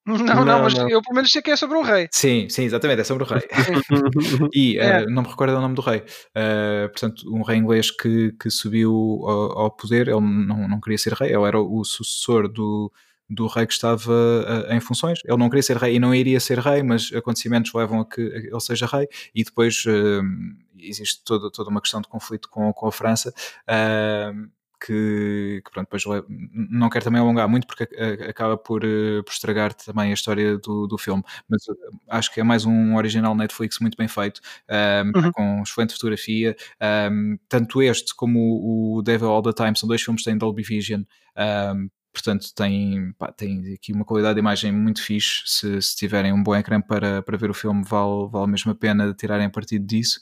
Não, 0.06 0.18
não, 0.18 0.45
não, 0.45 0.62
mas 0.64 0.74
não. 0.74 0.89
eu 0.89 1.01
pelo 1.01 1.16
menos 1.16 1.32
sei 1.32 1.41
que 1.41 1.51
é 1.51 1.56
sobre 1.56 1.78
um 1.78 1.82
rei. 1.82 2.10
Sim, 2.12 2.49
sim, 2.49 2.64
exatamente, 2.64 3.01
é 3.01 3.04
sobre 3.06 3.24
o 3.24 3.26
rei. 3.26 3.41
e 4.54 4.78
é. 4.78 5.04
uh, 5.04 5.10
não 5.10 5.24
me 5.24 5.30
recordo 5.30 5.56
o 5.56 5.62
nome 5.62 5.76
do 5.76 5.82
rei. 5.82 5.99
Uh, 5.99 6.89
portanto, 6.89 7.24
um 7.34 7.41
rei 7.41 7.58
inglês 7.58 7.89
que, 7.89 8.34
que 8.34 8.49
subiu 8.49 8.91
ao, 9.24 9.60
ao, 9.60 9.72
poder, 9.72 10.10
ele 10.10 10.20
não, 10.20 10.68
não 10.68 10.82
queria 10.82 10.97
ser 10.97 11.14
rei, 11.14 11.34
ele 11.34 11.47
era 11.47 11.60
o 11.60 11.84
sucessor 11.86 12.49
do, 12.49 12.91
do 13.30 13.47
rei 13.47 13.66
que 13.66 13.74
estava 13.74 14.12
uh, 14.12 14.74
em 14.74 14.82
funções. 14.82 15.20
Ele 15.24 15.38
não 15.38 15.49
queria 15.49 15.64
ser 15.64 15.78
rei 15.78 15.95
e 15.95 15.99
não 15.99 16.14
iria 16.14 16.39
ser 16.39 16.60
rei, 16.60 16.84
mas 16.84 17.10
acontecimentos 17.14 17.74
levam 17.74 18.01
a 18.01 18.06
que 18.06 18.22
ele 18.22 18.60
seja 18.60 18.86
rei 18.86 19.08
e 19.34 19.43
depois 19.43 19.86
existe 20.78 21.24
toda, 21.24 21.49
toda 21.49 21.70
uma 21.70 21.82
questão 21.82 22.01
de 22.01 22.10
conflito 22.10 22.49
com, 22.49 22.74
com 22.74 22.88
a 22.88 22.91
França. 22.91 23.34
Uh, 23.70 24.49
que, 24.86 25.61
que 25.63 25.71
pronto, 25.71 25.88
depois 25.89 26.03
não 26.27 26.89
quero 26.89 27.05
também 27.05 27.21
alongar 27.21 27.47
muito 27.47 27.65
porque 27.65 27.84
acaba 28.27 28.57
por, 28.57 28.84
eh, 28.84 29.21
por 29.23 29.31
estragar 29.31 29.73
também 29.73 30.11
a 30.11 30.13
história 30.13 30.57
do, 30.57 30.88
do 30.88 30.97
filme, 30.97 31.23
mas 31.49 31.61
eh, 31.69 31.73
acho 32.09 32.34
que 32.34 32.41
é 32.41 32.43
mais 32.43 32.65
um 32.65 32.95
original 32.95 33.34
Netflix 33.34 33.79
muito 33.79 33.95
bem 33.97 34.07
feito, 34.07 34.41
um, 34.69 35.19
uhum. 35.19 35.31
com 35.31 35.63
excelente 35.63 35.93
fotografia. 35.93 36.55
Um, 37.11 37.38
tanto 37.47 37.81
este 37.81 38.13
como 38.13 38.97
o 38.97 39.01
Devil 39.01 39.29
All 39.29 39.41
the 39.41 39.53
Time 39.53 39.77
são 39.77 39.88
dois 39.88 40.01
filmes 40.01 40.21
que 40.21 40.29
têm 40.29 40.38
Dolby 40.38 40.63
Vision. 40.63 41.03
Um, 41.38 41.89
portanto 42.11 42.53
tem, 42.53 43.11
pá, 43.17 43.31
tem 43.31 43.73
aqui 43.73 43.91
uma 43.91 44.05
qualidade 44.05 44.36
de 44.36 44.39
imagem 44.39 44.71
muito 44.71 45.01
fixe. 45.01 45.41
Se, 45.45 45.81
se 45.81 45.95
tiverem 45.95 46.34
um 46.34 46.43
bom 46.43 46.55
ecrã 46.55 46.81
para, 46.81 47.21
para 47.21 47.38
ver 47.38 47.49
o 47.49 47.53
filme, 47.53 47.84
vale, 47.84 48.27
vale 48.29 48.51
mesmo 48.51 48.71
a 48.71 48.75
pena 48.75 49.13
tirarem 49.13 49.49
partido 49.49 49.86
disso. 49.86 50.19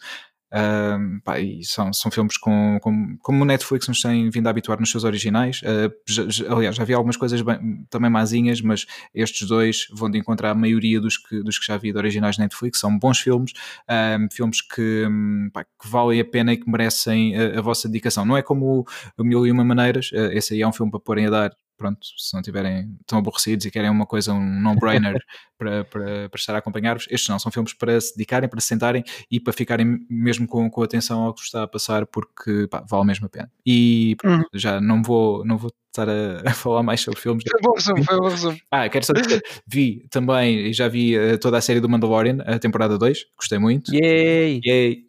Uh, 0.53 1.21
pá, 1.23 1.39
e 1.39 1.63
são, 1.63 1.93
são 1.93 2.11
filmes 2.11 2.37
com, 2.37 2.77
com, 2.81 3.17
como 3.19 3.43
o 3.43 3.45
Netflix 3.45 3.87
nos 3.87 4.01
tem 4.01 4.29
vindo 4.29 4.47
a 4.47 4.49
habituar 4.49 4.79
nos 4.79 4.91
seus 4.91 5.05
originais. 5.05 5.61
Uh, 5.61 5.91
já, 6.05 6.27
já, 6.27 6.53
aliás, 6.53 6.75
já 6.75 6.83
havia 6.83 6.97
algumas 6.97 7.15
coisas 7.15 7.41
bem, 7.41 7.85
também 7.89 8.09
mazinhas, 8.09 8.61
mas 8.61 8.85
estes 9.15 9.47
dois 9.47 9.87
vão 9.93 10.09
de 10.11 10.17
encontrar 10.17 10.51
a 10.51 10.55
maioria 10.55 10.99
dos 10.99 11.17
que, 11.17 11.41
dos 11.41 11.57
que 11.57 11.65
já 11.65 11.75
havia 11.75 11.93
de 11.93 11.97
originais 11.97 12.37
Netflix. 12.37 12.79
São 12.79 12.97
bons 12.97 13.19
filmes, 13.19 13.51
uh, 13.89 14.27
filmes 14.33 14.61
que, 14.61 15.07
pá, 15.53 15.63
que, 15.63 15.89
valem 15.89 16.19
a 16.19 16.25
pena 16.25 16.53
e 16.53 16.57
que 16.57 16.69
merecem 16.69 17.35
a, 17.37 17.59
a 17.59 17.61
vossa 17.61 17.87
dedicação. 17.87 18.25
Não 18.25 18.35
é 18.35 18.41
como 18.41 18.85
o 19.17 19.23
Mil 19.23 19.47
e 19.47 19.51
Uma 19.51 19.63
Maneiras, 19.63 20.11
ah, 20.13 20.33
esse 20.33 20.53
aí 20.53 20.61
é 20.61 20.67
um 20.67 20.73
filme 20.73 20.91
para 20.91 20.99
porem 20.99 21.27
a 21.27 21.29
dar 21.29 21.51
pronto, 21.81 21.99
se 22.15 22.33
não 22.35 22.43
tiverem 22.43 22.95
tão 23.07 23.17
aborrecidos 23.17 23.65
e 23.65 23.71
querem 23.71 23.89
uma 23.89 24.05
coisa, 24.05 24.31
um 24.31 24.61
non-brainer 24.61 25.17
para, 25.57 25.83
para, 25.85 26.29
para 26.29 26.39
estar 26.39 26.53
a 26.53 26.59
acompanhar-vos, 26.59 27.07
estes 27.09 27.27
não, 27.27 27.39
são 27.39 27.51
filmes 27.51 27.73
para 27.73 27.99
se 27.99 28.15
dedicarem, 28.15 28.47
para 28.47 28.61
se 28.61 28.67
sentarem 28.67 29.03
e 29.31 29.39
para 29.39 29.51
ficarem 29.51 30.05
mesmo 30.07 30.47
com, 30.47 30.69
com 30.69 30.83
atenção 30.83 31.23
ao 31.23 31.33
que 31.33 31.41
está 31.41 31.63
a 31.63 31.67
passar, 31.67 32.05
porque 32.05 32.67
pá, 32.67 32.85
vale 32.87 33.05
mesmo 33.05 33.25
a 33.25 33.29
pena. 33.29 33.51
E 33.65 34.15
pronto, 34.17 34.41
uhum. 34.41 34.45
já 34.53 34.79
não 34.79 35.01
vou, 35.01 35.43
não 35.43 35.57
vou 35.57 35.71
estar 35.87 36.07
a, 36.07 36.41
a, 36.49 36.53
falar 36.53 36.83
mais 36.83 37.01
sobre 37.01 37.19
filmes. 37.19 37.43
Foi 37.49 37.61
bom 37.61 37.73
resumo, 37.73 38.03
foi 38.03 38.17
bom 38.17 38.29
resumo. 38.29 38.57
Ah, 38.69 38.87
quero 38.87 39.03
só 39.03 39.13
dizer, 39.13 39.41
vi 39.67 40.05
também, 40.11 40.71
já 40.71 40.87
vi 40.87 41.17
uh, 41.17 41.37
toda 41.39 41.57
a 41.57 41.61
série 41.61 41.79
do 41.79 41.89
Mandalorian, 41.89 42.37
a 42.45 42.59
temporada 42.59 42.95
2, 42.95 43.25
gostei 43.35 43.57
muito. 43.57 43.91
Yay! 43.91 44.61
Yay! 44.63 45.05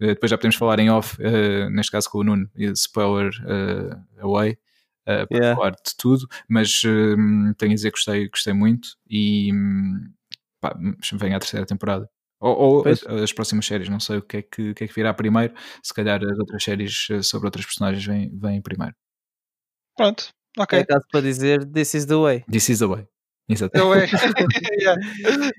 Depois 0.00 0.30
já 0.30 0.36
podemos 0.36 0.56
falar 0.56 0.80
em 0.80 0.90
off, 0.90 1.16
uh, 1.22 1.70
neste 1.70 1.92
caso 1.92 2.10
com 2.10 2.18
o 2.18 2.24
Nuno, 2.24 2.50
spoiler 2.74 3.30
uh, 3.44 4.26
away 4.26 4.58
uh, 5.08 5.26
para 5.26 5.38
yeah. 5.38 5.56
falar 5.56 5.70
de 5.70 5.96
tudo, 5.96 6.26
mas 6.48 6.82
uh, 6.84 7.54
tenho 7.56 7.72
a 7.72 7.74
dizer 7.74 7.90
que 7.90 7.96
gostei, 7.96 8.28
gostei 8.28 8.52
muito 8.52 8.90
e 9.08 9.52
um, 9.52 10.12
pá, 10.60 10.76
vem 11.14 11.34
a 11.34 11.38
terceira 11.38 11.66
temporada. 11.66 12.08
Ou, 12.38 12.54
ou 12.54 12.88
as, 12.88 13.02
as, 13.06 13.32
próximas 13.32 13.64
séries, 13.64 13.88
não 13.88 13.98
sei 13.98 14.18
o 14.18 14.22
que, 14.22 14.36
é 14.36 14.42
que, 14.42 14.74
que, 14.74 14.84
é 14.84 14.86
que 14.86 14.94
virá 14.94 15.14
primeiro, 15.14 15.54
se 15.82 15.94
calhar 15.94 16.22
as 16.22 16.38
outras 16.38 16.62
séries 16.62 17.08
eh, 17.10 17.22
sobre 17.22 17.46
outras 17.46 17.64
personagens 17.64 18.04
vêm, 18.04 18.30
vêm 18.38 18.60
primeiro. 18.60 18.94
Pronto, 19.96 20.28
ok. 20.58 20.80
É 20.80 20.84
caso 20.84 21.06
para 21.10 21.22
dizer 21.22 21.64
This 21.64 21.94
is 21.94 22.04
the 22.04 22.16
way. 22.16 22.44
This 22.50 22.68
is 22.68 22.80
the 22.80 22.86
way. 22.86 23.08
Exatamente. 23.48 24.10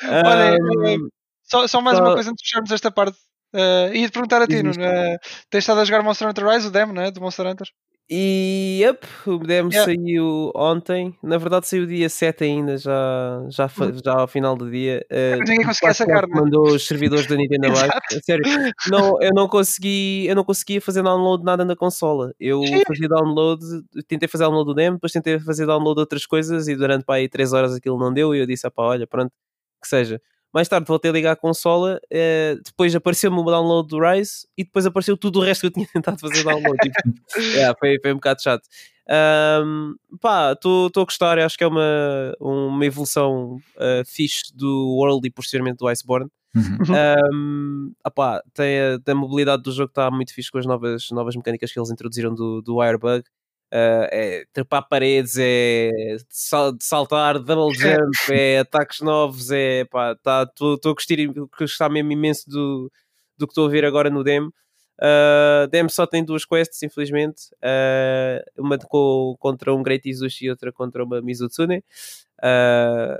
Olha, 0.04 0.56
um, 0.56 1.08
só, 1.42 1.66
só 1.66 1.80
mais 1.80 1.96
só... 1.98 2.04
uma 2.04 2.14
coisa 2.14 2.30
antes 2.30 2.42
de 2.42 2.48
fecharmos 2.48 2.70
esta 2.70 2.90
parte. 2.90 3.18
Uh, 3.52 3.92
ia-te 3.92 4.12
perguntar 4.12 4.42
a 4.42 4.46
ti, 4.46 4.62
Nuno, 4.62 4.80
uh, 4.80 5.18
tens 5.50 5.64
estado 5.64 5.80
a 5.80 5.84
jogar 5.84 6.04
Monster 6.04 6.28
Hunter 6.28 6.46
Rise, 6.46 6.68
o 6.68 6.70
demo, 6.70 6.92
né? 6.92 7.10
Do 7.10 7.20
Monster 7.20 7.46
Hunter? 7.46 7.66
E 8.12 8.80
yep, 8.82 9.06
o 9.24 9.38
demo 9.38 9.70
yeah. 9.70 9.84
saiu 9.84 10.50
ontem. 10.56 11.16
Na 11.22 11.38
verdade, 11.38 11.68
saiu 11.68 11.86
dia 11.86 12.08
7 12.08 12.42
ainda, 12.42 12.76
já, 12.76 13.46
já, 13.48 13.66
hum. 13.66 14.00
já 14.04 14.14
ao 14.14 14.26
final 14.26 14.56
do 14.56 14.68
dia. 14.68 15.06
Uh, 15.08 15.38
ninguém 15.38 15.64
conseguia 15.64 15.94
sacar, 15.94 16.26
né? 16.26 16.34
Mandou 16.34 16.74
os 16.74 16.84
servidores 16.84 17.28
da 17.28 17.36
Nintendo 17.36 17.68
abaixo. 17.70 17.92
Sério, 18.24 18.44
não, 18.88 19.22
eu, 19.22 19.30
não 19.32 19.46
consegui, 19.46 20.26
eu 20.26 20.34
não 20.34 20.42
conseguia 20.42 20.80
fazer 20.80 21.04
download 21.04 21.44
nada 21.44 21.64
na 21.64 21.76
consola. 21.76 22.34
Eu 22.40 22.60
fazia 22.84 23.08
download, 23.08 23.64
tentei 24.08 24.28
fazer 24.28 24.42
download 24.42 24.66
do 24.66 24.74
demo, 24.74 24.96
depois 24.96 25.12
tentei 25.12 25.38
fazer 25.38 25.66
download 25.66 25.94
de 25.94 26.00
outras 26.00 26.26
coisas 26.26 26.66
e 26.66 26.74
durante 26.74 27.04
pá, 27.04 27.14
aí 27.14 27.28
3 27.28 27.52
horas 27.52 27.76
aquilo 27.76 27.96
não 27.96 28.12
deu. 28.12 28.34
E 28.34 28.40
eu 28.40 28.46
disse: 28.46 28.66
ah, 28.66 28.72
pá, 28.72 28.82
olha, 28.82 29.06
pronto, 29.06 29.30
que 29.80 29.86
seja. 29.86 30.20
Mais 30.52 30.68
tarde 30.68 30.86
voltei 30.86 31.10
a 31.10 31.14
ligar 31.14 31.32
a 31.32 31.36
consola, 31.36 32.00
uh, 32.12 32.62
depois 32.64 32.94
apareceu-me 32.94 33.38
o 33.38 33.44
download 33.44 33.88
do 33.88 34.00
Rise 34.00 34.46
e 34.58 34.64
depois 34.64 34.84
apareceu 34.84 35.16
tudo 35.16 35.38
o 35.38 35.42
resto 35.42 35.62
que 35.62 35.66
eu 35.68 35.70
tinha 35.70 35.86
tentado 35.92 36.18
fazer 36.18 36.42
download. 36.42 36.76
tipo, 36.82 36.96
yeah, 37.54 37.76
foi, 37.78 37.98
foi 38.00 38.12
um 38.12 38.16
bocado 38.16 38.42
chato. 38.42 38.62
Um, 39.10 39.96
pá, 40.20 40.52
estou 40.52 40.88
a 40.94 41.04
gostar, 41.04 41.38
acho 41.38 41.58
que 41.58 41.64
é 41.64 41.66
uma, 41.66 42.34
uma 42.38 42.86
evolução 42.86 43.56
uh, 43.76 44.04
fixe 44.06 44.54
do 44.54 44.96
World 44.96 45.26
e 45.26 45.30
posteriormente 45.30 45.78
do 45.78 45.88
Iceborne. 45.88 46.30
Uhum. 46.54 47.32
Um, 47.34 47.92
opá, 48.04 48.42
tem 48.54 48.78
a, 48.78 48.98
a 49.04 49.14
mobilidade 49.14 49.62
do 49.62 49.72
jogo 49.72 49.90
está 49.90 50.10
muito 50.10 50.34
fixe 50.34 50.50
com 50.50 50.58
as 50.58 50.66
novas, 50.66 51.08
novas 51.10 51.36
mecânicas 51.36 51.72
que 51.72 51.78
eles 51.78 51.90
introduziram 51.90 52.34
do, 52.34 52.60
do 52.60 52.76
Wirebug. 52.76 53.24
Uh, 53.72 54.06
é 54.10 54.44
trepar 54.52 54.88
paredes, 54.88 55.36
é 55.38 56.16
saltar, 56.28 57.38
double 57.38 57.72
jump, 57.72 58.10
é 58.32 58.58
ataques 58.58 59.00
novos, 59.00 59.52
é 59.52 59.84
pá, 59.84 60.12
estou 60.12 60.76
tá, 60.76 60.90
a 60.90 60.92
gostar, 60.92 61.16
gostar 61.56 61.88
mesmo 61.88 62.10
imenso 62.10 62.50
do, 62.50 62.90
do 63.38 63.46
que 63.46 63.52
estou 63.52 63.66
a 63.66 63.70
ver 63.70 63.84
agora 63.84 64.10
no 64.10 64.24
demo. 64.24 64.52
Uh, 65.00 65.66
demo 65.68 65.88
só 65.88 66.06
tem 66.06 66.22
duas 66.24 66.44
quests, 66.44 66.82
infelizmente. 66.82 67.44
Uh, 67.54 68.62
uma 68.62 68.76
com, 68.76 69.34
contra 69.38 69.74
um 69.74 69.82
Great 69.82 70.08
Izushi 70.08 70.46
e 70.46 70.50
outra 70.50 70.72
contra 70.72 71.02
uma 71.02 71.22
Mizutsune. 71.22 71.82
Uh, 72.38 73.16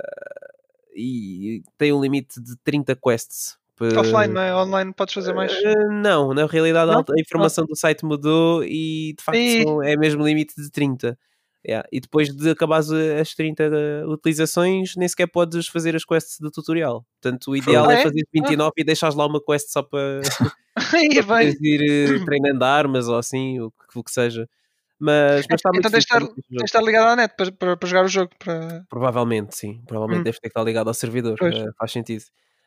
e 0.95 1.63
tem 1.77 1.91
um 1.91 2.01
limite 2.01 2.39
de 2.39 2.55
30 2.57 2.95
quests. 2.95 3.57
Offline, 3.79 4.33
não 4.33 4.41
é? 4.41 4.55
Online 4.55 4.93
podes 4.93 5.13
fazer 5.13 5.33
mais? 5.33 5.51
Uh, 5.51 5.91
não, 5.91 6.33
na 6.33 6.45
realidade 6.45 6.91
não? 6.91 6.99
a 6.99 7.19
informação 7.19 7.63
não. 7.63 7.69
do 7.69 7.75
site 7.75 8.05
mudou 8.05 8.63
e 8.63 9.13
de 9.17 9.23
facto 9.23 9.37
e... 9.37 9.65
é 9.83 9.97
mesmo 9.97 10.25
limite 10.25 10.53
de 10.55 10.69
30. 10.69 11.17
Yeah. 11.67 11.87
E 11.91 11.99
depois 11.99 12.29
de 12.29 12.49
acabar 12.49 12.79
as 12.79 13.35
30 13.35 13.63
eh, 13.63 14.05
utilizações, 14.07 14.95
nem 14.95 15.07
sequer 15.07 15.27
podes 15.27 15.67
fazer 15.67 15.95
as 15.95 16.03
quests 16.03 16.39
do 16.39 16.49
tutorial. 16.49 17.05
Portanto, 17.21 17.51
o 17.51 17.55
ideal 17.55 17.87
ah, 17.87 17.93
é? 17.93 17.99
é 17.99 18.03
fazer 18.03 18.23
29 18.33 18.69
ah. 18.69 18.73
e 18.75 18.83
deixares 18.83 19.15
lá 19.15 19.27
uma 19.27 19.39
quest 19.39 19.69
só 19.69 19.83
para 19.83 20.01
ir 21.43 21.81
eh, 22.09 22.19
treinando 22.25 22.63
armas 22.65 23.07
ou 23.07 23.15
assim, 23.15 23.59
o 23.59 23.69
que, 23.69 23.99
o 23.99 24.03
que 24.03 24.11
seja. 24.11 24.49
Mas, 24.99 25.45
mas 25.49 25.59
está 25.59 25.71
então 25.73 25.89
tens 25.89 26.05
de 26.05 26.63
estar 26.63 26.81
ligado 26.81 27.07
à 27.07 27.15
net 27.15 27.33
para, 27.35 27.51
para, 27.51 27.77
para, 27.77 27.89
jogar 27.89 28.05
o 28.05 28.07
jogo. 28.07 28.31
Para... 28.37 28.85
Provavelmente, 28.87 29.57
sim. 29.57 29.81
Provavelmente 29.87 30.21
hum. 30.21 30.23
deve 30.23 30.37
ter 30.37 30.41
que 30.41 30.47
estar 30.47 30.63
ligado 30.63 30.87
ao 30.87 30.93
servidor. 30.93 31.37
Uh, 31.41 31.73
faz 31.77 31.91
sentido. 31.91 32.23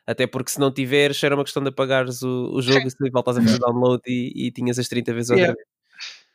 Até 0.06 0.26
porque 0.26 0.50
se 0.50 0.60
não 0.60 0.70
tiveres, 0.70 1.22
era 1.22 1.34
uma 1.34 1.44
questão 1.44 1.62
de 1.62 1.70
apagares 1.70 2.22
o, 2.22 2.50
o 2.52 2.60
jogo 2.60 2.86
e 2.86 3.10
voltas 3.10 3.38
a 3.38 3.42
fazer 3.42 3.58
download 3.58 4.02
e, 4.06 4.46
e 4.46 4.50
tinhas 4.50 4.78
as 4.78 4.88
30 4.88 5.14
vezes 5.14 5.30
outra 5.30 5.54
vez. 5.54 5.66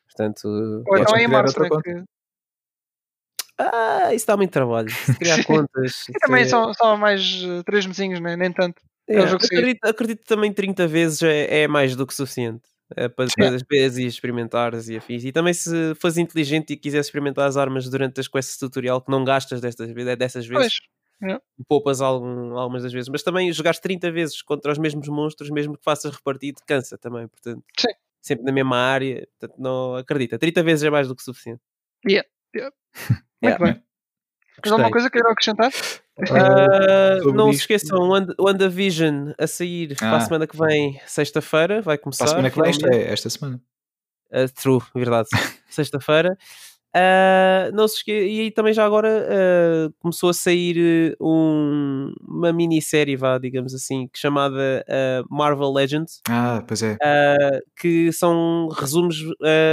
Portanto, 0.08 0.84
Ou 0.88 0.98
então 0.98 1.16
é 1.16 1.24
em 1.24 1.28
março, 1.28 1.60
né? 1.60 1.70
Que... 1.84 2.04
Ah, 3.60 4.14
isso 4.14 4.26
dá 4.26 4.36
muito 4.36 4.52
trabalho. 4.52 4.90
Se 4.90 5.16
criar 5.18 5.44
contas. 5.46 6.08
e 6.10 6.14
também 6.14 6.44
é... 6.44 6.46
são, 6.46 6.74
são 6.74 6.98
mais 6.98 7.42
3 7.66 7.86
eh, 7.86 7.88
mesinhos, 7.88 8.20
né? 8.20 8.36
nem 8.36 8.52
tanto. 8.52 8.82
É, 9.08 9.22
acredito, 9.22 9.84
acredito 9.84 10.24
também 10.26 10.54
30 10.54 10.88
vezes 10.88 11.24
é, 11.24 11.64
é 11.64 11.68
mais 11.68 11.96
do 11.96 12.06
que 12.06 12.14
suficiente. 12.14 12.70
É 12.96 13.08
para 13.08 13.26
depois 13.26 13.64
vezes 13.70 13.98
e 14.00 14.06
experimentares 14.06 14.90
e 14.90 14.98
afins. 14.98 15.24
E 15.24 15.32
também 15.32 15.54
se 15.54 15.94
fores 15.96 16.18
inteligente 16.18 16.74
e 16.74 16.78
quiseres 16.78 17.08
experimentar 17.08 17.48
as 17.48 17.56
armas 17.56 17.88
durante 17.88 18.20
as 18.20 18.28
quests 18.28 18.58
tutorial 18.58 19.02
que 19.02 19.12
não 19.12 19.24
gastas 19.24 19.62
destas, 19.62 19.94
dessas 20.18 20.46
vezes, 20.48 20.80
Pois. 20.80 20.99
É. 21.22 21.40
poupas 21.68 22.00
algum, 22.02 22.58
algumas 22.58 22.84
das 22.84 22.94
vezes. 22.94 23.10
Mas 23.10 23.24
também 23.24 23.52
jogares 23.52 23.80
30 23.80 24.12
vezes 24.12 24.42
contra 24.42 24.72
os 24.72 24.78
mesmos 24.78 25.08
monstros, 25.10 25.50
mesmo 25.50 25.78
que 25.78 25.84
faças 25.84 26.16
repartido, 26.16 26.62
cansa 26.66 26.98
também. 26.98 27.28
Portanto, 27.28 27.64
Sim. 27.78 27.90
sempre 28.22 28.46
na 28.46 28.52
mesma 28.52 28.78
área. 28.78 29.28
Portanto, 29.40 29.60
não 29.62 29.96
acredita. 29.96 30.40
30 30.40 30.64
vezes 30.64 30.84
é 30.84 30.90
mais 30.90 31.08
do 31.08 31.16
que 31.16 31.24
suficiente. 31.24 31.62
Yeah. 32.08 32.28
Yeah. 32.56 32.76
Muito 33.42 33.62
Yeah. 33.62 33.66
bem. 33.66 33.84
Tens 34.62 34.72
alguma 34.74 34.90
Gostei. 34.90 34.92
coisa 34.92 35.10
que 35.10 35.14
queiram 35.14 35.32
acrescentar? 35.32 35.72
Ah, 36.32 37.18
sobre 37.22 37.38
não 37.38 37.46
se 37.46 37.52
isto- 37.52 37.62
esqueçam, 37.62 37.98
o 38.00 38.10
Wanda- 38.10 38.36
o 38.38 38.44
WandaVision 38.46 39.32
a 39.38 39.48
sair 39.48 39.96
para 39.96 40.12
a 40.12 40.18
Ah. 40.18 40.22
semana 40.22 40.46
que 40.48 40.58
vem, 40.58 41.00
sexta-feira, 41.06 41.82
vai 41.82 41.98
começar. 41.98 42.26
Para 42.26 42.34
a 42.34 42.36
semana 42.36 42.50
que 42.52 42.62
vem, 42.62 42.74
finalmente. 42.74 43.04
é 43.08 43.14
esta 43.14 43.30
semana. 43.30 43.62
Uh, 44.32 44.54
true, 44.62 44.80
verdade. 44.94 45.30
Sexta-feira. 45.70 46.38
Uh, 46.96 47.72
não 47.76 47.88
se 47.88 47.98
esque... 47.98 48.12
E 48.12 48.40
aí 48.42 48.52
também 48.52 48.74
já 48.74 48.84
agora 48.84 49.08
uh, 49.10 49.94
começou 50.00 50.30
a 50.30 50.34
sair 50.34 51.16
uh, 51.20 51.28
um- 51.28 52.14
uma 52.28 52.52
minissérie, 52.52 53.16
vá, 53.16 53.38
digamos 53.38 53.74
assim, 53.76 54.10
chamada 54.16 54.84
uh, 54.88 55.26
Marvel 55.34 55.72
Legends, 55.72 56.20
Ah, 56.28 56.64
pois 56.68 56.82
é. 56.82 56.98
que 57.80 58.12
são 58.12 58.70
resumos 58.70 59.18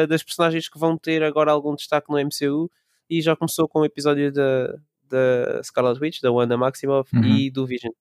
das 0.09 0.23
personagens 0.23 0.69
que 0.69 0.79
vão 0.79 0.97
ter 0.99 1.23
agora 1.23 1.51
algum 1.53 1.75
destaque 1.75 2.11
no 2.11 2.19
MCU 2.19 2.71
e 3.09 3.23
já 3.23 3.35
começou 3.35 3.67
com 3.69 3.81
o 3.81 3.85
episódio 3.85 4.31
da, 4.33 4.75
da 5.09 5.63
Scarlet 5.63 5.99
Witch, 6.01 6.21
da 6.21 6.31
Wanda 6.31 6.57
Maximoff 6.57 7.15
Uhum. 7.17 7.25
e 7.25 7.51
do 7.51 7.67
Vision. 7.67 7.93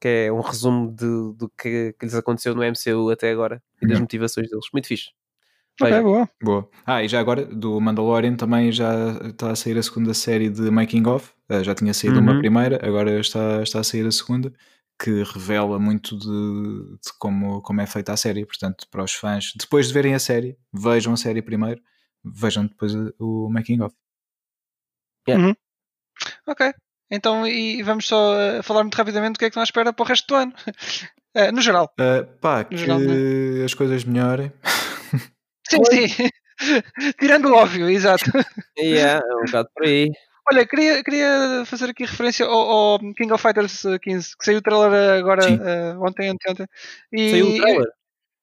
Que 0.00 0.08
é 0.26 0.32
um 0.32 0.40
resumo 0.40 0.90
de- 0.90 1.36
do 1.36 1.48
que, 1.56 1.94
que 1.98 2.06
lhes 2.06 2.14
aconteceu 2.14 2.54
no 2.54 2.62
MCU 2.64 3.10
até 3.10 3.30
agora 3.30 3.62
e 3.82 3.86
das 3.86 3.96
Uhum. 3.98 4.02
motivações 4.02 4.48
deles. 4.48 4.64
Muito 4.72 4.88
fixe. 4.88 5.10
Ok, 5.80 5.90
Veja. 5.90 6.02
boa. 6.02 6.28
Boa. 6.42 6.68
Ah, 6.84 7.02
e 7.02 7.08
já 7.08 7.18
agora, 7.20 7.44
do 7.44 7.80
Mandalorian 7.80 8.36
também 8.36 8.70
já 8.70 8.92
está 9.28 9.50
a 9.50 9.56
sair 9.56 9.78
a 9.78 9.82
segunda 9.82 10.12
série 10.12 10.50
de 10.50 10.70
Making 10.70 11.06
of. 11.06 11.30
Eh, 11.48 11.64
já 11.64 11.74
tinha 11.74 11.94
saído 11.94 12.20
uma 12.20 12.32
Uhum. 12.32 12.38
primeira, 12.40 12.78
agora 12.86 13.18
está, 13.18 13.62
está 13.62 13.80
a 13.80 13.84
sair 13.84 14.06
a 14.06 14.10
segunda, 14.12 14.52
que 15.02 15.22
revela 15.22 15.78
muito 15.78 16.18
de, 16.18 16.26
de 16.96 17.12
como, 17.18 17.62
como 17.62 17.80
é 17.80 17.86
feita 17.86 18.12
a 18.12 18.16
série. 18.16 18.44
Portanto, 18.44 18.86
para 18.90 19.02
os 19.02 19.12
fãs, 19.14 19.52
depois 19.58 19.88
de 19.88 19.94
verem 19.94 20.14
a 20.14 20.18
série, 20.18 20.56
vejam 20.72 21.14
a 21.14 21.16
série 21.16 21.40
primeiro, 21.40 21.80
vejam 22.22 22.66
depois 22.66 22.92
o 23.18 23.48
Making 23.50 23.80
of. 23.82 23.94
Ok. 26.46 26.72
Então, 27.10 27.46
e 27.46 27.82
vamos 27.82 28.06
só 28.06 28.38
eh, 28.38 28.62
falar 28.62 28.82
muito 28.84 28.94
rapidamente 28.94 29.32
do 29.34 29.38
que 29.38 29.46
é 29.46 29.50
que 29.50 29.56
nós 29.56 29.68
espera 29.68 29.92
para 29.92 30.04
o 30.04 30.06
resto 30.06 30.26
do 30.28 30.34
ano. 30.34 30.52
Eh, 31.32 31.52
no 31.52 31.60
geral. 31.62 31.88
Uh, 31.92 32.26
pá, 32.40 32.64
que 32.64 32.76
geral, 32.76 32.98
as 33.64 33.72
coisas 33.72 34.02
melhorem. 34.02 34.50
Sim, 35.70 36.08
sim. 36.08 36.28
Tirando 37.18 37.46
o 37.46 37.54
óbvio, 37.54 37.88
exato. 37.88 38.30
Yeah, 38.78 39.24
é 39.26 39.36
um 39.36 39.44
bocado 39.44 39.68
por 39.74 39.86
aí. 39.86 40.10
Olha, 40.50 40.66
queria, 40.66 41.02
queria 41.04 41.62
fazer 41.64 41.90
aqui 41.90 42.04
referência 42.04 42.44
ao, 42.44 42.52
ao 42.52 42.98
King 42.98 43.32
of 43.32 43.40
Fighters 43.40 43.84
eh, 43.84 43.98
15, 43.98 44.36
que 44.36 44.44
saiu 44.44 44.58
o 44.58 44.62
trailer 44.62 45.18
agora 45.18 45.42
Sim. 45.42 45.60
eh, 45.62 45.96
ontem, 45.98 46.28
anteontem. 46.28 46.66
E, 47.12 47.30
Saiu 47.30 47.48
o 47.50 47.54
trailer? 47.54 47.88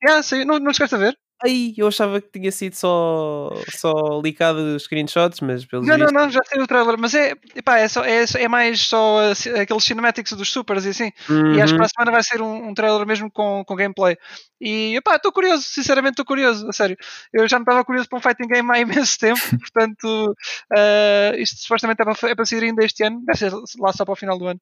Yeah, 0.04 0.24
saiu, 0.24 0.46
não, 0.46 0.60
não 0.60 0.74
chegaste 0.74 0.96
a 0.96 1.00
ver? 1.00 1.18
Ai, 1.46 1.72
eu 1.78 1.88
achava 1.88 2.20
que 2.20 2.30
tinha 2.32 2.52
sido 2.52 2.74
só, 2.74 3.50
só 3.70 4.20
licado 4.24 4.58
os 4.76 4.84
screenshots, 4.84 5.40
mas 5.42 5.64
pelos 5.66 5.86
Não, 5.86 5.96
não, 5.96 6.08
vistos- 6.08 6.22
não, 6.24 6.30
já 6.32 6.40
saiu 6.44 6.64
o 6.64 6.68
trailer, 6.68 6.98
mas 6.98 7.14
é, 7.14 7.34
epá, 7.56 7.78
é, 7.78 7.88
só, 7.88 8.04
é, 8.04 8.26
é 8.40 8.48
mais 8.48 8.82
só 8.82 9.20
aqueles 9.62 9.84
cinematics 9.84 10.34
dos 10.34 10.50
supers 10.52 10.86
e 10.86 10.90
assim. 10.90 11.12
E 11.30 11.62
acho 11.62 11.68
que 11.68 11.72
Uhum. 11.74 11.76
para 11.78 11.86
a 11.86 11.90
semana 11.90 12.12
vai 12.12 12.24
ser 12.24 12.42
um, 12.42 12.70
um 12.70 12.74
trailer 12.74 13.06
mesmo 13.06 13.30
com, 13.30 13.64
com 13.64 13.76
gameplay. 13.76 14.18
E 14.60 14.96
epá, 14.96 15.18
estou 15.18 15.32
curioso, 15.32 15.62
sinceramente 15.62 16.14
estou 16.14 16.26
curioso, 16.26 16.68
a 16.68 16.74
sério. 16.74 16.98
Eu 17.32 17.48
já 17.48 17.58
não 17.58 17.64
estava 17.64 17.86
curioso 17.86 18.10
para 18.10 18.18
um 18.18 18.22
fighting 18.22 18.48
game 18.48 18.72
há 18.72 18.80
imenso 19.06 19.20
tempo, 19.20 19.40
portanto, 19.60 20.36
eh, 20.76 21.36
isto 21.38 21.58
supostamente 21.62 22.02
é 22.02 22.06
para, 22.06 22.30
é 22.32 22.36
para 22.36 22.46
sair 22.48 22.64
ainda 22.64 22.84
este 22.84 23.04
ano, 23.04 23.22
deve 23.24 23.38
ser 23.38 23.52
lá 23.80 23.94
só 23.94 24.04
para 24.06 24.14
o 24.14 24.16
final 24.16 24.40
do 24.40 24.48
ano. 24.48 24.60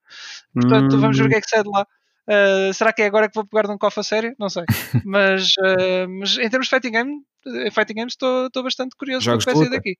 Portanto, 0.53 0.99
vamos 0.99 1.17
ver 1.17 1.25
o 1.25 1.29
que 1.29 1.35
é 1.35 1.41
que 1.41 1.49
sai 1.49 1.63
de 1.63 1.69
lá. 1.69 1.87
Uh, 2.27 2.73
será 2.73 2.91
que 2.91 3.03
é 3.03 3.05
agora 3.05 3.29
que 3.29 3.35
vou 3.35 3.45
pegar 3.45 3.67
de 3.67 3.73
um 3.73 3.77
cofre 3.77 3.99
a 3.99 4.03
sério? 4.03 4.35
Não 4.39 4.49
sei. 4.49 4.63
Mas, 5.05 5.51
uh, 5.59 6.09
mas 6.09 6.37
em 6.37 6.49
termos 6.49 6.67
de 6.67 6.69
fighting, 6.71 6.91
game, 6.91 7.21
eh, 7.45 7.69
fighting 7.69 7.93
games 7.93 8.13
estou 8.13 8.63
bastante 8.63 8.95
curioso 8.97 9.25
Jogos 9.25 9.43
o 9.43 9.47
que 9.47 9.53
de 9.53 9.57
vai 9.59 9.65
sair 9.65 9.69
luta. 9.69 9.77
daqui. 9.77 9.97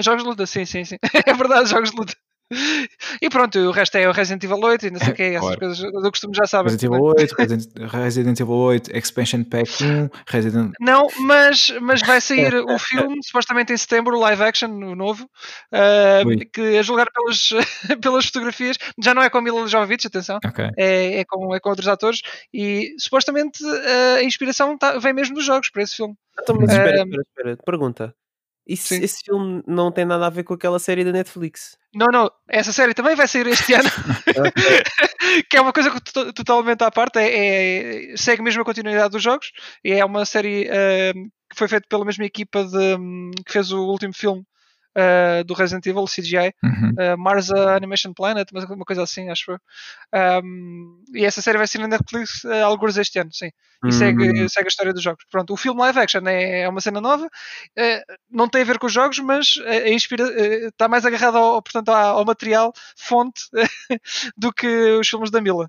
Jogos 0.00 0.22
de 0.22 0.28
luta, 0.28 0.46
sim, 0.46 0.64
sim, 0.66 0.84
sim. 0.84 0.96
é 1.26 1.32
verdade, 1.32 1.70
jogos 1.70 1.90
de 1.90 1.96
luta. 1.96 2.14
E 3.20 3.28
pronto, 3.30 3.58
o 3.58 3.70
resto 3.70 3.96
é 3.96 4.08
o 4.08 4.12
Resident 4.12 4.42
Evil 4.44 4.58
8 4.60 4.86
e 4.86 4.90
não 4.90 4.98
sei 5.00 5.08
o 5.10 5.14
que, 5.14 5.22
essas 5.22 5.40
Claro. 5.40 5.58
coisas 5.60 5.78
do 5.78 6.10
costume 6.10 6.34
já 6.34 6.46
sabem. 6.46 6.72
Resident 6.72 6.92
Evil 6.92 7.04
8, 7.04 7.32
Resident, 7.34 7.92
Resident 7.92 8.40
Evil 8.40 8.54
8, 8.54 8.96
Expansion 8.96 9.44
Pack 9.44 9.84
1, 9.84 10.10
Resident. 10.28 10.72
Não, 10.80 11.06
mas, 11.20 11.72
mas 11.80 12.00
vai 12.02 12.20
sair 12.20 12.54
o 12.64 12.78
filme, 12.78 13.16
supostamente 13.22 13.72
em 13.72 13.76
setembro, 13.76 14.16
o 14.16 14.20
live 14.20 14.42
action, 14.42 14.68
o 14.70 14.94
novo, 14.94 15.24
uh, 15.72 16.50
que 16.52 16.78
a 16.78 16.82
julgar 16.82 17.06
pelas, 17.12 17.50
pelas 18.02 18.26
fotografias, 18.26 18.76
já 19.02 19.14
não 19.14 19.22
é 19.22 19.30
com 19.30 19.38
a 19.38 19.42
Mila 19.42 19.66
Jovovich, 19.66 20.06
atenção, 20.06 20.38
Ok. 20.44 20.64
é, 20.76 21.20
é, 21.20 21.24
com, 21.24 21.54
é 21.54 21.60
com 21.60 21.68
outros 21.70 21.88
atores, 21.88 22.20
e 22.52 22.94
supostamente 22.98 23.64
uh, 23.64 24.16
a 24.18 24.22
inspiração 24.22 24.76
tá- 24.78 24.98
vem 24.98 25.12
mesmo 25.12 25.34
dos 25.34 25.44
jogos 25.44 25.70
para 25.70 25.82
esse 25.82 25.96
filme. 25.96 26.14
Então, 26.40 26.56
mas 26.60 26.70
espera, 26.70 26.98
Ehm, 26.98 27.06
espera, 27.06 27.22
espera. 27.22 27.56
Pergunta. 27.64 28.14
Sim. 28.76 29.02
esse 29.02 29.22
filme 29.24 29.62
não 29.66 29.92
tem 29.92 30.04
nada 30.04 30.26
a 30.26 30.30
ver 30.30 30.42
com 30.44 30.54
aquela 30.54 30.78
série 30.78 31.04
da 31.04 31.12
Netflix? 31.12 31.76
Não, 31.94 32.06
não, 32.12 32.30
essa 32.48 32.72
série 32.72 32.94
também 32.94 33.14
vai 33.14 33.28
sair 33.28 33.46
este 33.46 33.74
ano, 33.74 33.88
que 35.50 35.56
é 35.56 35.60
uma 35.60 35.72
coisa 35.72 35.90
que 35.90 36.00
to- 36.00 36.32
totalmente 36.32 36.82
à 36.82 36.90
parte, 36.90 37.18
é, 37.18 38.12
é- 38.12 38.16
segue 38.16 38.42
mesmo 38.42 38.62
a 38.62 38.64
continuidade 38.64 39.10
dos 39.10 39.22
jogos, 39.22 39.50
e 39.84 39.92
é 39.92 40.04
uma 40.04 40.24
série 40.24 40.68
uh, 40.68 41.12
que 41.50 41.56
foi 41.56 41.68
feita 41.68 41.86
pela 41.88 42.04
mesma 42.04 42.24
equipa 42.24 42.64
de, 42.64 42.96
hum, 42.96 43.30
que 43.46 43.52
fez 43.52 43.70
o 43.70 43.84
último 43.84 44.12
filme 44.14 44.42
uh, 44.96 45.44
do 45.44 45.54
Resident 45.54 45.84
Evil, 45.86 46.04
CGI, 46.04 46.52
Uhum. 46.62 46.90
uh, 47.14 47.18
Mars 47.18 47.50
Animation 47.50 48.12
Planet, 48.12 48.48
mas 48.52 48.64
uma 48.64 48.84
coisa 48.84 49.02
assim, 49.02 49.28
acho 49.30 49.52
eu. 49.52 49.58
Um, 50.42 51.02
e 51.14 51.24
essa 51.24 51.42
série 51.42 51.58
vai 51.58 51.66
ser 51.66 51.78
na 51.78 51.88
Netflix 51.88 52.44
uh, 52.44 52.52
alguns 52.64 52.96
este 52.96 53.18
ano, 53.18 53.30
sim. 53.32 53.50
E 53.86 53.92
segue, 53.92 54.30
Hum. 54.44 54.48
segue 54.48 54.66
a 54.66 54.68
história 54.68 54.92
dos 54.94 55.02
jogos. 55.02 55.24
Pronto, 55.30 55.52
o 55.52 55.56
filme 55.56 55.78
live 55.80 55.98
action 55.98 56.26
é, 56.26 56.60
é 56.62 56.68
uma 56.68 56.80
cena 56.80 57.00
nova, 57.00 57.26
uh, 57.26 58.14
não 58.30 58.48
tem 58.48 58.62
a 58.62 58.64
ver 58.64 58.78
com 58.78 58.86
os 58.86 58.92
jogos, 58.92 59.18
mas 59.18 59.56
uh, 59.56 60.68
está 60.68 60.88
mais 60.88 61.04
agarrado 61.04 61.36
ao, 61.36 61.60
portanto, 61.62 61.90
ao, 61.90 62.24
material, 62.24 62.72
fonte, 62.96 63.42
do 64.36 64.52
que 64.52 64.66
os 64.98 65.08
filmes 65.08 65.30
da 65.30 65.40
Mila. 65.40 65.68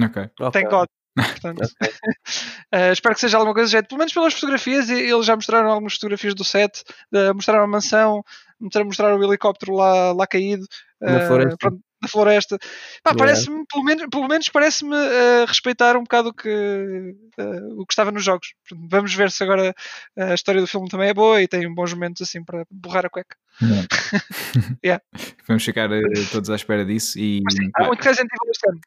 Ok. 0.00 0.28
Thank 0.52 0.68
God. 0.68 0.86
Portanto, 1.16 1.62
uh, 1.64 2.92
espero 2.92 3.14
que 3.14 3.20
seja 3.22 3.38
alguma 3.38 3.54
coisa 3.54 3.68
do 3.70 3.72
jeito. 3.72 3.88
Pelo 3.88 3.98
menos 4.00 4.12
pelas 4.12 4.34
fotografias, 4.34 4.90
e- 4.90 4.92
eles 5.10 5.24
já 5.24 5.34
mostraram 5.34 5.70
algumas 5.70 5.94
fotografias 5.94 6.34
do 6.34 6.44
set, 6.44 6.84
de- 7.10 7.32
mostraram 7.32 7.64
a 7.64 7.66
mansão, 7.66 8.22
mostraram, 8.60 8.86
mostraram 8.86 9.18
o 9.18 9.24
helicóptero 9.24 9.74
lá, 9.74 10.12
lá 10.12 10.26
caído 10.26 10.64
Na 11.00 11.24
uh, 11.24 11.26
floresta. 11.26 11.56
pronto, 11.58 11.80
na 12.06 12.08
floresta. 12.08 12.56
Pá, 13.02 13.10
Yeah. 13.10 13.18
parece-me, 13.18 13.64
pelo 13.70 13.84
menos, 13.84 14.06
pelo 14.10 14.28
menos 14.28 14.48
parece-me 14.48 14.94
uh, 14.94 15.44
respeitar 15.46 15.96
um 15.96 16.02
bocado 16.02 16.28
o 16.30 16.34
que, 16.34 16.48
uh, 17.38 17.80
o 17.80 17.86
que 17.86 17.92
estava 17.92 18.10
nos 18.12 18.24
jogos. 18.24 18.48
Vamos 18.90 19.14
ver 19.14 19.30
se 19.30 19.42
agora 19.42 19.74
uh, 20.16 20.22
a 20.22 20.34
história 20.34 20.60
do 20.60 20.66
filme 20.66 20.88
também 20.88 21.08
é 21.08 21.14
boa 21.14 21.42
e 21.42 21.48
tem 21.48 21.72
bons 21.74 21.92
momentos 21.92 22.22
assim 22.22 22.44
para 22.44 22.64
borrar 22.70 23.04
a 23.06 23.10
cueca. 23.10 23.36
Yeah. 24.84 25.00
Vamos 25.48 25.64
ficar 25.64 25.90
eh, 25.92 26.02
todos 26.30 26.50
à 26.50 26.56
espera 26.56 26.84
disso 26.84 27.18
e 27.18 27.40
Há 27.78 27.84
muito 27.86 28.02
Resident 28.02 28.28
Evil 28.32 28.50
este 28.50 28.68
ano. 28.70 28.80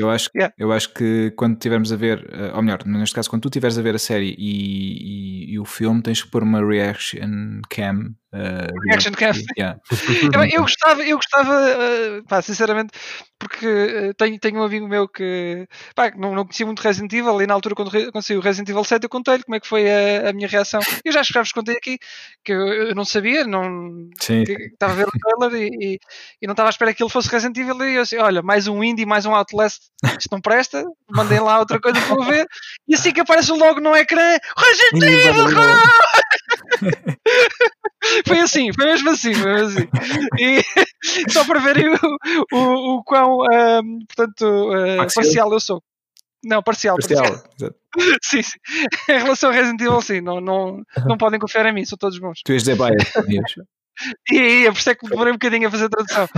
eu 0.00 0.10
acho, 0.10 0.30
Yeah. 0.34 0.54
eu 0.58 0.72
acho 0.72 0.92
que 0.94 1.32
quando 1.36 1.58
tivermos 1.58 1.92
a 1.92 1.96
ver, 1.96 2.28
eh, 2.32 2.52
ou 2.54 2.62
melhor, 2.62 2.84
neste 2.86 3.14
caso, 3.14 3.28
quando 3.30 3.42
tu 3.42 3.48
estiveres 3.48 3.78
a 3.78 3.82
ver 3.82 3.94
a 3.94 3.98
série 3.98 4.34
e, 4.38 5.48
e- 5.50 5.52
e 5.54 5.58
o 5.58 5.64
filme, 5.64 6.02
tens 6.02 6.22
que 6.22 6.30
pôr 6.30 6.42
uma 6.42 6.64
reaction 6.64 7.60
cam. 7.68 8.14
eh, 8.32 8.66
Reaction 8.88 9.12
cam. 9.12 9.32
Yeah. 9.58 9.78
Eu, 10.34 10.44
eu 10.44 10.62
gostava, 10.62 11.02
eu 11.02 11.16
gostava 11.16 11.52
uh, 11.52 12.24
pá, 12.28 12.40
sinceramente, 12.42 12.61
porque 13.38 13.66
uh, 13.66 14.14
tenho, 14.14 14.38
tenho 14.38 14.60
um 14.60 14.62
amigo 14.64 14.86
meu 14.86 15.08
que 15.08 15.66
pá, 15.94 16.12
não, 16.16 16.34
não 16.34 16.44
conhecia 16.44 16.64
muito 16.66 16.80
Resident 16.80 17.12
Evil 17.12 17.42
e 17.42 17.46
na 17.46 17.54
altura 17.54 17.74
quando, 17.74 17.90
saiu 18.22 18.38
o 18.38 18.42
Resident 18.42 18.68
Evil 18.68 18.84
7 18.84 19.02
eu 19.04 19.08
contei-lhe 19.10 19.42
como 19.42 19.56
é 19.56 19.60
que 19.60 19.66
foi 19.66 19.90
a, 19.90 20.30
a 20.30 20.32
minha 20.32 20.46
reação. 20.48 20.80
Eu 21.04 21.12
já 21.12 21.20
acho 21.20 21.28
que 21.28 21.34
já 21.34 21.42
vos 21.42 21.52
contei 21.52 21.76
aqui 21.76 21.98
que 22.44 22.52
eu, 22.52 22.66
eu 22.68 22.94
não 22.94 23.04
sabia, 23.04 23.44
não 23.44 24.08
Sim. 24.20 24.44
que- 24.44 24.54
que 24.56 24.62
estava 24.74 24.92
a 24.92 24.96
ver 24.96 25.06
o 25.06 25.10
trailer 25.10 25.62
e, 25.72 25.94
e, 25.94 25.98
e 26.42 26.46
não 26.46 26.52
estava 26.52 26.68
à 26.68 26.70
espera 26.70 26.94
que 26.94 27.02
ele 27.02 27.10
fosse 27.10 27.28
Resident 27.28 27.56
Evil 27.58 27.82
e 27.84 27.94
eu 27.96 28.02
assim, 28.02 28.18
olha, 28.18 28.42
mais 28.42 28.68
um 28.68 28.82
indie, 28.84 29.04
mais 29.06 29.26
um 29.26 29.34
Outlast, 29.34 29.80
isto 30.18 30.28
não 30.30 30.40
presta, 30.40 30.84
mandem 31.10 31.40
lá 31.40 31.58
outra 31.58 31.80
coisa 31.80 32.00
para 32.00 32.14
eu 32.16 32.22
ver 32.24 32.46
e 32.88 32.94
assim 32.94 33.12
que 33.12 33.20
aparece 33.20 33.50
logo 33.52 33.80
no 33.80 33.94
ecrã, 33.96 34.36
Resident 34.56 35.02
Evil! 35.26 35.46
Foi 38.26 38.40
assim, 38.40 38.72
foi 38.72 38.84
mesmo 38.86 39.10
assim, 39.10 39.32
foi 39.32 39.52
mesmo 39.52 39.68
assim. 39.68 39.88
E 40.38 40.60
só 41.30 41.44
para 41.44 41.60
verem 41.60 41.88
o, 41.88 41.96
o, 42.52 42.96
o 42.96 43.04
quão 43.04 43.38
portanto, 44.08 44.72
ah, 44.72 45.06
Parcial. 45.14 45.52
eu 45.52 45.60
sou. 45.60 45.82
Não, 46.44 46.62
parcial, 46.62 46.96
parcial. 46.96 47.22
Parcial. 47.22 47.74
Sim, 48.22 48.42
sim. 48.42 48.58
Em 49.08 49.18
relação 49.18 49.50
ao 49.50 49.54
Resident 49.54 49.80
Evil, 49.80 50.00
sim, 50.00 50.20
não, 50.20 50.40
não, 50.40 50.82
não 51.06 51.16
podem 51.16 51.38
confiar 51.38 51.66
em 51.66 51.74
mim, 51.74 51.84
são 51.84 51.98
todos 51.98 52.18
bons. 52.18 52.40
Tu 52.44 52.56
dizer 52.56 52.74
bias. 52.74 53.12
ias. 53.28 53.66
E 54.30 54.66
é 54.66 54.70
por 54.72 54.78
isso 54.78 54.90
é 54.90 54.94
que 54.94 55.06
demorei 55.06 55.32
um 55.32 55.36
bocadinho 55.36 55.68
a 55.68 55.70
fazer 55.70 55.84
a 55.84 55.88
tradução. 55.90 56.28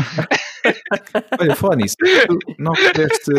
Olha, 1.39 1.57
falar 1.57 1.77
nisso, 1.77 1.95
tu 1.99 2.39
não 2.59 2.73
recebeste 2.73 3.31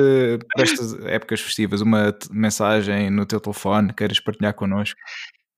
para 0.54 0.64
estas 0.64 1.06
épocas 1.06 1.42
festivas 1.42 1.82
uma 1.82 2.16
mensagem 2.32 3.10
no 3.10 3.26
teu 3.26 3.40
telefone 3.40 3.90
que 3.90 3.96
queiras 3.96 4.20
partilhar 4.20 4.54
connosco? 4.54 4.98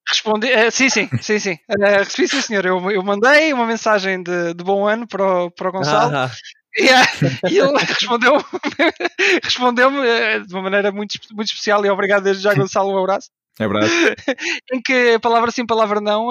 Respondi, 0.09 0.47
eh, 0.47 0.71
sim, 0.71 0.89
sim, 0.89 1.09
sim, 1.21 1.39
sim. 1.39 1.57
Eh, 1.69 1.97
recebi 1.97 2.27
sim, 2.27 2.41
senhor. 2.41 2.65
Eu, 2.65 2.91
eu 2.91 3.03
mandei 3.03 3.51
uma 3.51 3.65
mensagem 3.65 4.23
de, 4.23 4.53
de 4.53 4.63
bom 4.63 4.87
ano 4.87 5.05
para 5.07 5.45
o, 5.45 5.51
para 5.51 5.69
o 5.69 5.71
Gonçalo 5.71 6.15
Ah, 6.15 6.31
e, 6.77 6.87
eh, 6.87 7.03
e 7.49 7.57
ele 7.57 7.73
respondeu 7.77 8.37
respondeu-me 9.43 10.07
eh, 10.07 10.39
de 10.39 10.53
uma 10.53 10.63
maneira 10.63 10.91
muito, 10.91 11.19
muito 11.33 11.47
especial 11.49 11.85
e 11.85 11.89
obrigado 11.89 12.23
desde 12.23 12.43
já, 12.43 12.53
Gonçalo, 12.53 12.93
um 12.93 12.99
abraço. 12.99 13.29
É 13.59 13.67
verdade? 13.67 13.91
Em 14.71 14.81
que 14.81 15.19
palavra 15.19 15.51
sim, 15.51 15.65
palavra 15.65 15.99
não, 15.99 16.27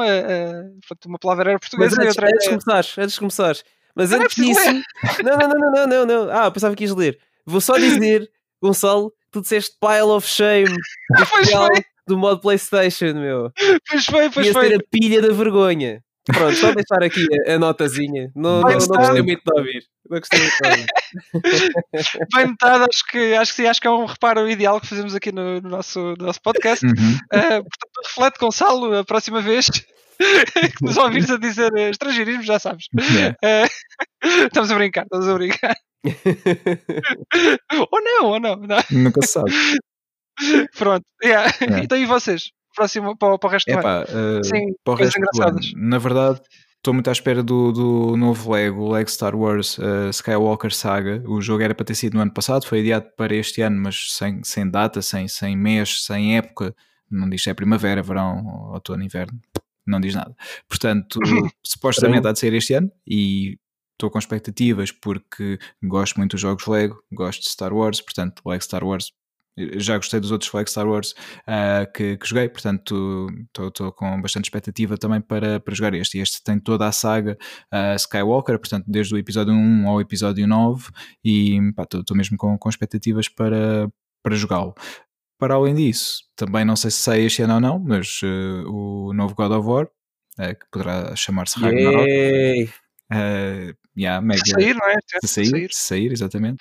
uma 1.06 1.18
palavra 1.18 1.50
era 1.50 1.58
portuguesa 1.58 1.96
e 1.96 2.06
antes, 2.06 2.16
outra 2.16 2.28
antes 2.28 2.44
de 2.44 2.48
era. 2.48 2.58
começares, 2.58 2.98
antes 2.98 3.12
de 3.14 3.18
começares. 3.18 3.64
Mas 3.94 4.12
é 4.12 4.16
antes 4.16 4.36
disso. 4.36 4.72
Não, 5.24 5.36
não, 5.36 5.48
não, 5.48 5.70
não, 5.70 5.86
não, 5.86 6.06
não. 6.06 6.30
Ah, 6.30 6.50
pensava 6.50 6.76
que 6.76 6.84
ias 6.84 6.94
ler. 6.94 7.18
Vou 7.44 7.60
só 7.60 7.76
dizer, 7.78 8.30
Gonçalo, 8.62 9.12
tu 9.32 9.40
disseste 9.40 9.76
Pile 9.80 10.10
of 10.10 10.26
Shame 10.28 10.76
Ah, 11.14 11.26
pois 11.28 11.50
foi, 11.50 11.84
do 12.06 12.16
modo 12.16 12.40
PlayStation, 12.40 13.14
meu. 13.14 13.52
pois 13.88 14.04
foi, 14.04 14.30
pois 14.30 14.46
Ia 14.46 14.52
foi. 14.52 14.68
ser 14.68 14.76
a 14.76 14.80
pilha 14.90 15.22
da 15.22 15.32
vergonha. 15.32 16.02
Pronto, 16.26 16.56
só 16.56 16.72
deixar 16.72 17.02
aqui 17.04 17.24
a, 17.46 17.54
a 17.54 17.58
notazinha. 17.58 18.32
Não, 18.34 18.60
não, 18.60 18.68
não 18.68 18.72
gostei 18.72 19.22
muito 19.22 19.42
de 19.44 19.58
ouvir. 19.58 19.84
Não 20.10 20.18
gostei 20.18 20.40
muito 20.40 20.56
de 20.60 20.68
ouvir. 20.68 20.86
Bem 22.34 22.46
notado, 22.48 22.86
acho 22.90 23.06
que, 23.08 23.34
acho 23.34 23.54
que 23.54 23.62
sim, 23.62 23.68
acho 23.68 23.80
que 23.80 23.86
é 23.86 23.90
um 23.90 24.04
reparo 24.04 24.50
ideal 24.50 24.80
que 24.80 24.88
fazemos 24.88 25.14
aqui 25.14 25.30
no, 25.30 25.60
no 25.60 25.68
nosso, 25.68 26.00
no 26.18 26.26
nosso 26.26 26.42
podcast. 26.42 26.84
Uhum. 26.84 26.92
Uh, 26.92 27.62
portanto, 27.62 28.06
reflete, 28.06 28.38
Gonçalo, 28.40 28.98
a 28.98 29.04
próxima 29.04 29.40
vez 29.40 29.70
que 30.18 30.84
nos 30.84 30.96
ouvires 30.96 31.30
a 31.30 31.36
dizer 31.36 31.72
estrangeirismo, 31.76 32.42
já 32.42 32.58
sabes. 32.58 32.86
Yeah. 32.98 33.36
Uh, 33.44 33.68
estamos 34.46 34.72
a 34.72 34.74
brincar, 34.74 35.04
estamos 35.04 35.28
a 35.28 35.34
brincar. 35.34 35.76
ou 37.92 38.02
não, 38.02 38.26
ou 38.30 38.40
não. 38.40 38.56
não. 38.56 38.82
Nunca 38.90 39.22
se 39.22 39.28
sabe. 39.28 39.52
Pronto. 40.76 41.04
Yeah. 41.22 41.52
É. 41.60 41.80
Então, 41.84 41.98
e 41.98 42.06
vocês? 42.06 42.50
Próximo, 42.74 43.16
para, 43.16 43.34
o- 43.34 43.38
para 43.38 43.48
o 43.48 43.50
resto 43.52 43.66
do 43.70 43.78
ano? 43.78 43.80
Epá, 43.80 44.02
uh, 44.04 44.44
Sim, 44.44 44.74
para 44.84 44.94
o 44.94 44.96
coisas 44.96 45.14
resto 45.14 45.20
do 45.20 45.42
ano, 45.42 45.50
engraçadas. 45.58 45.72
na 45.76 45.98
verdade, 45.98 46.40
estou 46.76 46.92
muito 46.92 47.08
à 47.08 47.12
espera 47.12 47.42
do, 47.42 47.72
do 47.72 48.16
novo 48.18 48.52
Lego, 48.52 48.82
o 48.82 48.92
Lego 48.92 49.10
Star 49.10 49.34
Wars 49.34 49.78
uh, 49.78 50.10
Skywalker 50.10 50.72
Saga. 50.74 51.22
O 51.26 51.40
jogo 51.40 51.62
era 51.62 51.74
para 51.74 51.86
ter 51.86 51.94
sido 51.94 52.14
no 52.14 52.20
ano 52.20 52.32
passado, 52.34 52.66
foi 52.66 52.80
adiado 52.80 53.06
para 53.16 53.34
este 53.34 53.62
ano, 53.62 53.80
mas 53.82 54.12
sem, 54.12 54.42
sem 54.44 54.68
data, 54.70 55.00
sem, 55.00 55.26
sem 55.26 55.56
mês, 55.56 56.04
sem 56.04 56.36
época. 56.36 56.74
Não 57.10 57.28
diz 57.30 57.42
se 57.42 57.48
é 57.50 57.54
primavera, 57.54 58.02
verão, 58.02 58.44
outono, 58.72 59.02
inverno. 59.02 59.40
Não 59.86 60.00
diz 60.00 60.14
nada. 60.14 60.34
Portanto, 60.68 61.18
supostamente 61.64 62.26
há 62.26 62.32
de 62.32 62.38
ser 62.40 62.52
este 62.52 62.74
ano 62.74 62.90
e 63.06 63.56
estou 63.92 64.10
com 64.10 64.18
expectativas 64.18 64.90
porque 64.92 65.58
gosto 65.82 66.16
muito 66.18 66.32
dos 66.32 66.40
jogos 66.40 66.66
Lego, 66.66 67.02
gosto 67.10 67.40
de 67.42 67.48
Star 67.48 67.72
Wars, 67.72 68.00
portanto, 68.02 68.42
Lego 68.44 68.62
Star 68.62 68.84
Wars. 68.84 69.12
Já 69.76 69.96
gostei 69.96 70.20
dos 70.20 70.30
outros 70.30 70.52
Lego 70.52 70.68
Star 70.68 70.86
Wars 70.86 71.12
uh, 71.12 71.90
que, 71.94 72.16
que 72.18 72.28
joguei, 72.28 72.48
portanto 72.48 73.28
estou 73.50 73.90
com 73.92 74.20
bastante 74.20 74.44
expectativa 74.44 74.98
também 74.98 75.20
para, 75.20 75.58
para 75.60 75.74
jogar 75.74 75.94
este. 75.94 76.18
Este 76.18 76.42
tem 76.42 76.58
toda 76.58 76.86
a 76.86 76.92
saga 76.92 77.38
uh, 77.72 77.96
Skywalker, 77.96 78.58
portanto, 78.58 78.84
desde 78.86 79.14
o 79.14 79.18
episódio 79.18 79.54
1 79.54 79.88
ao 79.88 80.00
episódio 80.00 80.46
9, 80.46 80.90
e 81.24 81.58
estou 81.78 82.16
mesmo 82.16 82.36
com, 82.36 82.58
com 82.58 82.68
expectativas 82.68 83.28
para, 83.28 83.90
para 84.22 84.36
jogá-lo. 84.36 84.74
Para 85.38 85.54
além 85.54 85.74
disso, 85.74 86.24
também 86.34 86.64
não 86.64 86.76
sei 86.76 86.90
se 86.90 86.98
sai 86.98 87.20
este 87.22 87.42
ano 87.42 87.54
ou 87.54 87.60
não, 87.60 87.78
mas 87.78 88.20
uh, 88.22 88.70
o 88.70 89.12
novo 89.12 89.34
God 89.34 89.52
of 89.52 89.68
War, 89.68 89.84
uh, 89.84 90.58
que 90.58 90.66
poderá 90.70 91.14
chamar-se 91.14 91.58
Ragnarok, 91.60 92.08
Yay. 92.08 92.64
uh, 92.64 93.76
yeah, 93.96 94.20
mega, 94.20 94.42
sair, 94.46 94.74
não 94.74 94.88
é? 94.88 94.96
se 95.24 95.28
sair, 95.28 95.72
se 95.72 95.80
sair, 95.80 96.12
exatamente. 96.12 96.58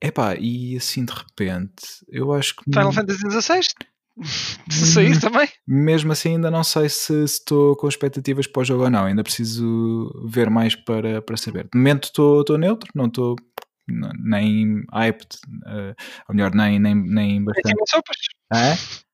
Epá, 0.00 0.36
e 0.36 0.76
assim 0.76 1.04
de 1.04 1.12
repente, 1.12 2.04
eu 2.08 2.32
acho 2.32 2.54
que 2.56 2.64
Final 2.64 2.92
Fantasy 2.92 3.30
XVI? 3.30 3.60
Se 4.68 4.86
sair 4.94 5.20
também? 5.20 5.48
mesmo 5.64 6.10
assim 6.10 6.30
ainda 6.30 6.50
não 6.50 6.64
sei 6.64 6.88
se 6.88 7.28
se 7.28 7.38
estou 7.38 7.76
com 7.76 7.86
expectativas 7.88 8.48
para 8.48 8.62
o 8.62 8.64
jogo 8.64 8.84
ou 8.84 8.90
não, 8.90 9.04
ainda 9.04 9.22
preciso 9.22 10.10
ver 10.26 10.50
mais 10.50 10.74
para, 10.74 11.22
para 11.22 11.36
saber. 11.36 11.68
De 11.72 11.78
momento 11.78 12.06
estou 12.06 12.58
neutro, 12.58 12.90
não 12.96 13.06
estou 13.06 13.36
nem 14.18 14.82
hyped, 14.92 15.38
uh, 15.66 15.94
ou 16.28 16.34
melhor, 16.34 16.54
nem, 16.54 16.78
nem, 16.78 16.94
nem 16.94 17.44
bastante. 17.44 17.74
Ah, 18.50 18.66
é? 18.70 18.74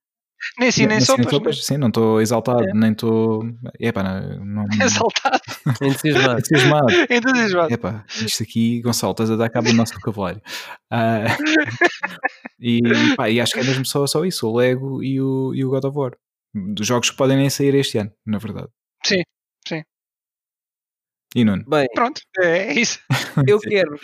Nem 0.59 0.71
sim, 0.71 0.85
nem 0.85 0.97
Assim, 0.97 1.05
sopas. 1.05 1.29
sopas, 1.29 1.65
Sim, 1.65 1.77
não 1.77 1.87
estou 1.89 2.21
exaltado, 2.21 2.63
É. 2.69 2.73
nem 2.73 2.91
estou. 2.91 3.43
Epá, 3.79 4.03
não. 4.03 4.45
não? 4.45 4.65
Exaltado, 4.81 5.39
Entusiasmado. 5.81 6.39
entusiasmado. 6.39 6.87
entusiasmado. 7.09 7.73
Epá, 7.73 8.05
isto 8.25 8.43
aqui, 8.43 8.81
Gonçalo, 8.81 9.11
estás 9.11 9.31
a 9.31 9.35
dar 9.35 9.49
cabo 9.49 9.67
do 9.67 9.73
nosso 9.73 9.93
vocabulário. 9.95 10.41
Ah, 10.91 11.25
e, 12.59 12.81
pá, 13.15 13.29
e 13.29 13.39
acho 13.41 13.53
que 13.53 13.59
é 13.59 13.63
mesmo 13.63 13.85
só, 13.85 14.05
só 14.07 14.23
isso, 14.25 14.47
o 14.47 14.55
Lego 14.55 15.03
e 15.03 15.19
o, 15.21 15.53
e 15.53 15.65
o 15.65 15.69
God 15.69 15.85
of 15.85 15.97
War. 15.97 16.11
Dos 16.53 16.87
jogos 16.87 17.09
que 17.09 17.17
podem 17.17 17.37
nem 17.37 17.49
sair 17.49 17.75
este 17.75 17.97
ano, 17.97 18.11
na 18.25 18.37
verdade. 18.37 18.67
Sim, 19.03 19.21
sim. 19.67 19.83
E 21.35 21.43
Nuno? 21.43 21.65
Bem, 21.67 21.85
Pronto, 21.93 22.21
é 22.39 22.73
isso. 22.73 22.99
eu 23.45 23.59
quero 23.59 23.99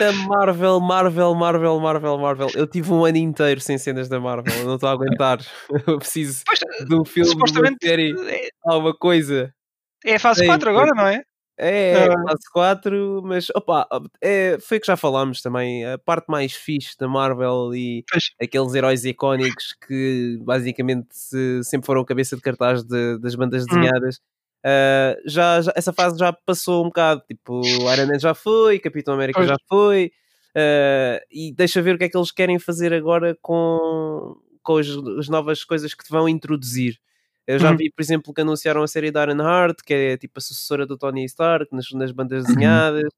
muita 0.00 0.12
Marvel, 0.28 0.80
Marvel, 0.80 1.34
Marvel, 1.34 1.80
Marvel, 1.80 2.18
Marvel. 2.18 2.48
Eu 2.54 2.66
tive 2.66 2.92
um 2.92 3.04
ano 3.04 3.18
inteiro 3.18 3.60
sem 3.60 3.78
cenas 3.78 4.08
da 4.08 4.18
Marvel. 4.20 4.54
Eu 4.58 4.66
não 4.66 4.74
estou 4.74 4.88
a 4.88 4.92
aguentar. 4.92 5.38
Eu 5.86 5.98
preciso 5.98 6.42
Pois, 6.46 6.60
de 6.88 6.94
um 6.94 7.04
filme, 7.04 7.28
de 7.28 7.32
supostamente 7.34 7.86
série, 7.86 8.14
é- 8.28 8.48
alguma 8.64 8.94
coisa. 8.96 9.52
é 10.04 10.14
a 10.16 10.20
fase 10.20 10.40
Sim, 10.40 10.46
4 10.46 10.70
agora, 10.70 10.90
não 10.94 11.06
é? 11.06 11.22
É, 11.58 12.06
Ah. 12.08 12.14
fase 12.30 12.42
4, 12.52 13.20
mas 13.24 13.48
opa, 13.54 13.86
é, 14.22 14.58
foi 14.60 14.78
o 14.78 14.80
que 14.80 14.86
já 14.86 14.96
falámos 14.96 15.42
também. 15.42 15.84
A 15.86 15.98
parte 15.98 16.26
mais 16.28 16.54
fixe 16.54 16.96
da 16.98 17.06
Marvel 17.06 17.74
e 17.74 18.02
Pois. 18.10 18.30
aqueles 18.42 18.74
heróis 18.74 19.04
icónicos 19.04 19.76
que 19.86 20.38
basicamente 20.42 21.08
se- 21.12 21.62
sempre 21.62 21.86
foram 21.86 22.04
cabeça 22.04 22.34
de 22.36 22.42
cartaz 22.42 22.82
de- 22.82 23.18
das 23.18 23.34
bandas 23.34 23.66
desenhadas. 23.66 24.18
Ah, 24.64 25.16
já, 25.26 25.60
já- 25.62 25.72
essa 25.76 25.92
fase 25.92 26.18
já 26.18 26.32
passou 26.32 26.82
um 26.82 26.88
bocado. 26.88 27.22
Tipo, 27.28 27.60
Iron 27.92 28.06
Man 28.06 28.18
já 28.18 28.34
foi, 28.34 28.78
Capitão 28.78 29.14
América 29.14 29.38
Pois. 29.38 29.48
já 29.48 29.56
foi. 29.68 30.10
ah, 30.54 31.20
e 31.30 31.52
deixa 31.52 31.80
ver 31.82 31.94
o 31.94 31.98
que 31.98 32.04
é 32.04 32.08
que 32.08 32.16
eles 32.16 32.30
querem 32.30 32.58
fazer 32.58 32.92
agora 32.92 33.36
com, 33.40 34.36
com 34.62 34.76
as, 34.76 34.86
as 35.18 35.28
novas 35.28 35.64
coisas 35.64 35.94
que 35.94 36.04
te 36.04 36.10
vão 36.10 36.28
introduzir. 36.28 36.98
Eu 37.46 37.58
já 37.58 37.70
Uhum. 37.70 37.76
vi, 37.76 37.90
por 37.90 38.02
exemplo, 38.02 38.32
que 38.32 38.40
anunciaram 38.40 38.82
a 38.82 38.86
série 38.86 39.10
da 39.10 39.22
Iron 39.24 39.42
Heart, 39.42 39.78
que 39.84 39.92
é 39.92 40.16
tipo 40.16 40.38
a 40.38 40.40
sucessora 40.40 40.86
do 40.86 40.96
Tony 40.96 41.24
Stark 41.24 41.74
nas, 41.74 41.90
nas 41.92 42.12
bandas 42.12 42.44
Uhum. 42.44 42.54
desenhadas. 42.54 43.08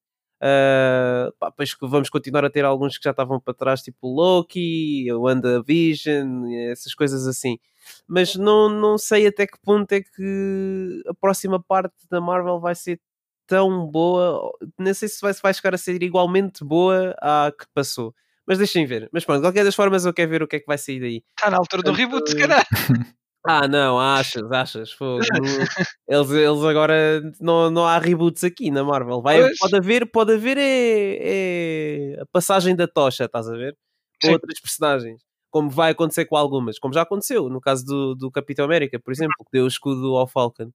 Ah, 0.47 1.33
pá, 1.39 1.49
depois 1.49 1.75
que 1.75 1.87
vamos 1.87 2.11
continuar 2.11 2.45
a 2.45 2.51
ter 2.51 2.67
alguns 2.67 2.99
que 2.99 3.05
já 3.05 3.13
estavam 3.13 3.41
para 3.41 3.55
trás, 3.55 3.81
tipo 3.81 4.07
Loki, 4.07 5.11
o 5.11 5.23
WandaVision, 5.23 6.45
essas 6.71 6.95
coisas 6.95 7.27
assim. 7.27 7.59
Mas 8.07 8.35
não, 8.35 8.69
não 8.69 8.99
sei 8.99 9.27
até 9.27 9.47
que 9.47 9.59
ponto 9.63 9.91
é 9.93 10.03
que 10.03 11.03
a 11.09 11.15
próxima 11.15 11.63
parte 11.63 11.95
da 12.11 12.21
Marvel 12.21 12.61
vai 12.61 12.75
ser 12.75 13.01
tão 13.47 13.87
boa. 13.87 14.53
Não 14.79 14.93
sei 14.93 15.09
se 15.09 15.19
vai, 15.23 15.33
se 15.33 15.41
vai 15.41 15.55
chegar 15.55 15.75
a 15.75 15.79
ser 15.79 16.03
igualmente 16.03 16.63
boa 16.63 17.15
à 17.23 17.51
que 17.51 17.65
passou. 17.73 18.15
Mas 18.47 18.59
deixem 18.59 18.85
ver. 18.85 19.09
Mas 19.11 19.25
pronto, 19.25 19.39
de 19.39 19.47
qualquer 19.47 19.65
das 19.65 19.75
formas 19.75 20.05
eu 20.05 20.13
quero 20.13 20.31
ver 20.31 20.43
o 20.43 20.47
que 20.47 20.57
é 20.57 20.61
que 20.61 20.67
vai 20.67 20.77
sair 20.77 21.01
daí. 21.01 21.25
Está 21.39 21.51
na 21.51 21.57
altura 21.57 21.83
do 21.83 21.93
reboot, 21.93 22.29
se 22.29 22.37
calhar. 22.37 22.67
Ah, 23.47 23.69
não, 23.69 23.99
achas, 24.01 24.51
achas. 24.51 24.93
fogo. 24.93 25.21
eles, 26.09 26.31
eles 26.31 26.65
agora 26.65 27.21
não, 27.41 27.71
não 27.71 27.85
há 27.87 27.99
reboots 27.99 28.43
aqui 28.43 28.71
na 28.71 28.83
Marvel. 28.83 29.21
Vai, 29.21 29.41
Pois. 29.41 29.59
pode 29.59 29.77
haver, 29.77 30.11
pode 30.11 30.33
haver 30.33 30.57
é, 30.59 32.15
é 32.17 32.21
a 32.23 32.27
passagem 32.27 32.75
da 32.75 32.87
tocha, 32.89 33.25
estás 33.25 33.49
a 33.49 33.53
ver? 33.57 33.77
Com 34.23 34.29
Sim. 34.29 34.33
outras 34.35 34.61
personagens. 34.61 35.21
Como 35.51 35.69
vai 35.71 35.93
acontecer 35.93 36.25
com 36.25 36.37
algumas, 36.37 36.79
como 36.79 36.95
já 36.95 37.03
aconteceu 37.03 37.49
no 37.51 37.61
caso 37.61 37.85
do, 37.85 38.15
do 38.15 38.31
Capitão 38.31 38.65
América, 38.65 38.99
por 38.99 39.13
exemplo, 39.13 39.35
que 39.45 39.51
deu 39.53 39.65
o 39.65 39.69
escudo 39.69 40.17
ao 40.17 40.27
Falcon. 40.27 40.71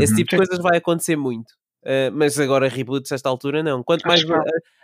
Esse 0.00 0.12
Uhum. 0.12 0.16
tipo 0.18 0.30
de 0.30 0.36
coisas 0.38 0.58
vai 0.60 0.78
acontecer 0.78 1.16
muito. 1.16 1.52
Uh, 1.84 2.10
mas 2.14 2.38
agora 2.40 2.66
reboots 2.66 3.12
a 3.12 3.14
esta 3.14 3.28
altura 3.28 3.62
não. 3.62 3.82
Quanto 3.82 4.06
mais 4.08 4.24
uh, 4.24 4.32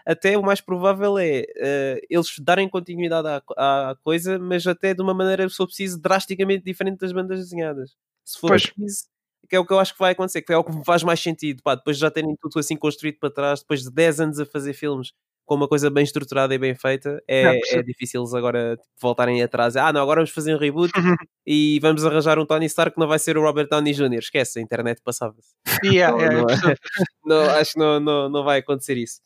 até 0.05 0.37
o 0.37 0.43
mais 0.43 0.61
provável 0.61 1.19
é 1.19 1.41
uh, 1.41 2.07
eles 2.11 2.39
darem 2.39 2.69
continuidade 2.69 3.27
à, 3.57 3.91
à 3.91 3.97
coisa, 3.97 4.39
mas 4.39 4.67
até 4.67 4.93
de 4.93 5.01
uma 5.01 5.15
maneira, 5.15 5.49
se 5.49 5.57
for 5.57 5.67
preciso, 5.67 5.99
drasticamente 5.99 6.65
diferente 6.65 6.99
das 6.99 7.13
bandas 7.13 7.39
desenhadas. 7.39 7.97
Se 8.23 8.39
for 8.39 8.49
Pois. 8.49 8.67
preciso, 8.67 9.05
que 9.49 9.57
é 9.57 9.59
o 9.59 9.65
que 9.65 9.73
eu 9.73 9.79
acho 9.79 9.95
que 9.95 9.99
vai 9.99 10.13
acontecer, 10.13 10.43
que 10.43 10.53
é 10.53 10.57
o 10.57 10.63
que 10.63 10.73
me 10.73 10.85
faz 10.85 11.03
mais 11.03 11.21
sentido. 11.21 11.63
Pá, 11.63 11.75
depois 11.75 11.97
de 11.97 12.03
já 12.03 12.11
terem 12.11 12.37
tudo 12.39 12.59
assim 12.59 12.77
construído 12.77 13.19
para 13.19 13.31
trás, 13.31 13.61
depois 13.61 13.83
de 13.83 13.91
10 13.91 14.21
anos 14.21 14.39
a 14.39 14.45
fazer 14.45 14.75
filmes 14.75 15.13
com 15.51 15.57
uma 15.57 15.67
coisa 15.69 15.91
bem 15.91 16.05
estruturada 16.05 16.55
e 16.55 16.59
bem 16.59 16.77
feita, 16.77 17.21
é, 17.27 17.59
é 17.75 17.83
difícil 17.83 18.21
eles 18.23 18.33
agora 18.35 18.77
tipo, 18.77 18.89
voltarem 19.03 19.43
atrás. 19.43 19.75
Ah, 19.75 19.93
não, 19.93 20.01
agora 20.01 20.21
vamos 20.21 20.31
fazer 20.31 20.55
um 20.55 20.59
reboot 20.59 20.93
e 21.45 21.81
vamos 21.83 22.07
arranjar 22.07 22.39
um 22.39 22.47
Tony 22.47 22.67
Stark 22.67 22.95
que 22.95 23.01
não 23.01 23.09
vai 23.09 23.19
ser 23.19 23.37
o 23.37 23.43
Robert 23.43 23.67
Downey 23.69 23.93
Jr. 23.93 24.21
Esquece, 24.21 24.61
a 24.61 24.63
internet 24.63 25.01
passava-se. 25.03 25.51
Yeah, 25.85 26.17
yeah, 26.17 26.39
eu 26.39 26.43
não 26.43 26.51
é. 26.51 26.55
Não, 27.27 27.51
acho 27.51 27.73
que 27.73 27.79
não, 27.81 27.99
não, 28.01 28.29
não 28.29 28.45
vai 28.45 28.61
acontecer 28.61 28.97
isso. 28.97 29.21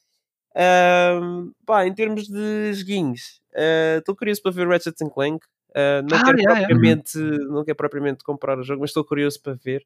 Ahm, 0.57 1.53
pá, 1.67 1.87
em 1.87 1.95
termos 1.95 2.27
de 2.29 2.73
joguinhos, 2.75 3.41
ah, 3.57 3.99
estou 3.99 4.17
curioso 4.17 4.43
para 4.43 4.53
ver 4.53 4.69
Ratchet 4.69 4.97
Clank. 5.13 5.45
Ah, 5.77 6.03
não, 6.03 6.17
Ah, 6.19 6.25
quero 6.25 6.39
yeah, 6.39 6.61
yeah. 6.61 6.69
propriamente, 6.69 7.19
não 7.51 7.65
quero 7.65 7.77
propriamente 7.77 8.25
comprar 8.25 8.59
o 8.59 8.63
jogo, 8.65 8.81
mas 8.81 8.91
estou 8.91 9.05
curioso 9.05 9.41
para 9.43 9.55
ver. 9.55 9.85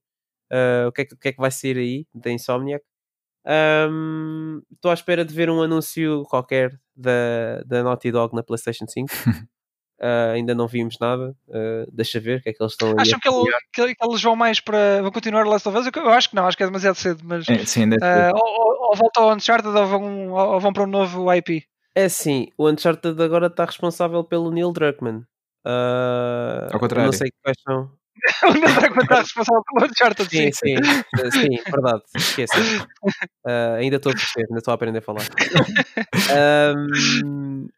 uh, 0.52 0.88
o, 0.88 0.92
que 0.92 1.02
é 1.02 1.04
que, 1.06 1.14
o 1.14 1.18
que 1.18 1.28
é 1.28 1.32
que 1.32 1.40
vai 1.40 1.50
sair 1.50 1.76
aí 1.78 2.06
da 2.14 2.30
Insomniac. 2.30 2.84
Um, 3.48 4.60
Estou 4.74 4.90
à 4.90 4.94
espera 4.94 5.24
de 5.24 5.32
ver 5.32 5.48
um 5.48 5.62
anúncio 5.62 6.24
qualquer 6.24 6.78
da, 6.94 7.62
da 7.64 7.82
Naughty 7.82 8.12
Dog 8.12 8.34
na 8.34 8.42
PlayStation 8.42 8.86
5. 8.86 9.08
Uh, 9.08 9.40
ainda 10.34 10.54
não 10.54 10.68
vimos 10.68 10.96
nada. 11.00 11.34
Uh, 11.48 11.90
deixa 11.90 12.20
ver 12.20 12.38
o 12.38 12.42
que 12.42 12.50
é 12.50 12.52
que 12.52 12.62
eles 12.62 12.72
estão 12.72 12.94
Acham 12.98 13.18
que, 13.18 13.28
ele, 13.28 13.44
que, 13.72 13.94
que, 13.94 14.06
eles 14.06 14.22
vão 14.22 14.36
mais 14.36 14.60
para. 14.60 15.00
vão 15.00 15.10
continuar 15.10 15.46
Last 15.46 15.66
of 15.68 15.78
Us? 15.78 15.88
Eu 15.94 16.10
acho 16.10 16.28
que 16.28 16.36
não, 16.36 16.46
acho 16.46 16.56
que 16.56 16.62
é 16.62 16.66
demasiado 16.66 16.96
cedo. 16.96 17.22
Mas, 17.24 17.48
é, 17.48 17.64
sim, 17.64 17.88
uh, 17.88 18.34
ou, 18.34 18.88
ou, 18.90 18.96
voltam 18.96 19.24
ao 19.24 19.34
Uncharted 19.34 19.74
ou 19.74 19.86
vão, 19.86 20.30
ou 20.32 20.60
vão 20.60 20.72
para 20.72 20.82
um 20.82 20.88
novo 20.88 21.32
IP. 21.32 21.64
É 21.94 22.04
assim, 22.04 22.48
o 22.56 22.68
Uncharted 22.68 23.20
agora 23.20 23.46
está 23.46 23.64
responsável 23.64 24.22
pelo 24.22 24.50
Neil 24.50 24.72
Druckmann. 24.72 25.24
ao 25.64 26.78
contrário. 26.78 27.06
Não 27.06 27.12
sei 27.12 27.30
quais 27.42 27.56
são. 27.66 27.90
o 28.44 28.52
Neil 28.52 28.74
Druckmann 28.74 29.02
está 29.02 29.20
responsável 29.20 29.62
pelo 29.64 29.86
Uncharted, 29.90 30.30
sim. 30.30 30.52
Sim, 30.52 30.76
sim, 30.82 31.30
sim 31.30 31.70
verdade. 31.70 32.02
Esqueci. 32.16 32.52
ainda 33.78 33.96
estou 33.96 34.12
a 34.12 34.14
crescer, 34.14 34.46
ainda 34.48 34.58
estou 34.58 34.72
a 34.72 34.74
aprender 34.74 34.98
a 34.98 35.02
falar. 35.02 35.26
um, 36.76 37.68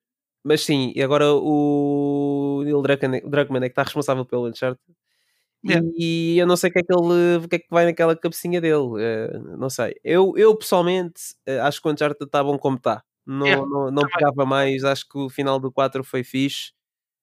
mas 0.44 0.62
sim, 0.62 0.92
e 0.94 1.02
agora 1.02 1.32
o 1.32 2.62
Neil 2.64 2.82
Druckmann, 2.82 3.20
Druckmann 3.24 3.64
é 3.64 3.68
que 3.68 3.72
está 3.72 3.82
responsável 3.82 4.24
pelo 4.24 4.48
Uncharted. 4.48 4.80
Yeah. 5.62 5.86
E 5.94 6.38
eu 6.38 6.46
não 6.46 6.56
sei 6.56 6.70
o 6.70 6.72
que 6.72 6.78
é 6.78 6.82
que 6.82 6.92
ele 6.92 7.44
o 7.44 7.48
que 7.48 7.56
é 7.56 7.58
que 7.58 7.66
vai 7.70 7.84
naquela 7.84 8.16
cabecinha 8.16 8.60
dele. 8.60 8.76
Uh, 8.76 9.56
não 9.58 9.68
sei. 9.68 9.94
Eu, 10.02 10.32
eu 10.36 10.56
pessoalmente 10.56 11.34
uh, 11.46 11.62
acho 11.62 11.82
que 11.82 11.88
o 11.88 11.92
Uncharted 11.92 12.24
está 12.24 12.42
bom 12.42 12.58
como 12.58 12.76
está. 12.76 13.02
Não, 13.26 13.46
yeah. 13.46 13.66
não, 13.66 13.90
não 13.90 14.02
pegava 14.08 14.46
mais. 14.46 14.84
Acho 14.84 15.06
que 15.06 15.18
o 15.18 15.28
final 15.28 15.60
do 15.60 15.70
4 15.70 16.02
foi 16.02 16.24
fixe. 16.24 16.72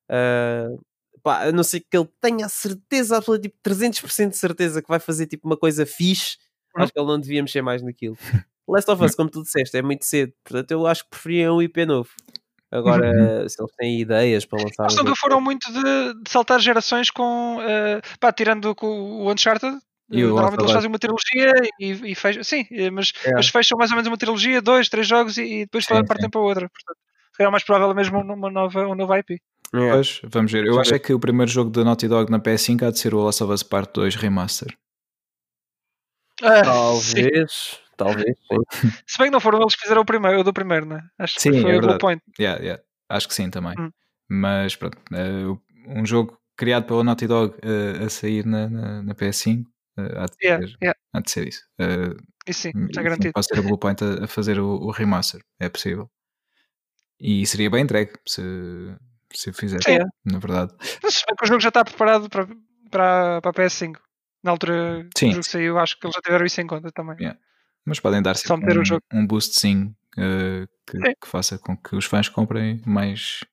Uh, 0.09 0.79
pá, 1.27 1.43
a 1.43 1.51
não 1.51 1.63
ser 1.63 1.81
que 1.81 1.97
ele 1.97 2.07
tenha 2.21 2.45
a 2.45 2.49
certeza, 2.49 3.17
absoluta, 3.17 3.49
tipo 3.49 3.57
300% 3.61 4.29
de 4.29 4.37
certeza 4.37 4.81
que 4.81 4.87
vai 4.87 4.99
fazer 4.99 5.27
tipo 5.27 5.45
uma 5.45 5.57
coisa 5.57 5.85
fixe. 5.85 6.37
Uhum. 6.73 6.83
Acho 6.83 6.93
que 6.93 6.99
ele 6.99 7.07
não 7.07 7.19
devia 7.19 7.41
mexer 7.41 7.61
mais 7.61 7.83
naquilo. 7.83 8.17
Last 8.65 8.89
of 8.89 9.03
Us, 9.03 9.13
como 9.13 9.29
tu 9.29 9.43
disseste, 9.43 9.77
é 9.77 9.81
muito 9.81 10.05
cedo. 10.05 10.31
Portanto, 10.43 10.71
eu 10.71 10.87
acho 10.87 11.03
que 11.03 11.09
preferia 11.09 11.53
um 11.53 11.61
IP 11.61 11.85
novo. 11.85 12.09
Agora, 12.71 13.09
uhum. 13.09 13.49
se 13.49 13.61
eles 13.61 13.75
têm 13.77 13.99
ideias 13.99 14.45
para 14.45 14.61
lançar. 14.61 14.83
Eles 14.85 14.95
nunca 14.95 15.15
foram 15.15 15.41
muito 15.41 15.71
de, 15.71 16.23
de, 16.23 16.29
saltar 16.29 16.59
gerações 16.59 17.09
com. 17.09 17.57
Uh, 17.57 18.17
pá, 18.19 18.31
tirando 18.31 18.73
com 18.73 18.87
o 18.87 19.31
Uncharted. 19.31 19.77
E 20.09 20.23
normalmente 20.23 20.61
eles 20.61 20.71
fazem 20.71 20.89
uma 20.89 20.99
trilogia 20.99 21.51
e, 21.79 22.11
e 22.11 22.15
fecham. 22.15 22.41
Sim, 22.41 22.65
eh, 22.71 22.89
mas, 22.89 23.11
é. 23.25 23.33
mas 23.33 23.49
fecham 23.49 23.77
mais 23.77 23.91
ou 23.91 23.97
menos 23.97 24.07
uma 24.07 24.17
trilogia, 24.17 24.61
dois, 24.61 24.87
três 24.87 25.05
jogos 25.05 25.37
e, 25.37 25.43
e 25.43 25.59
depois 25.65 25.83
sim, 25.83 25.93
partem 26.05 26.25
sim. 26.25 26.29
para 26.29 26.39
outra. 26.39 26.69
Portanto, 26.69 26.97
será 27.35 27.51
mais 27.51 27.65
provável 27.65 27.93
mesmo 27.93 28.19
uma 28.19 28.49
nova, 28.49 28.87
um 28.87 28.95
novo 28.95 29.13
IP. 29.17 29.41
É. 29.73 29.91
Pois, 29.91 30.21
vamos 30.23 30.51
ver. 30.51 30.65
Eu 30.65 30.79
acho 30.79 30.93
é 30.93 30.99
que 30.99 31.13
o 31.13 31.19
primeiro 31.19 31.51
jogo 31.51 31.69
da 31.69 31.83
Naughty 31.83 32.07
Dog 32.07 32.31
na 32.31 32.39
PS5 32.39 32.87
há 32.87 32.91
de 32.91 32.99
ser 32.99 33.13
o 33.13 33.23
Last 33.23 33.43
of 33.43 33.53
Us 33.53 33.63
Part 33.63 33.91
2 33.93 34.15
Remaster. 34.15 34.77
Ah, 36.41 36.61
Talvez. 36.61 37.51
Sim. 37.51 37.87
Talvez, 37.97 38.37
sim. 38.37 38.91
Se 39.07 39.17
bem 39.17 39.27
que 39.27 39.33
não 39.33 39.39
foram 39.39 39.59
eles 39.59 39.75
que 39.75 39.81
fizeram 39.81 40.03
o 40.03 40.05
primeiro, 40.05 40.39
o 40.39 40.43
do 40.43 40.53
primeiro, 40.53 40.85
né? 40.85 41.01
Acho 41.17 41.35
que 41.35 41.41
sim, 41.41 41.61
foi 41.61 41.71
é 41.71 41.77
o 41.77 41.81
Blue 41.81 41.97
Point. 41.97 42.21
Yeah, 42.39 42.61
yeah. 42.61 42.83
Acho 43.09 43.27
que 43.27 43.33
sim 43.33 43.49
também. 43.49 43.73
Hum. 43.77 43.89
Mas 44.29 44.75
pronto, 44.75 44.97
uh, 45.11 45.59
um 45.87 46.05
jogo 46.05 46.37
criado 46.55 46.85
pela 46.85 47.03
Naughty 47.03 47.25
Dog 47.25 47.55
uh, 47.55 48.05
a 48.05 48.09
sair 48.09 48.45
na, 48.45 48.69
na, 48.69 49.01
na 49.01 49.15
PS5 49.15 49.63
uh, 49.63 50.01
há, 50.19 50.25
de 50.25 50.35
yeah, 50.43 50.67
ser, 50.67 50.77
yeah. 50.81 50.99
há 51.13 51.19
de 51.21 51.31
ser 51.31 51.47
isso. 51.47 51.63
isso 52.47 52.61
sim, 52.61 52.71
está 52.85 53.01
garantido. 53.01 53.33
Pode 53.33 53.47
ser 53.47 53.57
a 53.57 53.61
Blue 53.63 53.77
Point 53.79 54.03
a, 54.03 54.25
a 54.25 54.27
fazer 54.27 54.59
o, 54.59 54.67
o, 54.67 54.91
remaster, 54.91 55.41
é 55.59 55.67
possível. 55.67 56.07
E 57.19 57.47
seria 57.47 57.71
bem 57.71 57.83
entregue 57.83 58.11
se, 58.27 58.41
se 59.33 59.51
fizesse, 59.53 59.83
sim. 59.83 59.99
na 60.25 60.39
verdade. 60.39 60.73
Mas 61.03 61.23
o 61.41 61.45
jogo 61.45 61.59
já 61.59 61.69
está 61.69 61.83
preparado 61.83 62.29
para, 62.29 62.47
para, 62.89 63.41
para 63.41 63.51
a 63.51 63.53
PS5. 63.53 63.97
Na 64.43 64.51
altura 64.51 65.07
que 65.15 65.25
o 65.25 65.31
jogo 65.31 65.43
saiu, 65.43 65.77
acho 65.77 65.99
que 65.99 66.05
eles 66.05 66.15
já 66.15 66.21
tiveram 66.21 66.45
isso 66.45 66.61
em 66.61 66.67
conta 66.67 66.91
também. 66.91 67.17
Yeah. 67.17 67.39
Mas 67.85 67.99
podem 67.99 68.21
dar 68.21 68.35
se 68.35 68.51
um, 68.51 68.59
um 69.13 69.25
boost 69.25 69.59
sim, 69.59 69.95
uh, 70.17 70.67
que, 70.85 70.99
que, 70.99 71.27
faça 71.27 71.57
com 71.57 71.75
que 71.77 71.95
os 71.95 72.05
fãs 72.05 72.27
comprem 72.27 72.81
mais, 72.85 73.45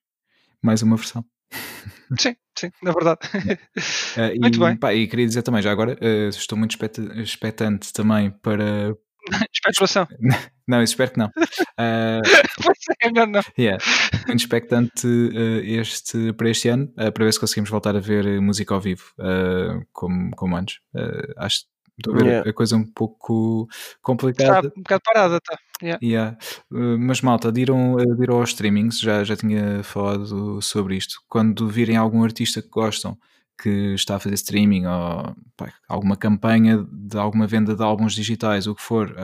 mais 0.61 0.81
uma 0.81 0.97
versão. 0.97 1.25
Sim, 2.19 2.35
sim, 2.57 2.69
na 2.83 2.91
verdade. 2.91 3.19
Uh, 3.33 4.35
muito 4.39 4.57
e, 4.57 4.59
bem. 4.59 4.77
Pá, 4.77 4.93
e 4.93 5.07
queria 5.07 5.25
dizer 5.25 5.41
também, 5.41 5.61
já 5.61 5.71
agora, 5.71 5.97
uh, 6.01 6.29
estou 6.29 6.57
muito 6.57 6.77
expectante 7.15 7.91
também 7.93 8.29
para. 8.29 8.95
Expectação. 9.69 10.07
Não, 10.67 10.81
espero 10.81 11.11
que 11.11 11.19
não. 11.19 11.29
Uh, 11.77 12.21
é 13.01 13.11
melhor 13.11 13.27
não. 13.27 13.41
Yeah. 13.59 13.83
Muito 14.25 14.39
expectante 14.39 15.05
uh, 15.05 15.59
este, 15.61 16.31
para 16.31 16.49
este 16.49 16.69
ano, 16.69 16.85
uh, 16.97 17.11
para 17.11 17.25
ver 17.25 17.33
se 17.33 17.39
conseguimos 17.39 17.69
voltar 17.69 17.97
a 17.97 17.99
ver 17.99 18.39
música 18.39 18.73
ao 18.73 18.79
vivo, 18.79 19.03
como, 19.91 20.31
como 20.31 20.55
antes. 20.55 20.79
acho 21.35 21.65
Estou 21.97 22.13
a 22.13 22.17
ver 22.17 22.25
yeah. 22.25 22.49
a 22.49 22.53
coisa 22.53 22.75
um 22.75 22.83
pouco 22.83 23.67
complicada. 24.01 24.67
Está 24.67 24.79
um 24.79 24.83
bocado 24.83 25.01
parada, 25.03 25.39
tá. 25.39 25.57
Yeah. 25.81 25.99
Yeah. 26.03 26.37
Uh, 26.71 26.97
mas 26.99 27.21
malta, 27.21 27.47
adiram, 27.47 27.97
adiram 27.97 28.37
aos 28.37 28.49
streamings, 28.49 28.99
já, 28.99 29.23
já 29.23 29.35
tinha 29.35 29.81
falado 29.83 30.61
sobre 30.61 30.97
isto. 30.97 31.21
Quando 31.29 31.69
virem 31.69 31.95
algum 31.95 32.23
artista 32.23 32.61
que 32.61 32.69
gostam 32.69 33.17
que 33.57 33.93
está 33.93 34.17
a 34.17 34.19
fazer 34.19 34.35
streaming 34.35 34.85
ou 34.85 35.35
pá, 35.55 35.73
alguma 35.87 36.17
campanha 36.17 36.85
de 36.91 37.17
alguma 37.17 37.47
venda 37.47 37.73
de 37.73 37.81
álbuns 37.81 38.13
digitais, 38.13 38.67
o 38.67 38.75
que 38.75 38.81
for, 38.81 39.15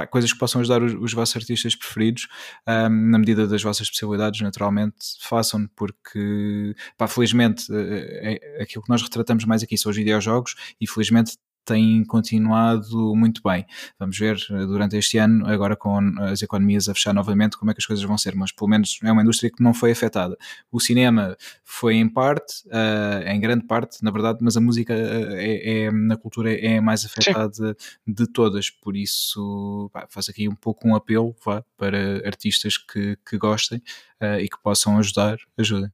pá, 0.00 0.06
coisas 0.06 0.32
que 0.32 0.38
possam 0.38 0.60
ajudar 0.60 0.82
os, 0.82 0.94
os 0.94 1.12
vossos 1.12 1.36
artistas 1.36 1.74
preferidos, 1.74 2.28
um, 2.66 3.10
na 3.10 3.18
medida 3.18 3.46
das 3.46 3.62
vossas 3.62 3.82
especialidades, 3.82 4.40
naturalmente, 4.40 4.96
façam 5.20 5.68
porque, 5.76 6.74
pá, 6.96 7.06
felizmente, 7.06 7.70
uh, 7.70 7.76
é, 7.76 8.62
aquilo 8.62 8.82
que 8.82 8.90
nós 8.90 9.02
retratamos 9.02 9.44
mais 9.44 9.62
aqui 9.62 9.76
são 9.76 9.90
os 9.90 9.96
videojogos 9.96 10.54
e 10.80 10.86
felizmente 10.86 11.36
tem 11.64 12.04
continuado 12.04 13.14
muito 13.14 13.42
bem. 13.42 13.64
Vamos 13.98 14.18
ver 14.18 14.36
eh, 14.50 14.66
durante 14.66 14.96
este 14.96 15.18
ano, 15.18 15.46
agora 15.46 15.76
com 15.76 15.98
as 16.20 16.42
economias 16.42 16.88
a 16.88 16.94
fechar 16.94 17.12
novamente, 17.12 17.56
como 17.56 17.70
é 17.70 17.74
que 17.74 17.80
as 17.80 17.86
coisas 17.86 18.04
vão 18.04 18.18
ser, 18.18 18.34
mas 18.34 18.52
pelo 18.52 18.68
menos 18.68 18.98
é 19.02 19.12
uma 19.12 19.22
indústria 19.22 19.50
que 19.50 19.62
não 19.62 19.72
foi 19.72 19.92
afetada. 19.92 20.36
O 20.70 20.80
cinema 20.80 21.36
foi 21.64 21.94
em 21.94 22.08
parte, 22.08 22.66
uh, 22.66 23.28
em 23.28 23.40
grande 23.40 23.66
parte, 23.66 24.02
na 24.02 24.10
verdade, 24.10 24.38
mas 24.42 24.56
a 24.56 24.60
música 24.60 24.94
eh, 24.94 25.34
é, 25.36 25.84
é 25.84 25.90
na 25.90 26.16
cultura 26.16 26.52
é 26.52 26.80
mais 26.80 27.04
afetada 27.04 27.76
de 28.06 28.26
todas, 28.26 28.70
por 28.70 28.96
isso 28.96 29.90
pá, 29.92 30.06
faço 30.08 30.30
aqui 30.30 30.48
um 30.48 30.54
pouco 30.54 30.88
um 30.88 30.94
apelo 30.94 31.34
vá, 31.44 31.64
para 31.76 32.26
artistas 32.26 32.76
que, 32.76 33.16
que 33.28 33.38
gostem 33.38 33.82
uh, 34.20 34.40
e 34.40 34.48
que 34.48 34.60
possam 34.62 34.98
ajudar, 34.98 35.38
ajudem. 35.58 35.90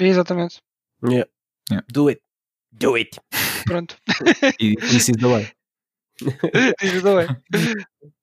Exatamente. 0.00 0.58
Yeah. 1.04 1.28
Yeah. 1.70 1.86
Do 1.92 2.08
it. 2.08 2.29
Do 2.72 2.96
it. 2.96 3.18
Pronto. 3.66 3.96
e 4.60 4.74
this 4.76 5.08
is 5.08 5.16
the 5.16 5.26
way. 5.26 5.48
this 6.80 6.94
is 6.94 7.02
the 7.02 7.14
way. 7.14 7.26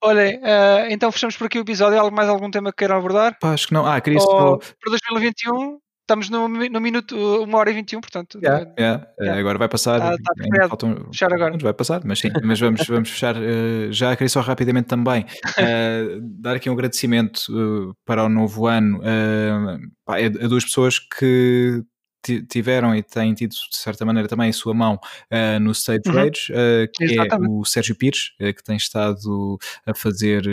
Olhem, 0.04 0.38
uh, 0.38 0.90
então 0.90 1.12
fechamos 1.12 1.36
por 1.36 1.48
aqui 1.48 1.60
o 1.60 1.62
episódio. 1.62 2.00
Há 2.00 2.12
mais 2.12 2.30
algum 2.30 2.50
tema 2.50 2.72
que 2.72 2.78
queiram 2.78 2.98
abordar? 2.98 3.38
Pá, 3.40 3.54
acho 3.54 3.68
que 3.68 3.74
não. 3.74 3.86
Ah, 3.86 4.00
queria 4.00 4.20
só... 4.20 4.58
Para 4.58 4.92
2021, 4.92 5.80
estamos 6.02 6.30
no, 6.30 6.48
no 6.48 6.80
minuto 6.80 7.16
1 7.16 7.54
hora 7.54 7.70
e 7.72 7.74
21, 7.74 8.02
portanto. 8.02 8.40
Yeah, 8.42 8.72
yeah. 8.80 9.08
yeah. 9.20 9.40
Agora 9.40 9.58
vai 9.58 9.68
passar. 9.68 10.02
Ah, 10.02 10.16
tá 10.16 10.68
faltam... 10.70 11.08
Fechar 11.12 11.34
agora. 11.34 11.58
Vai 11.58 11.74
passar, 11.74 12.02
mas 12.06 12.20
sim. 12.20 12.30
Mas 12.44 12.60
vamos, 12.60 12.82
vamos 12.88 13.10
fechar. 13.10 13.36
Uh, 13.36 13.92
já 13.92 14.16
queria 14.16 14.30
só 14.30 14.42
rapidamente 14.42 14.88
também 14.88 15.24
uh, 15.24 16.22
dar 16.40 16.56
aqui 16.56 16.70
um 16.70 16.74
agradecimento 16.74 17.40
uh, 17.50 17.94
para 18.06 18.24
o 18.24 18.30
novo 18.30 18.68
ano 18.68 19.02
pá, 20.06 20.18
a 20.18 20.48
duas 20.48 20.64
pessoas 20.64 21.00
que 21.00 21.84
tiveram 22.22 22.96
e 22.96 23.04
têm 23.04 23.34
tido, 23.34 23.52
de 23.52 23.78
certa 23.78 24.06
maneira, 24.06 24.28
também 24.28 24.50
a 24.50 24.54
sua 24.54 24.74
mão 24.74 24.96
uh, 24.96 25.60
no 25.60 25.72
Stage 25.72 26.02
uhum. 26.08 26.14
Rage, 26.14 26.52
uh, 26.52 26.92
que 26.94 27.04
Exatamente. 27.06 27.52
é 27.52 27.54
o 27.54 27.66
Sérgio 27.66 27.96
Pires, 27.96 28.32
uh, 28.42 28.54
que 28.54 28.64
tem 28.64 28.76
estado 28.76 29.58
a 29.86 29.94
fazer 29.94 30.44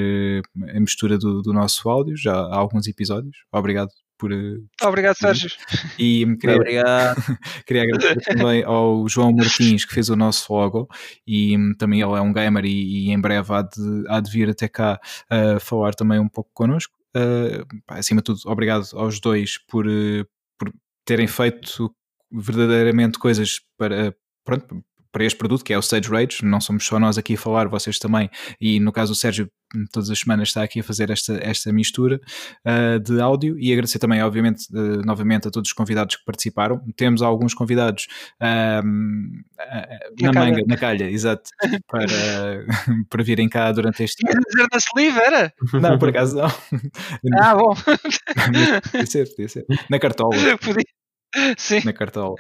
a 0.75 0.81
mistura 0.81 1.19
do, 1.19 1.43
do, 1.43 1.53
nosso 1.53 1.89
áudio 1.89 2.17
já 2.17 2.35
há 2.35 2.57
alguns 2.57 2.87
episódios. 2.87 3.37
Obrigado 3.53 3.91
por. 4.19 4.31
Obrigado, 4.83 5.17
Sérgio. 5.17 5.51
E 5.99 6.25
queria, 6.41 6.57
Obrigado. 6.57 7.17
queria 7.67 7.83
agradecer 7.83 8.21
também 8.23 8.63
ao 8.65 9.09
João 9.09 9.33
Martins, 9.33 9.85
que 9.85 9.95
fez 9.95 10.09
o 10.09 10.17
nosso 10.17 10.53
logo, 10.53 10.89
e 11.27 11.57
um, 11.57 11.75
também 11.75 12.01
ele 12.01 12.13
é 12.13 12.21
um 12.21 12.33
gamer 12.33 12.65
e, 12.65 13.09
e, 13.09 13.11
em 13.11 13.21
breve 13.21 13.53
há 13.53 13.63
de, 13.63 14.05
há 14.09 14.21
de 14.21 14.31
vir 14.31 14.51
até 14.51 14.69
cá 14.69 15.01
falar 15.61 15.95
também 15.95 16.19
um 16.19 16.29
pouco 16.29 16.51
connosco. 16.53 16.95
Uh, 17.17 17.65
acima 17.87 18.21
de 18.21 18.25
tudo, 18.25 18.41
obrigado 18.47 18.89
aos 18.95 19.21
dois 19.21 19.57
por, 19.57 19.87
terem 21.05 21.27
feito 21.27 21.95
verdadeiramente 22.31 23.19
coisas 23.19 23.61
para, 23.77 24.17
pronto, 24.45 24.85
para 25.15 25.25
este 25.25 25.39
produto, 25.39 25.65
que 25.65 25.73
é 25.73 25.77
o 25.77 25.81
Stage 25.81 26.11
Rage. 26.11 26.45
Não 26.45 26.61
somos 26.61 26.85
só 26.85 26.99
nós 26.99 27.17
aqui 27.17 27.35
a 27.35 27.39
falar, 27.39 27.69
vocês 27.69 28.01
também. 28.01 28.29
E 28.61 28.81
no 28.81 28.91
caso, 28.91 29.13
o 29.13 29.15
Sérgio, 29.15 29.49
todas 29.93 30.11
as 30.11 30.19
semanas 30.19 30.49
está 30.49 30.65
aqui 30.65 30.81
a 30.81 30.83
fazer 30.83 31.09
esta, 31.09 31.39
esta 31.41 31.73
mistura 31.73 32.21
uh, 32.67 32.99
de 32.99 33.21
áudio. 33.21 33.57
E 33.57 33.73
agradecer 33.73 34.01
também, 34.01 34.21
obviamente, 34.21 34.67
uh, 34.73 35.07
novamente 35.07 35.47
a 35.47 35.53
todos 35.53 35.69
os 35.71 35.73
convidados 35.73 36.17
que 36.17 36.25
participaram. 36.25 36.81
Temos 36.97 37.23
alguns 37.23 37.55
convidados 37.55 38.09
uh, 38.43 38.85
na, 40.21 40.33
na 40.33 40.33
manga, 40.33 40.63
na 40.67 40.77
calha, 40.77 41.09
exato, 41.09 41.49
para, 41.87 42.67
para 43.09 43.23
virem 43.23 43.49
cá 43.49 43.71
durante 43.71 44.03
este 44.03 44.29
ano. 44.29 44.41
dizer 44.51 44.67
na 44.73 44.79
sleeve, 44.79 45.21
era? 45.21 45.53
Não, 45.75 45.97
por 45.97 46.09
acaso 46.09 46.37
não. 46.37 46.49
Ah, 47.39 47.55
bom. 47.55 47.73
podia 48.91 49.07
ser, 49.07 49.29
podia 49.31 49.49
ser. 49.49 49.65
Na 49.89 50.01
cartola. 50.01 50.35
Podia. 50.59 51.04
Sim. 51.59 51.81
na 51.85 51.93
cartola. 51.93 52.35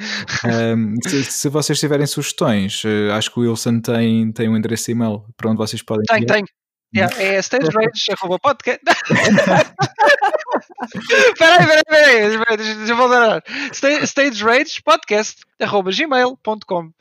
Um, 0.44 0.94
se, 1.06 1.24
se 1.24 1.48
vocês 1.48 1.78
tiverem 1.78 2.06
sugestões, 2.06 2.82
uh, 2.84 3.12
acho 3.12 3.32
que 3.32 3.40
o 3.40 3.42
Wilson 3.42 3.80
tem, 3.80 4.32
tem 4.32 4.48
um 4.48 4.56
endereço 4.56 4.86
de 4.86 4.92
e-mail 4.92 5.24
para 5.36 5.50
onde 5.50 5.58
vocês 5.58 5.82
podem 5.82 6.04
Tem, 6.04 6.24
tem. 6.24 6.44
Yeah, 6.94 7.22
é 7.22 7.38
stagerage.podcast. 7.42 8.80
Peraí, 11.38 11.58
peraí, 11.66 11.82
peraí. 11.86 12.38
peraí, 12.38 12.56
Deixa 12.56 12.74
deixa 12.76 12.92
eu 12.92 12.96
voltar. 12.96 13.42
Sta- 13.72 14.06
Stageragepodcast.gmail.com 14.06 16.84
uh, 16.86 16.92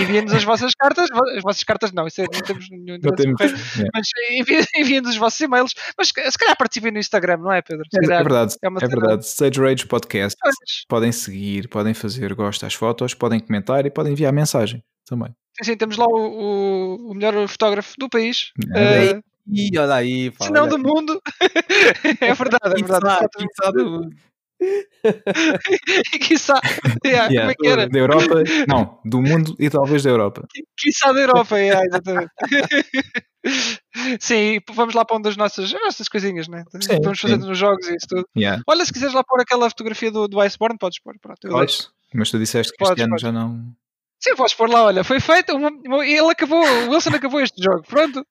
Enviem-nos 0.00 0.32
as 0.34 0.44
vossas 0.44 0.74
cartas. 0.74 1.08
As 1.36 1.42
vossas 1.42 1.64
cartas 1.64 1.92
não, 1.92 2.06
isso 2.06 2.20
é, 2.20 2.24
não 2.32 2.40
temos 2.40 2.68
nenhum 2.70 2.98
Não 3.02 3.14
temos, 3.14 3.40
yeah. 3.40 3.90
Mas 3.94 4.06
enviem- 4.30 4.64
enviem-nos 4.76 5.10
os 5.10 5.16
vossos 5.16 5.40
e-mails. 5.40 5.74
Mas 5.96 6.08
se 6.08 6.38
calhar 6.38 6.56
participem 6.56 6.92
no 6.92 6.98
Instagram, 6.98 7.38
não 7.38 7.52
é, 7.52 7.62
Pedro? 7.62 7.84
Se 7.92 7.98
É, 7.98 8.02
calhar. 8.02 8.20
é 8.20 8.24
verdade, 8.24 8.54
é 8.62 8.66
é 8.66 8.70
verdade. 8.88 9.24
Stage 9.26 9.60
Rage 9.60 9.86
Podcast. 9.86 10.36
Pois. 10.40 10.54
Podem 10.88 11.12
seguir, 11.12 11.68
podem 11.68 11.94
fazer 11.94 12.32
gosto 12.34 12.64
às 12.66 12.74
fotos, 12.74 13.14
podem 13.14 13.40
comentar 13.40 13.84
e 13.86 13.90
podem 13.90 14.12
enviar 14.12 14.32
mensagem 14.32 14.82
também. 15.06 15.30
Sim, 15.58 15.64
sim, 15.72 15.76
temos 15.76 15.96
lá 15.98 16.06
o, 16.06 16.16
o- 16.16 17.10
o 17.10 17.14
melhor 17.14 17.46
fotógrafo 17.48 17.92
do 17.98 18.08
país. 18.08 18.52
É 18.74 19.12
Uh, 19.14 19.22
Ih, 19.50 19.76
olha 19.78 19.94
aí, 19.94 20.32
não 20.52 20.62
olha 20.62 20.70
do 20.70 20.76
aí. 20.76 20.82
mundo. 20.82 21.20
é 22.20 22.34
verdade, 22.34 22.80
é 22.80 22.84
verdade. 22.84 23.26
Quiçá 23.36 23.70
do 23.72 23.90
mundo. 23.90 24.16
E 26.14 26.18
quiçá, 26.20 26.54
yeah, 27.04 27.26
como 27.26 27.32
Yeah, 27.32 27.50
é 27.50 27.54
que 27.56 27.66
era? 27.66 27.88
Da 27.88 27.98
Europa, 27.98 28.44
não, 28.68 29.00
do 29.04 29.20
mundo 29.20 29.56
e 29.58 29.68
talvez 29.68 30.04
da 30.04 30.10
Europa. 30.10 30.46
Quiçá 30.78 31.10
da 31.12 31.20
Europa, 31.20 31.58
yeah, 31.58 31.84
exatamente. 31.84 32.30
Sim, 34.20 34.60
vamos 34.72 34.94
lá 34.94 35.04
para 35.04 35.16
onde 35.16 35.28
as 35.28 35.36
nossas, 35.36 35.64
as 35.74 35.80
nossas 35.80 36.08
coisinhas, 36.08 36.46
né? 36.46 36.62
Sim, 36.80 37.00
vamos 37.02 37.18
fazendo 37.20 37.46
nos 37.46 37.58
jogos 37.58 37.88
e 37.88 37.96
isso 37.96 38.06
tudo. 38.08 38.24
Yeah. 38.36 38.62
Olha, 38.68 38.84
se 38.84 38.92
quiseres 38.92 39.14
lá 39.14 39.24
pôr 39.24 39.40
aquela 39.40 39.68
fotografia 39.68 40.12
do, 40.12 40.28
do 40.28 40.40
Iceborne, 40.40 40.78
podes 40.78 41.00
pôr. 41.02 41.14
Pronto, 41.20 41.38
eu 41.44 41.58
deixo. 41.58 41.82
Podes, 41.82 41.90
mas 42.14 42.30
tu 42.30 42.38
disseste 42.38 42.72
que 42.72 42.78
Podes, 42.78 42.92
este 42.92 43.02
ano 43.02 43.10
podes. 43.10 43.22
já 43.22 43.32
não. 43.32 43.74
Sim, 44.20 44.36
podes 44.36 44.54
pôr 44.54 44.70
lá, 44.70 44.84
olha, 44.84 45.02
foi 45.02 45.18
feito, 45.18 45.56
uma- 45.56 45.70
uma- 45.84 46.06
ele 46.06 46.30
acabou, 46.30 46.62
o 46.64 46.90
Wilson 46.90 47.10
acabou 47.16 47.40
este 47.40 47.60
jogo, 47.60 47.82
pronto. 47.82 48.24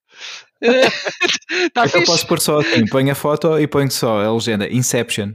Está 1.51 1.83
Eu 1.85 1.89
fixe. 1.89 2.05
posso 2.05 2.27
pôr 2.27 2.39
só 2.39 2.59
assim, 2.59 2.85
ponho 2.87 3.11
a 3.11 3.15
foto 3.15 3.59
e 3.59 3.67
ponho 3.67 3.89
só 3.91 4.21
a 4.23 4.33
legenda 4.33 4.67
Inception. 4.71 5.33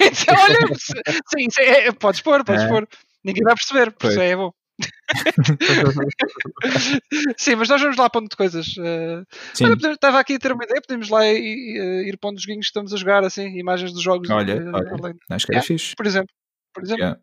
Então, 0.00 0.34
olha, 0.40 0.58
sim, 0.78 1.50
sim, 1.50 1.62
é- 1.62 1.92
podes 1.92 2.20
pôr, 2.20 2.44
podes 2.44 2.62
É. 2.64 2.68
pôr. 2.68 2.88
Ninguém 3.24 3.42
vai 3.42 3.54
perceber, 3.54 3.90
por 3.92 4.10
isso 4.10 4.20
é 4.20 4.36
bom. 4.36 4.52
Sim, 7.36 7.56
mas 7.56 7.68
nós 7.68 7.80
vamos 7.82 7.96
lá 7.96 8.08
pondo 8.08 8.28
de 8.30 8.36
coisas. 8.36 8.66
eh, 8.78 9.22
Olha, 9.62 9.92
estava 9.92 10.18
aqui 10.20 10.34
a 10.34 10.38
ter 10.38 10.52
uma 10.52 10.64
ideia, 10.64 10.80
podemos 10.80 11.08
lá 11.10 11.26
ir, 11.26 11.36
ir, 11.38 12.08
ir 12.08 12.16
pondo 12.18 12.36
os 12.38 12.42
joguinhos 12.42 12.66
que 12.66 12.70
estamos 12.70 12.94
a 12.94 12.96
jogar, 12.96 13.22
assim, 13.24 13.58
imagens 13.58 13.92
dos 13.92 14.02
jogos. 14.02 14.30
Olha, 14.30 14.52
eh, 14.52 14.70
olha. 15.02 15.14
acho 15.30 15.46
que 15.46 15.52
era 15.52 15.58
Yeah. 15.60 15.66
fixe. 15.66 15.94
por 15.96 16.06
exemplo. 16.06 16.32
Por 16.72 16.82
exemplo. 16.84 17.02
Yeah. 17.02 17.20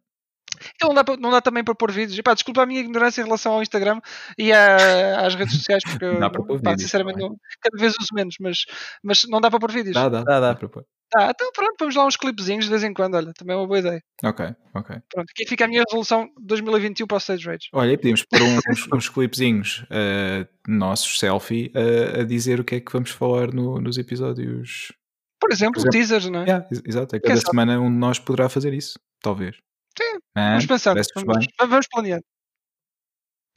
Então 0.76 0.90
não 0.94 1.04
dá, 1.04 1.18
não 1.18 1.32
dá 1.32 1.42
também 1.42 1.64
para 1.64 1.76
pôr 1.76 1.92
vídeos. 1.92 2.18
Epá, 2.18 2.34
desculpa 2.34 2.64
a 2.64 2.66
minha 2.66 2.80
ignorância 2.80 3.22
em 3.22 3.26
relação 3.26 3.54
ao 3.54 3.62
Instagram 3.62 4.00
e 4.38 4.52
à- 4.52 5.26
às 5.26 5.36
redes 5.36 5.56
sociais, 5.56 5.84
porque 5.84 6.06
eu, 6.06 6.20
Dá 6.20 6.30
para 6.30 6.44
pôr 6.44 6.60
pá, 6.62 6.72
vídeos 6.72 6.82
sinceramente 6.84 7.20
não- 7.20 7.36
cada 7.62 7.78
vez 7.80 7.94
uso 8.00 8.10
menos, 8.14 8.36
mas, 8.40 8.66
mas 9.04 9.24
não 9.30 9.40
dá 9.42 9.50
para 9.50 9.60
pôr 9.60 9.72
vídeos. 9.72 9.94
Dá, 9.94 10.10
dá, 10.10 10.24
Dá, 10.24 10.40
dá. 10.40 10.56
para 10.56 10.68
pôr. 10.70 10.84
Tá, 11.10 11.30
então 11.34 11.50
pronto, 11.54 11.76
vamos 11.80 11.96
lá 11.96 12.06
uns 12.06 12.18
clipezinhos 12.18 12.66
de 12.66 12.70
vez 12.72 12.84
em 12.84 12.94
quando, 12.94 13.16
olha, 13.16 13.32
também 13.34 13.56
é 13.56 13.58
uma 13.60 13.66
boa 13.66 13.80
ideia. 13.80 14.02
Ok, 14.26 14.46
ok. 14.76 14.98
Pronto, 15.10 15.30
aqui 15.32 15.48
fica 15.48 15.64
a 15.64 15.68
minha 15.68 15.82
resolução 15.88 16.28
2021 16.42 17.08
para 17.08 17.16
o 17.16 17.18
Stage 17.20 17.46
Rage. 17.46 17.70
Olha, 17.72 17.92
e 17.94 17.98
podíamos 17.98 18.24
pôr 18.26 18.42
uns, 18.42 18.88
uns 18.94 19.10
clipezinhos 19.10 19.86
eh, 19.90 20.46
nossos, 20.68 21.18
selfie, 21.18 21.72
eh, 21.74 22.22
a 22.22 22.24
dizer 22.26 22.60
o 22.60 22.64
que 22.66 22.76
é 22.76 22.80
que 22.82 22.92
vamos 22.92 23.10
falar 23.12 23.54
no- 23.54 23.80
nos 23.80 23.98
episódios. 23.98 24.92
Por 25.40 25.50
exemplo, 25.52 25.76
Por 25.76 25.80
exemplo, 25.88 25.92
teasers, 25.92 26.30
não 26.30 26.42
é? 26.42 26.44
Yeah, 26.44 26.68
ex- 26.70 26.82
exato, 26.86 27.16
é 27.16 27.20
Quem 27.22 27.30
cada 27.30 27.40
semana 27.42 27.80
um 27.80 27.90
de 27.90 27.98
nós 27.98 28.20
poderá 28.20 28.50
fazer 28.50 28.74
isso, 28.74 29.00
talvez. 29.22 29.56
Sim, 29.98 30.20
Ah, 30.36 30.50
vamos 30.52 30.66
parece-vos 30.84 31.24
vamos, 31.26 31.46
vamos 31.60 31.88
planeando. 31.92 32.24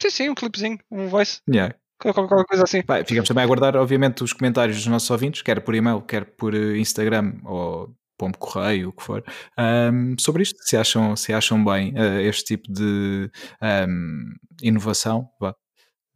Sim, 0.01 0.09
sim, 0.09 0.29
um 0.29 0.35
clipezinho, 0.35 0.79
um 0.89 1.07
voice, 1.07 1.41
Yeah. 1.47 1.75
qualquer, 1.99 2.45
coisa 2.45 2.63
assim. 2.63 2.81
Bem, 2.87 3.05
ficamos 3.05 3.27
também 3.27 3.43
a 3.43 3.45
aguardar, 3.45 3.75
obviamente, 3.75 4.23
os 4.23 4.33
comentários 4.33 4.77
dos 4.77 4.87
nossos 4.87 5.09
ouvintes, 5.11 5.43
quer 5.43 5.61
por 5.61 5.75
e-mail, 5.75 6.01
quer 6.01 6.25
por 6.25 6.55
eh, 6.55 6.77
Instagram 6.77 7.35
ou 7.45 7.95
pombo 8.17 8.37
correio, 8.37 8.89
o 8.89 8.93
que 8.93 9.03
for, 9.03 9.23
ahm, 9.57 10.15
sobre 10.19 10.43
isto, 10.43 10.57
se 10.63 10.75
acham, 10.77 11.15
se 11.15 11.33
acham 11.33 11.63
bem 11.63 11.93
eh, 11.95 12.23
este 12.23 12.45
tipo 12.55 12.71
de 12.71 13.29
ahm, 13.61 14.33
inovação, 14.61 15.29
vá, 15.39 15.55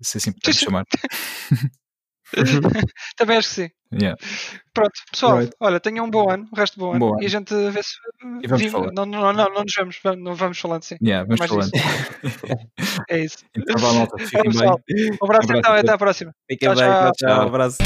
se 0.02 0.18
assim 0.18 0.32
podemos 0.32 0.60
chamar. 0.60 0.86
Também 3.18 3.38
acho 3.38 3.50
que 3.50 3.56
sim. 3.56 3.70
Yeah. 3.94 4.18
Pronto, 4.74 4.92
pessoal, 5.12 5.38
Right. 5.38 5.54
olha, 5.60 5.80
tenham 5.80 6.06
um 6.06 6.10
bom 6.10 6.30
ano, 6.30 6.48
o 6.52 6.56
resto 6.56 6.78
do 6.78 6.86
bom 6.86 6.92
ano. 6.92 7.00
Bom 7.00 7.14
ano. 7.14 7.24
E 7.24 7.26
a 7.28 7.30
gente 7.30 7.54
vê 7.72 7.82
se. 7.84 7.92
E 8.44 8.48
vamos. 8.48 8.72
Não, 8.94 9.06
não, 9.06 9.34
não, 9.34 9.34
não 9.34 9.64
nos 9.64 9.74
vemos, 9.78 10.00
vamos- 10.04 10.24
não 10.24 10.36
vamos 10.36 10.60
falando 10.60 10.84
sim. 10.84 10.98
Yeah, 11.02 11.26
vamos 11.26 11.40
Mais 11.40 11.50
falando. 11.52 11.72
É 13.10 13.20
isso. 13.20 13.38
Então 13.56 13.76
vá, 13.78 13.94
malta, 13.94 14.18
fiquem 14.18 14.52
bem. 14.52 14.68
Um 14.68 14.74
abraço 14.74 15.18
Um 15.22 15.26
abraço 15.26 15.54
então 15.54 15.74
a 15.74 15.78
e 15.78 15.80
até 15.82 15.92
à 15.94 15.98
próxima. 15.98 16.34
Fiquem 16.50 16.68
Tchau, 16.70 16.76
bem, 16.76 16.86
tchau. 16.86 17.02
tchau, 17.02 17.12
tchau. 17.30 17.44
Um 17.44 17.48
abraço. 17.48 17.78